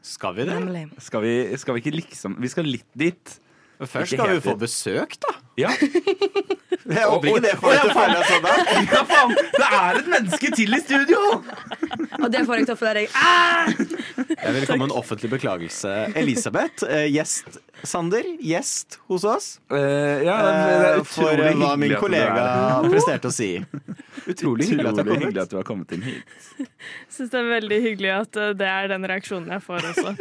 Skal 0.01 0.33
vi 0.39 0.47
det? 0.49 0.57
Skal 0.97 1.21
vi, 1.21 1.35
skal 1.61 1.77
vi 1.77 1.83
ikke 1.83 1.93
liksom 1.93 2.39
Vi 2.41 2.49
skal 2.49 2.65
litt 2.65 2.89
dit. 2.97 3.35
Først 3.77 4.15
skal 4.15 4.33
vi 4.33 4.41
få 4.49 4.57
besøk, 4.57 5.19
da. 5.21 5.35
Ja. 5.59 5.69
Jeg 6.83 7.05
håper 7.07 7.27
ikke 7.29 7.41
det 7.45 7.51
får 7.61 7.71
deg 7.71 7.81
til 7.83 7.89
å 7.89 7.95
føle 7.95 8.13
deg 8.17 8.25
sånn. 8.27 8.43
da. 8.43 8.53
Ja, 8.93 9.01
faen! 9.07 9.33
Det 9.53 9.67
er 9.77 9.99
et 9.99 10.07
menneske 10.11 10.49
til 10.57 10.73
i 10.75 10.79
studio! 10.81 11.19
Og 12.23 12.25
det 12.33 12.41
får 12.47 12.57
jeg 12.59 12.65
til 12.67 12.73
å 12.73 12.79
føle 12.79 13.03
deg 13.03 13.13
ah! 13.15 13.69
Jeg 13.69 14.55
vil 14.57 14.65
komme 14.67 14.81
med 14.83 14.89
en 14.89 14.95
offentlig 14.97 15.29
beklagelse. 15.31 15.91
Elisabeth, 16.19 16.83
eh, 16.89 17.05
gjest. 17.13 17.59
Sander, 17.87 18.25
gjest 18.43 18.97
hos 19.11 19.23
oss. 19.27 19.47
ja, 19.71 19.77
det 19.77 20.33
er 20.33 20.83
Eh, 20.93 20.99
utrolig 20.99 21.07
For 21.13 21.43
eh, 21.43 21.55
hva 21.59 21.71
min 21.79 21.93
hyggelig 21.93 21.95
at 21.95 21.99
du 21.99 22.03
kollega 22.03 22.43
er 22.49 22.89
presterte 22.93 23.31
å 23.31 23.35
si. 23.35 23.49
Utrolig 24.33 24.67
hyggelig 24.69 24.89
at 24.89 24.95
du 24.95 25.01
har 25.01 25.03
Utrolig 25.03 25.13
kommet. 25.13 25.23
hyggelig 25.27 25.43
at 25.43 25.51
du 25.53 25.57
har 25.59 25.67
kommet 25.67 25.95
inn 25.97 26.05
hit. 26.07 26.69
Syns 27.13 27.31
det 27.33 27.39
er 27.41 27.49
veldig 27.53 27.79
hyggelig 27.87 28.11
at 28.17 28.39
eh, 28.43 28.53
det 28.59 28.69
er 28.73 28.91
den 28.93 29.07
reaksjonen 29.13 29.51
jeg 29.55 29.63
får 29.69 29.89
også. 29.93 30.15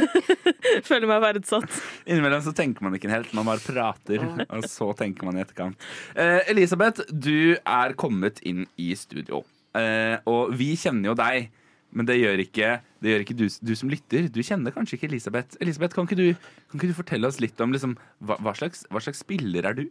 Føler 0.88 1.08
meg 1.10 1.22
verdsatt. 1.24 1.78
Innimellom 2.06 2.42
så 2.46 2.54
tenker 2.56 2.86
man 2.86 2.96
ikke 2.98 3.10
helt, 3.12 3.32
man 3.36 3.46
bare 3.50 3.62
prater, 3.62 4.22
og 4.52 4.66
så 4.70 4.90
tenker 4.98 5.28
man 5.28 5.38
i 5.38 5.44
etterkant. 5.44 5.78
Eh, 6.14 6.40
Elisabeth, 6.52 7.06
du 7.10 7.56
er 7.58 7.94
kommet 7.98 8.42
inn 8.46 8.64
i 8.80 8.92
studio, 8.98 9.44
eh, 9.76 10.16
og 10.28 10.54
vi 10.56 10.74
kjenner 10.78 11.12
jo 11.12 11.16
deg. 11.18 11.52
Men 11.96 12.04
det 12.08 12.18
gjør 12.18 12.42
ikke, 12.42 12.70
det 13.00 13.12
gjør 13.12 13.22
ikke 13.24 13.36
du, 13.38 13.44
du 13.48 13.72
som 13.78 13.88
lytter. 13.88 14.26
Du 14.28 14.42
kjenner 14.44 14.74
kanskje 14.74 14.98
ikke 14.98 15.08
Elisabeth. 15.08 15.56
Elisabeth, 15.64 15.94
Kan 15.96 16.08
ikke 16.08 16.18
du, 16.18 16.26
kan 16.68 16.80
ikke 16.80 16.90
du 16.90 16.98
fortelle 16.98 17.30
oss 17.30 17.38
litt 17.40 17.60
om 17.62 17.72
liksom, 17.72 17.94
hva, 18.26 18.36
hva, 18.42 18.52
slags, 18.58 18.84
hva 18.92 19.00
slags 19.00 19.22
spiller 19.24 19.64
er 19.70 19.78
du? 19.78 19.86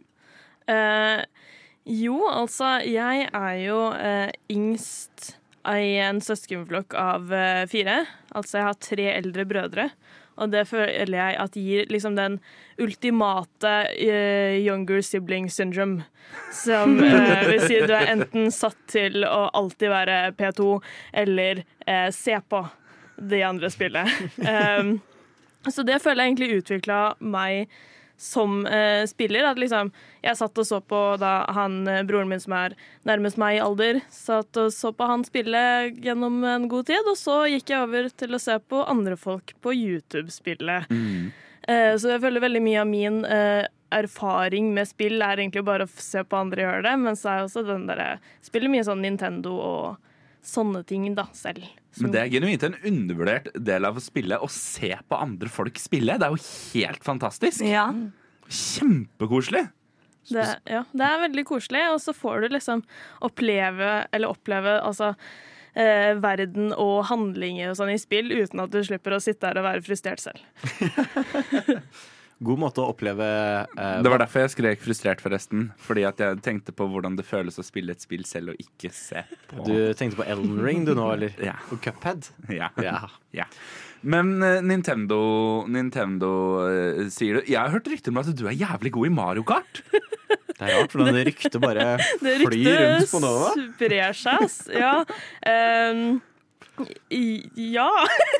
Eh, 0.70 1.24
jo, 1.86 2.20
altså, 2.30 2.76
jeg 2.86 3.26
er 3.26 3.56
jo 3.64 3.80
eh, 3.94 4.30
yngst 4.52 5.32
i 5.66 5.96
en 6.04 6.20
søskenflokk 6.22 6.94
av 6.98 7.32
eh, 7.34 7.64
fire. 7.70 8.00
Altså, 8.34 8.60
jeg 8.60 8.68
har 8.68 8.80
tre 8.86 9.08
eldre 9.16 9.46
brødre. 9.48 9.88
Og 10.36 10.52
det 10.52 10.66
føler 10.68 11.16
jeg 11.16 11.36
at 11.40 11.56
gir 11.56 11.90
liksom 11.92 12.16
den 12.18 12.38
ultimate 12.82 13.72
uh, 13.96 14.56
younger 14.60 15.00
sibling 15.02 15.48
syndrome. 15.50 16.04
Som 16.52 16.98
uh, 17.00 17.46
vil 17.50 17.62
si 17.64 17.80
du 17.80 17.94
er 17.96 18.12
enten 18.12 18.50
satt 18.54 18.78
til 18.92 19.24
å 19.24 19.46
alltid 19.56 19.92
være 19.92 20.18
P2 20.36 20.70
eller 21.24 21.62
uh, 21.88 22.08
se 22.14 22.38
på 22.48 22.64
de 23.16 23.42
andre 23.46 23.72
spillet. 23.72 24.16
Um, 24.46 24.98
så 25.72 25.82
det 25.82 25.96
føler 25.98 26.22
jeg 26.22 26.30
egentlig 26.30 26.58
utvikla 26.60 26.98
meg 27.18 27.72
som 28.16 28.66
eh, 28.66 29.04
spiller. 29.06 29.44
At 29.44 29.60
liksom, 29.60 29.92
jeg 30.24 30.38
satt 30.38 30.58
og 30.58 30.66
så 30.66 30.80
på 30.80 31.00
da 31.20 31.44
han, 31.56 31.82
eh, 31.88 32.02
broren 32.08 32.30
min 32.30 32.42
som 32.42 32.56
er 32.56 32.76
nærmest 33.08 33.38
meg 33.40 33.58
i 33.58 33.62
alder, 33.64 34.00
satt 34.12 34.56
og 34.60 34.72
så 34.74 34.92
på 34.96 35.08
han 35.08 35.24
spille 35.26 35.62
gjennom 36.02 36.42
en 36.44 36.68
god 36.72 36.88
tid, 36.90 37.06
og 37.06 37.18
så 37.20 37.42
gikk 37.50 37.72
jeg 37.72 37.84
over 37.86 38.08
til 38.08 38.36
å 38.36 38.42
se 38.42 38.58
på 38.58 38.82
andre 38.88 39.16
folk 39.20 39.54
på 39.64 39.74
YouTube 39.76 40.32
spille. 40.34 40.82
Eh, 41.68 41.94
så 41.98 42.14
jeg 42.14 42.22
føler 42.22 42.44
veldig 42.44 42.62
mye 42.62 42.82
av 42.82 42.90
min 42.90 43.24
eh, 43.24 43.66
erfaring 43.94 44.72
med 44.74 44.88
spill 44.88 45.22
er 45.22 45.38
egentlig 45.38 45.64
bare 45.66 45.86
å 45.86 45.90
se 45.90 46.22
på 46.24 46.38
andre 46.38 46.64
gjøre 46.64 46.84
det, 46.88 46.96
men 47.02 47.18
så 47.18 47.32
er 47.32 47.44
også 47.46 47.64
den 47.66 47.86
derre 47.90 48.16
Spiller 48.44 48.70
mye 48.70 48.86
sånn 48.86 49.02
Nintendo 49.02 49.56
og 49.58 50.02
sånne 50.46 50.82
ting 50.86 51.08
da, 51.16 51.26
selv. 51.36 51.64
Men 52.00 52.12
det 52.12 52.20
er 52.20 52.32
genuint 52.32 52.66
en 52.66 52.76
undervurdert 52.86 53.50
del 53.54 53.88
av 53.88 53.98
å 53.98 54.04
spille. 54.04 54.38
Å 54.38 54.48
se 54.52 54.92
på 55.08 55.18
andre 55.18 55.50
folk 55.52 55.80
spille. 55.80 56.18
Det 56.20 56.28
er 56.28 56.34
jo 56.34 56.42
helt 56.76 57.06
fantastisk. 57.06 57.64
Kjempekoselig. 58.46 59.66
Det, 60.26 60.46
ja, 60.66 60.82
det 60.90 61.06
er 61.06 61.22
veldig 61.22 61.44
koselig, 61.46 61.84
og 61.92 62.00
så 62.02 62.14
får 62.16 62.42
du 62.42 62.56
liksom 62.56 62.82
oppleve, 63.26 63.90
eller 64.14 64.32
oppleve 64.34 64.74
altså, 64.82 65.12
eh, 65.78 66.18
verden 66.18 66.72
og 66.74 67.04
handlinger 67.12 67.70
og 67.70 67.78
sånn 67.78 67.94
i 67.94 68.00
spill 68.02 68.34
uten 68.34 68.64
at 68.64 68.74
du 68.74 68.80
slipper 68.86 69.14
å 69.14 69.22
sitte 69.22 69.46
her 69.46 69.60
og 69.60 69.68
være 69.68 69.86
frustrert 69.86 70.24
selv. 70.24 70.42
God 72.44 72.60
måte 72.60 72.82
å 72.82 72.90
oppleve 72.92 73.24
eh, 73.64 73.98
Det 74.04 74.10
var 74.12 74.20
derfor 74.20 74.42
jeg 74.44 74.52
skrek 74.52 74.82
frustrert, 74.84 75.22
forresten. 75.24 75.70
Fordi 75.80 76.04
at 76.08 76.20
jeg 76.20 76.42
tenkte 76.44 76.74
på 76.76 76.88
hvordan 76.92 77.16
det 77.16 77.24
føles 77.24 77.56
å 77.56 77.64
spille 77.64 77.96
et 77.96 78.04
spill 78.04 78.26
selv 78.28 78.52
og 78.52 78.60
ikke 78.60 78.90
se 78.92 79.22
på. 79.48 79.62
Du 79.64 79.76
tenkte 79.96 80.20
på 80.20 80.26
Elden 80.28 80.60
Ring 80.60 80.84
du 80.84 80.92
nå, 80.98 81.08
eller? 81.14 81.32
Ja. 81.40 81.56
Og 81.72 81.80
Cuphead? 81.84 82.28
Ja. 82.52 82.68
Ja. 82.82 83.06
ja. 83.36 83.48
Men 84.06 84.36
uh, 84.44 84.60
Nintendo, 84.62 85.18
Nintendo 85.72 86.30
uh, 86.60 87.06
sier 87.10 87.40
du 87.40 87.48
Jeg 87.48 87.58
har 87.58 87.72
hørt 87.72 87.88
rykter 87.90 88.12
om 88.12 88.20
at 88.20 88.28
du 88.36 88.44
er 88.46 88.54
jævlig 88.58 88.92
god 88.98 89.08
i 89.08 89.14
Mario 89.16 89.46
Kart. 89.48 89.82
Det 90.56 90.64
er 90.64 90.78
rart 90.80 90.94
hvordan 90.94 91.12
det 91.12 91.24
ryktet 91.28 91.58
bare 91.60 91.82
Det 92.24 92.38
flyr 92.40 92.78
rundt 92.80 93.10
på 93.10 93.18
ryktet 93.18 93.20
Nova. 93.20 93.50
sprer 93.76 94.16
seg, 94.16 94.44
ass. 94.46 94.54
Ja. 94.72 94.92
Ehm, 95.52 95.98
i- 96.16 96.35
ja. 97.56 97.88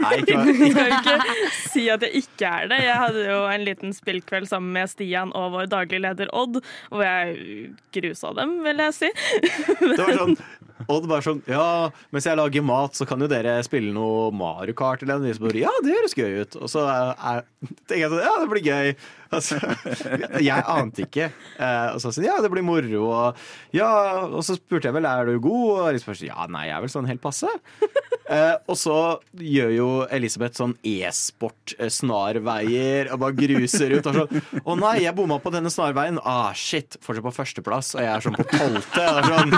Nei, 0.02 0.12
ikke- 0.22 0.36
Jeg 0.46 0.72
skal 0.72 0.90
jo 0.90 0.98
ikke 0.98 1.50
si 1.72 1.84
at 1.92 2.02
jeg 2.06 2.22
ikke 2.22 2.50
er 2.50 2.68
det. 2.72 2.80
Jeg 2.84 2.98
hadde 3.02 3.24
jo 3.30 3.40
en 3.52 3.64
liten 3.66 3.94
spillkveld 3.96 4.48
sammen 4.50 4.72
med 4.76 4.90
Stian 4.92 5.32
og 5.36 5.52
vår 5.56 5.70
daglige 5.72 6.02
leder 6.04 6.30
Odd, 6.36 6.60
hvor 6.90 7.02
jeg 7.06 7.70
grusa 7.96 8.32
dem, 8.36 8.58
vil 8.66 8.76
jeg 8.86 8.94
si. 8.98 9.10
Det 9.80 9.98
var 10.00 10.16
sånn 10.20 10.36
Odd 10.92 11.06
bare 11.08 11.24
sånn 11.24 11.40
Ja, 11.48 11.88
mens 12.14 12.26
jeg 12.28 12.36
lager 12.38 12.62
mat, 12.66 12.92
så 12.98 13.04
kan 13.08 13.22
jo 13.22 13.28
dere 13.30 13.52
spille 13.66 13.92
noe 13.96 14.30
Mario 14.36 14.74
Kart 14.76 15.00
eller 15.04 15.16
noe. 15.22 15.34
Bare, 15.40 15.62
Ja, 15.64 15.72
det 15.84 15.94
høres 15.96 16.16
gøy 16.16 16.32
ut. 16.42 16.52
Og 16.60 16.68
så 16.72 16.80
er, 16.90 17.06
er, 17.16 17.38
tenker 17.86 18.02
jeg 18.04 18.10
sånn 18.12 18.26
Ja, 18.26 18.34
det 18.42 18.50
blir 18.52 18.64
gøy. 18.66 18.86
Altså, 19.36 19.54
jeg 20.48 20.60
ante 20.70 21.00
ikke. 21.06 21.26
Eh, 21.58 21.88
og 21.96 22.00
så 22.02 22.08
sier 22.14 22.28
ja, 22.28 22.36
det 22.44 22.50
blir 22.52 22.64
moro. 22.66 23.00
Og, 23.10 23.28
ja, 23.74 23.90
og 24.28 24.42
så 24.46 24.52
spurte 24.58 24.86
jeg 24.90 24.96
vel 24.96 25.06
er 25.08 25.22
du 25.26 25.32
god, 25.42 25.66
og 25.72 25.88
Elisabeth 25.90 26.20
sa 26.20 26.26
ja, 26.28 26.40
nei, 26.52 26.64
jeg 26.68 26.76
er 26.76 26.82
vel 26.84 26.92
sånn 26.92 27.10
helt 27.10 27.24
passe. 27.24 27.50
Eh, 28.26 28.58
og 28.66 28.74
så 28.74 29.22
gjør 29.38 29.70
jo 29.70 30.02
Elisabeth 30.10 30.58
sånn 30.58 30.74
e-sport-snarveier 30.82 33.06
og 33.14 33.22
bare 33.22 33.38
gruser 33.38 33.94
ut. 33.94 34.02
Og 34.10 34.18
sånn 34.18 34.26
Å 34.66 34.74
nei, 34.80 35.04
jeg 35.04 35.14
bomma 35.14 35.38
på 35.38 35.46
denne 35.54 35.70
snarveien. 35.70 36.18
Ah, 36.26 36.50
shit. 36.50 36.98
Fortsatt 37.06 37.22
på 37.22 37.30
førsteplass, 37.36 37.94
og 37.94 38.02
jeg 38.02 38.10
er 38.10 38.18
sånn 38.26 38.34
på 38.34 38.42
tolvte. 38.50 39.06
Sånn, 39.30 39.54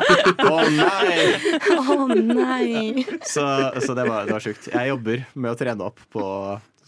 Å 0.53 0.69
nei! 0.77 1.08
Å 1.09 2.09
nei. 2.15 3.05
Så, 3.23 3.45
så 3.85 3.95
det 3.97 4.05
var, 4.09 4.29
det 4.29 4.37
var 4.37 4.45
sjukt. 4.45 4.69
Jeg 4.73 4.93
jobber 4.93 5.25
med 5.35 5.53
å 5.53 5.59
trene 5.59 5.89
opp 5.89 6.03
på 6.13 6.25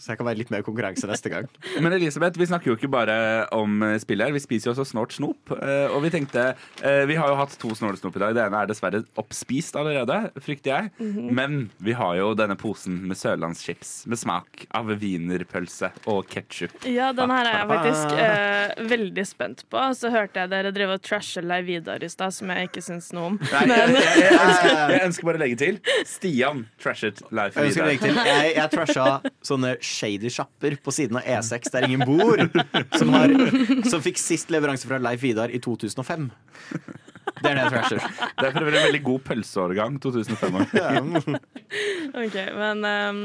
så 0.01 0.11
jeg 0.13 0.19
kan 0.19 0.27
være 0.27 0.39
litt 0.41 0.51
mer 0.53 0.63
konkurranse 0.65 1.05
neste 1.09 1.29
gang. 1.31 1.45
Men 1.83 1.93
Elisabeth, 1.93 2.39
vi 2.41 2.47
snakker 2.49 2.71
jo 2.71 2.77
ikke 2.79 2.89
bare 2.91 3.15
om 3.55 3.75
eh, 3.85 3.97
spill 4.01 4.23
her. 4.25 4.33
Vi 4.33 4.41
spiser 4.41 4.71
jo 4.71 4.75
også 4.75 4.87
snort 4.91 5.13
snop. 5.13 5.53
eh, 5.61 5.87
Og 5.93 6.01
vi 6.05 6.09
tenkte 6.13 6.47
eh, 6.81 7.03
Vi 7.09 7.17
har 7.19 7.29
jo 7.29 7.37
hatt 7.39 7.53
to 7.61 7.69
snorresnop 7.77 8.17
i 8.17 8.23
dag. 8.25 8.33
Det 8.37 8.45
ene 8.47 8.63
er 8.65 8.71
dessverre 8.71 9.03
oppspist 9.21 9.77
allerede, 9.79 10.17
frykter 10.41 10.73
jeg. 10.73 10.91
Mhm. 11.01 11.29
Men 11.37 11.57
vi 11.83 11.93
har 11.97 12.15
jo 12.17 12.31
denne 12.37 12.57
posen 12.59 12.97
med 13.07 13.19
sørlandschips 13.19 13.93
med 14.09 14.19
smak 14.19 14.65
av 14.77 14.89
wienerpølse 15.01 15.91
og 16.11 16.25
ketsjup. 16.31 16.73
Ja, 16.89 17.11
den 17.15 17.31
her 17.33 17.45
er 17.47 17.59
jeg 17.61 17.69
faktisk 17.71 18.17
eh, 18.25 18.85
veldig 18.91 19.25
spent 19.29 19.63
på. 19.71 19.83
Så 19.97 20.11
hørte 20.13 20.41
jeg 20.43 20.51
dere 20.51 20.73
drive 20.75 20.97
og 20.97 21.05
trashe 21.05 21.43
Leiv 21.45 21.67
Vidar 21.69 22.01
i 22.03 22.09
stad, 22.11 22.33
som 22.35 22.49
jeg 22.51 22.69
ikke 22.71 22.83
syns 22.85 23.11
noe 23.15 23.33
om. 23.33 23.39
Nei, 23.51 23.63
jeg, 23.69 23.95
jeg, 23.95 24.25
jeg, 24.25 24.39
ønsker, 24.41 24.71
jeg 24.95 25.05
ønsker 25.09 25.29
bare 25.29 25.39
å 25.39 25.43
legge 25.45 25.59
til 25.61 25.79
Stian 26.09 26.63
trashet 26.81 27.21
Leif 27.35 27.57
Jeg, 27.59 27.75
legge 27.85 28.07
til, 28.09 28.17
jeg, 28.31 28.53
jeg 28.57 28.71
trasha 28.73 29.05
sånne 29.51 29.75
shady 29.91 30.31
sjapper 30.33 30.77
på 30.83 30.93
siden 30.95 31.19
av 31.19 31.27
E6 31.27 31.71
der 31.73 31.87
ingen 31.87 32.03
bor, 32.07 32.41
som, 32.97 33.13
har, 33.13 33.35
som 33.91 34.03
fikk 34.03 34.19
sist 34.21 34.51
leveranse 34.53 34.89
fra 34.89 34.99
Leif 35.01 35.23
Vidar 35.23 35.53
i 35.53 35.61
2005. 35.61 36.29
Det 37.41 37.49
er 37.49 37.57
det 37.57 37.63
jeg 37.63 37.73
trasher. 37.73 38.03
Det 38.37 38.47
er 38.47 38.53
for 38.53 38.65
øvrig 38.65 38.77
en 38.79 38.87
veldig 38.89 39.03
god 39.05 39.23
pølseårgang. 39.29 39.97
2005. 40.03 41.37
OK, 42.21 42.37
men 42.57 42.85
um, 42.85 43.23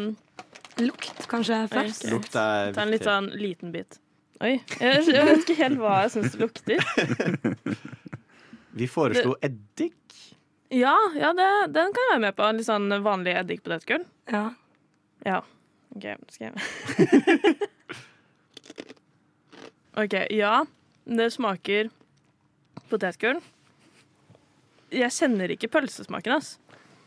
Lukt, 0.81 1.25
kanskje, 1.31 1.63
først? 1.73 2.05
Lukt 2.13 2.35
er 2.37 2.75
Ta 2.77 2.85
en 2.85 2.93
litt 2.93 3.07
sånn 3.07 3.31
liten 3.41 3.73
bit. 3.73 3.97
Oi. 4.45 4.59
Jeg, 4.81 5.07
jeg 5.09 5.25
vet 5.25 5.45
ikke 5.45 5.57
helt 5.63 5.81
hva 5.81 6.01
jeg 6.05 6.13
syns 6.17 6.35
det 6.35 6.43
lukter. 6.43 6.83
Vi 8.77 8.89
foreslo 8.93 9.39
eddik. 9.45 9.97
Ja, 10.75 10.97
ja 11.17 11.31
det, 11.37 11.49
den 11.73 11.95
kan 11.97 12.05
jeg 12.05 12.13
være 12.13 12.25
med 12.27 12.37
på. 12.37 12.49
Litt 12.59 12.69
sånn 12.69 12.93
vanlig 13.05 13.37
eddik 13.41 13.63
på 13.63 13.71
potetgull. 13.71 14.05
Ja. 14.29 14.45
Ja. 15.25 15.41
OK, 15.95 16.07
skal 16.33 16.51
jeg 16.51 16.55
OK, 19.97 20.15
ja. 20.35 20.65
Det 21.07 21.29
smaker 21.33 21.89
potetgull. 22.91 23.39
Jeg 24.93 25.11
kjenner 25.15 25.53
ikke 25.55 25.71
pølsesmaken, 25.73 26.37
ass. 26.37 26.57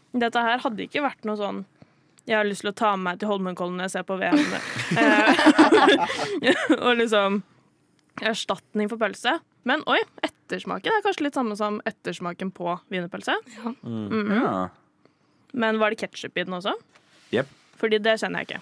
Dette 0.09 0.41
her 0.41 0.63
hadde 0.63 0.87
ikke 0.87 1.03
vært 1.05 1.27
noe 1.27 1.37
sånn 1.37 1.59
Jeg 2.25 2.33
har 2.39 2.47
lyst 2.47 2.63
til 2.63 2.71
å 2.71 2.77
ta 2.77 2.95
med 2.95 3.05
meg 3.05 3.19
til 3.21 3.29
Holmenkollen 3.29 3.77
når 3.77 3.85
jeg 3.89 3.93
ser 3.99 4.07
på 4.09 4.17
VM. 4.17 4.41
Eh, 4.99 6.65
og 6.85 6.95
liksom 6.97 7.43
erstatning 8.25 8.89
for 8.89 8.97
pølse. 9.01 9.35
Men 9.69 9.83
oi, 9.91 9.99
ettersmaken 10.25 10.95
er 10.95 11.03
kanskje 11.05 11.27
litt 11.27 11.37
samme 11.37 11.55
som 11.59 11.77
ettersmaken 11.89 12.49
på 12.55 12.73
wienerpølse. 12.89 13.35
Mhm. 13.85 14.33
Ja. 14.33 14.67
Men 15.53 15.79
var 15.81 15.93
det 15.93 16.01
ketsjup 16.01 16.37
i 16.37 16.45
den 16.45 16.57
også? 16.57 16.73
Jepp. 17.33 17.49
Fordi 17.79 17.99
det 18.03 18.17
kjenner 18.21 18.43
jeg 18.43 18.49
ikke. 18.51 18.61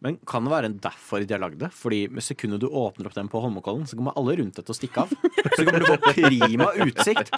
Men 0.00 0.14
kan 0.24 0.46
det 0.46 0.52
være 0.54 0.68
en 0.70 0.78
derfor 0.80 1.20
de 1.28 1.34
har 1.34 1.42
lagd 1.42 1.58
det? 1.60 1.68
Fordi 1.76 1.98
med 2.08 2.24
sekundet 2.24 2.62
du 2.62 2.68
åpner 2.72 3.10
opp 3.10 3.16
den 3.18 3.28
på 3.28 3.40
Holmenkollen, 3.44 3.82
så 3.88 3.98
kommer 3.98 4.14
alle 4.16 4.38
rundt 4.38 4.56
deg 4.56 4.64
til 4.64 4.72
å 4.72 4.78
stikke 4.78 5.02
av. 5.02 5.10
Så 5.58 5.64
kommer 5.66 5.82
du 5.82 5.90
få 5.90 5.98
prima 6.14 6.70
utsikt. 6.86 7.28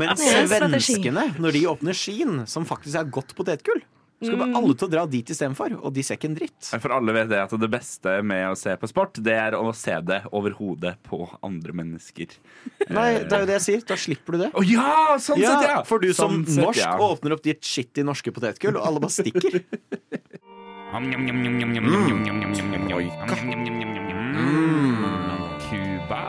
Men 0.00 0.16
svenskene, 0.18 1.28
når 1.38 1.54
de 1.54 1.62
åpner 1.70 1.94
Skien, 1.94 2.40
som 2.50 2.66
faktisk 2.66 2.98
er 2.98 3.06
godt 3.14 3.36
potetgull, 3.38 3.84
så 4.18 4.32
kommer 4.32 4.48
Mm. 4.50 4.56
alle 4.58 4.74
til 4.74 4.88
å 4.88 4.90
dra 4.90 5.04
dit 5.06 5.28
istedenfor, 5.30 5.76
og 5.78 5.92
de 5.94 6.02
ser 6.02 6.16
ikke 6.18 6.26
en 6.26 6.34
dritt. 6.34 6.70
For 6.82 6.90
alle 6.90 7.12
vet 7.14 7.28
det 7.30 7.38
at 7.38 7.54
det 7.54 7.70
beste 7.70 8.16
med 8.26 8.48
å 8.50 8.56
se 8.58 8.74
på 8.74 8.88
sport, 8.90 9.20
det 9.22 9.36
er 9.38 9.52
å 9.54 9.70
se 9.72 9.94
det 10.02 10.24
over 10.34 10.50
hodet 10.58 10.96
på 11.06 11.20
andre 11.46 11.70
mennesker. 11.72 12.34
Nei, 12.90 13.22
det 13.22 13.30
er 13.32 13.44
jo 13.44 13.46
det 13.46 13.56
jeg 13.60 13.66
sier. 13.68 13.86
Da 13.86 13.94
slipper 13.94 14.32
du 14.34 14.38
det. 14.42 14.50
Å 14.58 14.66
ja! 14.66 15.14
Sånn 15.22 15.38
sett, 15.38 15.68
ja! 15.70 15.84
For 15.86 16.02
du 16.02 16.10
som 16.12 16.34
Sånn 16.42 16.46
sett, 16.50 16.64
norsk 16.66 16.82
ja. 16.82 16.98
åpner 16.98 17.36
opp 17.38 17.46
ditt 17.46 17.62
skittig 17.62 18.02
norske 18.04 18.34
potetgull, 18.34 18.74
og 18.82 18.90
alle 18.90 18.98
bare 19.06 19.14
stikker. 19.22 19.62
Cuba. 25.68 26.20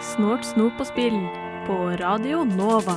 Snort, 0.00 0.46
snop 0.48 0.80
og 0.80 0.88
spill 0.88 1.18
på 1.66 1.76
Radio 2.00 2.44
Nova. 2.48 2.96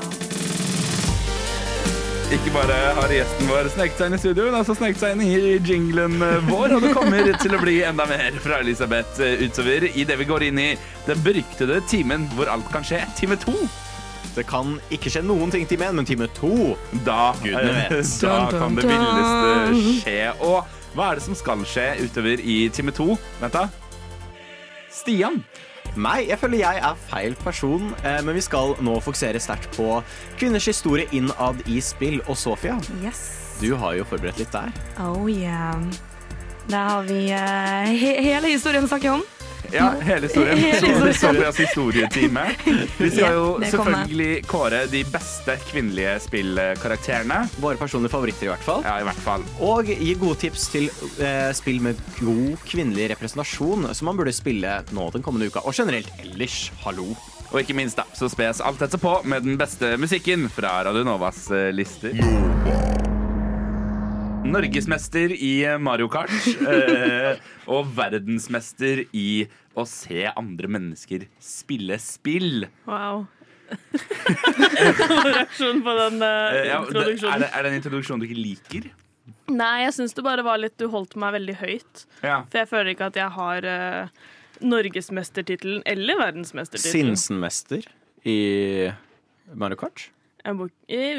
Ikke 2.31 2.53
bare 2.53 2.77
har 2.95 3.11
gjesten 3.11 3.49
vår 3.49 3.67
sneket 3.73 3.99
seg 3.99 4.07
inn 4.07 4.15
i 4.15 4.21
studio, 4.21 4.45
hun 4.47 4.55
har 4.55 4.63
også 4.63 4.77
sneket 4.77 5.01
seg 5.01 5.17
inn 5.17 5.25
i 5.25 5.57
jinglen 5.67 6.15
vår, 6.47 6.77
og 6.77 6.85
det 6.85 6.93
kommer 6.95 7.33
til 7.43 7.57
å 7.57 7.61
bli 7.65 7.79
enda 7.89 8.07
mer 8.07 8.39
fra 8.39 8.61
Elisabeth 8.63 9.19
eh, 9.25 9.43
utover 9.43 9.89
idet 9.89 10.19
vi 10.21 10.29
går 10.29 10.47
inn 10.47 10.63
i 10.63 10.71
den 11.09 11.27
beryktede 11.27 11.81
timen 11.91 12.29
hvor 12.37 12.53
alt 12.55 12.71
kan 12.71 12.87
skje. 12.87 13.03
Time 13.19 13.35
to. 13.41 13.57
Det 14.35 14.45
kan 14.47 14.75
ikke 14.93 15.09
skje 15.11 15.23
noen 15.25 15.51
ting 15.51 15.65
time 15.67 15.87
én, 15.89 15.95
men 15.97 16.05
time 16.05 16.27
to 16.37 16.75
Da, 17.05 17.31
vet. 17.41 17.91
eh, 17.91 18.03
da 18.21 18.35
kan 18.53 18.75
det 18.77 18.85
villeste 18.85 20.03
skje. 20.03 20.19
Og 20.45 20.75
hva 20.95 21.11
er 21.11 21.19
det 21.19 21.23
som 21.25 21.35
skal 21.37 21.63
skje 21.67 21.87
utover 22.05 22.39
i 22.41 22.59
time 22.73 22.91
to? 22.95 23.15
Vent, 23.41 23.53
da. 23.53 23.67
Stian. 24.93 25.41
Nei, 25.99 26.27
jeg 26.29 26.37
føler 26.39 26.61
jeg 26.61 26.81
er 26.85 26.97
feil 27.09 27.33
person, 27.41 27.89
eh, 28.05 28.19
men 28.23 28.35
vi 28.37 28.43
skal 28.45 28.75
nå 28.85 28.99
fokusere 29.03 29.39
sterkt 29.41 29.71
på 29.75 29.99
kvinners 30.39 30.67
historie 30.69 31.07
innad 31.17 31.63
i 31.67 31.79
spill. 31.83 32.19
Og 32.29 32.37
Sofia, 32.37 32.77
Yes. 33.03 33.57
du 33.59 33.73
har 33.75 33.97
jo 33.97 34.05
forberedt 34.05 34.37
litt 34.39 34.51
der. 34.53 34.69
Oh 35.01 35.25
yeah. 35.29 35.81
Der 36.69 36.85
har 36.93 37.01
vi 37.09 37.31
eh, 37.33 37.89
he 37.97 38.13
hele 38.21 38.51
historien 38.53 38.85
å 38.85 38.91
snakke 38.91 39.09
om. 39.17 39.23
Ja, 39.73 39.89
hele 40.01 40.27
historien. 40.27 40.57
Hele 40.57 40.73
historien. 40.75 41.13
Sofias 41.13 41.59
historietime. 41.61 42.43
Vi 42.97 43.09
skal 43.13 43.35
jo 43.37 43.47
selvfølgelig 43.63 44.43
kåre 44.49 44.83
de 44.91 45.03
beste 45.11 45.55
kvinnelige 45.69 46.15
spillkarakterene. 46.25 47.41
Våre 47.61 47.79
personlige 47.79 48.13
favoritter, 48.13 48.47
i 48.47 48.51
hvert 48.53 48.65
fall. 48.65 48.85
Ja, 48.87 48.97
i 49.01 49.07
hvert 49.07 49.23
fall. 49.25 49.45
Og 49.65 49.89
gi 49.91 50.13
gode 50.19 50.39
tips 50.45 50.69
til 50.73 50.89
eh, 51.21 51.49
spill 51.57 51.81
med 51.85 51.99
god 52.21 52.55
kvinnelig 52.69 53.11
representasjon, 53.13 53.89
som 53.93 54.09
man 54.11 54.19
burde 54.19 54.33
spille 54.35 54.79
nå 54.95 55.09
den 55.15 55.25
kommende 55.25 55.49
uka. 55.51 55.63
Og 55.65 55.75
generelt 55.77 56.09
ellers. 56.23 56.71
Hallo. 56.85 57.11
Og 57.49 57.63
ikke 57.63 57.73
minst 57.73 57.97
da, 57.97 58.05
så 58.13 58.29
spes 58.29 58.61
alt 58.61 58.81
dette 58.83 58.99
på 59.01 59.15
med 59.25 59.45
den 59.47 59.57
beste 59.57 59.95
musikken 59.97 60.49
fra 60.53 60.79
Radionovas 60.85 61.47
lister. 61.73 62.13
eh, 62.13 62.25
lister. 62.25 62.98
Norgesmester 64.49 65.31
i 65.31 65.53
Mario 65.77 66.07
Kart 66.11 66.31
eh, 66.65 67.37
og 67.69 67.91
verdensmester 67.97 69.03
i 69.13 69.45
å 69.77 69.85
se 69.87 70.23
andre 70.31 70.69
mennesker 70.71 71.27
spille 71.43 71.99
spill. 72.01 72.65
Wow. 72.89 73.27
Reaksjon 75.29 75.83
på 75.85 75.93
den 75.99 76.25
eh, 76.25 76.57
Eh, 76.59 76.65
ja, 76.71 76.81
det, 76.81 77.05
er, 77.05 77.43
det, 77.43 77.51
er 77.51 77.63
det 77.63 77.69
en 77.69 77.77
introduksjon 77.77 78.21
du 78.21 78.25
ikke 78.25 78.39
liker? 78.39 78.89
Nei, 79.53 79.75
jeg 79.85 79.95
syns 79.99 80.15
det 80.17 80.25
bare 80.25 80.41
var 80.45 80.57
litt 80.61 80.77
Du 80.81 80.87
holdt 80.93 81.15
meg 81.19 81.35
veldig 81.37 81.57
høyt. 81.61 82.05
Ja. 82.25 82.41
For 82.49 82.63
jeg 82.63 82.69
føler 82.71 82.93
ikke 82.93 83.09
at 83.11 83.17
jeg 83.19 83.29
har 83.37 83.67
uh, 83.69 84.29
norgesmestertittelen 84.65 85.83
eller 85.89 86.17
verdensmestertittelen. 86.21 87.13
Sinsenmester 87.13 87.85
i 88.25 88.39
Mario 89.53 89.77
Kart. 89.79 90.09
Eh, 90.45 90.53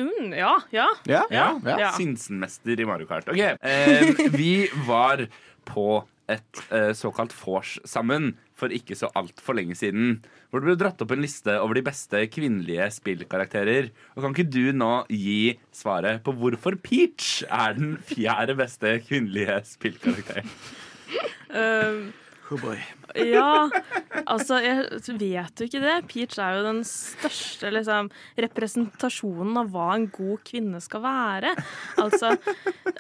mm, 0.01 0.33
ja, 0.33 0.55
ja. 0.73 0.87
Ja, 1.07 1.25
Ja, 1.31 1.49
Ja. 1.67 1.91
Sinsenmester 1.97 2.81
i 2.81 2.87
Mario 2.89 3.07
Kart. 3.07 3.29
Ok, 3.29 3.39
eh, 3.39 4.15
Vi 4.41 4.69
var 4.87 5.27
på 5.69 6.05
et 6.31 6.61
eh, 6.71 6.93
såkalt 6.95 7.33
vors 7.35 7.75
sammen 7.85 8.37
for 8.55 8.71
ikke 8.71 8.95
så 8.95 9.09
altfor 9.19 9.57
lenge 9.59 9.75
siden. 9.79 10.21
Hvor 10.51 10.63
det 10.63 10.69
ble 10.71 10.77
dratt 10.79 11.03
opp 11.03 11.13
en 11.15 11.25
liste 11.25 11.57
over 11.59 11.75
de 11.79 11.83
beste 11.87 12.23
kvinnelige 12.31 12.87
spillkarakterer. 12.95 13.91
Og 14.15 14.23
Kan 14.23 14.35
ikke 14.37 14.51
du 14.51 14.73
nå 14.77 14.93
gi 15.11 15.57
svaret 15.75 16.23
på 16.27 16.35
hvorfor 16.39 16.79
Peach 16.83 17.43
er 17.49 17.75
den 17.79 17.97
fjerde 18.07 18.57
beste 18.59 18.99
kvinnelige 19.07 19.59
spillkarakteren? 19.75 20.49
Eh, 21.51 22.03
Oh 22.51 22.59
boy. 22.59 22.79
ja, 23.15 23.71
altså, 24.27 24.57
jeg 24.59 24.89
vet 25.21 25.61
jo 25.61 25.67
ikke 25.69 25.83
det. 25.85 25.95
Peach 26.11 26.39
er 26.43 26.57
jo 26.57 26.65
den 26.67 26.81
største 26.87 27.71
liksom, 27.71 28.09
representasjonen 28.43 29.61
av 29.61 29.71
hva 29.71 29.87
en 29.95 30.09
god 30.11 30.43
kvinne 30.49 30.81
skal 30.83 31.05
være. 31.05 31.55
Altså, 32.03 32.33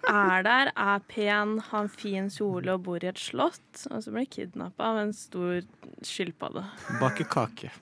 er 0.06 0.46
der, 0.46 0.70
er 0.70 1.02
pen, 1.10 1.56
har 1.70 1.86
en 1.86 1.90
fin 1.90 2.30
kjole 2.30 2.76
og 2.76 2.86
bor 2.86 3.02
i 3.02 3.10
et 3.10 3.18
slott. 3.18 3.86
Og 3.90 4.04
så 4.04 4.14
blir 4.14 4.30
kidnappa 4.30 4.92
av 4.92 5.02
en 5.02 5.14
stor 5.16 5.64
skilpadde. 6.06 6.62
Bake 7.02 7.26
kake. 7.30 7.74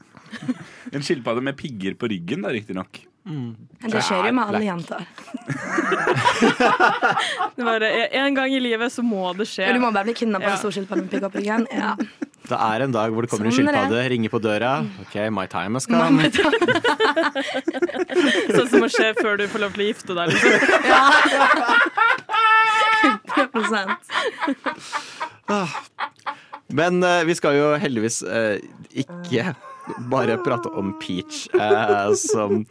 En 0.93 1.05
skilpadde 1.05 1.45
med 1.45 1.57
pigger 1.61 1.97
på 2.01 2.09
ryggen, 2.13 2.45
da, 2.45 2.53
riktignok. 2.55 3.03
Men 3.29 3.91
det 3.93 4.01
skjer 4.07 4.25
jo 4.29 4.33
med 4.35 4.45
alle 4.49 4.65
jenter. 4.65 5.01
Det 7.59 7.65
bare, 7.67 7.89
en 8.15 8.35
gang 8.37 8.53
i 8.55 8.61
livet 8.63 8.93
så 8.95 9.03
må 9.03 9.33
det 9.37 9.47
skje. 9.51 9.65
Ja, 9.67 9.73
du 9.75 9.81
må 9.83 9.91
bare 9.93 10.05
bli 10.09 10.15
kidnappa 10.17 10.49
Ja. 10.53 10.57
stor 10.61 10.71
skilpadde 10.75 11.03
med 11.05 11.11
pigg 11.13 11.25
opp 11.27 11.35
ryggen. 11.37 11.67
Ja. 11.79 11.93
Det 12.49 12.57
er 12.57 12.81
en 12.87 12.93
dag 12.95 13.09
hvor 13.13 13.23
det 13.27 13.29
kommer 13.29 13.45
en 13.51 13.53
Sånn 13.53 13.69
en 13.69 13.75
skilpadde, 13.75 14.09
ringer 14.15 14.31
på 14.33 14.39
døra. 14.41 14.71
OK, 15.05 15.17
my 15.35 15.45
time 15.53 15.75
has 15.77 15.85
come. 15.85 16.23
Sånn 18.57 18.69
som 18.71 18.81
må 18.81 18.89
skje 18.89 19.13
før 19.21 19.37
du 19.37 19.45
får 19.53 19.61
lov 19.67 19.73
til 19.77 19.83
å 19.85 19.89
gifte 19.91 20.13
deg. 20.17 20.33
Liksom. 20.33 20.53
100%. 23.37 23.93
Men 26.81 26.93
uh, 27.05 27.21
vi 27.29 27.35
skal 27.37 27.53
jo 27.59 27.67
heldigvis 27.81 28.23
uh, 28.25 28.57
ikke 28.97 29.53
bare 30.11 30.39
prate 30.45 30.71
om 30.79 30.93
Peach, 31.03 31.49
eh, 31.55 32.13
som 32.15 32.67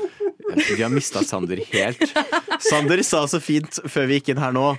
Vi 0.47 0.81
har 0.81 0.89
mista 0.89 1.23
Sander 1.23 1.59
helt. 1.73 2.03
Sander 2.63 3.01
sa 3.03 3.25
så 3.27 3.39
fint 3.43 3.79
før 3.83 4.07
vi 4.07 4.19
gikk 4.19 4.31
inn 4.31 4.39
her 4.41 4.53
nå. 4.55 4.69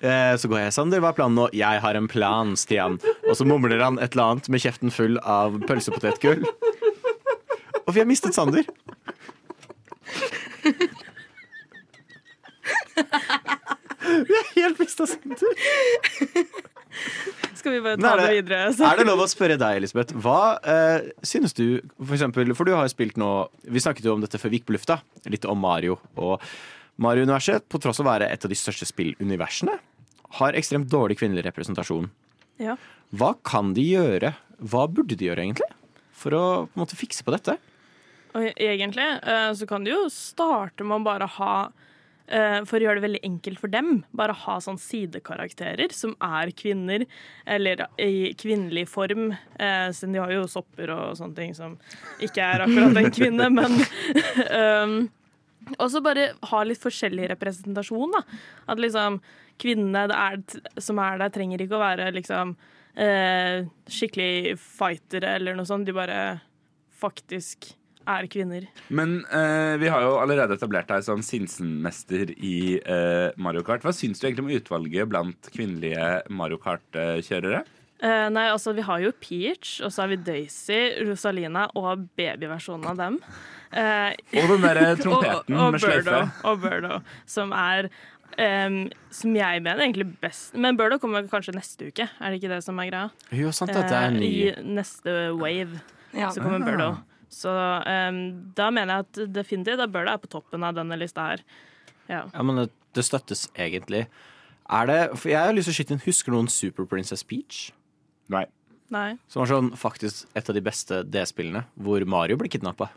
Eh, 0.00 0.34
så 0.40 0.48
går 0.50 0.64
jeg, 0.64 0.74
Sander, 0.74 1.02
hva 1.04 1.12
er 1.12 1.18
planen 1.18 1.38
nå? 1.38 1.48
Jeg 1.54 1.82
har 1.84 1.98
en 1.98 2.08
plan, 2.10 2.54
Stian. 2.58 2.98
Og 3.28 3.36
så 3.38 3.46
mumler 3.46 3.82
han 3.84 4.00
et 4.02 4.16
eller 4.16 4.34
annet 4.34 4.50
med 4.50 4.64
kjeften 4.64 4.90
full 4.94 5.20
av 5.22 5.60
pølsepotetgull. 5.68 6.42
Og 7.84 7.92
vi 7.94 8.00
har 8.02 8.08
mistet 8.08 8.34
Sander. 8.34 8.64
Vi 14.04 14.34
har 14.34 14.50
helt 14.56 14.78
mista 14.78 15.06
Sander. 15.06 15.54
Bare 17.84 18.00
ta 18.00 18.16
det 18.16 18.24
det- 18.26 18.34
videre? 18.40 18.72
så- 18.74 18.90
Er 18.90 18.96
det 19.00 19.06
lov 19.06 19.22
å 19.24 19.28
spørre 19.30 19.58
deg, 19.60 19.76
Elisabeth? 19.82 20.12
Hva 20.14 20.58
eh, 20.64 21.10
synes 21.22 21.54
du, 21.54 21.80
for 22.02 22.14
eksempel, 22.16 22.54
for 22.56 22.64
du 22.64 22.72
har 22.74 22.84
jo 22.88 22.92
spilt 22.94 23.16
nå 23.20 23.30
Vi 23.68 23.80
snakket 23.80 24.04
jo 24.08 24.14
om 24.14 24.20
dette 24.24 24.38
før 24.40 24.50
vi 24.50 24.58
gikk 24.58 24.66
på 24.70 24.76
lufta, 24.78 25.00
litt 25.26 25.44
om 25.44 25.58
Mario 25.60 25.98
og 26.16 26.40
Mario-universet. 26.98 27.68
På 27.68 27.80
tross 27.82 28.00
av 28.00 28.06
å 28.06 28.10
være 28.12 28.30
et 28.30 28.44
av 28.44 28.48
de 28.48 28.56
største 28.58 28.86
spilluniversene, 28.86 29.78
har 30.40 30.52
ekstremt 30.58 30.88
dårlig 30.90 31.18
kvinnelig 31.18 31.44
representasjon. 31.46 32.08
Ja. 32.58 32.76
Hva 33.14 33.34
kan 33.44 33.72
de 33.74 33.82
gjøre? 33.82 34.34
Hva 34.62 34.86
burde 34.90 35.16
de 35.16 35.26
gjøre, 35.28 35.42
egentlig? 35.44 35.70
For 36.12 36.30
å 36.30 36.44
på 36.68 36.76
en 36.78 36.84
måte 36.86 36.96
fikse 36.98 37.22
på 37.26 37.34
dette? 37.34 37.58
Og 38.34 38.48
egentlig 38.56 39.06
eh, 39.22 39.50
så 39.54 39.66
kan 39.68 39.84
de 39.84 39.92
jo 39.92 40.08
starte 40.10 40.82
med 40.86 41.00
å 41.00 41.04
bare 41.04 41.26
ha 41.36 41.54
For 42.24 42.78
å 42.78 42.86
gjøre 42.86 42.96
det 42.96 43.04
veldig 43.04 43.20
enkelt 43.26 43.60
for 43.60 43.68
dem, 43.68 43.98
bare 44.16 44.32
ha 44.44 44.54
sånn 44.64 44.78
sidekarakterer 44.80 45.92
som 45.92 46.14
er 46.24 46.54
kvinner, 46.56 47.04
eller 47.44 47.82
i 48.00 48.30
kvinnelig 48.40 48.86
form. 48.88 49.26
Eh, 49.60 49.90
siden 49.92 50.16
de 50.16 50.22
har 50.22 50.32
jo 50.32 50.46
sopper 50.48 50.92
og 50.94 51.18
sånne 51.18 51.36
ting 51.36 51.52
som 51.56 51.76
ikke 52.24 52.46
er 52.46 52.64
akkurat 52.64 52.96
en 53.02 53.12
kvinne, 53.12 53.50
men 53.52 53.76
um, 54.48 54.96
Og 55.78 55.88
så 55.92 56.02
bare 56.04 56.32
ha 56.50 56.62
litt 56.66 56.82
forskjellig 56.82 57.30
representasjon, 57.34 58.12
da. 58.12 58.22
At 58.70 58.80
liksom 58.82 59.20
kvinnene 59.60 60.06
er, 60.12 60.40
som 60.82 61.00
er 61.02 61.20
der, 61.22 61.32
trenger 61.32 61.62
ikke 61.64 61.78
å 61.78 61.84
være 61.84 62.10
liksom 62.16 62.54
eh, 63.00 63.64
skikkelig 63.88 64.58
fightere 64.60 65.36
eller 65.38 65.56
noe 65.56 65.68
sånt. 65.68 65.86
De 65.88 65.96
bare 65.96 66.18
faktisk 67.00 67.72
er 68.06 68.26
kvinner. 68.30 68.66
Men 68.88 69.24
eh, 69.32 69.76
vi 69.80 69.88
har 69.92 70.02
jo 70.04 70.16
allerede 70.20 70.56
etablert 70.58 70.88
deg 70.90 71.04
som 71.06 71.22
Sinsen-mester 71.24 72.30
i 72.36 72.78
eh, 72.80 73.30
Mario 73.36 73.62
Kart. 73.66 73.82
Hva 73.84 73.92
syns 73.96 74.20
du 74.20 74.26
egentlig 74.28 74.44
om 74.46 74.52
utvalget 74.58 75.08
blant 75.10 75.50
kvinnelige 75.54 76.22
Mario 76.30 76.58
Kart-kjørere? 76.62 77.64
Eh, 78.04 78.28
nei, 78.34 78.48
altså 78.50 78.74
Vi 78.76 78.82
har 78.84 79.00
jo 79.00 79.12
Peach, 79.22 79.78
og 79.86 79.92
så 79.94 80.02
har 80.04 80.10
vi 80.12 80.16
Daisy, 80.26 80.80
Rosalina 81.08 81.68
og 81.78 82.08
babyversjonen 82.18 82.90
av 82.90 82.98
dem. 83.00 83.20
Eh, 83.74 84.10
Og 84.42 84.50
den 84.54 84.66
derre 84.66 84.90
trompeten 85.02 85.54
og, 85.56 85.62
og 85.68 85.72
med 85.76 85.80
sløyfe. 85.82 86.18
Og 86.50 86.60
Birdo, 86.64 87.00
som 87.26 87.52
er 87.56 87.90
Um, 88.34 88.88
Som 89.14 89.36
jeg 89.38 89.60
mener 89.62 89.78
egentlig 89.84 90.08
best 90.18 90.56
Men 90.58 90.74
Birdo 90.74 90.96
kommer 90.98 91.22
kanskje 91.30 91.52
neste 91.54 91.86
uke, 91.86 92.08
er 92.18 92.32
det 92.32 92.40
ikke 92.40 92.48
det 92.50 92.56
som 92.66 92.80
er 92.82 92.88
greia? 92.88 93.10
Jo, 93.30 93.52
sant, 93.54 93.70
at 93.70 93.86
det 93.86 93.94
er 93.94 94.08
Eh, 94.08 94.16
ny. 94.16 94.30
I 94.48 94.64
neste 94.74 95.14
wave 95.38 95.78
Ja. 96.10 96.32
så 96.34 96.42
kommer 96.42 96.66
Ah. 96.66 96.96
Så 97.34 97.50
um, 97.50 98.20
da 98.56 98.70
mener 98.74 99.00
jeg 99.00 99.06
at 99.06 99.22
definitivt 99.34 99.80
da 99.82 99.88
bør 99.90 100.06
det 100.06 100.14
være 100.14 100.24
på 100.24 100.32
toppen 100.36 100.66
av 100.66 100.76
denne 100.76 100.98
lista 101.00 101.26
her. 101.32 101.44
Ja. 102.06 102.24
Ja, 102.28 102.42
men 102.46 102.62
det, 102.62 102.68
det 102.94 103.06
støttes 103.06 103.48
egentlig. 103.56 104.04
Er 104.64 104.88
det 104.88 104.98
For 105.18 105.28
jeg 105.32 105.40
har 105.40 105.56
lyst 105.56 105.68
til 105.68 105.74
å 105.74 105.76
skyte 105.76 105.92
inn 105.92 106.04
Husker 106.06 106.32
noen 106.32 106.46
Super 106.48 106.86
Princess 106.88 107.24
Peach? 107.26 107.66
Nei. 108.32 108.46
Nei. 108.94 109.14
Som 109.28 109.42
var 109.42 109.50
sånn 109.50 109.72
faktisk 109.76 110.28
et 110.38 110.48
av 110.48 110.56
de 110.56 110.62
beste 110.64 111.02
D-spillene, 111.08 111.64
hvor 111.74 112.04
Mario 112.08 112.38
ble 112.40 112.48
kidnappa. 112.52 112.90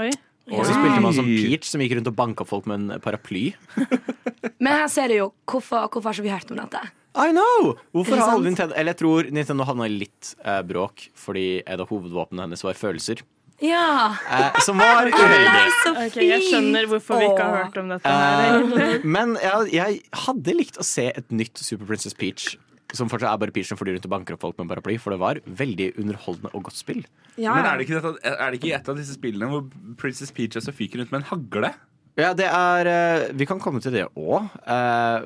Oi. 0.00 0.10
Og 0.48 0.64
så 0.64 0.72
spilte 0.72 1.00
man 1.04 1.16
som 1.16 1.28
Peach, 1.28 1.68
som 1.68 1.82
gikk 1.84 1.98
rundt 1.98 2.08
og 2.10 2.16
banka 2.16 2.46
folk 2.48 2.68
med 2.68 2.80
en 2.80 3.02
paraply. 3.04 3.50
Men 4.64 4.72
her 4.72 4.88
ser 4.92 5.12
du 5.12 5.18
jo 5.18 5.26
hvorfor, 5.48 5.88
hvorfor 5.92 6.08
har 6.10 6.16
ikke 6.16 6.26
vi 6.26 6.32
hørt 6.32 6.52
om 6.54 6.60
dette? 6.60 6.80
I 7.18 7.32
know! 7.34 7.74
Hvorfor 7.96 8.20
har 8.20 8.38
Nintendo 8.44 8.76
Eller 8.78 8.92
jeg 8.94 9.00
tror 9.00 9.28
Nintendo 9.34 9.64
havna 9.66 9.88
i 9.88 9.94
litt 10.04 10.34
eh, 10.44 10.60
bråk 10.66 11.08
fordi 11.18 11.46
et 11.64 11.80
av 11.80 11.88
hovedvåpnene 11.90 12.46
hennes 12.46 12.64
var 12.64 12.78
følelser. 12.78 13.24
Ja! 13.64 14.14
Eh, 14.30 14.60
som 14.62 14.78
var 14.78 15.08
uheldig. 15.10 15.64
Så 15.82 15.92
Ok, 16.06 16.16
jeg 16.22 16.44
skjønner 16.46 16.86
hvorfor 16.90 17.18
vi 17.18 17.26
ikke 17.32 17.46
har 17.48 17.64
hørt 17.64 17.78
om 17.80 17.88
dette 17.90 18.12
her. 18.14 18.62
Eh, 18.62 19.06
men 19.08 19.34
jeg, 19.42 19.72
jeg 19.74 20.00
hadde 20.26 20.54
likt 20.54 20.78
å 20.78 20.86
se 20.86 21.08
et 21.10 21.34
nytt 21.34 21.58
Super 21.58 21.88
Princess 21.90 22.14
Peach. 22.18 22.52
Som 22.96 23.10
fortsatt 23.12 23.34
er 23.34 23.40
bare 23.42 23.52
Peach 23.52 23.68
som 23.68 23.76
flyr 23.80 23.96
rundt 23.98 24.06
og 24.08 24.12
banker 24.14 24.36
opp 24.38 24.44
folk 24.46 24.56
med 24.56 24.68
en 24.68 24.70
paraply. 24.76 24.94
For 25.02 25.12
det 25.12 25.20
var 25.20 25.40
veldig 25.44 25.90
underholdende 26.00 26.54
og 26.54 26.68
godt 26.70 26.78
spill. 26.78 27.02
Men 27.36 27.66
er 27.66 27.76
det, 27.82 27.88
ikke 27.88 27.98
dette, 27.98 28.32
er 28.32 28.46
det 28.54 28.60
ikke 28.62 28.72
et 28.78 28.88
av 28.94 28.96
disse 29.02 29.18
spillene 29.18 29.50
hvor 29.52 29.66
Princess 30.00 30.32
Peach 30.34 30.56
også 30.62 30.72
fyker 30.78 31.02
rundt 31.02 31.12
med 31.14 31.24
en 31.24 31.30
hagle? 31.34 31.74
Ja, 32.18 32.32
det 32.34 32.48
er 32.50 32.88
eh, 32.90 33.26
Vi 33.38 33.46
kan 33.46 33.60
komme 33.62 33.78
til 33.82 33.92
det 33.94 34.06
òg. 34.18 34.48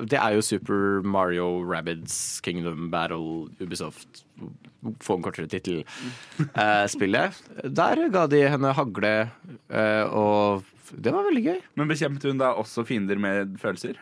det 0.09 0.19
er 0.19 0.35
jo 0.35 0.43
Super 0.45 0.99
Mario 1.01 1.47
Rabbids 1.65 2.17
Kingdom 2.45 2.91
Battle 2.93 3.47
Ubisoft 3.63 4.25
Få 5.03 5.17
en 5.17 5.23
kortere 5.25 5.47
tittel-spillet. 5.51 7.39
Der 7.63 8.01
ga 8.13 8.23
de 8.31 8.41
henne 8.51 8.73
hagle, 8.75 9.13
eh, 9.71 10.05
og 10.11 10.63
det 10.93 11.13
var 11.15 11.27
veldig 11.29 11.43
gøy. 11.45 11.59
Men 11.79 11.89
bekjempet 11.91 12.27
hun 12.29 12.41
da 12.41 12.53
også 12.59 12.83
fiender 12.87 13.17
med 13.21 13.55
følelser? 13.61 13.95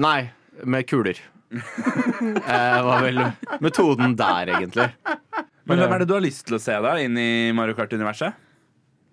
Nei, 0.00 0.30
med 0.64 0.88
kuler. 0.90 1.18
Eh, 1.50 2.82
var 2.86 3.02
vel 3.02 3.18
metoden 3.64 4.14
der, 4.18 4.52
egentlig. 4.54 4.88
Men 5.66 5.80
hvem 5.80 5.92
er 5.94 6.02
det 6.02 6.08
du 6.10 6.14
har 6.14 6.24
lyst 6.24 6.46
til 6.46 6.56
å 6.58 6.62
se 6.62 6.76
da 6.84 6.94
inn 7.02 7.16
i 7.18 7.50
Mario 7.56 7.74
Kart-universet? 7.78 8.46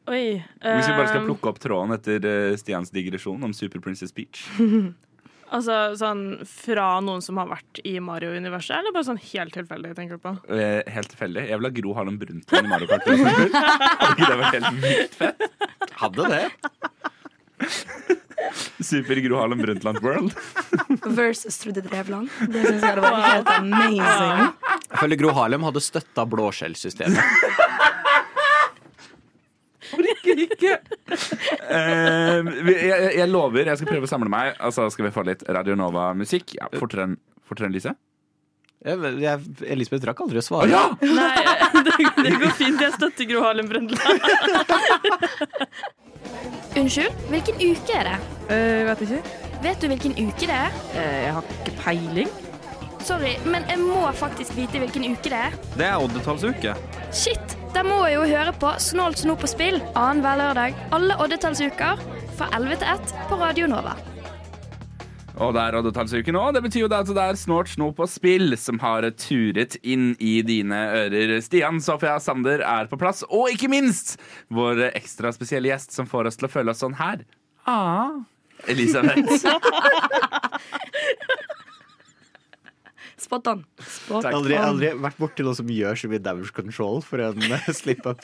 Oi. 0.08 0.39
Hvis 0.64 0.88
vi 0.88 0.95
bare 0.95 1.10
skal 1.10 1.22
ehm, 1.22 1.28
plukke 1.28 1.49
opp 1.51 1.58
tråden 1.60 1.91
etter 1.97 2.24
eh, 2.28 2.53
Stians 2.60 2.93
digresjon 2.95 3.41
om 3.43 3.53
Super 3.55 3.84
Princess 3.84 4.14
Peach. 4.16 4.45
Altså 5.47 5.75
sånn 5.95 6.23
fra 6.49 6.87
noen 7.03 7.21
som 7.23 7.37
har 7.39 7.47
vært 7.47 7.79
i 7.87 7.93
Mario-universet, 8.03 8.75
eller 8.81 8.91
bare 8.95 9.07
sånn 9.07 9.21
helt 9.29 9.53
tilfeldig, 9.55 9.93
tenker 9.95 10.19
du 10.19 10.23
på? 10.25 10.33
Eh, 10.51 10.81
helt 10.91 11.09
tilfeldig. 11.13 11.45
Jeg 11.47 11.59
vil 11.61 11.69
ha 11.69 11.73
Gro 11.77 11.93
Harlem 11.95 12.17
Brundtland 12.19 12.67
i 12.67 12.71
Mario 12.73 12.89
Kart. 12.91 13.07
Hadde 13.07 14.11
ikke 14.11 14.27
det 14.27 14.39
vært 14.41 14.57
helt 14.57 14.81
vilt 14.83 15.15
fett? 15.21 15.39
Hadde 16.01 16.27
det. 16.33 16.43
Super 18.87 19.15
Gro 19.23 19.39
Harlem 19.39 19.63
Brundtland 19.63 19.99
World. 20.03 20.35
Versus 21.15 21.57
Trude 21.63 21.81
Drevland. 21.85 22.29
Det 22.51 22.61
syns 22.67 22.83
jeg 22.83 22.91
hadde 22.91 23.07
vært 23.07 23.31
helt 23.31 23.51
amazing. 23.55 24.43
Jeg 24.87 25.01
føler 25.01 25.19
Gro 25.23 25.33
Harlem 25.39 25.65
hadde 25.67 25.83
støtta 25.83 26.27
blåskjellsystemet. 26.29 27.23
Eh, 29.97 30.41
ikke! 30.47 30.73
jeg, 31.69 32.77
jeg, 32.88 33.11
jeg 33.17 33.27
lover, 33.31 33.65
jeg 33.71 33.77
skal 33.79 33.88
prøve 33.89 34.05
å 34.07 34.09
samle 34.11 34.29
meg. 34.31 34.45
Og 34.57 34.61
Altså 34.69 34.81
skal 34.93 35.05
vi 35.07 35.11
få 35.15 35.21
litt 35.27 35.41
Radio 35.47 35.73
Nova-musikk. 35.79 36.45
Ja, 36.59 36.65
fortere 36.75 37.01
enn 37.07 37.15
fortere 37.47 37.65
enn 37.69 37.75
Lise. 37.77 37.91
Jeg, 38.85 38.95
jeg, 39.23 39.35
Elisabeth 39.73 40.05
rakk 40.05 40.19
aldri 40.25 40.38
å 40.41 40.43
svare. 40.45 40.67
ja! 40.69 40.83
Nei, 41.01 41.43
det, 41.88 41.93
det 42.21 42.33
går 42.38 42.51
fint. 42.59 42.79
Jeg 42.83 42.93
støtter 42.95 43.23
Gro 43.29 43.39
Harlem 43.47 43.67
Brundtland. 43.71 44.19
Unnskyld, 46.77 47.13
hvilken 47.31 47.55
uke 47.63 47.91
er 47.97 48.03
det? 48.11 48.17
Uh, 48.51 48.81
vet 48.91 48.99
ikke. 49.07 49.21
Vet 49.63 49.77
du 49.81 49.85
hvilken 49.89 50.13
uke 50.19 50.45
det 50.45 50.53
er? 50.59 50.71
Uh, 50.93 51.17
jeg 51.23 51.31
har 51.39 51.43
ikke 51.55 51.73
peiling. 51.81 52.29
Sorry, 53.07 53.33
men 53.47 53.61
jeg 53.71 53.79
må 53.81 53.99
faktisk 54.19 54.51
vite 54.57 54.79
hvilken 54.83 55.03
uke 55.09 55.27
det 55.31 55.39
er. 55.47 55.51
Det 55.79 55.85
er 55.88 55.95
oddetallsuke. 56.03 56.71
Shit! 57.09 57.47
Da 57.78 57.84
må 57.86 57.99
jeg 58.07 58.15
jo 58.15 58.23
høre 58.25 58.51
på 58.57 58.71
Snålt 58.82 59.19
snop 59.21 59.43
på 59.43 59.47
spill 59.51 59.75
annenhver 59.91 60.39
lørdag 60.39 60.78
alle 60.97 61.13
oddetallsuker 61.21 61.99
fra 62.34 62.47
11 62.57 62.80
til 62.82 62.88
1 62.89 63.11
på 63.30 63.38
Radio 63.38 63.67
Nova. 63.69 63.91
Og 65.38 65.53
det 65.53 65.61
er 65.61 65.78
oddetallsuke 65.78 66.34
nå. 66.34 66.41
Det 66.55 66.63
betyr 66.65 66.82
jo 66.82 66.88
at 66.89 67.11
det 67.11 67.21
er 67.21 67.38
Snort 67.38 67.69
snop 67.69 68.01
og 68.01 68.09
spill 68.09 68.57
som 68.57 68.82
har 68.82 69.05
turet 69.21 69.78
inn 69.86 70.15
i 70.17 70.39
dine 70.41 70.80
ører. 71.03 71.36
Stian, 71.45 71.78
Sofia, 71.78 72.15
Sander 72.17 72.65
er 72.65 72.89
på 72.89 72.97
plass. 72.97 73.21
Og 73.30 73.53
ikke 73.53 73.69
minst 73.69 74.15
vår 74.49 74.88
ekstra 74.88 75.30
spesielle 75.38 75.69
gjest 75.69 75.93
som 75.93 76.09
får 76.09 76.32
oss 76.32 76.41
til 76.41 76.49
å 76.49 76.53
føle 76.55 76.73
oss 76.73 76.82
sånn 76.82 76.97
her. 76.97 77.21
Ah. 77.69 78.25
Elisabeth. 78.65 79.45
Spot 83.28 83.47
on. 83.51 83.65
Spot 83.84 84.23
har 84.23 84.32
aldri, 84.38 84.55
on. 84.55 84.69
aldri 84.71 84.89
vært 85.03 85.17
borti 85.19 85.43
noen 85.43 85.57
som 85.59 85.67
gjør 85.67 85.99
så 85.99 86.07
mye 86.07 86.23
damage 86.23 86.53
control 86.55 87.01
for 87.03 87.19
en 87.19 87.41
eh, 87.43 87.65
slip-up. 87.75 88.23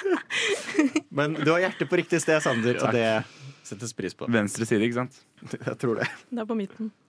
Men 1.16 1.32
du 1.38 1.48
har 1.48 1.62
hjertet 1.64 1.88
på 1.88 1.96
riktig 1.96 2.20
sted, 2.20 2.42
Sander, 2.44 2.76
og 2.84 2.92
det 2.92 3.24
settes 3.64 3.94
pris 3.96 4.12
på. 4.16 4.28
Venstre 4.28 4.68
side, 4.68 4.84
ikke 4.84 4.98
sant? 5.00 5.16
Jeg 5.54 5.76
tror 5.80 5.94
det. 6.02 6.10
Det 6.28 6.44
er 6.44 6.48
på 6.50 6.56
midten. 6.58 6.92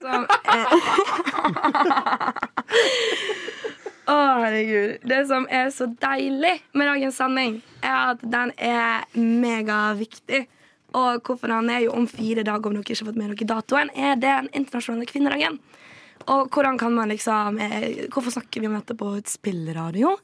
Å, 4.02 4.16
herregud. 4.42 5.04
Det 5.12 5.20
som 5.28 5.44
er 5.52 5.68
så 5.76 5.86
deilig 5.92 6.56
med 6.72 6.88
dagens 6.88 7.20
sending, 7.20 7.60
er 7.84 8.14
at 8.14 8.24
den 8.24 8.56
er 8.56 9.04
megaviktig. 9.12 10.46
Og 10.96 11.20
hvorfor 11.24 11.52
han 11.52 11.70
er 11.72 11.86
jo 11.86 11.92
om 11.96 12.08
fire 12.08 12.42
dager, 12.44 12.68
om 12.68 12.74
dere 12.76 12.84
ikke 12.84 12.98
har 12.98 13.12
fått 13.12 13.20
med 13.20 13.30
dere 13.32 13.50
datoen, 13.54 13.92
er 13.92 14.16
den 14.20 14.48
internasjonale 14.52 15.08
kvinnedagen. 15.08 15.60
Og 16.30 16.50
hvordan 16.52 16.78
kan 16.78 16.94
man 16.94 17.10
liksom 17.10 17.58
eh, 17.58 18.06
Hvorfor 18.12 18.34
snakker 18.34 18.62
vi 18.62 18.68
om 18.68 18.76
dette 18.78 18.96
på 18.98 19.10
et 19.18 19.30
spillradio? 19.30 20.16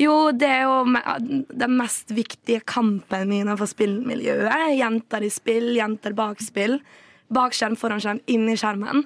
Jo, 0.00 0.30
det 0.32 0.48
er 0.48 0.62
jo 0.64 1.44
den 1.60 1.74
mest 1.76 2.12
viktige 2.16 2.62
kampen 2.64 3.26
min 3.28 3.42
innenfor 3.42 3.68
spillmiljøet. 3.68 4.70
Jenter 4.78 5.26
i 5.26 5.28
spill, 5.32 5.74
jenter 5.76 6.14
bak 6.16 6.40
spill. 6.40 6.78
Bak 7.30 7.52
skjerm, 7.54 7.76
foran 7.76 8.00
skjerm, 8.00 8.22
inni 8.32 8.56
skjermen. 8.56 9.04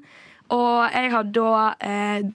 Og 0.55 0.95
jeg 0.95 1.11
har 1.11 1.27
da 1.35 1.55
eh, 1.83 2.29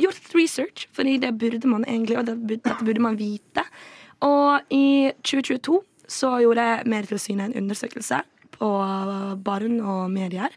gjort 0.00 0.34
research, 0.34 0.88
fordi 0.96 1.20
det 1.22 1.36
burde 1.38 1.70
man 1.70 1.86
egentlig, 1.86 2.18
og 2.18 2.26
dette 2.50 2.74
burde 2.82 3.04
man 3.04 3.20
vite. 3.20 3.62
Og 4.26 4.74
i 4.74 5.12
2022 5.22 5.78
så 6.10 6.34
gjorde 6.42 6.66
Medietilsynet 6.90 7.52
en 7.52 7.62
undersøkelse 7.62 8.20
på 8.58 8.70
barn 9.44 9.78
og 9.80 10.10
medier. 10.12 10.50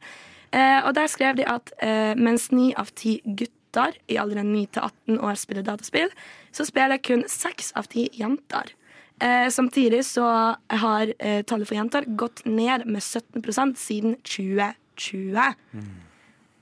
Eh, 0.52 0.80
og 0.88 0.94
der 0.96 1.08
skrev 1.12 1.36
de 1.40 1.46
at 1.50 1.72
eh, 1.84 2.14
mens 2.16 2.50
ni 2.56 2.70
av 2.80 2.92
ti 2.96 3.18
gutter 3.26 3.98
i 4.10 4.16
alderen 4.18 4.54
9 4.54 4.66
til 4.78 4.82
18 4.88 5.20
år 5.28 5.36
spiller 5.38 5.66
dataspill, 5.68 6.10
så 6.56 6.66
spiller 6.66 6.98
kun 7.04 7.26
seks 7.30 7.74
av 7.78 7.90
ti 7.92 8.08
jenter. 8.16 8.72
Eh, 9.20 9.48
samtidig 9.50 10.04
så 10.06 10.26
har 10.70 11.12
eh, 11.20 11.42
tallet 11.44 11.68
for 11.68 11.76
jenter 11.78 12.06
gått 12.18 12.44
ned 12.46 12.86
med 12.88 13.02
17% 13.04 13.76
siden 13.82 14.16
2020. 14.24 15.54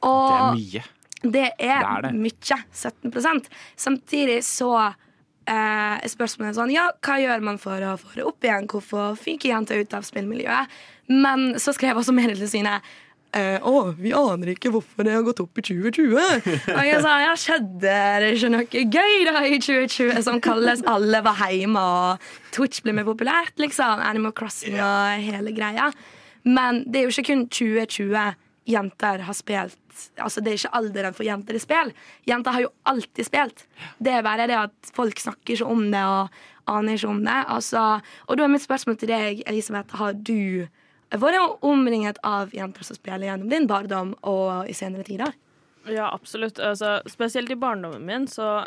Det 0.06 0.36
er 0.36 0.54
mye. 0.56 0.84
Det 1.26 1.48
er, 1.58 1.80
Det 1.82 1.90
er 1.90 2.02
det. 2.06 2.14
mye. 2.14 2.58
17% 2.76 3.48
Samtidig 3.82 4.42
så 4.46 4.70
eh, 4.78 5.96
er 6.04 6.12
spørsmålet 6.12 6.58
sånn 6.58 6.74
Ja, 6.74 6.90
hva 7.02 7.16
gjør 7.22 7.42
man 7.48 7.58
for 7.62 7.82
å 7.82 7.96
få 7.98 8.12
det 8.18 8.26
opp 8.28 8.46
igjen? 8.46 8.68
Hvorfor 8.70 9.16
fyker 9.18 9.50
jenter 9.56 9.82
ut 9.82 9.96
av 9.98 10.06
spillmiljøet? 10.06 10.70
Men 11.10 11.56
så 11.62 11.74
skrev 11.74 11.98
også 11.98 12.14
Medietilsynet 12.18 12.86
eh, 13.36 13.58
å, 13.62 13.92
vi 14.00 14.14
aner 14.16 14.54
ikke 14.54 14.72
hvorfor 14.74 15.06
det 15.06 15.14
har 15.16 15.26
gått 15.28 15.42
opp 15.44 15.60
i 15.60 15.66
2020. 15.68 16.16
Og 16.76 16.84
jeg 16.88 17.02
sa 17.04 17.16
ja, 17.24 17.34
skjedde 17.40 17.96
det 18.24 18.32
ikke 18.38 18.52
noe 18.54 18.84
gøy 18.96 19.28
da 19.28 19.44
i 19.46 19.60
2020 19.60 20.24
som 20.26 20.42
kalles 20.44 20.84
alle 20.90 21.22
var 21.26 21.44
hjemme 21.52 21.82
og 21.82 22.30
Twitch 22.56 22.84
ble 22.86 22.96
mer 22.96 23.08
populært, 23.08 23.56
liksom? 23.62 24.02
Animal 24.04 24.34
Crossing 24.36 24.80
og 24.80 25.28
hele 25.28 25.54
greia. 25.56 25.92
Men 26.46 26.84
det 26.86 27.02
er 27.02 27.08
jo 27.08 27.16
ikke 27.16 27.30
kun 27.34 27.48
2020 27.52 28.36
jenter 28.66 29.22
har 29.28 29.38
spilt 29.38 29.82
Altså 30.20 30.42
Det 30.42 30.52
er 30.52 30.58
ikke 30.60 30.76
alderen 30.76 31.16
for 31.16 31.24
jenter 31.24 31.56
i 31.56 31.62
spill. 31.64 31.92
Jenter 32.28 32.52
har 32.52 32.66
jo 32.66 32.72
alltid 32.92 33.28
spilt. 33.30 33.62
Det 33.96 34.12
er 34.12 34.26
bare 34.26 34.48
det 34.50 34.58
at 34.60 34.90
folk 34.96 35.22
snakker 35.22 35.56
ikke 35.56 35.70
om 35.72 35.86
det 35.94 36.02
og 36.04 36.42
aner 36.68 36.98
ikke 36.98 37.12
om 37.14 37.22
det. 37.24 37.38
Altså, 37.48 37.84
og 38.28 38.36
da 38.36 38.44
er 38.44 38.52
mitt 38.52 38.66
spørsmål 38.66 38.98
til 39.00 39.14
deg, 39.14 39.40
Elisabeth. 39.48 39.96
Har 39.96 40.18
du 40.18 40.68
vært 41.22 41.64
omringet 41.66 42.20
av 42.24 42.54
jenter 42.56 42.88
som 42.88 42.98
spiller 42.98 43.30
gjennom 43.30 43.52
din 43.52 43.68
barndom 43.70 44.16
og 44.28 44.70
i 44.70 44.76
senere 44.78 45.06
tider? 45.08 45.36
Ja, 45.86 46.10
absolutt. 46.10 46.60
Altså, 46.60 47.00
spesielt 47.10 47.52
i 47.54 47.60
barndommen 47.60 48.06
min 48.06 48.28
så 48.28 48.66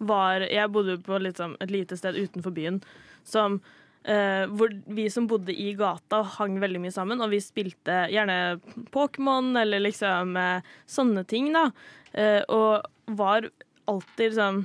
var 0.00 0.40
Jeg 0.40 0.70
bodde 0.72 0.96
på 1.04 1.18
liksom 1.20 1.58
et 1.60 1.70
lite 1.70 1.96
sted 1.98 2.16
utenfor 2.16 2.54
byen 2.56 2.78
som 3.26 3.58
eh, 4.04 4.46
hvor 4.48 4.72
vi 4.86 5.10
som 5.12 5.26
bodde 5.28 5.52
i 5.52 5.74
gata, 5.76 6.22
hang 6.38 6.56
veldig 6.60 6.80
mye 6.80 6.94
sammen, 6.94 7.20
og 7.20 7.32
vi 7.34 7.40
spilte 7.44 8.06
gjerne 8.12 8.60
Pokémon 8.94 9.52
eller 9.60 9.82
liksom 9.84 10.36
eh, 10.40 10.70
sånne 10.88 11.24
ting, 11.28 11.52
da. 11.52 11.66
Eh, 12.12 12.40
og 12.48 12.86
var 13.20 13.50
alltid 13.90 14.34
sånn 14.34 14.64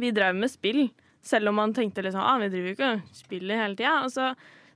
Vi 0.00 0.08
drev 0.16 0.32
med 0.38 0.48
spill, 0.48 0.86
selv 1.22 1.50
om 1.50 1.58
man 1.60 1.74
tenkte 1.76 2.02
liksom 2.02 2.22
ah, 2.24 2.38
vi 2.40 2.48
driver 2.48 2.70
jo 2.70 2.76
ikke 2.76 2.92
og 2.94 3.18
spiller 3.18 3.60
hele 3.60 3.76
tida. 3.76 3.98
Og 4.06 4.12
så 4.14 4.30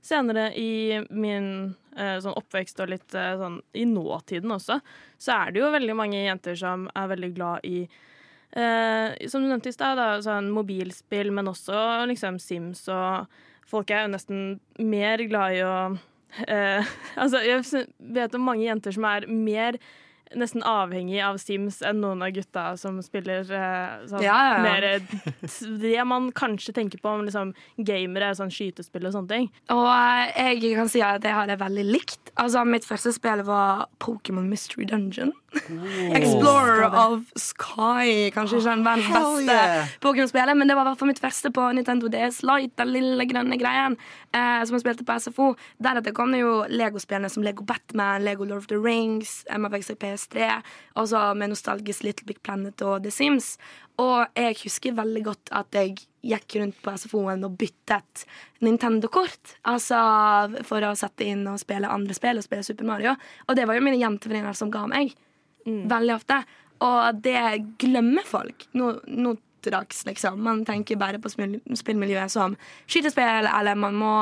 senere 0.09 0.49
i 0.57 0.99
min 1.09 1.49
eh, 1.95 2.17
sånn 2.23 2.37
oppvekst 2.39 2.81
og 2.83 2.91
litt 2.93 3.15
eh, 3.17 3.35
sånn 3.39 3.59
i 3.77 3.85
nåtiden 3.89 4.55
også, 4.55 4.79
så 5.21 5.35
er 5.35 5.53
det 5.53 5.63
jo 5.63 5.73
veldig 5.73 5.97
mange 5.97 6.21
jenter 6.23 6.57
som 6.59 6.87
er 6.97 7.11
veldig 7.13 7.31
glad 7.35 7.67
i 7.67 7.83
eh, 7.85 9.27
Som 9.29 9.45
du 9.45 9.51
nevnte 9.51 9.71
i 9.71 9.75
stad, 9.75 10.01
sånn 10.25 10.51
mobilspill, 10.55 11.31
men 11.35 11.51
også 11.51 12.07
liksom 12.09 12.41
Sims 12.43 12.87
og 12.91 13.29
Folk 13.69 13.91
er 13.93 14.07
jo 14.07 14.13
nesten 14.15 14.45
mer 14.81 15.21
glad 15.29 15.59
i 15.59 15.61
å 15.61 15.73
eh, 16.47 16.93
Altså, 17.21 17.43
jeg 17.45 17.85
vet 18.17 18.37
om 18.37 18.47
mange 18.49 18.65
jenter 18.65 18.95
som 18.95 19.05
er 19.09 19.27
mer 19.29 19.77
Nesten 20.37 20.61
avhengig 20.61 21.21
av 21.25 21.39
Sims 21.41 21.79
enn 21.81 22.03
noen 22.03 22.21
av 22.21 22.29
gutta 22.35 22.65
som 22.77 22.99
spiller 23.01 23.47
eh, 23.49 24.05
sånn 24.11 24.21
Ja, 24.21 24.35
ja, 24.45 24.57
ja. 24.57 24.61
mer 24.61 24.85
eh, 24.85 25.17
Det 25.81 26.05
man 26.05 26.29
kanskje 26.37 26.75
tenker 26.77 27.01
på 27.01 27.09
om 27.15 27.25
liksom 27.25 27.55
gamere, 27.87 28.29
sånn 28.37 28.53
skytespill 28.53 29.07
og 29.09 29.15
sånne 29.15 29.31
ting. 29.33 29.49
Og 29.73 29.89
eh, 29.89 30.53
jeg 30.59 30.75
kan 30.77 30.91
si 30.91 31.01
at 31.05 31.25
jeg 31.25 31.33
har 31.33 31.49
det 31.49 31.57
veldig 31.61 31.85
likt. 31.89 32.33
Altså, 32.37 32.61
Mitt 32.67 32.85
første 32.85 33.13
spill 33.15 33.41
var 33.47 33.87
Pokémon 34.03 34.45
Mystery 34.51 34.85
Dungeon. 34.89 35.33
Explorer 36.13 36.83
of 36.93 37.25
Sky. 37.35 38.29
Kanskje 38.33 38.59
ikke 38.59 38.69
den 38.69 38.85
verdens 38.85 39.09
beste 39.09 39.55
yeah. 39.55 39.89
Pokémon-spillet, 40.03 40.57
men 40.57 40.69
det 40.69 40.75
var 40.77 40.85
i 40.85 40.91
hvert 40.91 41.01
fall 41.01 41.09
mitt 41.09 41.21
første 41.23 41.51
på 41.53 41.65
Nintendo 41.73 42.09
DS 42.11 42.43
Lite, 42.45 42.77
den 42.83 42.93
lille 42.93 43.25
grønne 43.29 43.57
greien 43.57 43.97
eh, 44.29 44.61
som 44.61 44.77
jeg 44.77 44.83
spilte 44.85 45.07
på 45.07 45.17
SFO. 45.25 45.49
Deretter 45.81 46.13
kom 46.15 46.33
det 46.35 46.43
jo 46.43 46.53
Lego-spillene 46.69 47.31
som 47.33 47.45
Lego 47.45 47.65
Batman, 47.65 48.25
Lego 48.25 48.45
Lord 48.45 48.65
of 48.65 48.69
the 48.69 48.77
Rings, 48.77 49.41
Emma 49.49 49.71
fikk 50.19 50.33
seg 50.33 50.39
PS3, 50.39 50.61
og 50.95 51.07
så 51.09 51.33
med 51.35 51.49
nostalgisk 51.49 52.03
Little 52.03 52.25
Big 52.27 52.41
Planet 52.43 52.81
og 52.81 53.03
The 53.03 53.11
Sims. 53.11 53.57
Og 53.99 54.27
jeg 54.35 54.55
husker 54.63 54.95
veldig 54.95 55.23
godt 55.23 55.49
at 55.51 55.73
jeg 55.75 55.97
gikk 56.21 56.55
rundt 56.59 56.77
på 56.83 56.93
SFO-en 56.95 57.43
og 57.43 57.57
byttet 57.57 58.25
Nintendo-kort. 58.61 59.57
Altså 59.67 59.99
for 60.67 60.83
å 60.83 60.95
sette 60.95 61.27
inn 61.27 61.45
og 61.47 61.59
spille 61.59 61.89
andre 61.89 62.13
spill 62.15 62.39
og 62.39 62.43
spille 62.43 62.63
Super 62.63 62.85
Mario. 62.87 63.15
Og 63.47 63.55
det 63.55 63.67
var 63.67 63.75
jo 63.75 63.83
mine 63.83 63.99
jentevenninner 63.99 64.55
som 64.55 64.71
ga 64.71 64.85
meg. 64.87 65.13
Veldig 65.65 66.15
ofte. 66.15 66.41
Og 66.79 67.19
det 67.23 67.41
glemmer 67.79 68.23
folk 68.27 68.69
nå, 68.71 68.93
nå 69.07 69.35
til 69.65 69.73
dags, 69.75 70.01
liksom. 70.07 70.39
Man 70.45 70.63
tenker 70.67 70.99
bare 70.99 71.19
på 71.21 71.31
spillmiljøet 71.31 72.33
som 72.33 72.55
skytespill, 72.89 73.47
eller 73.49 73.79
man 73.79 73.97
må 73.99 74.13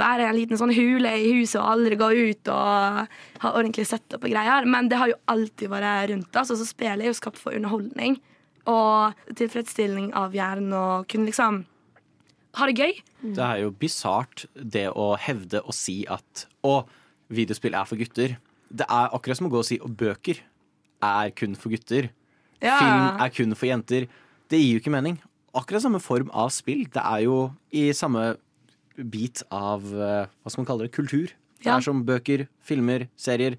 være 0.00 0.26
i 0.26 0.28
en 0.30 0.38
liten 0.38 0.60
sånn 0.60 0.74
hule 0.76 1.12
i 1.18 1.32
huset 1.38 1.60
og 1.60 1.70
aldri 1.74 1.98
gå 2.00 2.10
ut 2.30 2.52
og 2.54 3.06
ha 3.44 3.52
ordentlig 3.52 3.88
setup 3.90 4.24
og 4.24 4.32
greier. 4.32 4.68
Men 4.68 4.90
det 4.90 5.00
har 5.00 5.12
jo 5.12 5.20
alltid 5.30 5.72
vært 5.72 6.12
rundt 6.12 6.40
oss, 6.40 6.52
og 6.54 6.60
så 6.60 6.68
spillet 6.68 7.06
er 7.06 7.12
jo 7.12 7.18
skapt 7.20 7.40
for 7.40 7.56
underholdning. 7.56 8.18
Og 8.68 9.16
tilfredsstilling 9.38 10.12
av 10.18 10.36
hjernen 10.36 10.74
og 10.76 11.08
kunne 11.08 11.30
liksom 11.30 11.62
ha 12.58 12.68
det 12.68 12.76
gøy. 12.78 12.98
Det 13.36 13.44
er 13.44 13.62
jo 13.62 13.72
bisart 13.76 14.46
det 14.54 14.88
å 14.92 15.12
hevde 15.20 15.62
og 15.64 15.74
si 15.76 16.02
at 16.10 16.46
å, 16.66 16.82
videospill 17.32 17.76
er 17.76 17.88
for 17.88 18.00
gutter. 18.00 18.38
Det 18.68 18.86
er 18.88 19.12
akkurat 19.16 19.40
som 19.40 19.48
å 19.48 19.52
gå 19.52 19.60
og 19.62 19.68
si 19.68 19.78
at 19.80 19.98
bøker 20.00 20.40
er 21.04 21.32
kun 21.36 21.56
for 21.58 21.72
gutter. 21.72 22.10
Ja. 22.62 22.78
Film 22.80 23.22
er 23.22 23.34
kun 23.34 23.54
for 23.56 23.70
jenter. 23.70 24.08
Det 24.48 24.58
gir 24.60 24.76
jo 24.78 24.80
ikke 24.82 24.92
mening. 24.94 25.18
Akkurat 25.58 25.82
samme 25.84 26.00
form 26.00 26.30
av 26.36 26.50
spill. 26.54 26.86
Det 26.92 27.02
er 27.02 27.24
jo 27.26 27.38
i 27.74 27.88
samme 27.96 28.36
bit 28.98 29.42
av 29.54 29.84
eh, 29.94 30.26
hva 30.42 30.50
skal 30.50 30.62
man 30.64 30.68
kalle 30.70 30.86
det, 30.88 30.92
kultur. 30.96 31.28
Det 31.58 31.66
Ja. 31.66 31.76
er 31.76 31.80
som 31.82 32.04
bøker, 32.06 32.46
filmer, 32.62 33.08
serier. 33.18 33.56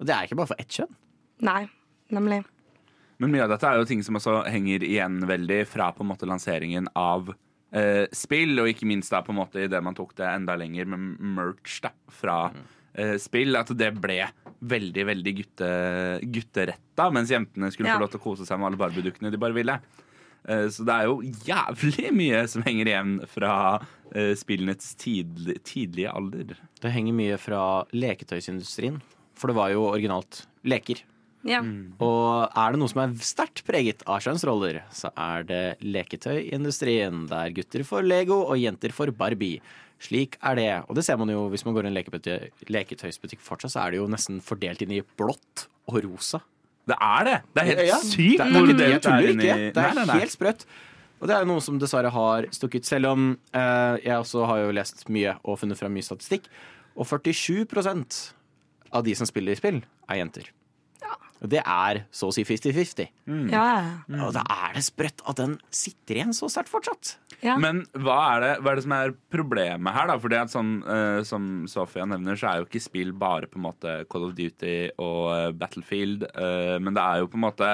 Og 0.00 0.06
det 0.06 0.14
er 0.14 0.26
ikke 0.26 0.36
bare 0.38 0.46
for 0.52 0.58
ett 0.58 0.68
kjønn. 0.74 0.92
Nei, 1.40 1.68
nemlig. 2.10 2.44
Men 3.18 3.32
mye 3.32 3.42
av 3.44 3.50
dette 3.50 3.66
er 3.66 3.78
jo 3.80 3.84
ting 3.88 4.02
som 4.06 4.14
også 4.18 4.44
henger 4.46 4.82
igjen 4.86 5.20
veldig 5.26 5.66
fra 5.66 5.90
på 5.92 6.02
en 6.04 6.10
måte 6.12 6.26
lanseringen 6.26 6.86
av 6.94 7.32
eh, 7.72 8.06
spill, 8.14 8.58
og 8.62 8.68
ikke 8.70 8.86
minst 8.86 9.10
da 9.10 9.20
på 9.22 9.30
en 9.34 9.40
måte 9.40 9.64
idet 9.66 9.82
man 9.82 9.94
tok 9.94 10.14
det 10.16 10.26
enda 10.26 10.54
lenger 10.56 10.86
med 10.86 11.18
merch 11.20 11.80
da, 11.82 11.90
fra 12.08 12.52
eh, 12.94 13.16
spill, 13.18 13.56
at 13.58 13.72
det 13.76 13.90
ble 14.00 14.20
veldig, 14.62 15.04
veldig 15.06 15.34
gutte, 15.36 15.68
gutteretta, 16.32 17.10
mens 17.14 17.30
jentene 17.30 17.70
skulle 17.74 17.88
Ja. 17.90 17.96
få 17.98 18.06
lov 18.06 18.10
til 18.14 18.20
å 18.20 18.22
kose 18.22 18.46
seg 18.46 18.58
med 18.58 18.66
alle 18.72 18.80
Barbie-dukkene 18.80 19.30
de 19.30 19.36
bare 19.38 19.54
ville. 19.54 19.80
Eh, 20.48 20.66
så 20.72 20.86
det 20.88 20.96
er 20.96 21.10
jo 21.10 21.20
jævlig 21.46 22.12
mye 22.16 22.42
som 22.50 22.64
henger 22.66 22.90
igjen 22.92 23.14
fra 23.30 23.52
eh, 24.14 24.32
spillenes 24.38 24.94
tidlig, 25.00 25.58
tidlige 25.68 26.14
alder. 26.14 26.56
Det 26.80 26.94
henger 26.94 27.16
mye 27.16 27.38
fra 27.40 27.62
leketøysindustrien. 27.92 29.00
For 29.38 29.50
det 29.50 29.58
var 29.58 29.70
jo 29.74 29.86
originalt 29.92 30.46
leker. 30.66 31.04
Ja. 31.46 31.60
Og 32.02 32.48
er 32.58 32.74
det 32.74 32.80
noe 32.80 32.90
som 32.90 33.04
er 33.04 33.12
sterkt 33.22 33.62
preget 33.66 34.02
av 34.10 34.24
kjønnsroller, 34.24 34.80
så 34.90 35.12
er 35.14 35.46
det 35.46 35.62
leketøyindustrien, 35.86 37.28
der 37.30 37.54
gutter 37.54 37.84
får 37.86 38.08
Lego 38.08 38.40
og 38.42 38.58
jenter 38.58 38.94
får 38.94 39.14
Barbie. 39.16 39.62
Slik 40.02 40.36
er 40.46 40.58
det. 40.58 40.68
Og 40.90 40.98
det 40.98 41.04
ser 41.06 41.18
man 41.18 41.30
jo 41.30 41.46
hvis 41.52 41.64
man 41.66 41.76
går 41.76 41.86
i 41.88 41.92
en 41.92 41.98
leketøysbutikk 42.74 43.42
fortsatt, 43.42 43.74
så 43.74 43.84
er 43.84 43.94
det 43.94 44.02
jo 44.02 44.10
nesten 44.10 44.42
fordelt 44.44 44.82
inn 44.82 44.98
i 44.98 45.04
blått 45.18 45.68
og 45.88 46.02
rosa. 46.04 46.42
Det 46.88 46.96
er 47.04 47.24
det! 47.28 47.36
Det 47.54 47.62
er 47.62 47.68
helt 47.68 47.82
Ja, 47.88 47.98
sykt 48.02 48.38
Det 48.40 48.46
er, 48.46 48.72
det, 48.78 48.90
jeg 48.94 49.02
tuller 49.04 49.20
det 49.20 49.28
er 49.28 49.32
ikke. 49.34 49.56
Det 49.76 49.84
er 49.84 49.94
nei, 49.98 50.06
nei. 50.08 50.18
helt 50.22 50.34
sprøtt. 50.34 50.64
Og 51.18 51.26
det 51.28 51.34
er 51.34 51.42
jo 51.42 51.48
noe 51.50 51.62
som 51.64 51.78
dessverre 51.82 52.10
har 52.14 52.46
stukket, 52.54 52.86
selv 52.86 53.10
om 53.10 53.28
eh, 53.52 53.96
jeg 54.04 54.14
også 54.14 54.44
har 54.46 54.60
jo 54.62 54.74
lest 54.76 55.02
mye 55.10 55.34
og 55.42 55.58
funnet 55.60 55.78
fram 55.80 55.92
mye 55.96 56.06
statistikk. 56.06 56.46
Og 56.98 57.06
47% 57.10 58.20
av 58.94 59.04
de 59.04 59.14
som 59.18 59.28
spiller 59.28 59.52
i 59.56 59.58
spill, 59.58 59.80
er 60.08 60.20
jenter. 60.22 60.48
Det 61.38 61.60
er 61.62 62.02
så 62.14 62.30
å 62.30 62.34
si 62.34 62.42
50-50. 62.46 63.10
Ja. 63.52 63.66
Og 64.24 64.32
da 64.34 64.42
er 64.42 64.74
det 64.74 64.82
sprøtt 64.86 65.22
at 65.28 65.38
den 65.38 65.54
sitter 65.74 66.18
igjen 66.18 66.34
så 66.36 66.48
sterkt 66.50 66.72
fortsatt. 66.72 67.14
Ja. 67.44 67.54
Men 67.60 67.84
hva 67.94 68.16
er, 68.32 68.42
det, 68.42 68.50
hva 68.64 68.72
er 68.72 68.80
det 68.80 68.84
som 68.88 68.96
er 68.96 69.14
problemet 69.30 69.94
her? 69.94 70.10
da? 70.10 70.18
For 70.18 70.32
det 70.32 70.40
at 70.42 70.52
sånn, 70.54 70.72
uh, 70.82 71.20
Som 71.26 71.68
Sofia 71.70 72.08
nevner, 72.08 72.38
så 72.38 72.50
er 72.50 72.60
jo 72.60 72.66
ikke 72.66 72.82
spill 72.82 73.14
bare 73.14 73.50
på 73.50 73.60
en 73.60 73.68
måte 73.68 73.94
Call 74.10 74.26
of 74.26 74.34
Duty 74.38 74.90
og 74.96 75.22
eh, 75.36 75.54
Battlefield. 75.54 76.26
Uh, 76.34 76.76
men 76.82 76.96
det 76.96 77.04
er 77.04 77.22
jo 77.22 77.30
på 77.30 77.38
en 77.38 77.46
måte 77.46 77.72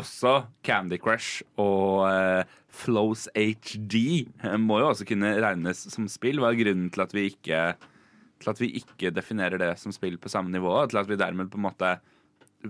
også 0.00 0.46
Candy 0.64 0.96
Crush 0.96 1.42
og 1.60 2.06
uh, 2.08 2.58
Flows 2.72 3.26
HD 3.36 4.24
må 4.56 4.78
jo 4.80 4.88
også 4.88 5.04
kunne 5.08 5.34
regnes 5.44 5.84
som 5.92 6.08
spill. 6.08 6.40
Hva 6.40 6.54
er 6.54 6.62
grunnen 6.62 6.88
til 6.94 7.04
at 7.04 7.12
vi 7.12 7.28
ikke 7.34 7.64
til 8.42 8.50
at 8.50 8.58
vi 8.58 8.72
ikke 8.80 9.12
definerer 9.14 9.60
det 9.60 9.74
som 9.78 9.94
spill 9.94 10.16
på 10.18 10.30
samme 10.32 10.50
nivå, 10.50 10.72
til 10.90 10.98
at 10.98 11.10
vi 11.10 11.20
dermed 11.20 11.50
på 11.52 11.60
en 11.60 11.66
måte 11.68 11.92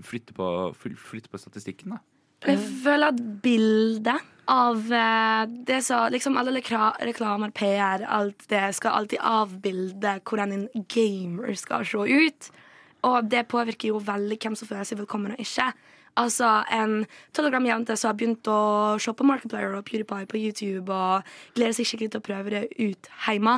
flytter 0.01 0.33
på, 0.37 0.47
flytte 0.79 1.29
på 1.29 1.41
statistikken? 1.41 1.95
da? 1.95 2.01
Jeg 2.43 2.59
føler 2.83 3.13
at 3.13 3.19
bildet 3.43 4.31
av 4.51 4.91
eh, 4.91 5.43
det 5.67 5.79
som 5.85 6.11
liksom 6.11 6.37
alle 6.37 6.57
reklamer, 6.59 7.53
PR, 7.55 8.03
alt 8.03 8.47
det 8.51 8.65
skal 8.75 8.99
alltid 8.99 9.23
avbilde 9.23 10.17
hvordan 10.27 10.55
en 10.55 10.67
gamer 10.91 11.55
skal 11.59 11.85
se 11.87 12.03
ut. 12.03 12.49
Og 13.07 13.29
det 13.31 13.47
påvirker 13.51 13.93
jo 13.93 14.01
veldig 14.03 14.39
hvem 14.39 14.57
som 14.59 14.67
føler 14.67 14.87
seg 14.87 14.99
velkommen 14.99 15.35
og 15.35 15.43
ikke. 15.43 15.69
Altså 16.19 16.49
En 16.69 17.05
12 17.33 17.55
jente 17.65 17.95
som 17.97 18.11
har 18.11 18.17
begynt 18.19 18.47
å 18.47 18.99
se 19.01 19.13
på 19.17 19.25
Markiplier 19.25 19.73
og 19.73 19.87
PewDiePie 19.87 20.29
på 20.29 20.41
YouTube 20.41 20.93
og 20.93 21.23
gleder 21.55 21.73
seg 21.73 21.89
skikkelig 21.89 22.13
til 22.13 22.21
å 22.21 22.27
prøve 22.27 22.53
det 22.53 22.65
ut 22.77 23.09
hjemme, 23.25 23.55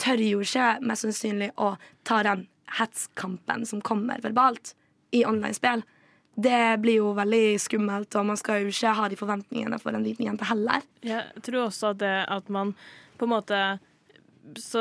tør 0.00 0.22
jo 0.22 0.44
ikke 0.44 0.68
mest 0.86 1.04
sannsynlig 1.04 1.50
å 1.60 1.74
ta 2.06 2.20
den 2.24 2.46
hetskampen 2.78 3.66
som 3.66 3.82
kommer 3.82 4.22
verbalt 4.22 4.74
i 5.12 5.24
online-spill. 5.26 5.82
det 6.40 6.78
blir 6.80 6.94
jo 7.02 7.10
veldig 7.18 7.58
skummelt, 7.60 8.14
og 8.16 8.26
man 8.30 8.36
skal 8.38 8.62
jo 8.62 8.68
ikke 8.72 8.94
ha 8.96 9.08
de 9.12 9.16
forventningene 9.18 9.78
for 9.82 9.92
en 9.92 10.04
liten 10.06 10.24
jente 10.26 10.44
heller. 10.48 10.80
Jeg 11.04 11.22
tror 11.44 11.66
også 11.66 11.86
at 11.90 11.98
det 12.00 12.14
at 12.28 12.48
man 12.48 12.72
på 13.18 13.24
en 13.28 13.32
måte 13.34 13.58
så 14.56 14.80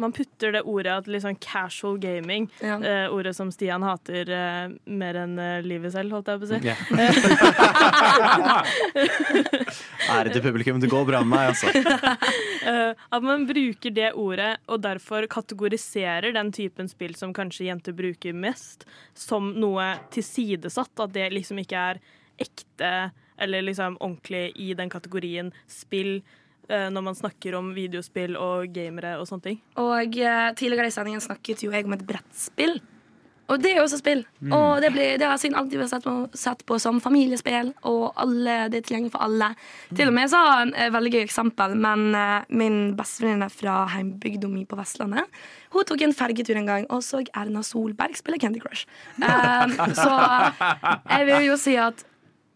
man 0.00 0.12
putter 0.14 0.52
det 0.54 0.62
ordet 0.70 0.92
at 0.94 1.06
litt 1.10 1.22
sånn 1.24 1.36
casual 1.42 1.96
gaming, 2.00 2.46
Ja. 2.62 2.76
eh, 2.78 3.08
ordet 3.12 3.34
som 3.36 3.50
Stian 3.52 3.82
hater 3.82 4.30
eh, 4.30 4.68
mer 4.86 5.14
enn 5.18 5.34
eh, 5.38 5.60
livet 5.66 5.92
selv, 5.92 6.12
holdt 6.14 6.28
jeg 6.30 6.40
på 6.40 6.44
å 6.46 6.48
si. 6.52 6.58
Ja. 6.64 6.74
Ære 10.10 10.32
til 10.34 10.42
publikum, 10.44 10.80
det 10.82 10.90
går 10.92 11.06
bra 11.08 11.20
med 11.24 11.32
meg, 11.36 11.54
altså. 11.54 11.70
Eh, 12.64 12.94
at 13.12 13.20
man 13.20 13.42
bruker 13.44 13.92
det 13.92 14.06
ordet 14.16 14.54
og 14.72 14.78
derfor 14.80 15.26
kategoriserer 15.28 16.32
den 16.32 16.48
typen 16.56 16.88
spill 16.88 17.12
som 17.12 17.34
kanskje 17.36 17.66
jenter 17.66 17.92
bruker 17.92 18.32
mest, 18.32 18.86
som 19.12 19.50
noe 19.60 19.84
tilsidesatt. 20.14 20.94
At 21.04 21.12
det 21.12 21.26
liksom 21.34 21.60
ikke 21.60 21.82
er 21.90 22.00
ekte 22.40 22.92
eller 23.36 23.66
liksom 23.68 23.98
ordentlig 24.00 24.46
i 24.56 24.70
den 24.78 24.88
kategorien 24.88 25.52
spill. 25.68 26.22
eh, 26.70 26.88
Når 26.88 27.04
man 27.04 27.20
snakker 27.20 27.58
om 27.60 27.74
videospill 27.76 28.38
og 28.40 28.72
gamere 28.72 29.18
og 29.20 29.28
sånne 29.28 29.50
ting. 29.50 29.60
Og 29.76 30.16
eh, 30.16 30.48
tidligere 30.56 30.88
i 30.88 30.96
sendingen 30.96 31.20
snakket 31.20 31.66
jo 31.66 31.74
jeg 31.76 31.84
om 31.84 31.92
et 31.98 32.06
brettspill. 32.08 32.78
Og 33.52 33.60
det 33.60 33.74
er 33.74 33.82
også 33.82 33.98
spill. 34.00 34.22
Mm. 34.40 34.52
Og 34.56 34.80
det, 34.80 34.90
blir, 34.94 35.18
det 35.20 35.26
har 35.28 35.40
siden 35.40 35.56
alltid 35.58 35.82
vært 35.82 35.92
sett 35.92 36.06
på, 36.06 36.14
sett 36.38 36.62
på 36.68 36.78
som 36.80 37.00
familiespill, 37.04 37.72
og 37.90 38.14
alle, 38.20 38.56
det 38.72 38.80
er 38.80 38.86
tilgjengelig 38.88 39.12
for 39.12 39.26
alle. 39.26 39.50
Til 39.92 40.08
og 40.08 40.16
med 40.16 40.30
så 40.32 40.40
har 40.40 40.62
jeg 40.62 40.72
et 40.86 40.94
veldig 40.94 41.12
gøy 41.14 41.24
eksempel, 41.24 41.76
men 41.84 42.06
uh, 42.16 42.46
min 42.48 42.78
bestevenninne 42.96 43.50
fra 43.52 43.82
heimbygda 43.92 44.48
mi 44.48 44.64
på 44.68 44.78
Vestlandet 44.78 45.28
Hun 45.74 45.84
tok 45.88 46.06
en 46.06 46.16
fergetur 46.16 46.56
en 46.60 46.70
gang 46.70 46.88
og 46.92 47.02
så 47.04 47.20
Erna 47.34 47.62
Solberg 47.66 48.16
spille 48.18 48.40
Candy 48.40 48.62
Crush. 48.62 48.88
Eh, 49.24 49.72
så 49.96 50.14
jeg 51.08 51.26
vil 51.26 51.46
jo 51.46 51.54
si 51.58 51.74
at 51.80 52.02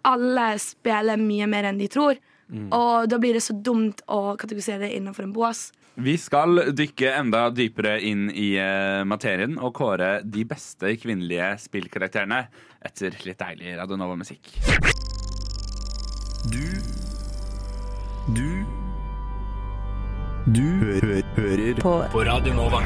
alle 0.06 0.50
spiller 0.62 1.20
mye 1.20 1.46
mer 1.50 1.68
enn 1.70 1.80
de 1.80 1.88
tror. 1.90 2.18
Mm. 2.48 2.68
Og 2.72 3.08
da 3.10 3.18
blir 3.20 3.36
det 3.36 3.44
så 3.44 3.56
dumt 3.56 4.00
å 4.08 4.36
kategorisere 4.40 4.86
det 4.86 4.94
innenfor 4.96 5.26
en 5.26 5.34
bås. 5.36 5.68
Vi 5.98 6.12
skal 6.14 6.60
dykke 6.78 7.08
enda 7.10 7.48
dypere 7.50 7.96
inn 8.06 8.28
i 8.30 8.52
eh, 8.54 9.00
materien 9.02 9.56
og 9.58 9.72
kåre 9.74 10.20
de 10.22 10.44
beste 10.46 10.92
kvinnelige 10.94 11.48
spillkarakterene 11.58 12.38
etter 12.86 13.16
litt 13.26 13.40
deilig 13.40 13.72
Radionova-musikk. 13.80 14.52
Du 16.46 16.62
Du 18.30 18.46
Du 20.46 20.62
hø 20.84 20.94
hø 21.02 21.18
hører 21.34 21.82
på. 21.82 21.96
på 22.14 22.24
Radionova. 22.30 22.84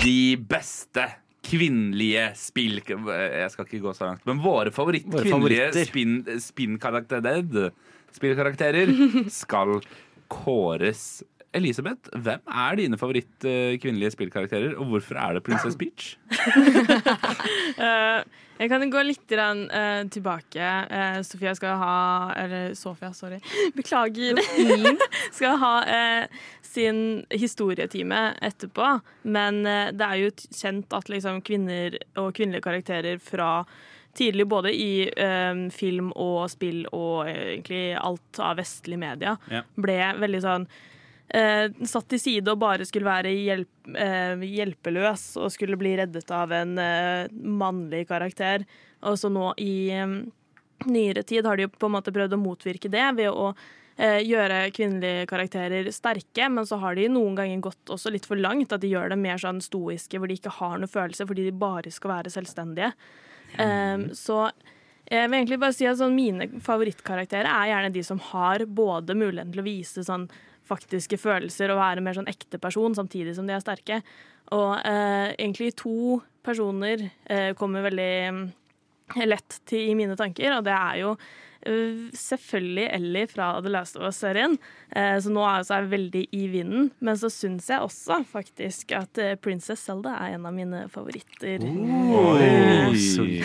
De 0.00 0.40
beste 0.40 1.04
kvinnelige 1.44 2.30
spill... 2.48 2.80
Jeg 2.80 3.52
skal 3.52 3.68
ikke 3.68 3.84
gå 3.84 3.92
så 3.92 4.08
langt, 4.08 4.24
men 4.24 4.40
våre 4.40 4.72
favorittkvinnelige 4.72 6.40
spinnkarakterer 6.48 7.74
spillkarakterer 8.16 8.96
skal 9.44 9.82
kåres. 10.32 11.20
Elisabeth, 11.58 12.08
hvem 12.14 12.40
er 12.64 12.76
dine 12.80 12.98
favoritt 13.00 13.44
eh, 13.48 13.76
kvinnelige 13.82 14.14
spillkarakterer, 14.14 14.76
og 14.78 14.92
hvorfor 14.92 15.18
er 15.20 15.36
det 15.38 15.42
Princess 15.46 15.76
Peach? 15.80 16.14
uh, 17.78 18.22
jeg 18.58 18.70
kan 18.72 18.90
gå 18.90 19.02
litt 19.06 19.26
grann, 19.30 19.64
eh, 19.70 20.00
tilbake. 20.10 20.70
Uh, 20.90 21.20
Sofia 21.26 21.52
skal 21.54 21.76
ha 21.78 21.98
Eller 22.42 22.72
Sofia, 22.78 23.12
sorry. 23.14 23.38
Beklager. 23.78 24.40
skal 25.36 25.58
ha 25.62 25.74
sin 26.66 27.24
historietime 27.30 28.22
etterpå. 28.44 28.96
Men 29.30 29.62
det 29.64 30.04
er 30.08 30.18
jo 30.24 30.32
kjent 30.50 30.92
at 30.98 31.08
liksom, 31.12 31.38
kvinner 31.46 31.96
og 32.18 32.34
kvinnelige 32.36 32.66
karakterer 32.66 33.22
fra 33.22 33.62
tidlig 34.18 34.48
både 34.50 34.72
i 34.74 35.06
um, 35.22 35.68
film 35.70 36.08
og 36.18 36.48
spill 36.50 36.82
og 36.90 37.28
egentlig 37.30 37.92
alt 38.00 38.40
av 38.42 38.56
vestlig 38.58 38.98
media 38.98 39.36
Ja. 39.52 39.60
ble 39.78 39.98
veldig 40.18 40.40
sånn 40.42 40.64
satt 41.28 42.06
til 42.08 42.20
side 42.20 42.48
og 42.48 42.60
bare 42.62 42.86
skulle 42.88 43.04
være 43.04 43.28
hjelp, 43.34 43.90
eh, 44.00 44.44
hjelpeløs 44.48 45.34
og 45.36 45.50
skulle 45.52 45.76
bli 45.76 45.96
reddet 46.00 46.30
av 46.32 46.52
en 46.56 46.78
eh, 46.80 47.28
mannlig 47.32 48.06
karakter. 48.08 48.64
Og 49.04 49.18
så 49.20 49.28
nå 49.28 49.50
i 49.60 49.90
eh, 49.92 50.14
nyere 50.86 51.22
tid 51.22 51.46
har 51.46 51.58
de 51.58 51.66
jo 51.66 51.74
på 51.74 51.90
en 51.90 51.96
måte 51.98 52.14
prøvd 52.14 52.36
å 52.36 52.40
motvirke 52.40 52.90
det 52.92 53.04
ved 53.18 53.28
å 53.28 53.50
eh, 53.98 54.22
gjøre 54.24 54.70
kvinnelige 54.74 55.26
karakterer 55.30 55.90
sterke, 55.94 56.48
men 56.48 56.66
så 56.68 56.80
har 56.82 56.98
de 56.98 57.08
noen 57.12 57.36
ganger 57.38 57.62
gått 57.68 57.92
også 57.94 58.12
litt 58.14 58.28
for 58.28 58.40
langt. 58.40 58.72
At 58.72 58.84
de 58.84 58.92
gjør 58.92 59.12
dem 59.12 59.22
mer 59.26 59.40
sånn 59.42 59.60
stoiske, 59.64 60.18
hvor 60.18 60.30
de 60.30 60.38
ikke 60.38 60.56
har 60.60 60.78
noe 60.80 60.90
følelse, 60.90 61.28
fordi 61.28 61.48
de 61.48 61.54
bare 61.60 61.92
skal 61.94 62.16
være 62.16 62.34
selvstendige. 62.34 62.92
Eh, 63.58 64.08
så 64.16 64.46
jeg 65.08 65.24
vil 65.30 65.38
egentlig 65.38 65.60
bare 65.62 65.72
si 65.72 65.86
at 65.88 65.96
sånn, 66.00 66.16
Mine 66.16 66.50
favorittkarakterer 66.64 67.48
er 67.48 67.70
gjerne 67.70 67.94
de 67.94 68.04
som 68.04 68.18
har 68.30 68.66
både 68.68 69.16
muligheten 69.16 69.54
til 69.54 69.62
å 69.62 69.68
vise 69.68 70.04
sånn 70.04 70.26
faktiske 70.68 71.18
følelser 71.20 71.72
og 71.72 71.80
være 71.80 72.04
mer 72.04 72.18
sånn 72.18 72.30
ekte 72.30 72.60
person, 72.62 72.96
samtidig 72.96 73.34
som 73.36 73.48
de 73.48 73.56
er 73.56 73.64
sterke. 73.64 74.00
Og 74.56 74.78
eh, 74.78 75.34
egentlig 75.34 75.74
to 75.80 76.20
personer 76.44 77.08
eh, 77.28 77.52
kommer 77.58 77.84
veldig 77.88 78.12
mm, 78.36 78.46
lett 79.32 79.60
til 79.68 79.90
i 79.90 79.98
mine 79.98 80.16
tanker, 80.18 80.58
og 80.58 80.66
det 80.68 80.76
er 80.76 81.02
jo 81.02 81.14
selvfølgelig 82.16 82.86
Ellie 82.96 83.28
fra 83.30 83.50
The 83.62 83.72
Last 83.72 83.98
of 83.98 84.06
Us-serien, 84.08 84.56
eh, 84.90 85.16
så 85.22 85.32
nå 85.32 85.44
er 85.46 85.66
så 85.66 85.78
jeg 85.78 85.90
veldig 85.92 86.24
i 86.34 86.44
vinden. 86.52 86.90
Men 87.04 87.18
så 87.20 87.30
syns 87.32 87.68
jeg 87.70 87.84
også 87.84 88.22
faktisk 88.28 88.94
at 88.96 89.20
eh, 89.22 89.36
Princess 89.40 89.84
Zelda 89.86 90.16
er 90.18 90.36
en 90.36 90.48
av 90.48 90.56
mine 90.56 90.84
favoritter. 90.92 91.64
Oi. 91.64 93.38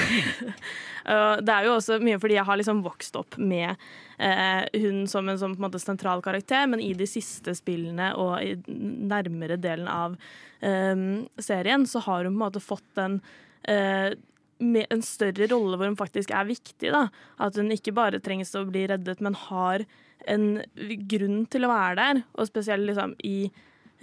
Uh, 1.04 1.36
det 1.46 1.54
er 1.54 1.68
jo 1.68 1.76
også 1.78 2.00
mye 2.04 2.20
fordi 2.22 2.38
jeg 2.38 2.48
har 2.48 2.60
liksom 2.60 2.84
vokst 2.86 3.18
opp 3.20 3.38
med 3.42 3.74
eh, 4.18 4.64
hun 4.84 5.04
som 5.12 5.30
en 5.30 5.40
som 5.40 5.56
på 5.56 5.62
en 5.62 5.68
måte 5.68 5.82
sentral 5.84 6.24
karakter, 6.26 6.68
men 6.72 6.82
i 6.84 6.94
de 6.98 7.08
siste 7.10 7.56
spillene 7.58 8.14
og 8.20 8.38
i 8.44 8.56
nærmere 8.68 9.60
delen 9.62 9.90
av 9.92 10.18
eh, 10.64 10.96
serien 11.44 11.88
så 11.90 12.04
har 12.08 12.24
hun 12.24 12.34
på 12.34 12.38
en 12.38 12.46
måte 12.46 12.64
fått 12.64 12.88
den 13.00 13.20
eh, 13.68 14.14
med 14.64 14.88
en 14.94 15.02
større 15.06 15.48
rolle 15.52 15.78
hvor 15.78 15.90
hun 15.92 16.00
faktisk 16.00 16.32
er 16.32 16.48
viktig. 16.50 16.92
da. 16.94 17.08
At 17.40 17.56
hun 17.60 17.70
ikke 17.76 17.94
bare 17.94 18.20
trengs 18.24 18.56
å 18.56 18.66
bli 18.70 18.86
reddet, 18.90 19.22
men 19.22 19.36
har 19.48 19.86
en 20.28 20.62
grunn 21.12 21.46
til 21.52 21.66
å 21.68 21.72
være 21.72 21.96
der. 22.00 22.24
Og 22.40 22.48
spesielt 22.48 22.88
liksom 22.90 23.16
i 23.24 23.52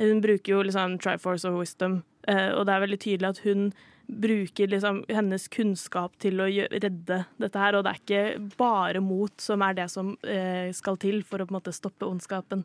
Hun 0.00 0.20
bruker 0.24 0.54
jo 0.54 0.62
liksom 0.64 0.94
Triforce 1.02 1.44
og 1.50 1.58
Wisdom, 1.61 1.98
eh, 2.26 2.54
og 2.56 2.62
det 2.64 2.72
er 2.72 2.80
veldig 2.80 2.98
tydelig 3.02 3.28
at 3.28 3.40
hun 3.44 3.66
bruker 4.08 4.70
liksom 4.72 5.02
hennes 5.12 5.44
kunnskap 5.52 6.14
til 6.18 6.40
å 6.40 6.46
gjø- 6.48 6.70
redde 6.72 7.18
dette 7.38 7.58
her, 7.61 7.76
og 7.76 7.84
det 7.84 7.90
er 7.92 8.00
ikke 8.00 8.56
bare 8.56 9.02
mot 9.04 9.30
som 9.44 9.61
er 9.66 9.74
det 9.76 9.90
som 9.92 10.14
eh, 10.24 10.70
skal 10.72 10.96
til 10.96 11.20
for 11.22 11.42
å 11.42 11.44
på 11.46 11.52
en 11.52 11.58
måte 11.58 11.74
stoppe 11.76 12.08
ondskapen. 12.08 12.64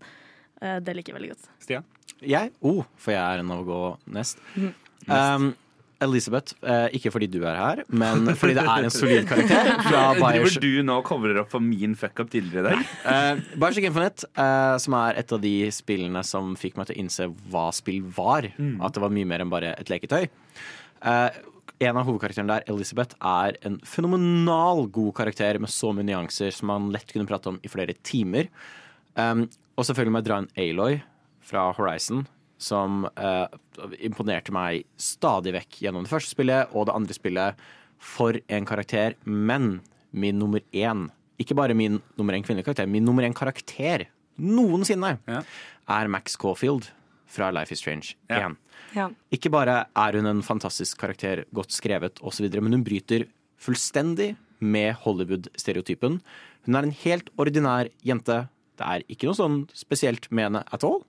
Eh, 0.61 0.79
det 0.79 0.95
liker 0.95 1.11
jeg 1.11 1.17
veldig 1.19 1.33
godt. 1.33 1.49
Stian? 1.59 1.83
Jeg? 2.23 2.53
Oh, 2.63 2.85
for 2.95 3.11
jeg 3.11 3.19
er 3.35 3.43
en 3.43 3.51
av 3.51 3.65
å 3.65 3.67
gå 3.67 3.81
nest. 4.15 4.39
nest 4.55 5.11
Um, 5.11 5.51
Elisabeth, 6.03 6.55
eh, 6.67 6.87
ikke 6.97 7.11
fordi 7.13 7.29
du 7.31 7.39
er 7.47 7.55
her, 7.55 7.81
men 7.87 8.27
fordi 8.39 8.57
det 8.57 8.65
er 8.65 8.87
en 8.87 8.93
solid 8.93 9.27
karakter 9.29 9.71
fra 9.85 10.03
Driver 10.17 10.59
du 10.61 10.83
nå 10.83 10.99
og 10.99 11.07
coverer 11.07 11.41
opp 11.43 11.51
for 11.53 11.63
min 11.63 11.95
fuck-up 11.99 12.31
tidligere 12.33 12.65
i 12.65 12.67
dag? 12.67 12.93
Uh, 13.05 13.57
Bioshock 13.61 13.87
Infinite, 13.87 14.29
uh, 14.35 14.75
som 14.81 14.97
er 14.99 15.21
et 15.21 15.35
av 15.35 15.43
de 15.43 15.55
spillene 15.75 16.23
som 16.27 16.53
fikk 16.59 16.79
meg 16.79 16.89
til 16.89 16.97
å 16.97 17.01
innse 17.05 17.29
hva 17.53 17.67
spill 17.75 18.03
var. 18.15 18.49
Mm. 18.57 18.77
At 18.83 18.97
det 18.97 19.03
var 19.05 19.13
mye 19.15 19.29
mer 19.29 19.45
enn 19.45 19.53
bare 19.53 19.73
et 19.79 19.91
leketøy. 19.91 20.27
Uh, 20.99 21.29
en 21.83 21.99
av 21.99 22.07
hovedkarakterene 22.07 22.53
der, 22.53 22.67
Elizabeth, 22.71 23.17
er 23.19 23.57
en 23.67 23.79
fenomenal 23.87 24.85
god 24.95 25.15
karakter 25.17 25.59
med 25.59 25.71
så 25.71 25.91
mye 25.95 26.07
nyanser 26.07 26.53
som 26.55 26.71
man 26.71 26.91
lett 26.93 27.11
kunne 27.11 27.27
prate 27.29 27.51
om 27.51 27.59
i 27.63 27.71
flere 27.71 27.95
timer. 28.05 28.51
Um, 29.15 29.45
og 29.75 29.87
selvfølgelig 29.87 30.13
må 30.15 30.21
jeg 30.21 30.27
dra 30.29 30.39
inn 30.41 30.53
Aloy 30.59 30.99
fra 31.45 31.67
Horizon, 31.77 32.25
som 32.65 33.05
eh, 33.13 33.45
imponerte 34.07 34.53
meg 34.55 34.85
stadig 35.01 35.53
vekk 35.55 35.79
gjennom 35.85 36.05
det 36.05 36.13
første 36.13 36.33
spillet 36.33 36.73
og 36.73 36.87
det 36.89 36.97
andre 36.97 37.17
spillet. 37.17 37.65
For 38.05 38.37
en 38.51 38.67
karakter. 38.67 39.15
Men 39.23 39.79
min 40.15 40.37
nummer 40.39 40.61
én, 40.75 41.07
ikke 41.41 41.55
bare 41.57 41.75
min 41.77 42.01
nummer 42.19 42.35
én 42.35 42.43
kvinnelige 42.45 42.67
karakter, 42.67 42.89
min 42.91 43.05
nummer 43.07 43.25
én 43.25 43.35
karakter 43.35 44.07
noensinne, 44.35 45.15
er 45.25 46.11
Max 46.11 46.35
Caulfield 46.39 46.89
fra 47.31 47.49
Life 47.55 47.73
is 47.73 47.81
Strange 47.81 48.15
1. 48.31 48.57
Ja. 48.95 49.09
Ikke 49.33 49.51
bare 49.51 49.85
er 49.95 50.17
hun 50.19 50.27
en 50.29 50.43
fantastisk 50.45 50.99
karakter, 51.01 51.43
godt 51.55 51.75
skrevet 51.75 52.21
osv., 52.23 52.47
men 52.59 52.77
hun 52.77 52.85
bryter 52.85 53.27
fullstendig 53.59 54.35
med 54.59 54.93
Hollywood-stereotypen. 55.03 56.19
Hun 56.65 56.77
er 56.77 56.87
en 56.87 56.95
helt 57.03 57.31
ordinær 57.39 57.89
jente. 58.05 58.45
Det 58.75 58.87
er 58.87 59.03
ikke 59.11 59.29
noe 59.29 59.39
sånn 59.39 59.59
spesielt 59.75 60.29
med 60.31 60.49
henne 60.49 60.63
at 60.75 60.85
all. 60.87 61.03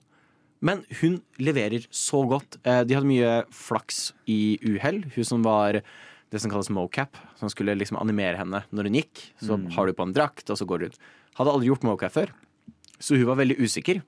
Men 0.61 0.83
hun 1.01 1.21
leverer 1.39 1.85
så 1.93 2.23
godt. 2.27 2.57
Eh, 2.65 2.83
De 2.83 2.95
hadde 2.97 3.05
mye 3.09 3.43
flaks 3.53 4.13
i 4.27 4.57
uhell. 4.65 5.03
Hun 5.15 5.23
som 5.23 5.43
var 5.43 5.81
det 6.29 6.41
som 6.41 6.51
kalles 6.51 6.69
mocap, 6.73 7.15
som 7.39 7.47
skulle 7.49 7.75
liksom 7.77 7.99
animere 8.01 8.37
henne 8.37 8.63
når 8.73 8.83
hun 8.89 8.93
gikk. 8.99 9.21
Så 9.41 9.55
Mm. 9.57 9.71
har 9.73 9.85
du 9.85 9.93
på 9.93 10.03
en 10.03 10.13
drakt, 10.13 10.49
og 10.49 10.57
så 10.57 10.65
går 10.67 10.79
du 10.79 10.85
ut. 10.87 10.97
Hadde 11.37 11.51
aldri 11.53 11.67
gjort 11.69 11.83
mocap 11.83 12.11
før, 12.11 12.29
så 12.99 13.15
hun 13.15 13.25
var 13.27 13.35
veldig 13.37 13.59
usikker. 13.59 14.01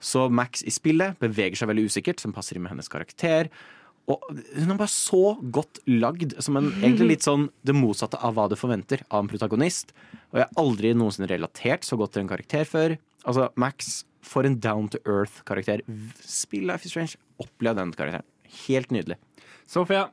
Så 0.00 0.28
Max 0.30 0.62
i 0.62 0.70
spillet 0.70 1.18
beveger 1.18 1.56
seg 1.56 1.68
veldig 1.68 1.86
usikkert, 1.86 2.20
som 2.20 2.32
passer 2.32 2.56
inn 2.56 2.62
med 2.62 2.70
hennes 2.72 2.88
karakter. 2.88 3.48
Og 4.08 4.20
hun 4.58 4.70
er 4.70 4.76
bare 4.76 4.88
så 4.90 5.38
godt 5.50 5.78
lagd, 5.86 6.34
som 6.42 6.56
en 6.56 6.70
egentlig 6.82 7.08
litt 7.08 7.22
sånn 7.22 7.48
det 7.64 7.74
motsatte 7.74 8.18
av 8.22 8.34
hva 8.34 8.48
du 8.50 8.56
forventer 8.56 9.00
av 9.10 9.22
en 9.22 9.28
protagonist. 9.28 9.92
Og 10.32 10.40
jeg 10.40 10.46
har 10.48 10.62
aldri 10.64 10.92
noensinne 10.94 11.28
relatert 11.30 11.82
så 11.86 11.96
godt 11.96 12.12
til 12.12 12.22
en 12.22 12.28
karakter 12.28 12.64
før. 12.66 12.98
Altså, 13.24 13.48
Max, 13.56 14.04
for 14.22 14.46
en 14.46 14.58
down 14.62 14.88
to 14.88 14.98
earth-karakter. 15.04 15.82
Spill 16.22 16.66
Life 16.70 16.86
is 16.86 16.94
Strange. 16.94 17.18
Opplev 17.42 17.76
den 17.76 17.92
karakteren. 17.96 18.26
Helt 18.66 18.92
nydelig. 18.94 19.18
Sofia? 19.66 20.08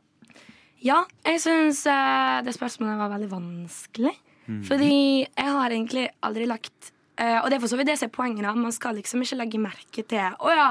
Ja, 0.83 1.03
jeg 1.27 1.41
syns 1.43 1.83
uh, 1.89 2.39
det 2.45 2.55
spørsmålet 2.55 3.01
var 3.01 3.11
veldig 3.11 3.31
vanskelig. 3.33 4.15
Mm. 4.47 4.63
Fordi 4.65 4.95
jeg 5.27 5.51
har 5.53 5.75
egentlig 5.75 6.07
aldri 6.25 6.47
lagt 6.49 6.87
uh, 7.21 7.43
Og 7.43 7.51
det 7.51 7.59
er 7.59 7.61
for 7.61 7.69
så 7.69 7.77
vidt 7.77 7.91
det 7.91 7.97
som 7.99 8.07
er 8.07 8.15
poenget. 8.15 8.45
da 8.47 8.53
Man 8.57 8.73
skal 8.73 8.95
liksom 8.97 9.21
ikke 9.21 9.37
legge 9.37 9.61
merke 9.61 10.03
til 10.09 10.39
Å 10.39 10.53
ja, 10.55 10.69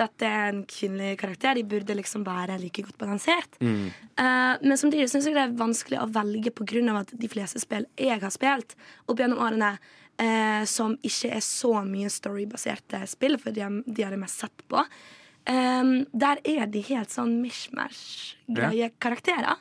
dette 0.00 0.30
er 0.30 0.52
en 0.52 0.62
kvinnelig 0.70 1.18
karakter. 1.20 1.58
De 1.58 1.66
burde 1.68 1.98
liksom 1.98 2.24
være 2.24 2.56
like 2.62 2.86
godt 2.86 2.96
balansert. 3.02 3.58
Mm. 3.60 3.90
Uh, 4.14 4.54
men 4.62 4.80
samtidig 4.80 5.10
syns 5.12 5.28
jeg 5.28 5.36
det 5.36 5.44
er 5.44 5.58
vanskelig 5.58 6.00
å 6.00 6.08
velge 6.14 6.54
pga. 6.54 7.00
at 7.02 7.12
de 7.12 7.28
fleste 7.28 7.60
spill 7.60 7.88
jeg 7.98 8.22
har 8.22 8.32
spilt 8.32 8.78
opp 9.06 9.18
gjennom 9.18 9.42
årene, 9.42 9.74
eh, 10.18 10.64
som 10.64 10.96
ikke 11.02 11.30
er 11.36 11.40
så 11.44 11.72
mye 11.86 12.10
storybaserte 12.10 13.00
spill, 13.08 13.38
for 13.38 13.50
de, 13.54 13.60
har- 13.64 13.82
de 13.86 14.02
har 14.02 14.10
det 14.10 14.20
mest 14.24 14.40
sett 14.44 14.66
på, 14.68 14.84
Um, 15.48 16.04
der 16.12 16.36
er 16.44 16.66
de 16.68 16.82
helt 16.90 17.08
sånn 17.08 17.38
mishmash-greie 17.40 18.90
karakterer. 19.00 19.56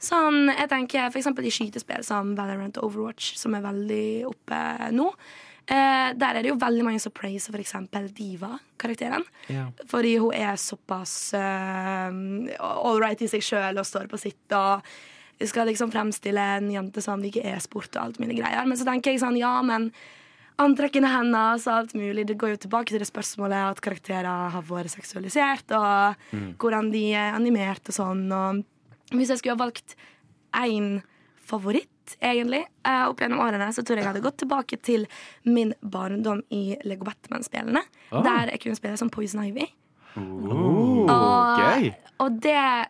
Sånn, 0.00 0.46
jeg 0.54 0.68
tenker 0.70 1.08
eksempel 1.20 1.44
i 1.44 1.50
skytespill 1.52 2.04
som 2.06 2.30
Valorant 2.38 2.78
og 2.78 2.86
Overwatch, 2.92 3.34
som 3.36 3.52
er 3.58 3.60
veldig 3.60 4.24
oppe 4.30 4.60
nå. 4.94 5.08
Eh, 5.68 6.14
der 6.16 6.38
er 6.38 6.42
det 6.42 6.48
jo 6.48 6.56
veldig 6.56 6.84
mange 6.86 7.00
som 7.02 7.12
praiser 7.12 7.52
eksempel 7.60 8.08
Diva-karakteren. 8.16 9.26
Fordi 9.90 10.14
hun 10.22 10.32
er 10.32 10.56
såpass 10.56 11.34
uh, 11.34 12.08
all 12.64 12.96
right 13.02 13.20
i 13.20 13.28
seg 13.28 13.44
sjøl 13.44 13.76
og 13.82 13.84
står 13.84 14.08
på 14.08 14.16
sitt 14.22 14.56
og 14.56 14.80
skal 15.46 15.66
liksom 15.68 15.92
fremstille 15.92 16.40
en 16.58 16.70
jente 16.72 17.00
som 17.00 17.20
liker 17.22 17.44
e-sport 17.46 17.94
og 17.96 18.02
alt 18.02 18.18
mine 18.18 18.34
greier. 18.34 18.66
Men 18.66 18.76
så 18.76 18.84
tenker 18.84 19.12
jeg 19.12 19.20
sånn, 19.22 19.38
ja, 19.38 19.62
men 19.62 19.92
antrekkene 20.58 21.06
hennes 21.06 21.66
og 21.68 21.74
alt 21.76 21.92
mulig. 21.94 22.26
Det 22.26 22.36
går 22.38 22.56
jo 22.56 22.56
tilbake 22.66 22.90
til 22.90 22.98
det 22.98 23.06
spørsmålet 23.06 23.70
at 23.70 23.80
karakterer 23.80 24.50
har 24.50 24.62
vært 24.62 24.90
seksualisert, 24.90 25.70
og 25.70 26.16
Mm. 26.32 26.56
hvordan 26.58 26.90
de 26.90 27.12
er 27.14 27.34
animert 27.34 27.86
og 27.88 27.94
sånn. 27.94 28.32
Og 28.32 28.64
hvis 29.14 29.28
jeg 29.28 29.38
skulle 29.38 29.56
ha 29.56 29.64
valgt 29.64 29.94
én 30.54 31.02
favoritt, 31.46 32.16
egentlig, 32.20 32.64
eh, 32.84 33.04
opp 33.06 33.18
gjennom 33.20 33.38
årene, 33.38 33.68
så 33.72 33.82
tror 33.84 33.96
jeg 33.96 34.04
jeg 34.04 34.12
hadde 34.14 34.22
gått 34.22 34.38
tilbake 34.38 34.82
til 34.82 35.06
min 35.44 35.74
barndom 35.82 36.42
i 36.50 36.76
Lego 36.84 37.04
Batman-spillene. 37.04 37.82
Oh. 38.12 38.22
Der 38.22 38.50
jeg 38.50 38.60
kunne 38.60 38.74
spille 38.76 38.96
som 38.98 39.10
Poison 39.10 39.44
Ivy. 39.44 39.66
Oh, 40.16 41.06
Og- 41.08 41.58
okay. 41.58 41.94
Og 42.18 42.40
det 42.40 42.88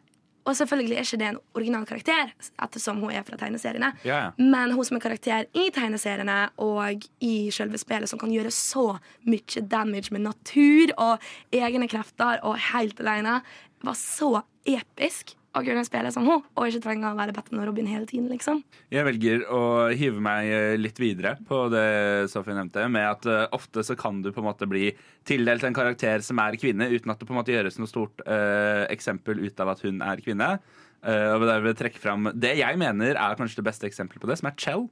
og 0.49 0.57
selvfølgelig 0.57 0.97
er 0.97 1.05
ikke 1.05 1.21
det 1.21 1.29
en 1.29 1.41
original 1.59 1.87
karakter, 1.89 2.33
ettersom 2.65 3.03
hun 3.03 3.13
er 3.13 3.25
fra 3.27 3.37
tegneseriene. 3.41 3.93
Ja, 4.07 4.21
ja. 4.25 4.31
Men 4.41 4.73
hun 4.73 4.87
som 4.89 4.97
er 4.97 5.05
karakter 5.05 5.49
i 5.53 5.69
tegneseriene 5.75 6.39
og 6.65 7.09
i 7.25 7.35
selve 7.55 7.81
spillet, 7.81 8.09
som 8.09 8.21
kan 8.21 8.33
gjøre 8.33 8.53
så 8.55 8.87
mye 9.29 9.65
damage 9.69 10.15
med 10.15 10.25
natur 10.25 10.95
og 10.97 11.29
egne 11.53 11.91
krefter 11.91 12.41
og 12.49 12.57
helt 12.73 13.01
alene, 13.05 13.41
var 13.85 13.99
så 13.99 14.41
episk 14.69 15.37
å 15.59 15.65
kunne 15.67 15.85
spille 15.87 16.13
som 16.15 16.27
hun, 16.29 16.43
og 16.55 16.69
ikke 16.69 16.83
trenge 16.85 17.11
å 17.11 17.19
være 17.19 17.35
Batman 17.37 17.63
og 17.63 17.71
Robin 17.71 17.89
hele 17.91 18.09
tiden, 18.09 18.29
liksom. 18.33 18.63
Jeg 18.95 19.07
velger 19.09 19.45
å 19.53 19.63
hive 19.93 20.23
meg 20.25 20.51
eh, 20.55 20.75
litt 20.81 20.99
videre 21.03 21.35
på 21.49 21.65
det 21.73 21.87
Sofie 22.33 22.57
nevnte, 22.57 22.87
med 22.93 23.07
at 23.11 23.29
eh, 23.29 23.47
ofte 23.57 23.85
så 23.87 23.97
kan 23.99 24.23
du 24.25 24.31
på 24.33 24.43
en 24.43 24.49
måte 24.49 24.69
bli 24.71 24.93
tildelt 25.29 25.65
en 25.67 25.77
karakter 25.77 26.25
som 26.25 26.41
er 26.43 26.59
kvinne, 26.61 26.89
uten 26.91 27.13
at 27.13 27.21
det 27.21 27.29
på 27.29 27.35
en 27.35 27.41
måte 27.41 27.55
gjøres 27.55 27.79
noe 27.81 27.91
stort 27.91 28.23
uh, 28.25 28.87
eksempel 28.89 29.43
ut 29.45 29.61
av 29.61 29.75
at 29.75 29.83
hun 29.85 30.01
er 30.05 30.23
kvinne. 30.25 30.55
Uh, 31.05 31.35
og 31.37 31.45
der 31.47 31.61
vil 31.63 31.71
jeg 31.71 31.79
trekke 31.79 32.01
fram 32.03 32.27
Det 32.35 32.57
jeg 32.59 32.79
mener 32.81 33.15
er 33.15 33.37
kanskje 33.39 33.61
det 33.61 33.69
beste 33.69 33.87
eksempelet 33.87 34.23
på 34.23 34.31
det, 34.31 34.39
som 34.41 34.49
er 34.51 34.57
Chell 34.59 34.89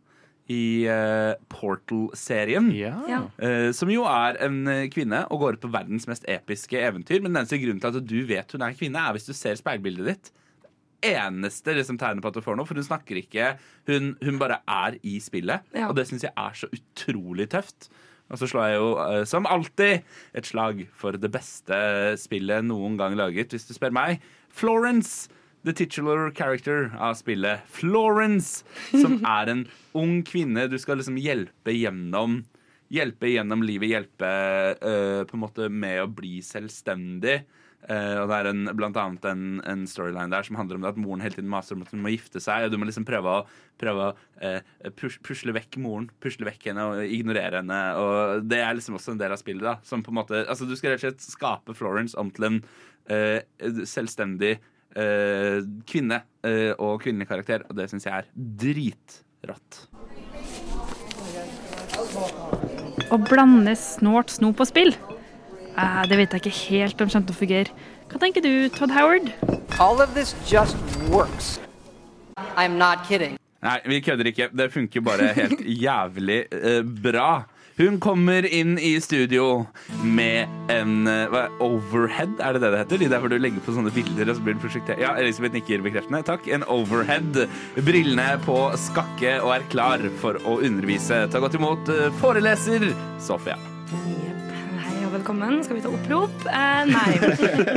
i 0.53 0.87
uh, 0.87 1.35
Portal-serien. 1.51 2.69
Ja. 2.77 3.25
Uh, 3.41 3.73
som 3.75 3.91
jo 3.91 4.05
er 4.07 4.39
en 4.47 4.61
kvinne 4.95 5.25
og 5.35 5.43
går 5.43 5.57
ut 5.57 5.65
på 5.65 5.73
verdens 5.75 6.07
mest 6.11 6.27
episke 6.31 6.79
eventyr. 6.79 7.19
Men 7.19 7.33
den 7.33 7.43
eneste 7.43 7.59
grunnen 7.63 7.83
til 7.83 7.91
at 7.91 8.11
du 8.13 8.19
vet 8.29 8.55
hun 8.55 8.67
er 8.67 8.77
kvinne, 8.79 9.03
er 9.03 9.17
hvis 9.17 9.27
du 9.27 9.35
ser 9.35 9.59
speilbildet 9.59 10.13
ditt. 10.13 10.35
Eneste 11.05 11.75
liksom, 11.77 11.99
tegnet 12.01 12.25
på 12.25 12.33
at 12.33 12.39
du 12.39 12.45
får 12.45 12.59
noe, 12.59 12.69
for 12.69 12.79
hun 12.79 12.87
snakker 12.87 13.21
ikke. 13.21 13.55
Hun, 13.91 14.15
hun 14.25 14.41
bare 14.41 14.61
er 14.65 14.99
i 15.07 15.19
spillet. 15.23 15.67
Ja. 15.77 15.91
Og 15.91 15.97
det 15.99 16.07
syns 16.09 16.25
jeg 16.27 16.33
er 16.33 16.57
så 16.57 16.71
utrolig 16.73 17.51
tøft. 17.53 17.91
Og 18.27 18.41
så 18.41 18.49
slår 18.51 18.67
jeg 18.67 18.79
jo 18.81 18.89
eh, 19.05 19.23
som 19.29 19.47
alltid 19.47 20.07
et 20.37 20.49
slag 20.49 20.83
for 20.99 21.19
det 21.21 21.31
beste 21.35 21.77
spillet 22.19 22.67
noen 22.67 22.99
gang 22.99 23.15
laget, 23.19 23.55
hvis 23.55 23.69
du 23.69 23.75
spør 23.77 23.95
meg. 23.95 24.25
Florence, 24.51 25.31
the 25.67 25.75
titular 25.77 26.33
character 26.35 26.91
av 26.99 27.15
spillet. 27.21 27.63
Florence, 27.71 28.65
som 28.91 29.21
er 29.37 29.53
en 29.53 29.65
ung 29.95 30.21
kvinne 30.27 30.67
du 30.73 30.79
skal 30.83 31.01
liksom 31.01 31.21
hjelpe 31.23 31.75
gjennom 31.77 32.43
Hjelpe 32.87 33.27
gjennom 33.27 33.65
livet, 33.67 33.89
hjelpe 33.91 34.29
eh, 34.79 35.25
på 35.27 35.35
en 35.35 35.41
måte 35.43 35.67
med 35.67 36.05
å 36.05 36.07
bli 36.07 36.37
selvstendig. 36.47 37.41
Eh, 37.87 38.17
og 38.19 38.27
det 38.31 38.37
er 38.37 38.49
en, 38.51 38.65
blant 38.75 38.97
annet 38.99 39.27
en, 39.31 39.43
en 39.69 39.85
storyline 39.87 40.33
der 40.33 40.47
som 40.47 40.59
handler 40.59 40.81
om 40.81 40.87
at 40.89 40.99
moren 40.99 41.23
hele 41.23 41.37
tiden 41.37 41.51
maser 41.51 41.77
om 41.77 41.85
at 41.85 41.93
hun 41.95 42.03
må 42.03 42.11
gifte 42.11 42.43
seg, 42.43 42.67
og 42.67 42.73
du 42.73 42.79
må 42.81 42.89
liksom 42.89 43.07
prøve 43.07 43.31
å, 43.31 43.45
prøve 43.79 44.09
å 44.09 44.15
uh, 44.43 44.89
pus, 44.99 45.19
pusle 45.27 45.55
vekk 45.55 45.79
moren, 45.85 46.09
pusle 46.23 46.49
vekk 46.49 46.71
henne 46.73 46.87
og 46.91 47.03
ignorere 47.05 47.61
henne. 47.63 47.81
Og 48.03 48.47
det 48.51 48.63
er 48.65 48.75
liksom 48.75 48.99
også 48.99 49.15
en 49.15 49.21
del 49.21 49.35
av 49.37 49.41
spillet. 49.41 49.63
da 49.63 49.77
Som 49.87 50.03
på 50.03 50.11
en 50.11 50.19
måte, 50.19 50.43
altså 50.49 50.67
Du 50.67 50.75
skal 50.79 50.95
rett 50.95 51.05
og 51.05 51.07
slett 51.07 51.29
skape 51.29 51.77
Florence 51.79 52.19
om 52.19 52.33
til 52.35 52.51
en 52.51 52.63
uh, 53.13 53.85
selvstendig 53.85 54.57
kvinne 54.97 56.17
og 56.81 57.03
kvinnelig 57.03 57.27
karakter, 57.29 57.67
og 57.69 57.77
det 57.77 57.85
syns 57.91 58.07
jeg 58.07 58.17
er 58.17 58.31
dritrått. 58.63 59.83
Å 63.13 63.19
blande 63.21 63.77
snålt 63.77 64.33
snop 64.39 64.65
og 64.65 64.71
spill? 64.71 64.95
Eh, 65.77 66.03
det 66.09 66.17
vet 66.17 66.33
jeg 66.33 66.45
ikke 66.45 66.59
helt 66.71 67.03
om 67.05 67.11
kommer 67.11 67.29
til 67.29 67.37
å 67.37 67.41
fungere. 67.41 67.89
Hva 68.07 68.21
tenker 68.23 68.45
du, 68.45 68.53
Todd 68.73 68.95
Howard? 68.95 69.33
All 69.79 70.01
of 70.01 70.15
this 70.15 70.35
just 70.49 70.77
works. 71.13 71.59
I'm 72.57 72.79
not 72.81 73.05
kidding. 73.09 73.37
Nei, 73.65 73.81
vi 73.89 74.01
kødder 74.05 74.31
ikke. 74.31 74.49
Det 74.57 74.71
funker 74.73 75.05
bare 75.05 75.35
helt 75.37 75.61
jævlig 75.87 76.47
uh, 76.55 76.81
bra. 76.81 77.45
Hun 77.77 77.99
kommer 78.01 78.47
inn 78.49 78.79
i 78.81 78.95
studio 79.05 79.67
med 80.01 80.49
en 80.73 81.11
eh, 81.13 81.27
hva, 81.29 81.43
overhead, 81.61 82.39
er 82.41 82.57
det 82.57 82.63
det 82.63 82.71
det 82.73 82.79
heter? 82.81 83.03
De 83.03 83.09
der 83.13 83.21
hvor 83.21 83.29
du 83.29 83.37
legger 83.37 83.61
på 83.67 83.75
sånne 83.77 83.93
bilder 83.93 84.33
og 84.33 84.39
så 84.39 84.47
blir 84.47 84.57
det 84.57 84.65
prosjektert. 84.65 85.03
Ja, 85.05 85.13
Elisabeth 85.21 85.59
nikker 85.59 85.85
bekreftende. 85.85 86.23
Takk. 86.25 86.49
En 86.49 86.65
overhead. 86.73 87.43
Brillene 87.77 88.31
på 88.49 88.63
skakke 88.81 89.37
og 89.43 89.59
er 89.59 89.69
klar 89.75 90.09
for 90.25 90.41
å 90.49 90.57
undervise. 90.65 91.27
Ta 91.29 91.45
godt 91.45 91.61
imot 91.61 91.93
foreleser 92.23 92.95
Sofia. 93.21 93.61
Velkommen. 95.27 95.65
Skal 95.65 95.75
vi 95.77 95.83
ta 95.83 95.91
opprop? 95.91 96.45
Eh, 96.47 96.85
nei. 96.87 97.15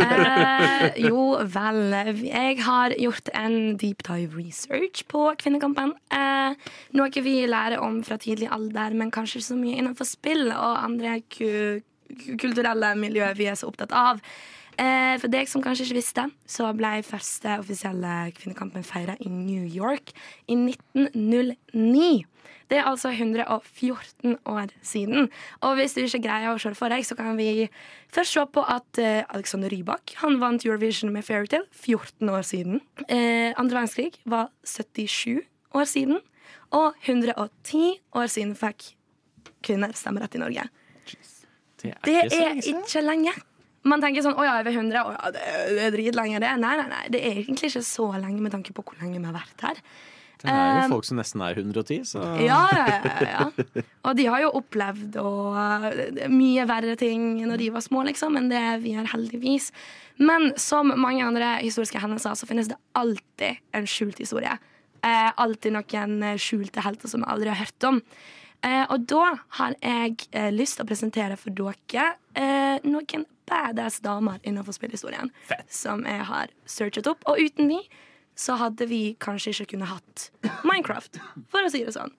Eh, 0.05 0.99
jo 1.01 1.21
vel. 1.49 1.79
Jeg 2.21 2.59
har 2.61 2.93
gjort 2.93 3.31
en 3.33 3.55
deep 3.81 4.03
dive 4.05 4.37
research 4.37 5.01
på 5.09 5.23
Kvinnekampen. 5.41 5.95
Eh, 6.13 6.53
noe 6.93 7.23
vi 7.25 7.33
lærer 7.49 7.81
om 7.81 8.03
fra 8.05 8.19
tidlig 8.21 8.51
alder, 8.53 8.93
men 8.93 9.09
kanskje 9.09 9.39
ikke 9.41 9.47
så 9.47 9.57
mye 9.57 9.79
innenfor 9.81 10.05
spill 10.05 10.51
og 10.51 10.77
andre 10.83 11.15
ku 11.25 11.49
ku- 12.13 12.37
kulturelle 12.37 12.93
miljøer 13.01 13.33
vi 13.41 13.49
er 13.49 13.57
så 13.57 13.65
opptatt 13.73 13.97
av. 13.97 14.21
Eh, 14.77 15.17
for 15.17 15.27
deg 15.33 15.49
som 15.49 15.65
kanskje 15.65 15.87
ikke 15.89 15.97
visste, 16.03 16.27
så 16.45 16.69
ble 16.77 16.99
første 17.01 17.57
offisielle 17.63 18.29
Kvinnekampen 18.37 18.85
feira 18.85 19.17
i 19.25 19.29
New 19.33 19.65
York 19.65 20.13
i 20.47 20.53
1909. 20.53 22.27
Det 22.69 22.77
er 22.77 22.85
altså 22.85 23.09
114 23.09 24.37
år 24.45 24.73
siden. 24.85 25.29
Og 25.65 25.75
hvis 25.79 25.95
du 25.97 26.03
ikke 26.03 26.21
greier 26.27 26.53
å 26.53 26.59
se 26.61 26.69
det 26.69 26.77
for 26.77 26.93
deg, 26.93 27.05
så 27.07 27.17
kan 27.17 27.37
vi 27.39 27.65
først 28.13 28.37
se 28.37 28.45
på 28.53 28.63
at 28.69 29.01
eh, 29.01 29.23
Alexander 29.33 29.73
Rybak 29.73 30.13
han 30.21 30.37
vant 30.41 30.65
Eurovision 30.65 31.13
med 31.13 31.25
Fairytale 31.25 31.65
14 31.73 32.29
år 32.29 32.45
siden. 32.45 32.83
Eh, 33.07 33.55
andre 33.57 33.81
verdenskrig 33.81 34.19
var 34.29 34.51
77 34.61 35.41
år 35.73 35.89
siden. 35.89 36.21
Og 36.77 36.93
110 37.07 37.97
år 38.13 38.29
siden 38.29 38.53
fikk 38.57 38.91
kvinner 39.65 39.95
stemmerett 39.97 40.37
i 40.37 40.43
Norge. 40.43 40.69
Det 41.79 41.93
er, 41.93 42.01
Det 42.03 42.17
ikke 42.27 42.43
er 42.43 42.61
ikke 42.73 43.01
lenge. 43.05 43.33
Man 43.87 44.01
tenker 44.03 44.23
sånn, 44.25 44.35
å 44.35 44.43
ja, 44.43 44.57
over 44.59 44.75
100, 44.75 45.01
å 45.07 45.13
ja, 45.15 45.29
det, 45.33 45.43
det 45.77 45.83
er 45.87 45.93
dritlenge 45.95 46.41
det. 46.43 46.51
Nei, 46.59 46.73
nei, 46.81 46.87
nei, 46.91 47.03
det 47.13 47.21
er 47.23 47.37
egentlig 47.39 47.71
ikke 47.71 47.85
så 47.87 48.09
lenge 48.19 48.43
med 48.43 48.53
tanke 48.53 48.75
på 48.75 48.83
hvor 48.83 48.99
lenge 48.99 49.21
vi 49.21 49.29
har 49.29 49.37
vært 49.37 49.63
her. 49.63 49.79
Det 50.39 50.49
er 50.51 50.69
jo 50.79 50.85
Um, 50.85 50.93
folk 50.95 51.07
som 51.09 51.19
nesten 51.19 51.41
er 51.43 51.57
110, 51.57 52.05
så 52.07 52.23
Ja, 52.39 52.61
ja, 52.71 53.13
ja. 53.27 53.47
Og 54.07 54.15
de 54.15 54.25
har 54.31 54.43
jo 54.45 54.53
opplevd 54.61 55.17
og, 55.19 55.57
uh, 55.57 56.29
mye 56.31 56.67
verre 56.69 56.95
ting 56.99 57.41
når 57.43 57.59
de 57.59 57.69
var 57.75 57.83
små, 57.83 58.05
liksom, 58.07 58.37
enn 58.39 58.49
det 58.51 58.63
vi 58.85 58.95
har 58.95 59.09
heldigvis. 59.11 59.71
Men 60.19 60.53
som 60.59 60.91
mange 60.99 61.23
andre 61.23 61.57
historiske 61.63 61.99
hendelser, 61.99 62.35
så 62.35 62.47
finnes 62.47 62.67
det 62.71 62.79
alltid 62.99 63.59
en 63.75 63.87
skjult 63.87 64.19
historie. 64.19 64.57
Eh, 64.99 65.31
alltid 65.39 65.71
noen 65.75 66.17
eh, 66.27 66.39
skjulte 66.41 66.83
helter 66.83 67.07
som 67.07 67.23
vi 67.23 67.29
aldri 67.31 67.51
har 67.53 67.61
hørt 67.61 67.87
om. 67.87 68.01
Eh, 68.67 68.83
og 68.91 69.05
da 69.07 69.29
har 69.61 69.75
jeg 69.79 70.17
eh, 70.35 70.49
lyst 70.51 70.75
til 70.75 70.83
å 70.83 70.89
presentere 70.89 71.37
for 71.39 71.55
dere 71.55 72.09
eh, 72.35 72.83
noen 72.83 73.23
badass 73.49 74.01
damer 74.03 74.43
innenfor 74.43 74.75
spillhistorien 74.75 75.31
som 75.71 76.03
jeg 76.05 76.25
har 76.27 76.51
searchet 76.69 77.07
opp. 77.09 77.23
Og 77.31 77.39
uten 77.39 77.71
de 77.71 77.79
så 78.39 78.55
hadde 78.59 78.87
vi 78.89 79.01
kanskje 79.19 79.53
ikke 79.53 79.73
kunnet 79.73 79.91
hatt 79.91 80.29
Minecraft, 80.67 81.19
for 81.51 81.65
å 81.65 81.71
si 81.73 81.83
det 81.83 81.95
sånn. 81.95 82.13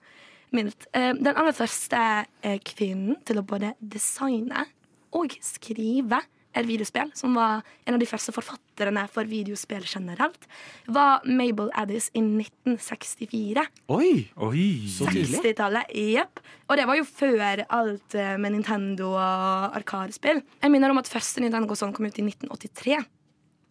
Mildt. 0.51 0.85
Eh, 0.93 1.13
den 1.15 1.31
aller 1.31 1.55
første 1.55 2.01
eh, 2.43 2.59
kvinnen 2.67 3.17
til 3.25 3.39
å 3.39 3.45
både 3.47 3.73
designe 3.79 4.67
og 5.15 5.33
skrive 5.43 6.19
et 6.51 6.67
videospill, 6.67 7.11
som 7.15 7.35
var 7.39 7.61
en 7.87 7.95
av 7.95 8.01
de 8.01 8.07
første 8.09 8.33
forfatterne 8.35 9.05
for 9.11 9.29
videospill 9.29 9.85
generelt, 9.87 10.47
var 10.91 11.23
Mabel 11.23 11.71
Addis 11.79 12.09
i 12.11 12.23
1964. 12.23 13.63
Oi! 13.95 14.11
oi 14.35 14.65
så 14.91 15.07
tidlig. 15.07 15.39
60-tallet, 15.39 15.95
jepp. 15.95 16.43
Og 16.67 16.75
det 16.79 16.89
var 16.89 16.99
jo 16.99 17.07
før 17.07 17.63
alt 17.63 18.19
eh, 18.19 18.35
med 18.35 18.57
Nintendo 18.57 19.13
og 19.15 19.79
Arkadespill. 19.79 20.43
Jeg 20.59 20.73
minner 20.75 20.91
om 20.91 20.99
at 21.01 21.11
første 21.11 21.43
Nintendo 21.43 21.79
sånn 21.79 21.95
kom 21.95 22.11
ut 22.11 22.19
i 22.19 22.27
1983. 22.27 22.99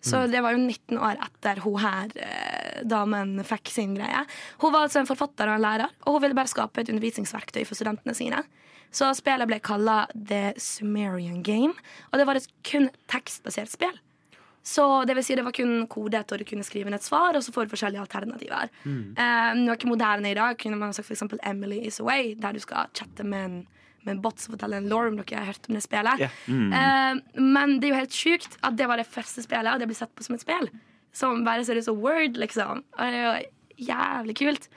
Så 0.01 0.23
det 0.33 0.41
var 0.41 0.55
jo 0.57 0.63
19 0.63 0.97
år 0.97 1.19
etter 1.21 1.61
hun 1.61 1.77
her 1.83 2.13
eh, 2.17 2.81
damen 2.89 3.35
fikk 3.45 3.69
sin 3.69 3.93
greie. 3.99 4.23
Hun 4.63 4.73
var 4.73 4.87
altså 4.87 5.03
en 5.03 5.09
forfatter 5.09 5.51
og 5.51 5.59
en 5.59 5.65
lærer, 5.67 5.93
og 6.07 6.17
hun 6.17 6.25
ville 6.25 6.39
bare 6.39 6.49
skape 6.49 6.81
et 6.81 6.93
undervisningsverktøy 6.93 7.67
for 7.69 7.77
studentene 7.77 8.17
sine. 8.17 8.41
Så 8.91 9.11
spillet 9.15 9.47
ble 9.47 9.61
kalla 9.63 10.03
The 10.15 10.55
Sumerian 10.59 11.43
Game, 11.47 11.75
og 12.11 12.19
det 12.19 12.27
var 12.27 12.41
et 12.41 12.49
kun 12.67 12.89
tekstbasert 13.13 13.71
spill. 13.71 13.99
Så 14.67 14.85
det 15.09 15.15
vil 15.17 15.25
si 15.25 15.37
det 15.39 15.45
var 15.47 15.55
kun 15.57 15.87
kodet, 15.89 16.27
og 16.33 16.41
du 16.41 16.45
kunne 16.49 16.65
skrive 16.67 16.91
inn 16.91 16.97
et 16.97 17.05
svar, 17.05 17.37
og 17.37 17.45
så 17.45 17.53
får 17.55 17.67
du 17.69 17.73
forskjellige 17.75 18.03
alternativer. 18.03 18.73
Eh, 19.17 19.53
noe 19.61 19.89
moderne 19.89 20.33
i 20.33 20.37
dag 20.37 20.59
kunne 20.61 20.81
man 20.81 20.93
sagt 20.97 21.13
eksempel 21.13 21.41
Emily 21.49 21.79
is 21.89 22.01
away, 22.01 22.35
der 22.41 22.53
du 22.57 22.61
skal 22.61 22.91
chatte 22.97 23.25
med 23.25 23.45
en, 23.47 23.61
med 24.05 24.15
en 24.17 24.23
bot 24.25 24.41
som 24.41 24.55
forteller 24.55 24.81
en 24.81 24.91
law 24.91 25.09
om 25.09 25.19
dere 25.21 25.43
har 25.43 25.51
hørt 25.53 25.69
om 25.69 25.77
det 25.77 25.83
spillet. 25.85 26.23
Yeah. 26.23 26.39
Mm. 26.47 26.71
Uh, 26.75 27.43
men 27.57 27.79
det 27.81 27.89
er 27.89 27.95
jo 27.95 28.03
helt 28.03 28.21
sjukt 28.21 28.57
at 28.67 28.79
det 28.79 28.89
var 28.91 29.01
det 29.01 29.09
første 29.09 29.45
spillet, 29.45 29.73
og 29.73 29.83
det 29.83 29.91
blir 29.91 29.99
sett 29.99 30.15
på 30.17 30.27
som 30.27 30.37
et 30.37 30.45
spill. 30.45 30.71
Som 31.17 31.45
bare 31.47 31.67
ser 31.67 31.81
ut 31.81 31.89
som 31.89 31.99
Word, 32.01 32.39
liksom. 32.41 32.85
Og 32.97 33.01
det 33.01 33.21
er 33.21 33.27
jo 33.27 33.91
jævlig 33.91 34.37
kult. 34.41 34.71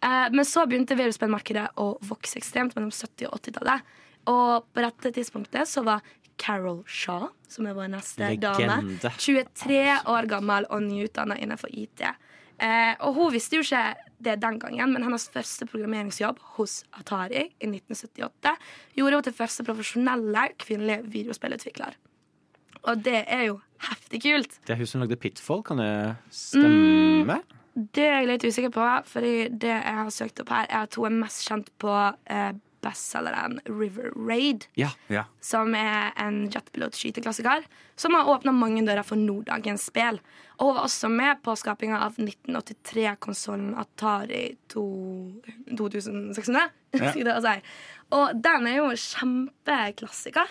Uh, 0.00 0.28
men 0.32 0.46
så 0.48 0.64
begynte 0.68 0.96
videospillmarkedet 0.96 1.66
å 1.80 1.92
vokse 2.08 2.40
ekstremt 2.40 2.76
mellom 2.78 2.92
70- 2.94 3.28
og 3.28 3.36
80-tallet. 3.40 3.96
Og 4.30 4.70
på 4.72 4.84
dette 4.84 5.12
tidspunktet 5.16 5.68
så 5.68 5.84
var 5.84 6.04
Carol 6.40 6.80
Shaw, 6.88 7.28
som 7.48 7.68
er 7.68 7.76
vår 7.76 7.90
neste 7.92 8.30
dame, 8.40 8.80
Legende. 8.80 9.12
23 9.20 9.80
år 10.08 10.28
gammel 10.30 10.68
og 10.72 10.84
nyutdanna 10.86 11.36
innenfor 11.40 11.72
IT. 11.72 12.04
Eh, 12.60 12.94
og 13.04 13.16
hun 13.16 13.34
visste 13.34 13.58
jo 13.58 13.64
ikke 13.64 14.09
det 14.24 14.36
den 14.42 14.58
gangen, 14.62 14.92
men 14.94 15.04
hennes 15.06 15.28
første 15.32 15.66
programmeringsjobb 15.68 16.40
hos 16.56 16.80
Atari 16.96 17.46
i 17.48 17.68
1978 17.68 18.54
gjorde 18.98 19.20
hun 19.20 19.26
til 19.26 19.36
første 19.36 19.66
profesjonelle 19.66 20.46
kvinnelige 20.60 21.04
videospillutvikler. 21.16 21.96
Og 22.88 23.04
det 23.04 23.24
er 23.26 23.46
jo 23.50 23.58
heftig 23.90 24.22
kult. 24.24 24.58
Det 24.66 24.74
er 24.74 24.80
hun 24.80 24.88
som 24.88 25.02
lagde 25.04 25.18
Pitfall, 25.20 25.64
kan 25.66 25.80
det 25.80 25.92
stemme? 26.34 27.40
Det 27.74 28.04
er 28.04 28.20
jeg 28.20 28.28
litt 28.28 28.44
usikker 28.44 28.72
på, 28.74 28.86
fordi 29.06 29.34
det 29.62 29.72
jeg 29.72 29.96
har 30.00 30.10
søkt 30.12 30.42
opp 30.42 30.52
her, 30.52 30.66
er 30.68 30.88
at 30.88 30.96
hun 30.98 31.10
er 31.10 31.20
mest 31.22 31.46
kjent 31.46 31.70
på 31.80 31.92
eh, 32.32 32.50
bestselgeren 32.84 33.60
River 33.68 34.10
Raid. 34.16 34.66
Ja. 34.78 34.90
Ja. 35.12 35.24
Som 35.44 35.74
er 35.78 36.12
en 36.20 36.46
jetpilot-skyteklassiker 36.52 37.66
som 38.00 38.16
har 38.16 38.28
åpna 38.32 38.52
mange 38.56 38.82
dører 38.86 39.04
for 39.06 39.20
norddagens 39.20 39.88
spill. 39.90 40.20
Og 40.60 40.74
var 40.76 40.86
også 40.86 41.08
med 41.12 41.40
på 41.44 41.54
skapinga 41.56 42.00
av 42.06 42.18
1983-konsollen 42.20 43.74
Atari 43.80 44.56
2600. 44.72 46.68
Ja. 46.90 47.12
jeg. 47.14 47.60
Og 48.10 48.32
den 48.42 48.64
er 48.66 48.80
jo 48.80 48.88
en 48.90 48.98
kjempeklassiker. 48.98 50.48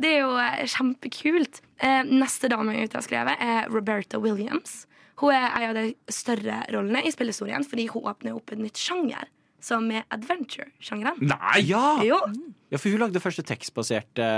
Det 0.00 0.14
er 0.14 0.22
jo 0.22 0.30
eh, 0.40 0.62
kjempekult. 0.64 1.60
Eh, 1.84 2.06
neste 2.08 2.48
dame 2.48 2.72
ute 2.78 2.96
har 2.96 3.04
skrevet, 3.04 3.36
er 3.36 3.68
Roberta 3.68 4.16
Williams. 4.22 4.86
Hun 5.20 5.34
er 5.34 5.50
en 5.58 5.68
av 5.72 5.76
de 5.76 6.12
større 6.14 6.62
rollene 6.72 7.02
i 7.04 7.12
spillhistorien 7.12 7.66
fordi 7.66 7.88
hun 7.90 8.06
åpner 8.06 8.36
opp 8.38 8.54
en 8.54 8.62
nytt 8.62 8.78
sjanger, 8.80 9.28
som 9.60 9.88
er 9.90 10.04
adventure-sjangeren. 10.14 11.18
Nei! 11.24 11.62
Ja! 11.66 11.98
Jo. 12.06 12.18
ja, 12.70 12.78
for 12.78 12.92
hun 12.92 13.02
lagde 13.02 13.22
første 13.22 13.42
tekstbaserte 13.46 14.28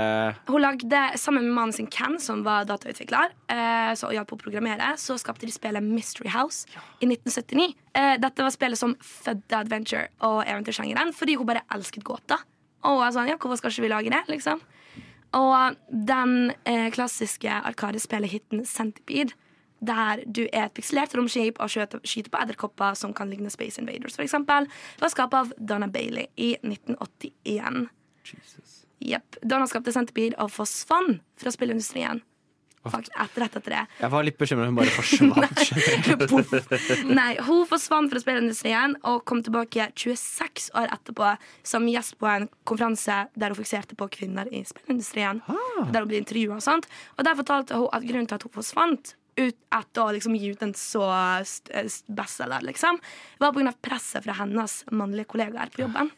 Hun 0.47 0.63
lagde, 0.63 1.01
Sammen 1.21 1.45
med 1.45 1.55
mannen 1.57 1.75
sin 1.75 1.89
Ken, 1.91 2.17
som 2.19 2.41
var 2.47 2.65
datautvikler, 2.69 3.35
eh, 3.51 3.91
så 3.99 4.09
hjalp 4.15 4.33
å 4.33 4.39
programmere, 4.41 4.93
så 4.97 5.17
skapte 5.21 5.45
de 5.45 5.53
spillet 5.53 5.85
Mystery 5.85 6.31
House 6.33 6.65
i 6.99 7.09
1979. 7.09 7.75
Eh, 7.93 8.15
dette 8.21 8.45
var 8.45 8.55
spillet 8.55 8.79
som 8.79 8.95
fødte 9.05 9.59
adventure- 9.59 10.09
og 10.25 10.41
eventyrsjangeren 10.45 11.13
fordi 11.15 11.37
hun 11.37 11.49
bare 11.49 11.65
elsket 11.73 12.05
gåter. 12.07 12.41
Og 12.87 13.03
sånn, 13.13 13.29
ja, 13.29 13.37
hvorfor 13.37 13.59
skal 13.61 13.75
ikke 13.75 13.85
vi 13.85 13.93
lage 13.93 14.13
det, 14.13 14.23
liksom? 14.31 14.61
Og 15.37 15.77
den 15.91 16.51
eh, 16.67 16.89
klassiske 16.91 17.61
arkadespillet-hiten 17.69 18.65
Centipede, 18.67 19.37
der 19.81 20.23
du 20.25 20.43
er 20.45 20.67
et 20.67 20.75
pikselert 20.77 21.15
romskip 21.17 21.59
og 21.61 21.71
skyter 21.73 22.29
på 22.31 22.41
edderkopper 22.43 22.97
som 22.97 23.15
kan 23.17 23.31
ligne 23.31 23.49
Space 23.53 23.81
Invaders, 23.81 24.19
eksempel, 24.21 24.69
var 25.01 25.13
skapet 25.13 25.39
av 25.41 25.53
Donna 25.57 25.89
Bailey 25.91 26.29
i 26.37 26.53
1981. 26.61 27.87
Jesus. 28.21 28.81
Yep. 29.01 29.41
Donna 29.41 29.65
skapte 29.67 29.93
Centipede 29.93 30.37
og 30.37 30.51
forsvant 30.53 31.23
fra 31.41 31.53
spillindustrien. 31.53 32.21
Fakt, 32.81 33.11
etter, 33.13 33.43
etter 33.45 33.61
det. 33.61 33.81
Jeg 34.01 34.09
var 34.09 34.23
litt 34.25 34.37
bekymra 34.41 34.65
hun 34.65 34.77
bare 34.79 34.89
forsvant. 34.89 35.35
Nei, 37.05 37.11
Nei, 37.13 37.27
hun 37.45 37.67
forsvant 37.69 38.09
fra 38.09 38.21
spillindustrien 38.23 38.95
og 39.05 39.21
kom 39.29 39.43
tilbake 39.45 39.91
26 39.93 40.71
år 40.81 40.89
etterpå 40.95 41.35
som 41.67 41.85
gjest 41.89 42.17
på 42.17 42.29
en 42.31 42.47
konferanse 42.65 43.19
der 43.37 43.53
hun 43.53 43.59
fokuserte 43.59 43.97
på 43.99 44.09
kvinner 44.17 44.49
i 44.49 44.63
spillindustrien. 44.65 45.43
Der 45.45 46.01
hun 46.01 46.09
ble 46.09 46.23
intervjua 46.23 46.57
og 46.57 46.65
sånt. 46.65 46.89
Og 47.19 47.25
der 47.27 47.37
fortalte 47.37 47.77
hun 47.77 47.91
at 47.93 48.07
grunnen 48.07 48.29
til 48.31 48.39
at 48.39 48.47
hun 48.49 48.55
forsvant 48.57 49.13
ut 49.39 49.57
etter 49.71 50.01
å 50.03 50.11
liksom 50.15 50.35
gi 50.35 50.51
ut 50.51 50.63
en 50.65 50.73
så 50.77 51.05
st- 51.45 51.85
bestselger, 52.11 52.65
liksom, 52.67 52.99
var 53.39 53.53
pga. 53.55 53.73
presset 53.81 54.23
fra 54.25 54.33
hennes 54.41 54.83
mannlige 54.91 55.29
kollegaer 55.31 55.71
på 55.73 55.85
jobben. 55.85 56.11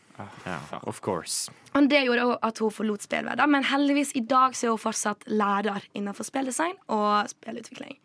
Ja, 0.45 0.59
of 0.84 1.01
course. 1.01 1.49
Og 1.74 1.88
Det 1.89 2.03
gjorde 2.05 2.38
at 2.45 2.59
hun 2.61 2.70
forlot 2.72 3.01
spillverden, 3.01 3.49
men 3.49 3.64
heldigvis 3.66 4.11
i 4.16 4.22
dag 4.22 4.53
så 4.53 4.68
er 4.68 4.76
hun 4.76 4.82
fortsatt 4.82 5.26
lærer 5.28 5.82
innenfor 5.97 6.24
spilldesign 6.28 6.76
og 6.93 7.30
spillutvikling. 7.34 7.97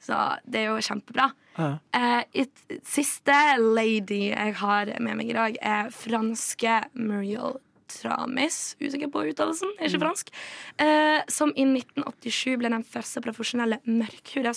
Så 0.00 0.16
det 0.48 0.62
er 0.62 0.70
jo 0.70 0.80
kjempebra. 0.80 1.26
Ja. 1.58 1.74
Uh, 1.92 2.22
it, 2.32 2.54
siste 2.88 3.36
lady 3.60 4.30
jeg 4.30 4.54
har 4.62 4.94
med 4.98 5.18
meg 5.20 5.28
i 5.28 5.36
dag, 5.36 5.58
er 5.60 5.90
franske 5.92 6.78
Muriel 6.96 7.58
Tramis. 7.98 8.60
Usikker 8.80 9.10
på 9.12 9.24
uttalelsen, 9.30 9.72
er 9.78 9.90
ikke 9.90 10.02
fransk. 10.04 10.32
Eh, 10.80 11.20
som 11.32 11.52
i 11.56 11.66
1987 11.66 12.56
ble 12.60 12.72
den 12.72 12.86
første 12.86 13.22
profesjonelle 13.24 13.80
mørkhuda. 13.86 14.54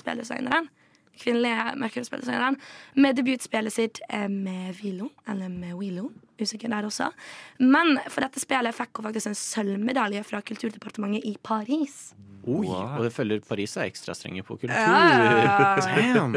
Kvinnelige 1.23 1.75
mørkhuda. 1.81 2.51
Med 2.95 3.17
debutspillet 3.19 3.73
sitt 3.75 4.03
eh, 4.09 4.29
med 4.29 4.73
Vilo, 4.81 5.11
eller 5.29 5.49
med 5.49 5.75
Willow, 5.79 6.11
Usikker 6.41 6.71
der 6.71 6.85
også. 6.87 7.11
Men 7.59 7.99
for 8.09 8.25
dette 8.25 8.41
spillet 8.41 8.75
fikk 8.75 8.97
hun 8.97 9.09
faktisk 9.09 9.31
en 9.31 9.37
sølvmedalje 9.37 10.23
fra 10.25 10.41
Kulturdepartementet 10.41 11.27
i 11.29 11.35
Paris. 11.43 12.13
Oi, 12.43 12.67
Og 12.67 13.03
det 13.05 13.11
følger 13.15 13.43
Paris 13.47 13.77
er 13.77 13.87
ekstra 13.87 14.15
strenge 14.17 14.43
på 14.43 14.57
kultur. 14.59 14.75
Ja. 14.75 16.27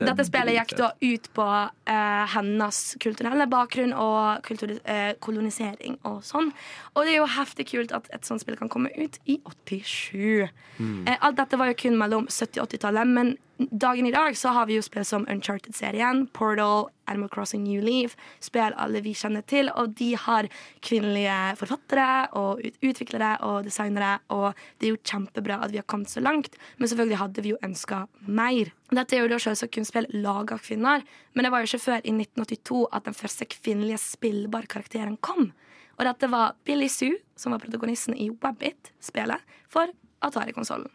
Dette 0.00 0.26
spillet 0.28 0.56
gikk 0.58 0.74
da 0.76 0.90
ut 1.00 1.28
på 1.36 1.46
eh, 1.88 2.24
hennes 2.34 2.80
kulturelle 3.00 3.46
bakgrunn 3.50 3.94
og 3.96 4.44
kultur, 4.44 4.74
eh, 4.84 5.12
kolonisering 5.24 5.96
og 6.08 6.20
sånn. 6.26 6.52
Og 6.92 7.06
det 7.06 7.14
er 7.14 7.20
jo 7.22 7.28
heftig 7.38 7.70
kult 7.72 7.94
at 7.96 8.10
et 8.12 8.28
sånt 8.28 8.44
spill 8.44 8.58
kan 8.60 8.72
komme 8.72 8.92
ut 8.98 9.16
i 9.24 9.40
87. 9.48 10.50
Mm. 10.78 11.08
Eh, 11.08 11.16
alt 11.20 11.40
dette 11.40 11.60
var 11.60 11.72
jo 11.72 11.78
kun 11.86 11.96
mellom 12.00 12.28
70- 12.28 12.60
og 12.60 12.68
80-tallet, 12.68 13.14
men 13.16 13.36
dagen 13.70 14.06
i 14.06 14.10
dag 14.10 14.36
så 14.36 14.48
har 14.48 14.66
vi 14.66 14.76
jo 14.78 14.82
spill 14.84 15.04
som 15.04 15.26
Uncharted-serien, 15.28 16.26
Portal, 16.32 16.88
Animal 17.10 17.28
Crossing 17.28 17.64
New 17.64 17.82
Leaf, 17.84 18.14
spill 18.40 18.74
alle 18.78 19.02
vi 19.04 19.12
kjenner 19.16 19.42
til, 19.44 19.68
og 19.76 19.94
de 19.98 20.12
har 20.18 20.48
kvinnelige 20.86 21.36
forfattere 21.60 22.28
og 22.38 22.62
utviklere 22.62 23.32
og 23.46 23.66
designere, 23.66 24.18
og 24.32 24.58
det 24.78 24.88
er 24.88 24.94
jo 24.94 25.00
kjempebra 25.12 25.58
at 25.64 25.74
vi 25.74 25.80
har 25.82 25.88
kommet 25.90 26.12
så 26.12 26.22
langt, 26.22 26.56
men 26.78 26.88
selvfølgelig 26.88 27.20
hadde 27.22 27.44
vi 27.44 27.54
jo 27.54 27.62
ønska 27.66 28.04
mer. 28.26 28.70
Dette 28.90 29.18
er 29.18 29.24
jo 29.24 29.32
da 29.32 29.40
selvsagt 29.42 29.74
kun 29.74 29.88
spill 29.88 30.08
laga 30.14 30.56
av 30.56 30.64
kvinner, 30.64 31.04
men 31.34 31.46
det 31.46 31.52
var 31.54 31.64
jo 31.64 31.70
ikke 31.70 31.84
før 31.86 31.98
i 32.04 32.14
1982 32.14 32.84
at 32.96 33.10
den 33.10 33.18
første 33.18 33.50
kvinnelige 33.56 34.00
spillbare 34.04 34.70
karakteren 34.70 35.18
kom. 35.20 35.50
Og 35.98 36.06
dette 36.08 36.30
var 36.32 36.56
Billy 36.64 36.88
Sue, 36.88 37.18
som 37.36 37.52
var 37.52 37.60
protagonisten 37.60 38.16
i 38.16 38.30
Wabbit-spelet 38.30 39.44
for 39.68 39.92
Atari-konsollen. 40.24 40.88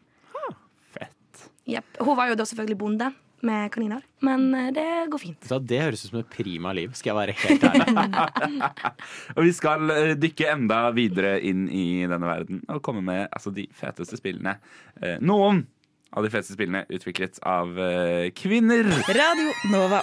Jepp. 1.65 1.97
Hun 2.01 2.17
var 2.17 2.29
jo 2.29 2.37
da 2.37 2.45
selvfølgelig 2.47 2.77
bonde 2.77 3.11
med 3.45 3.69
kaniner, 3.73 4.01
men 4.25 4.47
eh, 4.57 4.71
det 4.73 4.85
går 5.11 5.21
fint. 5.21 5.45
Så 5.45 5.59
det 5.61 5.81
høres 5.83 6.05
ut 6.05 6.11
som 6.11 6.19
et 6.21 6.31
prima 6.33 6.71
liv, 6.77 6.93
skal 6.97 7.11
jeg 7.11 7.19
være 7.19 7.35
helt 7.41 7.65
ærlig. 7.69 8.71
Og 9.35 9.41
vi 9.45 9.53
skal 9.57 9.93
eh, 9.93 10.13
dykke 10.17 10.49
enda 10.53 10.79
videre 10.95 11.35
inn 11.45 11.67
i 11.69 11.85
denne 12.09 12.25
verden 12.25 12.63
og 12.71 12.81
komme 12.85 13.03
med 13.05 13.27
altså, 13.29 13.53
de 13.53 13.67
feteste 13.75 14.17
spillene. 14.19 14.57
Eh, 15.01 15.17
Noen 15.21 15.65
av 16.15 16.25
de 16.25 16.31
feteste 16.31 16.55
spillene 16.55 16.85
utviklet 16.95 17.41
av 17.43 17.75
kvinner. 18.39 18.87
Radio 19.17 19.49
Nova. 19.73 19.99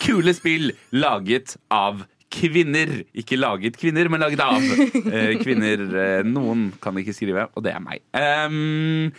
kule 0.00 0.32
spill 0.34 0.72
laget 0.96 1.54
av 1.70 2.00
kvinner. 2.00 2.19
Ikke 2.30 3.38
laget 3.38 3.78
kvinner, 3.80 4.08
men 4.12 4.22
laget 4.22 4.42
av 4.44 4.56
eh, 5.14 5.36
kvinner. 5.42 5.82
Eh, 5.82 6.24
noen 6.26 6.70
kan 6.82 6.98
ikke 7.00 7.14
skrive, 7.16 7.48
og 7.54 7.64
det 7.66 7.74
er 7.74 7.84
meg. 7.84 8.02
Um, 8.14 9.10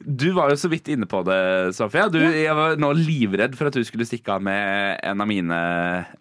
du 0.00 0.30
var 0.32 0.48
jo 0.48 0.56
så 0.56 0.70
vidt 0.72 0.88
inne 0.88 1.04
på 1.08 1.20
det, 1.28 1.40
Sofia. 1.76 2.06
Du, 2.08 2.18
jeg 2.18 2.54
var 2.56 2.78
nå 2.80 2.90
livredd 2.96 3.56
for 3.58 3.68
at 3.68 3.76
du 3.76 3.84
skulle 3.84 4.06
stikke 4.08 4.32
av 4.32 4.44
med 4.44 4.96
en 5.04 5.20
av 5.20 5.28
mine, 5.28 5.58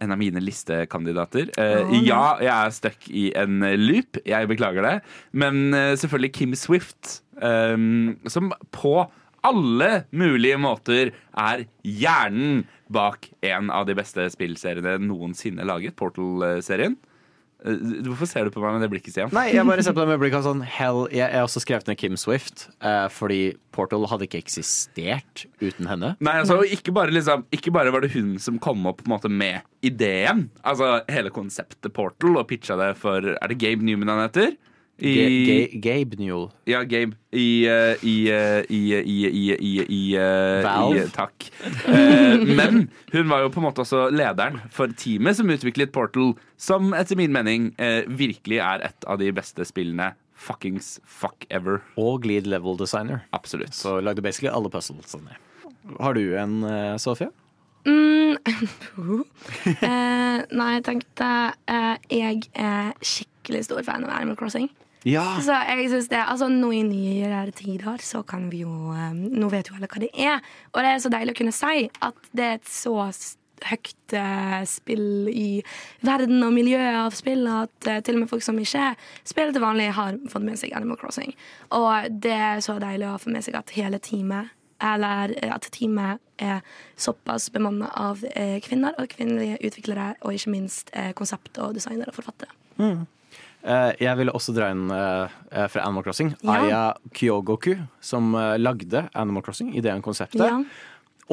en 0.04 0.16
av 0.16 0.20
mine 0.20 0.44
listekandidater. 0.44 1.54
Uh, 1.56 1.88
oh, 1.88 1.96
ja, 2.04 2.24
jeg 2.44 2.54
er 2.56 2.76
stuck 2.76 3.08
i 3.08 3.30
en 3.40 3.64
loop. 3.80 4.20
Jeg 4.28 4.52
beklager 4.52 4.86
det. 4.86 4.98
Men 5.32 5.70
uh, 5.72 5.96
selvfølgelig 5.96 6.34
Kim 6.36 6.58
Swift, 6.60 7.22
um, 7.40 8.18
som 8.28 8.52
på 8.76 9.00
alle 9.46 9.92
mulige 10.12 10.58
måter 10.62 11.12
er 11.38 11.66
hjernen 11.86 12.64
bak 12.90 13.30
en 13.46 13.70
av 13.74 13.86
de 13.90 13.96
beste 13.98 14.26
spillseriene 14.34 14.98
noensinne 15.04 15.66
laget, 15.68 15.96
Portal-serien. 16.00 16.98
Eh, 17.66 17.76
Hvorfor 18.08 18.24
ser 18.30 18.48
du 18.48 18.54
på 18.56 18.62
meg 18.64 18.78
med 18.78 18.86
det 18.86 18.90
blikket, 18.94 19.12
Stian? 19.12 19.32
Nei, 19.36 19.50
jeg 19.52 19.66
bare 19.68 19.84
ser 19.84 19.92
på 19.92 20.00
det 20.06 20.14
med 20.14 20.22
blikket 20.22 20.46
sånn 20.46 20.62
Hell, 20.64 21.02
jeg 21.12 21.28
har 21.28 21.44
også 21.44 21.60
skrevet 21.60 21.90
ned 21.92 22.00
Kim 22.00 22.16
Swift, 22.20 22.70
eh, 22.80 23.08
fordi 23.12 23.40
Portal 23.76 24.08
hadde 24.08 24.30
ikke 24.30 24.40
eksistert 24.40 25.44
uten 25.60 25.90
henne. 25.92 26.14
Nei, 26.24 26.38
altså, 26.40 26.62
ikke, 26.64 26.94
bare, 26.96 27.12
liksom, 27.12 27.44
ikke 27.56 27.74
bare 27.76 27.92
var 27.92 28.06
det 28.06 28.14
hun 28.16 28.38
som 28.40 28.62
kom 28.64 28.88
opp 28.88 29.04
måte, 29.12 29.28
med 29.30 29.60
ideen, 29.86 30.48
altså 30.64 31.02
hele 31.12 31.34
konseptet 31.36 31.92
Portal, 31.96 32.40
og 32.40 32.48
pitcha 32.48 32.80
det 32.80 32.94
for 33.00 33.36
Er 33.36 33.52
det 33.52 33.60
Gabe 33.60 33.84
Newman 33.84 34.10
han 34.16 34.24
heter? 34.30 34.56
Ga- 35.00 35.28
G 35.46 35.80
Gabe 35.84 36.18
Newell. 36.20 36.50
Ja, 36.70 36.84
Gabe. 36.84 37.16
I 37.34 37.66
eh, 37.70 38.04
I 38.04 38.14
eh, 38.34 38.66
I 38.70 38.80
I 39.00 39.16
I 39.28 39.44
I, 39.56 39.74
i, 39.88 40.02
eh, 40.20 40.62
Valve. 40.66 41.06
i 41.06 41.10
Takk. 41.16 41.50
Eh, 41.88 42.44
men 42.46 42.90
hun 43.14 43.30
var 43.32 43.44
jo 43.46 43.52
på 43.54 43.62
en 43.62 43.68
måte 43.70 43.84
også 43.86 44.08
lederen 44.14 44.60
for 44.74 44.92
teamet 45.00 45.38
som 45.40 45.50
utviklet 45.50 45.92
Portal, 45.96 46.34
som 46.58 46.94
etter 46.98 47.20
min 47.20 47.34
mening 47.36 47.72
virkelig 48.10 48.60
er 48.64 48.88
et 48.90 49.08
av 49.08 49.20
de 49.22 49.32
beste 49.36 49.66
spillene 49.68 50.12
fuckings 50.40 50.98
fuck 51.04 51.46
ever. 51.52 51.82
Og 52.00 52.26
lead 52.26 52.48
level 52.48 52.78
designer. 52.80 53.26
Absolutt. 53.36 53.76
Så 53.76 54.00
lagde 54.04 54.24
basically 54.24 54.52
alle 54.54 54.72
puzzlesene. 54.72 55.36
Har 56.00 56.16
du 56.16 56.24
en, 56.40 56.62
Sofia? 57.00 57.30
Sofie? 57.30 57.32
Mm. 57.88 58.36
eh, 59.82 60.42
nei, 60.52 60.68
jeg 60.76 60.84
tenkte 60.86 61.28
eh, 61.72 61.96
Jeg 62.12 62.42
er 62.60 62.92
skikkelig 63.02 63.64
stor 63.70 63.84
fan 63.88 64.04
av 64.06 64.12
Animal 64.18 64.38
Crossing. 64.40 64.68
Ja. 65.08 65.40
Så 65.42 65.56
jeg 65.56 65.90
synes 65.90 66.10
det, 66.12 66.20
altså 66.20 66.50
Nå 66.52 66.72
i 66.76 66.82
nyere 66.84 67.52
tider 67.56 68.02
så 68.04 68.24
kan 68.28 68.50
vi 68.52 68.66
jo 68.66 68.92
eh, 68.92 69.14
Nå 69.16 69.48
vet 69.52 69.70
jo 69.70 69.78
alle 69.78 69.88
hva 69.88 70.02
det 70.04 70.12
er. 70.12 70.42
Og 70.74 70.82
det 70.84 70.94
er 70.94 71.04
så 71.04 71.12
deilig 71.14 71.36
å 71.36 71.40
kunne 71.40 71.56
si 71.56 71.86
at 71.88 72.32
det 72.36 72.48
er 72.48 72.58
et 72.60 72.68
så 72.72 72.96
høyt 73.70 74.16
eh, 74.16 74.60
spill 74.68 75.28
i 75.32 75.62
verden 76.08 76.44
og 76.48 76.54
miljøet 76.56 77.00
av 77.00 77.16
spill 77.16 77.48
at 77.52 77.90
eh, 77.92 78.00
til 78.04 78.18
og 78.18 78.24
med 78.24 78.32
folk 78.32 78.44
som 78.44 78.60
ikke 78.60 78.94
spiller 79.28 79.56
til 79.56 79.64
vanlig, 79.64 79.90
har 79.96 80.20
fått 80.32 80.46
med 80.48 80.60
seg 80.60 80.76
Animal 80.76 81.00
Crossing. 81.00 81.36
Og 81.76 82.08
det 82.24 82.36
er 82.36 82.64
så 82.64 82.78
deilig 82.80 83.10
å 83.10 83.20
få 83.20 83.34
med 83.36 83.44
seg 83.48 83.60
at 83.60 83.76
hele 83.76 84.00
teamet 84.04 84.56
eller 84.80 85.34
at 85.52 85.66
teamet 85.76 86.22
er 86.40 86.62
såpass 86.96 87.50
bemanna 87.52 87.90
av 88.00 88.22
kvinner 88.64 88.96
og 88.96 89.10
kvinnelige 89.12 89.58
utviklere, 89.68 90.14
og 90.24 90.38
ikke 90.38 90.54
minst 90.54 90.94
konsept- 91.20 91.60
og 91.60 91.76
designere 91.76 92.14
og 92.14 92.16
forfattere. 92.16 92.56
Eh, 92.80 93.02
jeg 93.62 94.16
ville 94.20 94.32
også 94.36 94.54
dra 94.56 94.70
inn 94.72 94.88
eh, 94.94 95.34
eh, 95.52 95.68
fra 95.72 95.84
Animal 95.84 96.06
Crossing. 96.06 96.32
Ja. 96.46 96.56
Aya 96.56 96.82
Kyogoku, 97.16 97.76
som 98.00 98.32
eh, 98.40 98.56
lagde 98.62 99.08
Animal 99.14 99.44
Crossing, 99.44 99.74
ideen 99.78 100.02
konseptet. 100.06 100.46
Ja. 100.46 100.62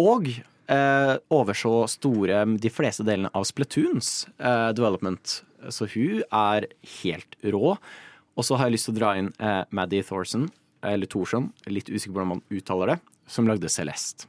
Og 0.02 0.28
eh, 0.32 1.14
overså 1.32 1.86
store 1.88 2.42
de 2.58 2.72
fleste 2.72 3.06
delene 3.06 3.30
av 3.36 3.46
Splatoons 3.48 4.26
eh, 4.38 4.70
development. 4.76 5.40
Så 5.70 5.88
hun 5.94 6.22
er 6.34 6.66
helt 7.02 7.38
rå. 7.46 7.76
Og 8.36 8.44
så 8.44 8.58
har 8.58 8.68
jeg 8.68 8.76
lyst 8.76 8.90
til 8.90 8.96
å 8.96 9.00
dra 9.00 9.14
inn 9.20 9.30
eh, 9.40 9.62
Maddie 9.74 10.04
Thorson, 10.04 10.50
eller 10.86 11.08
Thorsson, 11.10 11.48
litt 11.70 11.88
usikker 11.88 12.12
på 12.12 12.18
hvordan 12.18 12.34
man 12.34 12.42
uttaler 12.52 12.92
det, 12.92 12.98
som 13.32 13.48
lagde 13.48 13.70
Celeste. 13.72 14.28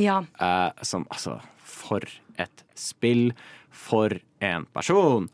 Ja. 0.00 0.22
Eh, 0.40 0.70
som 0.82 1.04
altså 1.12 1.36
For 1.62 2.02
et 2.40 2.64
spill. 2.78 3.32
For 3.74 4.16
en 4.42 4.64
person. 4.74 5.28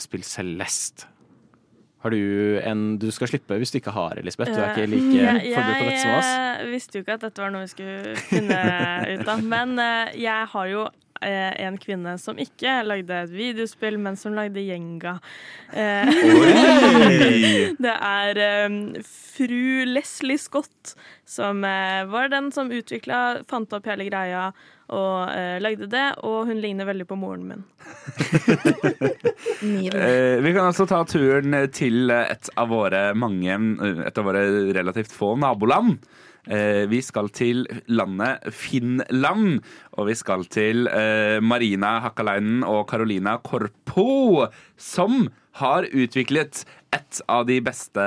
Spill 0.00 0.22
Celeste. 0.26 1.08
Har 2.02 2.10
du 2.10 2.58
en 2.66 2.80
du 2.98 3.08
skal 3.14 3.28
slippe 3.30 3.58
hvis 3.60 3.70
du 3.70 3.78
ikke 3.78 3.92
har, 3.94 4.16
Elisabeth? 4.18 4.50
Du 4.54 4.58
er 4.60 4.72
ikke 4.72 4.86
like 4.90 5.18
Jeg- 5.22 5.52
forberedt 5.54 5.78
på 5.78 5.84
dette 5.90 6.00
som 6.02 6.16
oss. 6.18 6.30
Jeg 6.32 6.64
eh, 6.66 6.72
visste 6.72 6.98
jo 6.98 7.04
ikke 7.04 7.14
at 7.18 7.26
dette 7.28 7.44
var 7.44 7.54
noe 7.54 7.62
vi 7.66 7.70
skulle 7.70 8.16
finne 8.26 8.58
ut 9.12 9.28
av. 9.36 9.44
Men 9.54 9.78
eh, 9.78 10.12
jeg 10.24 10.50
har 10.56 10.66
jo 10.72 10.82
eh, 10.88 10.98
en 11.22 11.78
kvinne 11.80 12.16
som 12.20 12.38
ikke 12.40 12.80
lagde 12.86 13.22
et 13.24 13.32
videospill, 13.32 13.98
men 14.02 14.18
som 14.20 14.34
lagde 14.36 14.62
Gjenga. 14.64 15.16
Eh, 15.72 16.12
det 17.84 17.96
er 17.96 18.42
eh, 18.46 18.78
fru 19.06 19.84
Leslie 19.88 20.40
Scott 20.40 20.94
som 21.32 21.64
eh, 21.64 22.04
var 22.06 22.28
den 22.28 22.52
som 22.52 22.72
utvikla, 22.72 23.42
fant 23.48 23.72
opp 23.72 23.86
hele 23.88 24.04
greia 24.08 24.50
og 24.92 25.30
eh, 25.32 25.56
lagde 25.62 25.88
det. 25.90 26.06
Og 26.26 26.50
hun 26.50 26.60
ligner 26.60 26.88
veldig 26.88 27.06
på 27.08 27.18
moren 27.18 27.48
min. 27.52 27.64
Eh, 29.62 30.40
vi 30.42 30.50
kan 30.56 30.66
altså 30.66 30.84
ta 30.90 31.04
turen 31.06 31.54
til 31.74 32.10
et 32.10 32.48
av 32.58 32.70
våre 32.72 33.12
mange 33.14 33.54
Et 34.08 34.18
av 34.18 34.26
våre 34.26 34.40
relativt 34.74 35.12
få 35.14 35.36
naboland. 35.38 36.00
Eh, 36.42 36.88
vi 36.90 36.98
skal 37.06 37.28
til 37.30 37.66
landet 37.86 38.48
Finland, 38.50 39.60
og 39.94 40.08
vi 40.08 40.16
skal 40.18 40.42
til 40.50 40.88
eh, 40.90 41.38
Marina 41.38 42.00
Hakkalainen 42.02 42.64
og 42.66 42.88
Carolina 42.90 43.36
Korpo, 43.38 44.48
som 44.74 45.28
har 45.60 45.88
utviklet 45.92 46.64
et 46.92 47.20
av 47.32 47.46
de 47.48 47.56
beste 47.64 48.02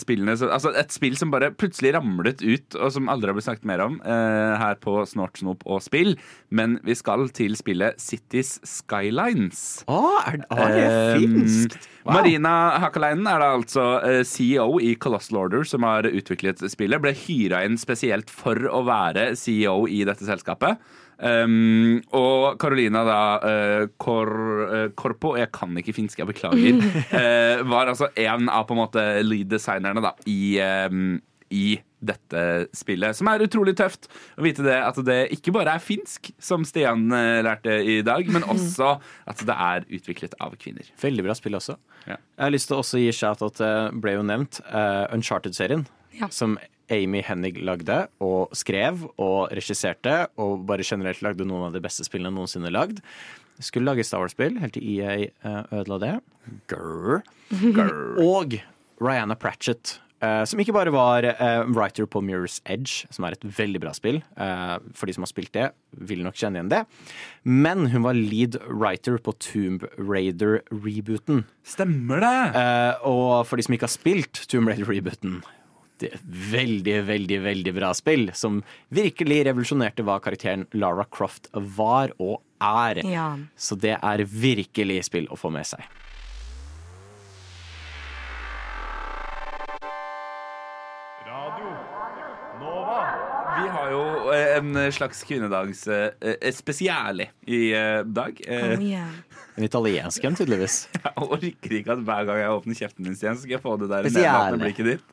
spillene 0.00 0.34
så, 0.36 0.50
Altså 0.52 0.72
et 0.76 0.92
spill 0.92 1.14
som 1.16 1.30
bare 1.32 1.50
plutselig 1.56 1.94
ramlet 1.96 2.42
ut, 2.44 2.76
og 2.76 2.92
som 2.92 3.08
aldri 3.12 3.30
har 3.30 3.36
blitt 3.36 3.46
snakket 3.46 3.68
mer 3.68 3.82
om 3.84 3.96
eh, 4.04 4.54
her 4.60 4.76
på 4.82 4.98
Snort, 5.08 5.40
snop 5.40 5.64
og 5.64 5.80
spill. 5.84 6.14
Men 6.52 6.78
vi 6.84 6.96
skal 6.98 7.28
til 7.36 7.56
spillet 7.56 8.00
Cities 8.00 8.58
Skylines. 8.66 9.62
Å, 9.88 10.00
er, 10.26 10.42
er, 10.52 10.76
det 10.76 10.84
Eh, 10.90 11.22
finskt! 11.22 11.88
Wow. 12.00 12.16
Marina 12.16 12.54
Hakaleinen 12.80 13.28
er 13.28 13.42
da 13.42 13.50
altså 13.58 13.86
eh, 14.06 14.22
CEO 14.24 14.80
i 14.84 14.94
Colossal 15.00 15.40
Order, 15.42 15.64
som 15.68 15.84
har 15.88 16.08
utviklet 16.08 16.62
spillet. 16.72 17.00
Ble 17.02 17.12
hyra 17.26 17.64
inn 17.66 17.76
spesielt 17.80 18.32
for 18.32 18.68
å 18.68 18.84
være 18.88 19.30
CEO 19.40 19.84
i 19.88 20.02
dette 20.08 20.28
selskapet. 20.28 20.80
Um, 21.20 21.98
og 22.16 22.56
Carolina 22.62 23.02
da 23.04 23.20
uh, 23.44 23.82
Kor, 24.00 24.30
uh, 24.64 24.86
Korpo 24.96 25.34
Jeg 25.36 25.50
kan 25.52 25.76
ikke 25.76 25.92
finsk, 25.92 26.22
jeg 26.22 26.30
beklager. 26.30 26.80
Uh, 27.12 27.60
var 27.72 27.92
altså 27.92 28.08
en 28.16 28.48
av 28.48 28.64
på 28.68 28.76
en 28.76 28.80
måte 28.80 29.04
lead 29.26 29.52
designerne 29.52 30.00
da 30.04 30.14
i, 30.30 30.56
um, 30.88 31.18
i 31.52 31.74
dette 32.00 32.42
spillet. 32.76 33.16
Som 33.16 33.28
er 33.30 33.44
utrolig 33.44 33.74
tøft 33.78 34.08
å 34.38 34.44
vite 34.44 34.64
det 34.64 34.78
at 34.80 34.98
det 35.04 35.18
ikke 35.36 35.52
bare 35.54 35.76
er 35.76 35.84
finsk, 35.84 36.32
som 36.40 36.64
Stian 36.64 37.10
eh, 37.12 37.42
lærte 37.44 37.76
i 37.84 38.00
dag, 38.06 38.28
men 38.32 38.46
også 38.54 38.94
at 39.28 39.44
det 39.46 39.56
er 39.56 39.86
utviklet 40.00 40.36
av 40.40 40.56
kvinner. 40.60 40.88
Veldig 41.02 41.26
bra 41.26 41.36
spill 41.36 41.58
også. 41.60 41.76
Ja. 42.06 42.16
Jeg 42.16 42.44
har 42.46 42.54
lyst 42.54 42.70
til 42.70 42.78
å 42.78 42.82
også 42.84 43.02
gi 43.02 43.12
shout-out 43.14 43.60
til, 43.60 44.00
ble 44.00 44.16
jo 44.16 44.26
nevnt, 44.26 44.62
uh, 44.72 45.06
Uncharted-serien. 45.12 45.84
Ja. 46.16 46.30
Som 46.32 46.56
Amy 46.90 47.22
Hennig 47.26 47.56
lagde 47.62 48.02
og 48.24 48.52
skrev 48.56 49.06
og 49.20 49.52
regisserte, 49.54 50.26
og 50.40 50.66
bare 50.68 50.86
generelt 50.86 51.22
lagde 51.24 51.46
noen 51.46 51.68
av 51.68 51.76
de 51.76 51.82
beste 51.84 52.06
spillene 52.06 52.34
noensinne 52.34 52.72
lagd. 52.72 53.00
Skulle 53.60 53.90
lage 53.90 54.04
Star 54.08 54.22
Wars-spill, 54.24 54.56
helt 54.60 54.76
til 54.76 54.86
EA 54.96 55.16
eh, 55.28 55.64
ødela 55.82 55.98
det. 56.00 56.14
Grr. 56.70 57.20
Grr. 57.76 57.90
Og 58.24 58.56
Rihanna 59.00 59.36
Pratchett. 59.36 59.98
eh, 60.24 60.44
som 60.48 60.60
ikke 60.60 60.72
bare 60.72 60.92
var 60.94 61.24
eh, 61.28 61.60
writer 61.68 62.08
på 62.08 62.22
Mirror's 62.24 62.62
Edge, 62.64 63.04
som 63.12 63.26
er 63.28 63.36
et 63.36 63.44
veldig 63.44 63.82
bra 63.84 63.92
spill. 63.96 64.22
for 64.96 65.06
de 65.06 65.12
som 65.16 65.24
har 65.24 65.30
spilt 65.30 65.52
det, 65.52 65.68
vil 65.92 66.24
nok 66.24 66.40
kjenne 66.40 66.56
igjen 66.60 66.72
det. 66.72 66.82
Men 67.44 67.86
hun 67.92 68.02
var 68.08 68.16
lead 68.16 68.56
writer 68.68 69.20
på 69.20 69.36
Tomb 69.38 69.84
Raider-rebooten. 69.98 71.44
Stemmer 71.64 72.24
det! 72.24 72.36
Og 73.04 73.46
for 73.46 73.60
de 73.60 73.68
som 73.68 73.76
ikke 73.76 73.88
har 73.88 73.98
spilt 73.98 74.44
Tomb 74.48 74.72
Raider-rebooten 74.72 75.42
veldig, 76.52 76.96
veldig 77.08 77.40
veldig 77.44 77.74
bra 77.76 77.92
spill, 77.96 78.30
som 78.34 78.60
virkelig 78.94 79.44
revolusjonerte 79.50 80.04
hva 80.06 80.18
karakteren 80.22 80.66
Lara 80.72 81.06
Croft 81.10 81.50
var 81.52 82.14
og 82.18 82.40
er. 82.60 83.02
Ja. 83.06 83.30
Så 83.56 83.78
det 83.80 83.96
er 83.96 84.24
virkelig 84.24 85.04
spill 85.08 85.28
å 85.30 85.38
få 85.40 85.52
med 85.54 85.68
seg. 85.68 85.84
En 94.60 94.92
slags 94.94 95.22
kvinnedags 95.28 95.86
eh, 95.88 96.10
eh, 96.20 96.52
spesiale 96.54 97.30
i 97.46 97.70
eh, 97.74 98.00
dag. 98.04 98.40
Eh, 98.46 98.58
Oh, 98.70 98.82
yeah. 98.92 99.08
En 99.56 99.64
italiensk 99.66 100.24
en, 100.24 100.36
tydeligvis. 100.38 100.76
Jeg 101.04 101.12
orker 101.16 101.72
ikke 101.80 101.94
at 101.96 102.02
hver 102.06 102.26
gang 102.28 102.38
jeg 102.40 102.52
åpner 102.54 102.76
kjeften 102.78 103.06
din, 103.06 103.16
igjen, 103.16 103.36
så 103.36 103.42
skal 103.42 103.56
jeg 103.56 103.62
få 103.64 103.74
det 103.80 103.88
der 103.90 104.06
nedlatende 104.06 104.60
blikket 104.62 104.88
ditt. 104.88 105.08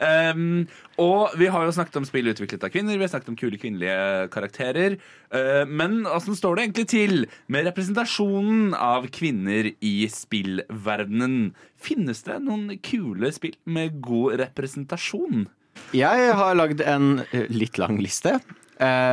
Um, 0.00 0.62
og 1.02 1.34
vi 1.38 1.48
har 1.52 1.66
jo 1.66 1.74
snakket 1.76 1.98
om 2.00 2.06
spill 2.08 2.30
utviklet 2.32 2.64
av 2.66 2.72
kvinner, 2.72 2.96
vi 2.96 3.04
har 3.04 3.12
snakket 3.12 3.32
om 3.34 3.38
kule 3.38 3.58
kvinnelige 3.60 4.28
karakterer. 4.32 4.96
Uh, 5.34 5.64
men 5.68 6.02
åssen 6.08 6.38
står 6.38 6.56
det 6.56 6.66
egentlig 6.66 6.86
til 6.92 7.16
med 7.52 7.66
representasjonen 7.68 8.76
av 8.78 9.08
kvinner 9.12 9.72
i 9.74 9.96
spillverdenen? 10.12 11.52
Finnes 11.82 12.24
det 12.28 12.38
noen 12.46 12.78
kule 12.86 13.32
spill 13.34 13.58
med 13.66 14.00
god 14.04 14.38
representasjon? 14.46 15.50
Jeg 15.96 16.32
har 16.36 16.56
lagd 16.56 16.82
en 16.84 17.22
eh, 17.32 17.48
litt 17.52 17.78
lang 17.80 17.98
liste, 18.02 18.36
eh, 18.38 18.58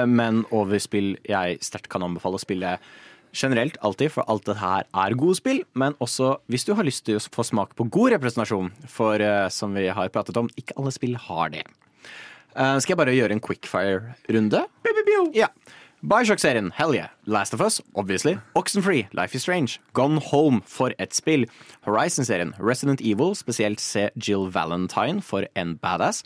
men 0.09 0.43
over 0.55 0.79
spill 0.81 1.13
jeg 1.29 1.59
sterkt 1.61 1.89
kan 1.91 2.01
anbefale 2.05 2.39
å 2.39 2.41
spille 2.41 2.77
generelt 3.35 3.77
alltid, 3.85 4.11
for 4.13 4.25
alt 4.29 4.45
dette 4.47 4.59
her 4.61 4.85
er 5.03 5.17
gode 5.17 5.37
spill, 5.39 5.61
men 5.77 5.95
også 6.03 6.35
hvis 6.51 6.65
du 6.67 6.73
har 6.77 6.87
lyst 6.87 7.05
til 7.07 7.19
å 7.19 7.23
få 7.33 7.45
smak 7.45 7.75
på 7.77 7.87
god 7.91 8.15
representasjon, 8.15 8.71
for 8.89 9.21
eh, 9.21 9.47
som 9.53 9.75
vi 9.77 9.87
har 9.93 10.13
pratet 10.13 10.37
om, 10.39 10.49
ikke 10.59 10.77
alle 10.79 10.93
spill 10.95 11.17
har 11.27 11.53
det. 11.53 11.65
Eh, 12.55 12.77
skal 12.81 12.95
jeg 12.95 13.01
bare 13.01 13.17
gjøre 13.17 13.37
en 13.37 13.43
quickfire-runde? 13.43 14.63
Ja. 15.37 15.51
Bioshock-serien, 15.99 16.71
hell 16.77 16.95
yeah. 16.95 17.11
Last 17.29 17.53
of 17.53 17.61
Us, 17.61 17.79
obviously. 17.95 18.39
Oxenfree, 18.55 19.07
Life 19.13 19.35
is 19.35 19.43
Strange. 19.43 19.79
Gone 19.93 20.17
Home, 20.17 20.61
for 20.65 20.91
et 20.97 21.13
spill. 21.13 21.45
Horizon-serien, 21.81 22.55
Resident 22.57 23.01
Evil, 23.01 23.35
spesielt 23.35 23.79
se 23.79 24.09
Jill 24.17 24.47
Valentine 24.47 25.21
for 25.21 25.45
en 25.55 25.75
badass. 25.75 26.23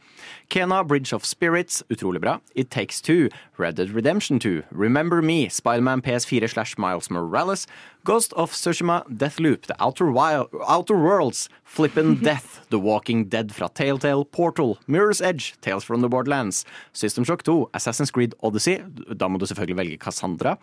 Kena, 0.50 0.88
Bridge 0.88 1.12
of 1.12 1.26
Spirits, 1.26 1.84
utrolig 1.90 2.22
bra. 2.22 2.40
It 2.56 2.70
Takes 2.70 3.02
Two, 3.02 3.28
Red 3.58 3.76
Dead 3.76 3.90
Redemption 3.90 4.40
2, 4.40 4.64
Remember 4.72 5.22
Me, 5.22 5.48
Spiderman 5.50 6.02
PS4 6.02 6.50
slash 6.50 6.78
Miles 6.78 7.10
Morales, 7.10 7.68
Ghost 8.06 8.34
of 8.34 8.52
Sushima, 8.52 9.06
Deathloop, 9.10 9.62
The 9.64 9.76
Outer, 9.80 10.12
Wild, 10.12 10.50
Outer 10.68 10.98
Worlds, 10.98 11.50
Flippin' 11.64 12.16
Death, 12.24 12.66
The 12.70 12.80
Walking 12.80 13.26
Dead 13.26 13.54
fra 13.54 13.68
Telltale, 13.70 14.26
Portal, 14.26 14.78
Mirror's 14.88 15.22
Edge, 15.22 15.54
Tales 15.62 15.84
from 15.84 16.02
the 16.02 16.10
Borderlands, 16.10 16.66
System 16.92 17.24
Shock 17.24 17.44
2, 17.44 17.70
Assassin's 17.74 18.12
Creed 18.12 18.36
Odyssey, 18.42 18.82
da 19.16 19.28
må 19.28 19.40
du 19.40 19.46
selvfølgelig 19.46 19.78
velge 19.78 19.98
Cassandra. 19.98 20.58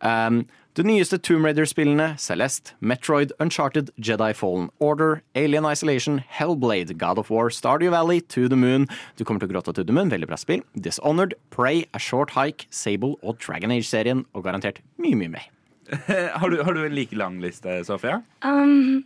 Um, 0.00 0.46
det 0.74 0.82
nyeste 0.86 1.18
Tomb 1.22 1.44
Raider-spillene, 1.46 2.16
Celeste, 2.18 2.74
Metroid, 2.80 3.30
Uncharted, 3.38 3.92
Jedi 3.96 4.32
Fallen 4.34 4.70
Order, 4.80 5.22
Alien 5.36 5.64
Isolation, 5.64 6.18
Hellblade, 6.28 6.98
God 6.98 7.18
of 7.18 7.30
War, 7.30 7.48
Stardew 7.48 7.90
Valley, 7.90 8.20
To 8.20 8.48
the 8.48 8.56
Moon. 8.56 8.88
Du 9.16 9.24
kommer 9.24 9.38
til 9.38 9.48
å 9.48 9.54
gråte 9.54 9.74
To 9.74 9.84
the 9.84 9.94
Moon, 9.94 10.10
veldig 10.10 10.26
bra 10.26 10.36
spill. 10.36 10.64
Dishonored, 10.74 11.34
Prey, 11.50 11.84
A 11.94 12.00
Short 12.02 12.34
Hike, 12.34 12.66
Sable 12.70 13.14
og 13.22 13.38
Dragon 13.38 13.70
Age-serien, 13.70 14.26
og 14.34 14.48
garantert 14.48 14.82
mye, 14.98 15.14
mye 15.14 15.36
mer. 15.36 15.46
har, 16.40 16.50
du, 16.50 16.62
har 16.62 16.74
du 16.74 16.82
en 16.86 16.94
like 16.94 17.16
lang 17.16 17.38
liste, 17.42 17.84
Sofia? 17.84 18.20
Um, 18.44 19.04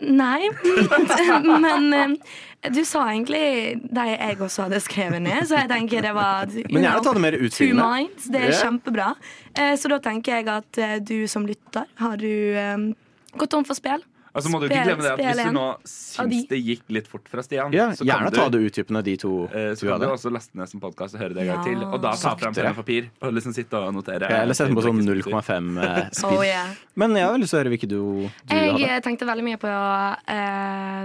nei. 0.00 0.48
Men 1.66 1.88
um, 1.92 2.16
du 2.72 2.82
sa 2.88 3.04
egentlig 3.12 3.78
de 3.84 4.06
jeg 4.12 4.40
også 4.40 4.66
hadde 4.66 4.80
skrevet 4.84 5.22
ned, 5.22 5.44
så 5.48 5.60
jeg 5.62 5.70
tenker 5.70 6.04
det 6.06 6.14
var 6.16 6.48
Men 6.48 6.88
gjerne 6.88 7.04
ta 7.04 7.14
det 7.16 7.24
mer 7.26 7.38
Two 7.38 7.48
utfyllende. 7.50 7.86
minds. 7.92 8.28
Det 8.32 8.42
er 8.42 8.50
yeah. 8.50 8.60
kjempebra. 8.64 9.12
Uh, 9.52 9.74
Så 9.76 9.92
da 9.92 10.00
tenker 10.02 10.40
jeg 10.40 10.50
at 10.52 10.82
uh, 10.82 10.98
du 11.04 11.26
som 11.30 11.46
lytter, 11.48 11.88
har 12.00 12.20
du 12.20 12.30
um, 12.74 12.90
gått 13.36 13.52
tom 13.54 13.66
for 13.68 13.78
spill? 13.78 14.04
Altså 14.36 14.52
må 14.52 14.60
du 14.60 14.66
ikke 14.68 14.82
glemme 14.84 15.04
det 15.04 15.12
at 15.14 15.22
Hvis 15.22 15.40
du 15.48 15.56
nå 15.56 15.66
syns 15.88 16.48
det 16.50 16.60
gikk 16.60 16.84
litt 16.92 17.08
fort 17.10 17.28
fra 17.30 17.44
Stian, 17.44 17.74
Ja, 17.74 17.88
så 17.96 18.04
kan 18.04 18.10
gjerne 18.12 18.32
du, 18.32 18.38
ta 18.38 18.46
det 18.52 18.60
utdypende, 18.68 19.02
de 19.06 19.14
to 19.20 19.32
eh, 19.48 19.70
så 19.78 19.88
kan 19.88 20.02
du 20.02 20.08
også 20.10 20.32
laste 20.34 20.60
ned 20.60 20.70
som 20.70 20.82
podkast 20.82 21.16
og 21.16 21.24
høre 21.24 21.36
det 21.36 21.44
en 21.46 21.50
gang 21.54 21.64
til. 21.66 21.84
Og 21.86 21.98
da 22.04 22.12
ta 22.20 22.34
fram 22.38 22.56
penn 22.56 22.70
og 22.70 22.78
papir 22.80 23.08
og 23.24 23.34
liksom 23.36 23.56
sitte 23.56 23.80
og 23.80 23.94
notere. 23.96 24.28
Ja, 24.30 24.42
Eller 24.44 24.58
sette 24.58 24.72
den 24.72 24.78
på 24.78 24.84
sånn 24.84 25.02
0,5 25.06 25.80
eh, 25.86 26.02
speed. 26.20 26.30
Oh, 26.30 26.44
yeah. 26.44 26.74
Men 26.98 27.16
jeg 27.16 27.28
har 27.28 27.40
lyst 27.40 27.54
til 27.54 27.58
å 27.58 27.62
høre 27.62 27.74
hvilke 27.74 27.90
du, 27.90 27.96
du 27.96 28.54
Jeg 28.54 28.72
hadde. 28.72 28.84
Jeg 28.86 29.04
tenkte 29.06 29.30
veldig 29.30 29.46
mye 29.46 29.60
på 29.62 29.72
uh, 29.72 31.02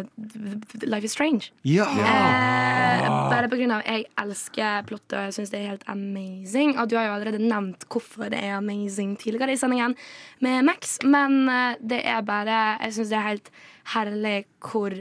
Life 0.87 1.07
is 1.07 1.15
Strange. 1.15 1.51
Ja! 1.67 1.87
Uh, 1.87 3.07
bare 3.31 3.49
på 3.51 3.59
grunn 3.59 3.73
av 3.75 3.85
jeg 3.87 4.05
elsker 4.21 4.85
plottet 4.89 5.17
og 5.17 5.27
jeg 5.29 5.37
syns 5.37 5.53
det 5.53 5.61
er 5.61 5.71
helt 5.73 5.87
amazing. 5.91 6.75
Og 6.77 6.91
du 6.91 6.97
har 6.99 7.09
jo 7.09 7.15
allerede 7.15 7.41
nevnt 7.41 7.87
hvorfor 7.91 8.31
det 8.31 8.41
er 8.41 8.57
amazing 8.57 9.15
tidligere 9.19 9.55
i 9.55 9.59
sendingen 9.59 9.95
med 10.41 10.65
Max, 10.65 10.97
men 11.05 11.49
eh, 11.49 11.77
det 11.79 12.01
er 12.07 12.21
bare 12.25 12.59
Jeg 12.81 12.95
syns 12.95 13.11
det 13.11 13.20
er 13.21 13.29
helt 13.29 13.51
herlig 13.93 14.35
hvor 14.59 14.95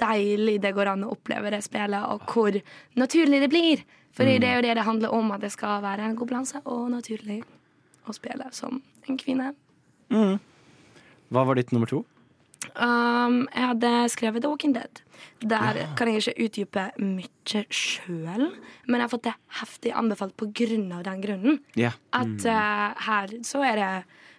deilig 0.00 0.58
det 0.64 0.72
går 0.76 0.88
an 0.94 1.04
å 1.04 1.12
oppleve 1.14 1.50
det 1.52 1.62
spillet, 1.66 2.00
og 2.00 2.22
hvor 2.30 2.56
naturlig 2.96 3.42
det 3.44 3.50
blir. 3.52 3.82
For 4.16 4.24
Mm. 4.24 4.40
det 4.40 4.48
er 4.48 4.56
jo 4.56 4.62
det 4.66 4.74
det 4.76 4.84
handler 4.86 5.12
om, 5.14 5.30
at 5.32 5.40
det 5.44 5.52
skal 5.52 5.82
være 5.82 6.06
en 6.08 6.16
god 6.16 6.28
balanse 6.28 6.62
og 6.64 6.88
naturlig 6.90 7.42
å 8.08 8.14
spille 8.16 8.48
som 8.52 8.80
en 9.08 9.18
kvinne. 9.20 9.52
Mm. 10.10 10.40
Hva 11.30 11.44
var 11.46 11.54
ditt 11.54 11.70
nummer 11.72 11.86
to? 11.86 12.04
Um, 12.76 13.46
jeg 13.54 13.66
hadde 13.70 13.92
skrevet 14.12 14.42
The 14.42 14.48
Walking 14.50 14.74
Dead. 14.74 15.02
Der 15.40 15.94
kan 15.96 16.08
jeg 16.08 16.20
ikke 16.20 16.44
utdype 16.44 16.82
mye 16.98 17.62
sjøl, 17.72 18.50
men 18.86 18.96
jeg 18.98 19.04
har 19.06 19.12
fått 19.12 19.28
det 19.28 19.34
heftig 19.60 19.92
anbefalt 19.96 20.36
på 20.36 20.50
grunn 20.52 20.90
av 20.92 21.04
den 21.06 21.22
grunnen. 21.22 21.60
Ja. 21.78 21.92
At 22.12 22.44
uh, 22.44 22.92
her 23.06 23.32
så 23.46 23.62
er 23.64 23.80
det 23.80 23.92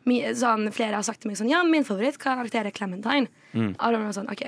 sånn, 0.06 0.72
Flere 0.74 0.98
har 0.98 1.04
sagt 1.04 1.22
til 1.22 1.32
meg 1.32 1.38
sånn 1.40 1.50
Ja, 1.52 1.64
min 1.64 1.84
favorittkarakter 1.88 2.66
er 2.66 2.72
Clementine. 2.76 3.28
Mm. 3.54 3.74
Og 3.78 3.94
da 3.96 4.00
var 4.00 4.14
sånn, 4.18 4.30
OK. 4.32 4.46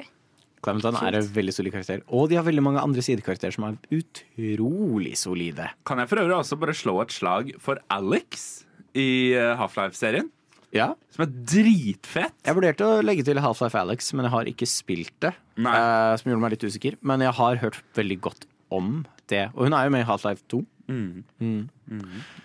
Clementine 0.64 1.02
er 1.04 1.18
en 1.20 1.32
veldig 1.36 1.54
solid 1.54 1.74
karakter. 1.76 2.04
Og 2.08 2.30
de 2.32 2.38
har 2.40 2.46
veldig 2.48 2.64
mange 2.64 2.82
andre 2.84 3.04
sidekarakterer 3.04 3.52
som 3.56 3.66
er 3.68 3.78
utrolig 3.92 5.18
solide. 5.20 5.70
Kan 5.88 6.00
jeg 6.00 6.10
for 6.12 6.22
øvrig 6.24 6.38
også 6.38 6.60
bare 6.62 6.76
slå 6.78 7.02
et 7.04 7.12
slag 7.12 7.52
for 7.64 7.82
Alex 7.92 8.64
i 8.96 9.34
eh, 9.36 9.54
Half-Life-serien? 9.60 10.30
Ja. 10.74 10.94
Som 11.14 11.28
er 11.28 11.34
dritfett. 11.46 12.34
Jeg 12.48 12.58
vurderte 12.58 12.88
å 12.88 13.02
legge 13.06 13.26
til 13.28 13.42
Half-Life 13.44 13.78
Alex, 13.78 14.14
men 14.16 14.26
jeg 14.26 14.34
har 14.34 14.50
ikke 14.50 14.70
spilt 14.70 15.14
det. 15.22 15.34
eh, 15.60 16.16
som 16.18 16.32
gjorde 16.32 16.46
meg 16.48 16.56
litt 16.56 16.66
usikker. 16.66 16.98
Men 17.06 17.22
jeg 17.28 17.36
har 17.38 17.60
hørt 17.62 17.82
veldig 18.00 18.20
godt 18.26 18.48
om 18.74 19.04
det. 19.30 19.50
Og 19.54 19.68
hun 19.68 19.76
er 19.78 19.86
jo 19.86 19.94
med 19.94 20.06
i 20.06 20.10
Half-Life 20.10 20.48
2. 20.50 20.64
Mm. 20.92 21.24
Mm. 21.40 22.02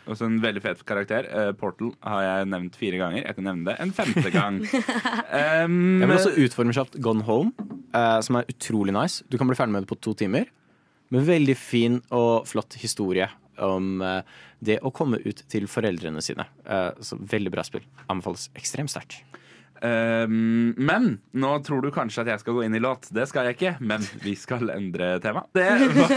Også 0.07 0.29
en 0.29 0.39
veldig 0.43 0.63
fet 0.65 0.85
karakter. 0.89 1.27
Uh, 1.33 1.51
Portal 1.59 1.93
har 2.07 2.23
jeg 2.27 2.51
nevnt 2.53 2.79
fire 2.79 3.01
ganger. 3.01 3.25
Jeg 3.25 3.39
kan 3.39 3.49
nevne 3.51 3.71
det 3.71 3.77
en 3.83 3.95
femte 3.97 4.31
gang. 4.35 4.61
um, 5.65 5.99
Jeg 6.03 6.07
vil 6.07 6.17
også 6.17 6.37
utforme 6.45 6.77
kjapt 6.77 7.01
Gone 7.05 7.27
Home, 7.27 7.69
uh, 7.97 8.21
som 8.25 8.39
er 8.39 8.49
utrolig 8.51 8.95
nice. 8.95 9.27
Du 9.31 9.39
kan 9.41 9.51
bli 9.51 9.59
ferdig 9.59 9.75
med 9.75 9.87
det 9.87 9.93
på 9.93 10.01
to 10.01 10.15
timer. 10.19 10.51
Med 11.15 11.27
veldig 11.27 11.57
fin 11.57 12.03
og 12.15 12.47
flott 12.47 12.77
historie 12.79 13.31
om 13.65 14.03
uh, 14.05 14.21
det 14.65 14.79
å 14.83 14.93
komme 14.95 15.21
ut 15.25 15.43
til 15.51 15.69
foreldrene 15.71 16.23
sine. 16.25 16.47
Eh, 16.67 16.91
så 17.05 17.19
veldig 17.19 17.53
bra 17.55 17.65
spill. 17.67 17.85
Anbefales 18.11 18.49
ekstremt 18.59 18.93
sterkt. 18.93 19.21
Um, 19.79 20.75
men 20.75 21.11
nå 21.39 21.53
tror 21.67 21.85
du 21.85 21.93
kanskje 21.95 22.25
at 22.25 22.33
jeg 22.33 22.43
skal 22.43 22.57
gå 22.57 22.67
inn 22.67 22.75
i 22.75 22.83
låt. 22.83 23.11
Det 23.15 23.29
skal 23.31 23.49
jeg 23.49 23.59
ikke, 23.59 23.77
men 23.85 24.05
vi 24.25 24.35
skal 24.39 24.73
endre 24.75 25.17
tema. 25.25 25.47
Det 25.55 25.69
var 25.99 26.15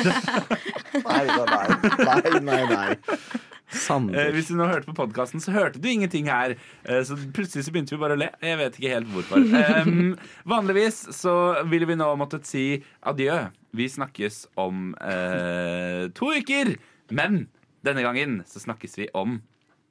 Nei, 1.01 1.23
nei, 1.29 2.41
nei, 2.41 2.41
nei, 2.41 2.61
nei. 2.71 3.39
Sander. 3.71 4.17
Eh, 4.19 4.31
hvis 4.35 4.49
du 4.51 4.57
nå 4.59 4.67
hørte 4.67 4.89
på 4.89 4.95
podkasten, 4.97 5.41
så 5.43 5.53
hørte 5.55 5.79
du 5.81 5.87
ingenting 5.87 6.27
her. 6.31 6.57
Eh, 6.83 7.01
så 7.07 7.15
plutselig 7.15 7.65
så 7.65 7.73
begynte 7.73 7.95
vi 7.95 8.01
bare 8.01 8.17
å 8.17 8.19
le. 8.19 8.27
Jeg 8.43 8.59
vet 8.59 8.79
ikke 8.79 8.93
helt 8.95 9.11
hvorfor. 9.13 9.45
Um, 9.87 10.15
vanligvis 10.49 11.03
så 11.15 11.35
ville 11.71 11.87
vi 11.89 11.97
nå 11.99 12.09
måttet 12.19 12.49
si 12.49 12.65
adjø. 13.07 13.45
Vi 13.77 13.87
snakkes 13.91 14.43
om 14.59 14.91
uh, 14.99 16.09
to 16.17 16.33
uker. 16.35 16.75
Men 17.15 17.45
denne 17.87 18.03
gangen 18.05 18.41
så 18.49 18.63
snakkes 18.63 18.99
vi 18.99 19.07
om 19.17 19.39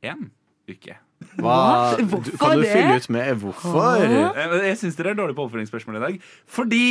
én 0.04 0.28
uke. 0.70 1.00
Hva? 1.40 1.96
Hvorfor 2.00 2.36
kan 2.40 2.60
du 2.60 2.66
fylle 2.68 2.96
ut 2.96 3.10
med 3.12 3.34
hvorfor? 3.42 4.00
Jeg, 4.00 4.62
jeg 4.66 4.78
syns 4.80 4.98
dere 4.98 5.12
er 5.12 5.20
dårlige 5.20 5.38
på 5.38 5.46
oppfølgingsspørsmål 5.48 6.00
i 6.00 6.02
dag. 6.06 6.18
Fordi 6.48 6.86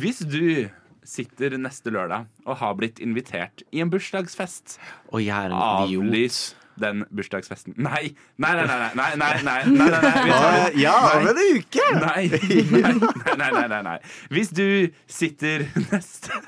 hvis 0.00 0.24
du 0.24 0.68
sitter 1.04 1.58
neste 1.60 1.92
lørdag 1.92 2.24
og 2.48 2.58
har 2.62 2.76
blitt 2.80 3.00
invitert 3.04 3.64
i 3.72 3.82
en 3.84 3.90
bursdagsfest 3.92 4.78
Og 5.12 5.20
jeg 5.20 5.36
er 5.36 5.52
en 5.52 5.84
idiot. 5.84 6.06
Avlys 6.08 6.38
den 6.80 7.04
bursdagsfesten. 7.14 7.74
Nei! 7.78 8.16
Nei, 8.42 8.54
nei, 8.58 8.64
nei. 8.66 8.90
nei, 8.98 9.10
nei, 9.16 9.42
nei, 9.42 9.60
nei, 9.64 9.74
nei, 9.78 10.00
nei, 10.02 10.24
nei. 10.26 10.70
Ja, 10.82 10.94
om 11.20 11.28
en 11.30 11.38
uke! 11.54 11.84
Nei. 12.02 12.24
Nei, 13.38 13.50
nei, 13.54 13.68
nei, 13.70 13.82
nei. 13.86 13.98
Hvis 14.34 14.50
du 14.54 14.90
sitter 15.06 15.68
neste 15.92 16.40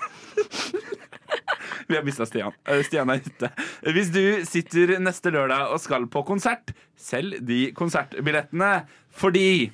vi 1.86 1.96
har 1.96 2.06
mista 2.06 2.26
Stian. 2.26 2.54
Eh, 2.66 2.82
Stian 2.86 3.10
er 3.12 3.22
ute. 3.22 3.50
Hvis 3.94 4.10
du 4.14 4.22
sitter 4.48 4.96
neste 5.02 5.30
lørdag 5.34 5.70
og 5.74 5.80
skal 5.82 6.08
på 6.10 6.24
konsert, 6.26 6.72
selg 6.98 7.38
de 7.46 7.70
konsertbillettene. 7.76 8.72
Fordi 9.16 9.70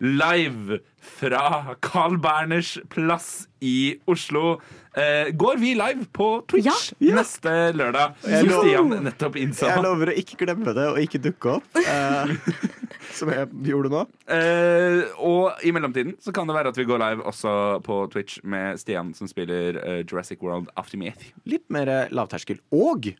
live 0.00 0.78
fra 1.00 1.74
Carl 1.80 2.16
Berners 2.20 2.74
plass 2.92 3.46
i 3.64 3.96
Oslo 4.10 4.56
eh, 4.98 5.30
går 5.32 5.56
vi 5.62 5.70
live 5.78 6.04
på 6.12 6.26
Twitch 6.50 6.90
neste 7.00 7.52
lørdag. 7.78 8.16
Jeg 8.26 8.42
Som 8.42 8.50
lover- 8.50 8.66
Stian 8.66 9.04
nettopp 9.06 9.38
innså. 9.40 9.70
Jeg 9.70 9.84
lover 9.86 10.12
å 10.12 10.16
ikke 10.20 10.38
glemme 10.42 10.74
det 10.76 10.86
og 10.90 10.98
ikke 11.00 11.22
dukke 11.24 11.54
opp. 11.56 11.80
eh, 11.80 12.34
som 13.16 13.30
jeg 13.32 13.48
gjorde 13.70 13.92
nå. 13.94 14.02
Eh, 14.28 14.98
og 15.24 15.62
i 15.64 15.72
mellomtiden 15.72 16.16
så 16.20 16.34
kan 16.36 16.48
det 16.50 16.56
være 16.58 16.74
at 16.74 16.80
vi 16.80 16.88
går 16.90 17.00
live 17.00 17.24
også 17.30 17.54
på 17.86 18.02
Twitch 18.12 18.40
med 18.44 18.80
Stian 18.82 19.14
som 19.16 19.30
spiller 19.30 19.78
eh, 19.80 20.02
Jurassic 20.04 20.42
World 20.44 20.68
After 20.76 21.00
Me. 21.00 21.14
Litt 21.48 21.64
mer 21.72 22.10
lavterskel. 22.12 22.60
Og 22.76 23.12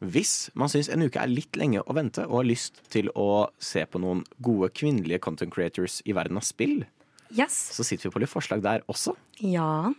Hvis 0.00 0.50
man 0.54 0.68
syns 0.70 0.88
en 0.94 1.02
uke 1.02 1.18
er 1.18 1.26
litt 1.30 1.56
lenge 1.58 1.80
å 1.82 1.94
vente 1.96 2.22
og 2.28 2.36
har 2.42 2.46
lyst 2.46 2.78
til 2.92 3.08
å 3.18 3.48
se 3.58 3.82
på 3.90 3.98
noen 3.98 4.24
gode 4.40 4.70
kvinnelige 4.70 5.18
content 5.24 5.50
creators 5.52 6.00
i 6.06 6.12
verden 6.14 6.38
av 6.38 6.46
spill, 6.46 6.84
Yes. 7.34 7.56
så 7.76 7.84
sitter 7.84 8.08
vi 8.08 8.14
på 8.14 8.20
litt 8.22 8.30
forslag 8.32 8.62
der 8.62 8.80
også. 8.88 9.16
Ja. 9.40 9.90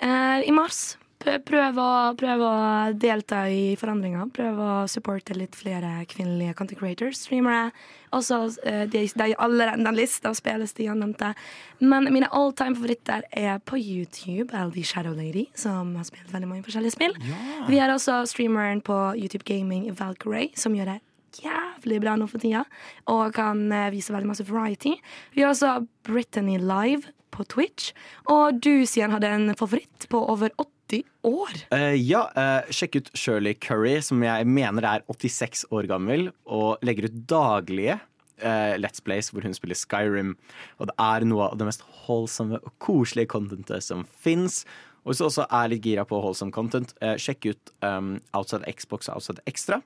Eh, 0.00 0.42
I 0.46 0.52
mars. 0.54 0.96
Prøv, 1.22 1.78
å, 1.78 1.88
prøv 2.18 2.42
å 2.42 2.52
delta 2.98 3.44
i 3.50 3.74
forandringer. 3.78 4.26
Prøv 4.34 4.58
å 4.58 4.70
supporte 4.90 5.36
litt 5.36 5.54
flere 5.58 6.02
kvinnelige 6.10 6.56
content 6.58 6.80
creators, 6.80 7.20
streamere. 7.22 7.70
Også 8.12 8.40
eh, 8.68 8.82
de, 8.90 9.04
de, 9.06 9.28
alle 9.40 9.68
den 9.76 9.96
lista 9.96 10.32
spiller 10.36 10.66
Stian 10.68 10.98
nevnte. 11.02 11.32
Men 11.80 12.10
mine 12.12 12.30
all 12.34 12.52
time 12.58 12.76
favoritter 12.78 13.24
er 13.30 13.62
på 13.62 13.78
YouTube. 13.78 14.50
LD 14.50 14.82
Shadow 14.88 15.14
Lady, 15.16 15.46
som 15.54 15.94
har 15.98 16.08
spilt 16.08 16.34
veldig 16.34 16.50
mange 16.50 16.66
forskjellige 16.66 16.96
spill. 16.96 17.16
Vi 17.70 17.80
har 17.80 17.94
også 17.94 18.24
streameren 18.30 18.82
på 18.84 18.98
YouTube 19.14 19.46
Gaming, 19.48 19.88
Valkyrie, 19.98 20.50
som 20.58 20.74
gjør 20.76 20.94
det 20.96 21.00
jævlig 21.40 22.02
bra 22.02 22.18
nå 22.18 22.26
for 22.28 22.42
tida. 22.42 22.66
Og 23.12 23.32
kan 23.36 23.64
eh, 23.72 23.90
vise 23.94 24.12
veldig 24.14 24.34
masse 24.34 24.46
variety. 24.50 24.98
Vi 25.36 25.46
har 25.46 25.54
også 25.54 25.78
Brittany 26.08 26.58
Live 26.60 27.14
på 27.32 27.46
Twitch. 27.48 27.92
Og 28.28 28.58
du, 28.60 28.84
Sian, 28.86 29.14
hadde 29.14 29.30
en 29.32 29.54
favoritt 29.56 30.08
på 30.12 30.20
over 30.20 30.52
80 30.58 30.81
år. 31.26 31.58
Uh, 31.72 31.94
ja, 31.96 32.26
uh, 32.36 32.70
sjekk 32.72 32.98
ut 32.98 33.10
Shirley 33.16 33.56
Curry, 33.56 33.96
som 34.04 34.22
jeg 34.24 34.48
mener 34.48 34.86
er 34.88 35.04
86 35.08 35.66
år 35.72 35.88
gammel, 35.90 36.30
og 36.44 36.82
legger 36.84 37.08
ut 37.08 37.20
daglige 37.30 37.98
uh, 38.42 38.74
Let's 38.80 39.02
Plays 39.04 39.32
hvor 39.32 39.46
hun 39.46 39.56
spiller 39.56 39.78
Skyrim. 39.78 40.34
Og 40.78 40.90
det 40.90 40.96
er 41.00 41.28
noe 41.28 41.48
av 41.50 41.60
det 41.60 41.68
mest 41.70 41.86
holdsomme 42.04 42.60
og 42.60 42.74
koselige 42.82 43.32
contentet 43.32 43.86
som 43.86 44.04
fins. 44.24 44.62
Og 45.02 45.12
hvis 45.12 45.22
du 45.22 45.28
også 45.30 45.48
er 45.48 45.72
litt 45.72 45.86
gira 45.86 46.04
på 46.06 46.20
holdsom 46.22 46.52
content, 46.54 46.92
sjekk 47.18 47.48
ut 47.50 47.72
um, 47.82 48.20
Outside 48.38 48.68
Xbox 48.70 49.10
og 49.10 49.18
Outside 49.18 49.42
Extra. 49.50 49.80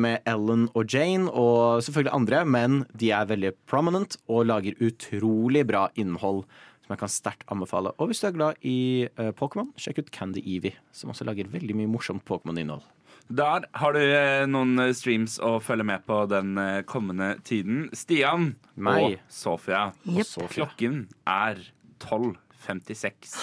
med 0.00 0.22
Ellen 0.24 0.62
og 0.72 0.88
Jane 0.88 1.28
og 1.28 1.82
selvfølgelig 1.84 2.14
andre, 2.16 2.38
men 2.48 2.78
de 2.96 3.10
er 3.12 3.28
veldig 3.28 3.50
prominent 3.68 4.16
og 4.32 4.46
lager 4.48 4.78
utrolig 4.80 5.66
bra 5.68 5.90
innhold 5.94 6.46
som 6.92 6.96
jeg 6.96 7.02
kan 7.02 7.12
sterkt 7.12 7.52
anbefale. 7.52 7.92
Og 7.98 8.10
hvis 8.10 8.20
du 8.20 8.28
er 8.28 8.36
glad 8.36 8.64
i 8.68 9.08
uh, 9.18 9.30
Pokémon, 9.36 9.70
sjekk 9.80 10.02
ut 10.02 10.10
Candy 10.12 10.42
Evie, 10.44 10.76
som 10.92 11.12
også 11.12 11.24
lager 11.24 11.48
veldig 11.48 11.76
mye 11.78 11.90
morsomt 11.90 12.24
Pokémon-innhold. 12.28 12.84
Der 13.32 13.64
har 13.78 13.94
du 13.94 14.00
eh, 14.02 14.44
noen 14.50 14.90
streams 14.98 15.38
å 15.40 15.54
følge 15.62 15.86
med 15.88 16.02
på 16.04 16.18
den 16.28 16.58
eh, 16.58 16.82
kommende 16.84 17.36
tiden. 17.46 17.86
Stian 17.96 18.56
Meg. 18.74 18.98
og 18.98 19.32
Sofia. 19.32 19.92
Yep. 20.04 20.26
Sofia. 20.26 20.66
Klokken 20.66 21.06
er 21.30 21.62
12.56 22.02 23.38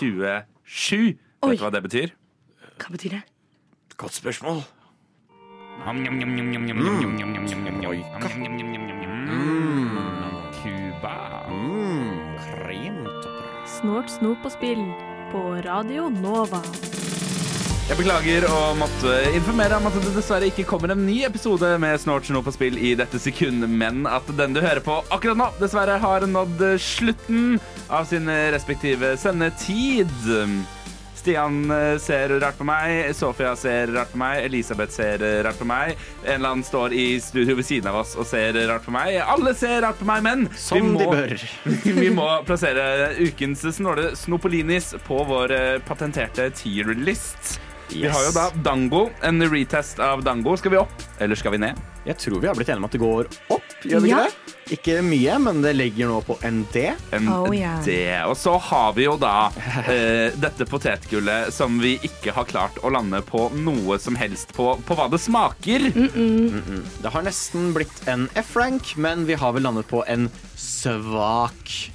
27. 0.00 0.24
Oi. 0.24 1.52
Vet 1.52 1.60
du 1.60 1.62
hva 1.62 1.72
det 1.76 1.84
betyr? 1.86 2.16
Hva 2.80 2.96
betyr 2.96 3.20
det? 3.20 3.22
Godt 4.00 4.18
spørsmål. 4.18 4.64
Cuba. 8.80 9.09
Snort, 13.80 14.10
snop 14.12 14.42
og 14.44 14.52
spill 14.52 14.80
på 15.32 15.40
Radio 15.64 16.10
Nova. 16.12 16.58
Jeg 17.88 17.96
beklager 17.96 18.44
å 18.46 18.58
måtte 18.76 19.14
informere 19.32 19.78
om 19.80 19.88
at 19.88 19.96
det 19.96 20.12
dessverre 20.14 20.50
ikke 20.50 20.66
kommer 20.68 20.92
en 20.92 21.06
ny 21.06 21.22
episode 21.24 21.70
med 21.80 21.96
Snort 22.02 22.28
Snop 22.28 22.44
på 22.44 22.52
spill 22.54 22.76
i 22.76 22.92
dette 22.98 23.18
sekund, 23.22 23.64
men 23.72 24.04
at 24.04 24.28
den 24.36 24.52
du 24.52 24.60
hører 24.60 24.82
på 24.84 24.98
akkurat 25.08 25.40
nå, 25.40 25.48
dessverre 25.62 25.96
har 26.02 26.28
nådd 26.28 26.60
slutten 26.76 27.56
av 27.88 28.04
sin 28.10 28.28
respektive 28.52 29.14
sendetid. 29.18 30.12
Stian 31.20 31.70
eh, 31.70 31.98
ser 32.00 32.32
rart 32.40 32.56
på 32.58 32.64
meg, 32.64 33.10
Sofia 33.16 33.52
ser 33.58 33.92
rart 33.92 34.12
på 34.14 34.20
meg, 34.20 34.44
Elisabeth 34.48 34.94
ser 34.94 35.22
rart 35.44 35.60
på 35.60 35.68
meg. 35.68 35.94
En 36.24 36.38
eller 36.38 36.54
annen 36.54 36.64
står 36.66 36.94
i 36.96 37.06
studio 37.20 37.58
ved 37.58 37.68
siden 37.68 37.90
av 37.92 38.00
oss 38.00 38.16
og 38.16 38.28
ser 38.28 38.56
rart 38.70 38.86
på 38.86 38.94
meg. 38.94 39.18
Alle 39.20 39.54
ser 39.58 39.82
rart 39.84 40.00
på 40.00 40.08
meg, 40.08 40.24
men 40.24 40.46
Som 40.56 40.94
vi, 40.94 41.02
de 41.02 41.08
må, 41.08 41.12
bør. 41.12 41.46
vi 42.02 42.10
må 42.16 42.28
plassere 42.48 42.86
ukens 43.20 43.66
snåle 43.76 44.14
Snopolinis 44.18 44.94
på 45.06 45.20
vår 45.28 45.56
eh, 45.56 45.72
patenterte 45.84 46.48
tier-list. 46.56 47.58
Vi 47.90 48.06
har 48.06 48.28
jo 48.28 48.34
da 48.34 48.48
Dango, 48.64 49.08
en 49.26 49.42
retest 49.50 49.98
av 50.00 50.22
Dango. 50.24 50.54
Skal 50.56 50.76
vi 50.76 50.78
opp, 50.80 51.08
eller 51.18 51.38
skal 51.38 51.56
vi 51.56 51.64
ned? 51.66 51.89
Jeg 52.06 52.16
tror 52.16 52.40
vi 52.40 52.48
har 52.48 52.56
blitt 52.56 52.68
enige 52.72 52.80
om 52.80 52.86
at 52.88 52.94
det 52.96 53.00
går 53.02 53.26
opp, 53.52 53.72
gjør 53.84 54.00
vi 54.00 54.08
Ja. 54.10 54.22
ikke 54.24 54.30
det? 54.30 54.56
Ikke 54.70 54.94
mye, 55.02 55.34
men 55.42 55.60
det 55.64 55.72
legger 55.76 56.06
nå 56.08 56.20
på 56.22 56.36
en 56.46 56.60
D. 56.72 56.84
En 57.12 57.28
Oh, 57.28 57.48
yeah. 57.52 57.80
D. 57.84 57.96
Og 58.28 58.36
så 58.38 58.54
har 58.70 58.92
vi 58.94 59.04
jo 59.04 59.16
da 59.18 59.50
eh, 59.90 60.30
dette 60.38 60.64
potetgullet 60.70 61.50
som 61.52 61.80
vi 61.82 61.96
ikke 62.06 62.32
har 62.36 62.46
klart 62.48 62.78
å 62.86 62.92
lande 62.94 63.20
på 63.26 63.48
noe 63.52 63.98
som 63.98 64.14
helst 64.16 64.54
på, 64.56 64.76
på 64.86 64.94
hva 64.96 65.08
det 65.10 65.18
smaker. 65.20 65.88
Mm-mm. 65.90 66.84
Det 67.02 67.10
har 67.12 67.26
nesten 67.26 67.72
blitt 67.76 68.06
en 68.08 68.28
F-rank, 68.38 68.94
men 68.96 69.26
vi 69.26 69.34
har 69.34 69.52
vel 69.58 69.66
landet 69.66 69.88
på 69.90 70.04
en 70.06 70.30
svak 70.56 71.90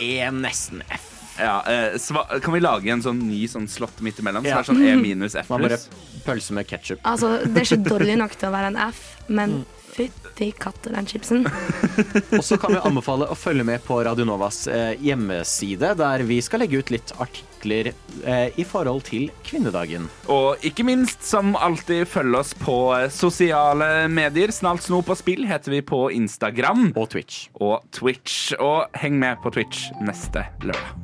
E, 0.00 0.30
nesten 0.30 0.82
F. 0.90 1.10
Ja, 1.38 1.60
eh, 1.66 1.96
sva 1.98 2.26
kan 2.40 2.54
vi 2.54 2.60
lage 2.62 2.90
en 2.94 3.02
sånn 3.02 3.22
ny 3.28 3.44
sånn 3.50 3.68
slott 3.68 4.00
midt 4.04 4.20
imellom? 4.22 4.44
Ja. 4.46 4.62
Som 4.62 4.78
er 4.78 4.82
sånn 4.82 4.88
E 4.92 4.96
minus 5.02 5.34
F 5.40 5.48
pluss? 5.50 5.88
pølse 6.24 6.54
med 6.56 6.66
ketsjup. 6.70 7.00
Altså, 7.04 7.38
det 7.44 7.64
er 7.64 7.66
ikke 7.68 7.90
dårlig 7.94 8.18
nok 8.20 8.36
til 8.40 8.48
å 8.48 8.54
være 8.54 8.70
en 8.74 8.78
F, 8.90 9.02
men 9.28 9.58
Mm. 9.60 9.64
fytti 9.94 10.46
katta, 10.58 10.90
den 10.90 11.06
chipsen. 11.06 11.44
Og 12.38 12.42
så 12.42 12.56
kan 12.58 12.72
vi 12.74 12.80
anbefale 12.82 13.28
å 13.30 13.36
følge 13.38 13.62
med 13.68 13.84
på 13.86 14.00
Radionovas 14.02 14.64
eh, 14.66 14.96
hjemmeside, 15.04 15.92
der 16.00 16.24
vi 16.26 16.40
skal 16.42 16.64
legge 16.64 16.80
ut 16.82 16.90
litt 16.90 17.12
artikler 17.22 17.92
eh, 18.24 18.48
i 18.58 18.64
forhold 18.66 19.04
til 19.06 19.28
kvinnedagen. 19.46 20.08
Og 20.26 20.58
ikke 20.66 20.82
minst, 20.88 21.22
som 21.28 21.54
alltid, 21.54 22.08
følg 22.10 22.40
oss 22.40 22.54
på 22.58 22.74
eh, 22.98 23.06
sosiale 23.14 24.08
medier. 24.10 24.50
Snart 24.50 24.82
snop 24.82 25.12
og 25.14 25.20
spill 25.20 25.46
heter 25.46 25.76
vi 25.76 25.84
på 25.86 26.08
Instagram. 26.16 26.88
Og 26.98 27.10
Twitch. 27.14 27.44
Og 27.60 27.84
Twitch. 27.94 28.50
Og 28.58 28.86
heng 28.98 29.20
med 29.22 29.38
på 29.44 29.54
Twitch 29.54 29.90
neste 30.02 30.48
lørdag. 30.64 31.03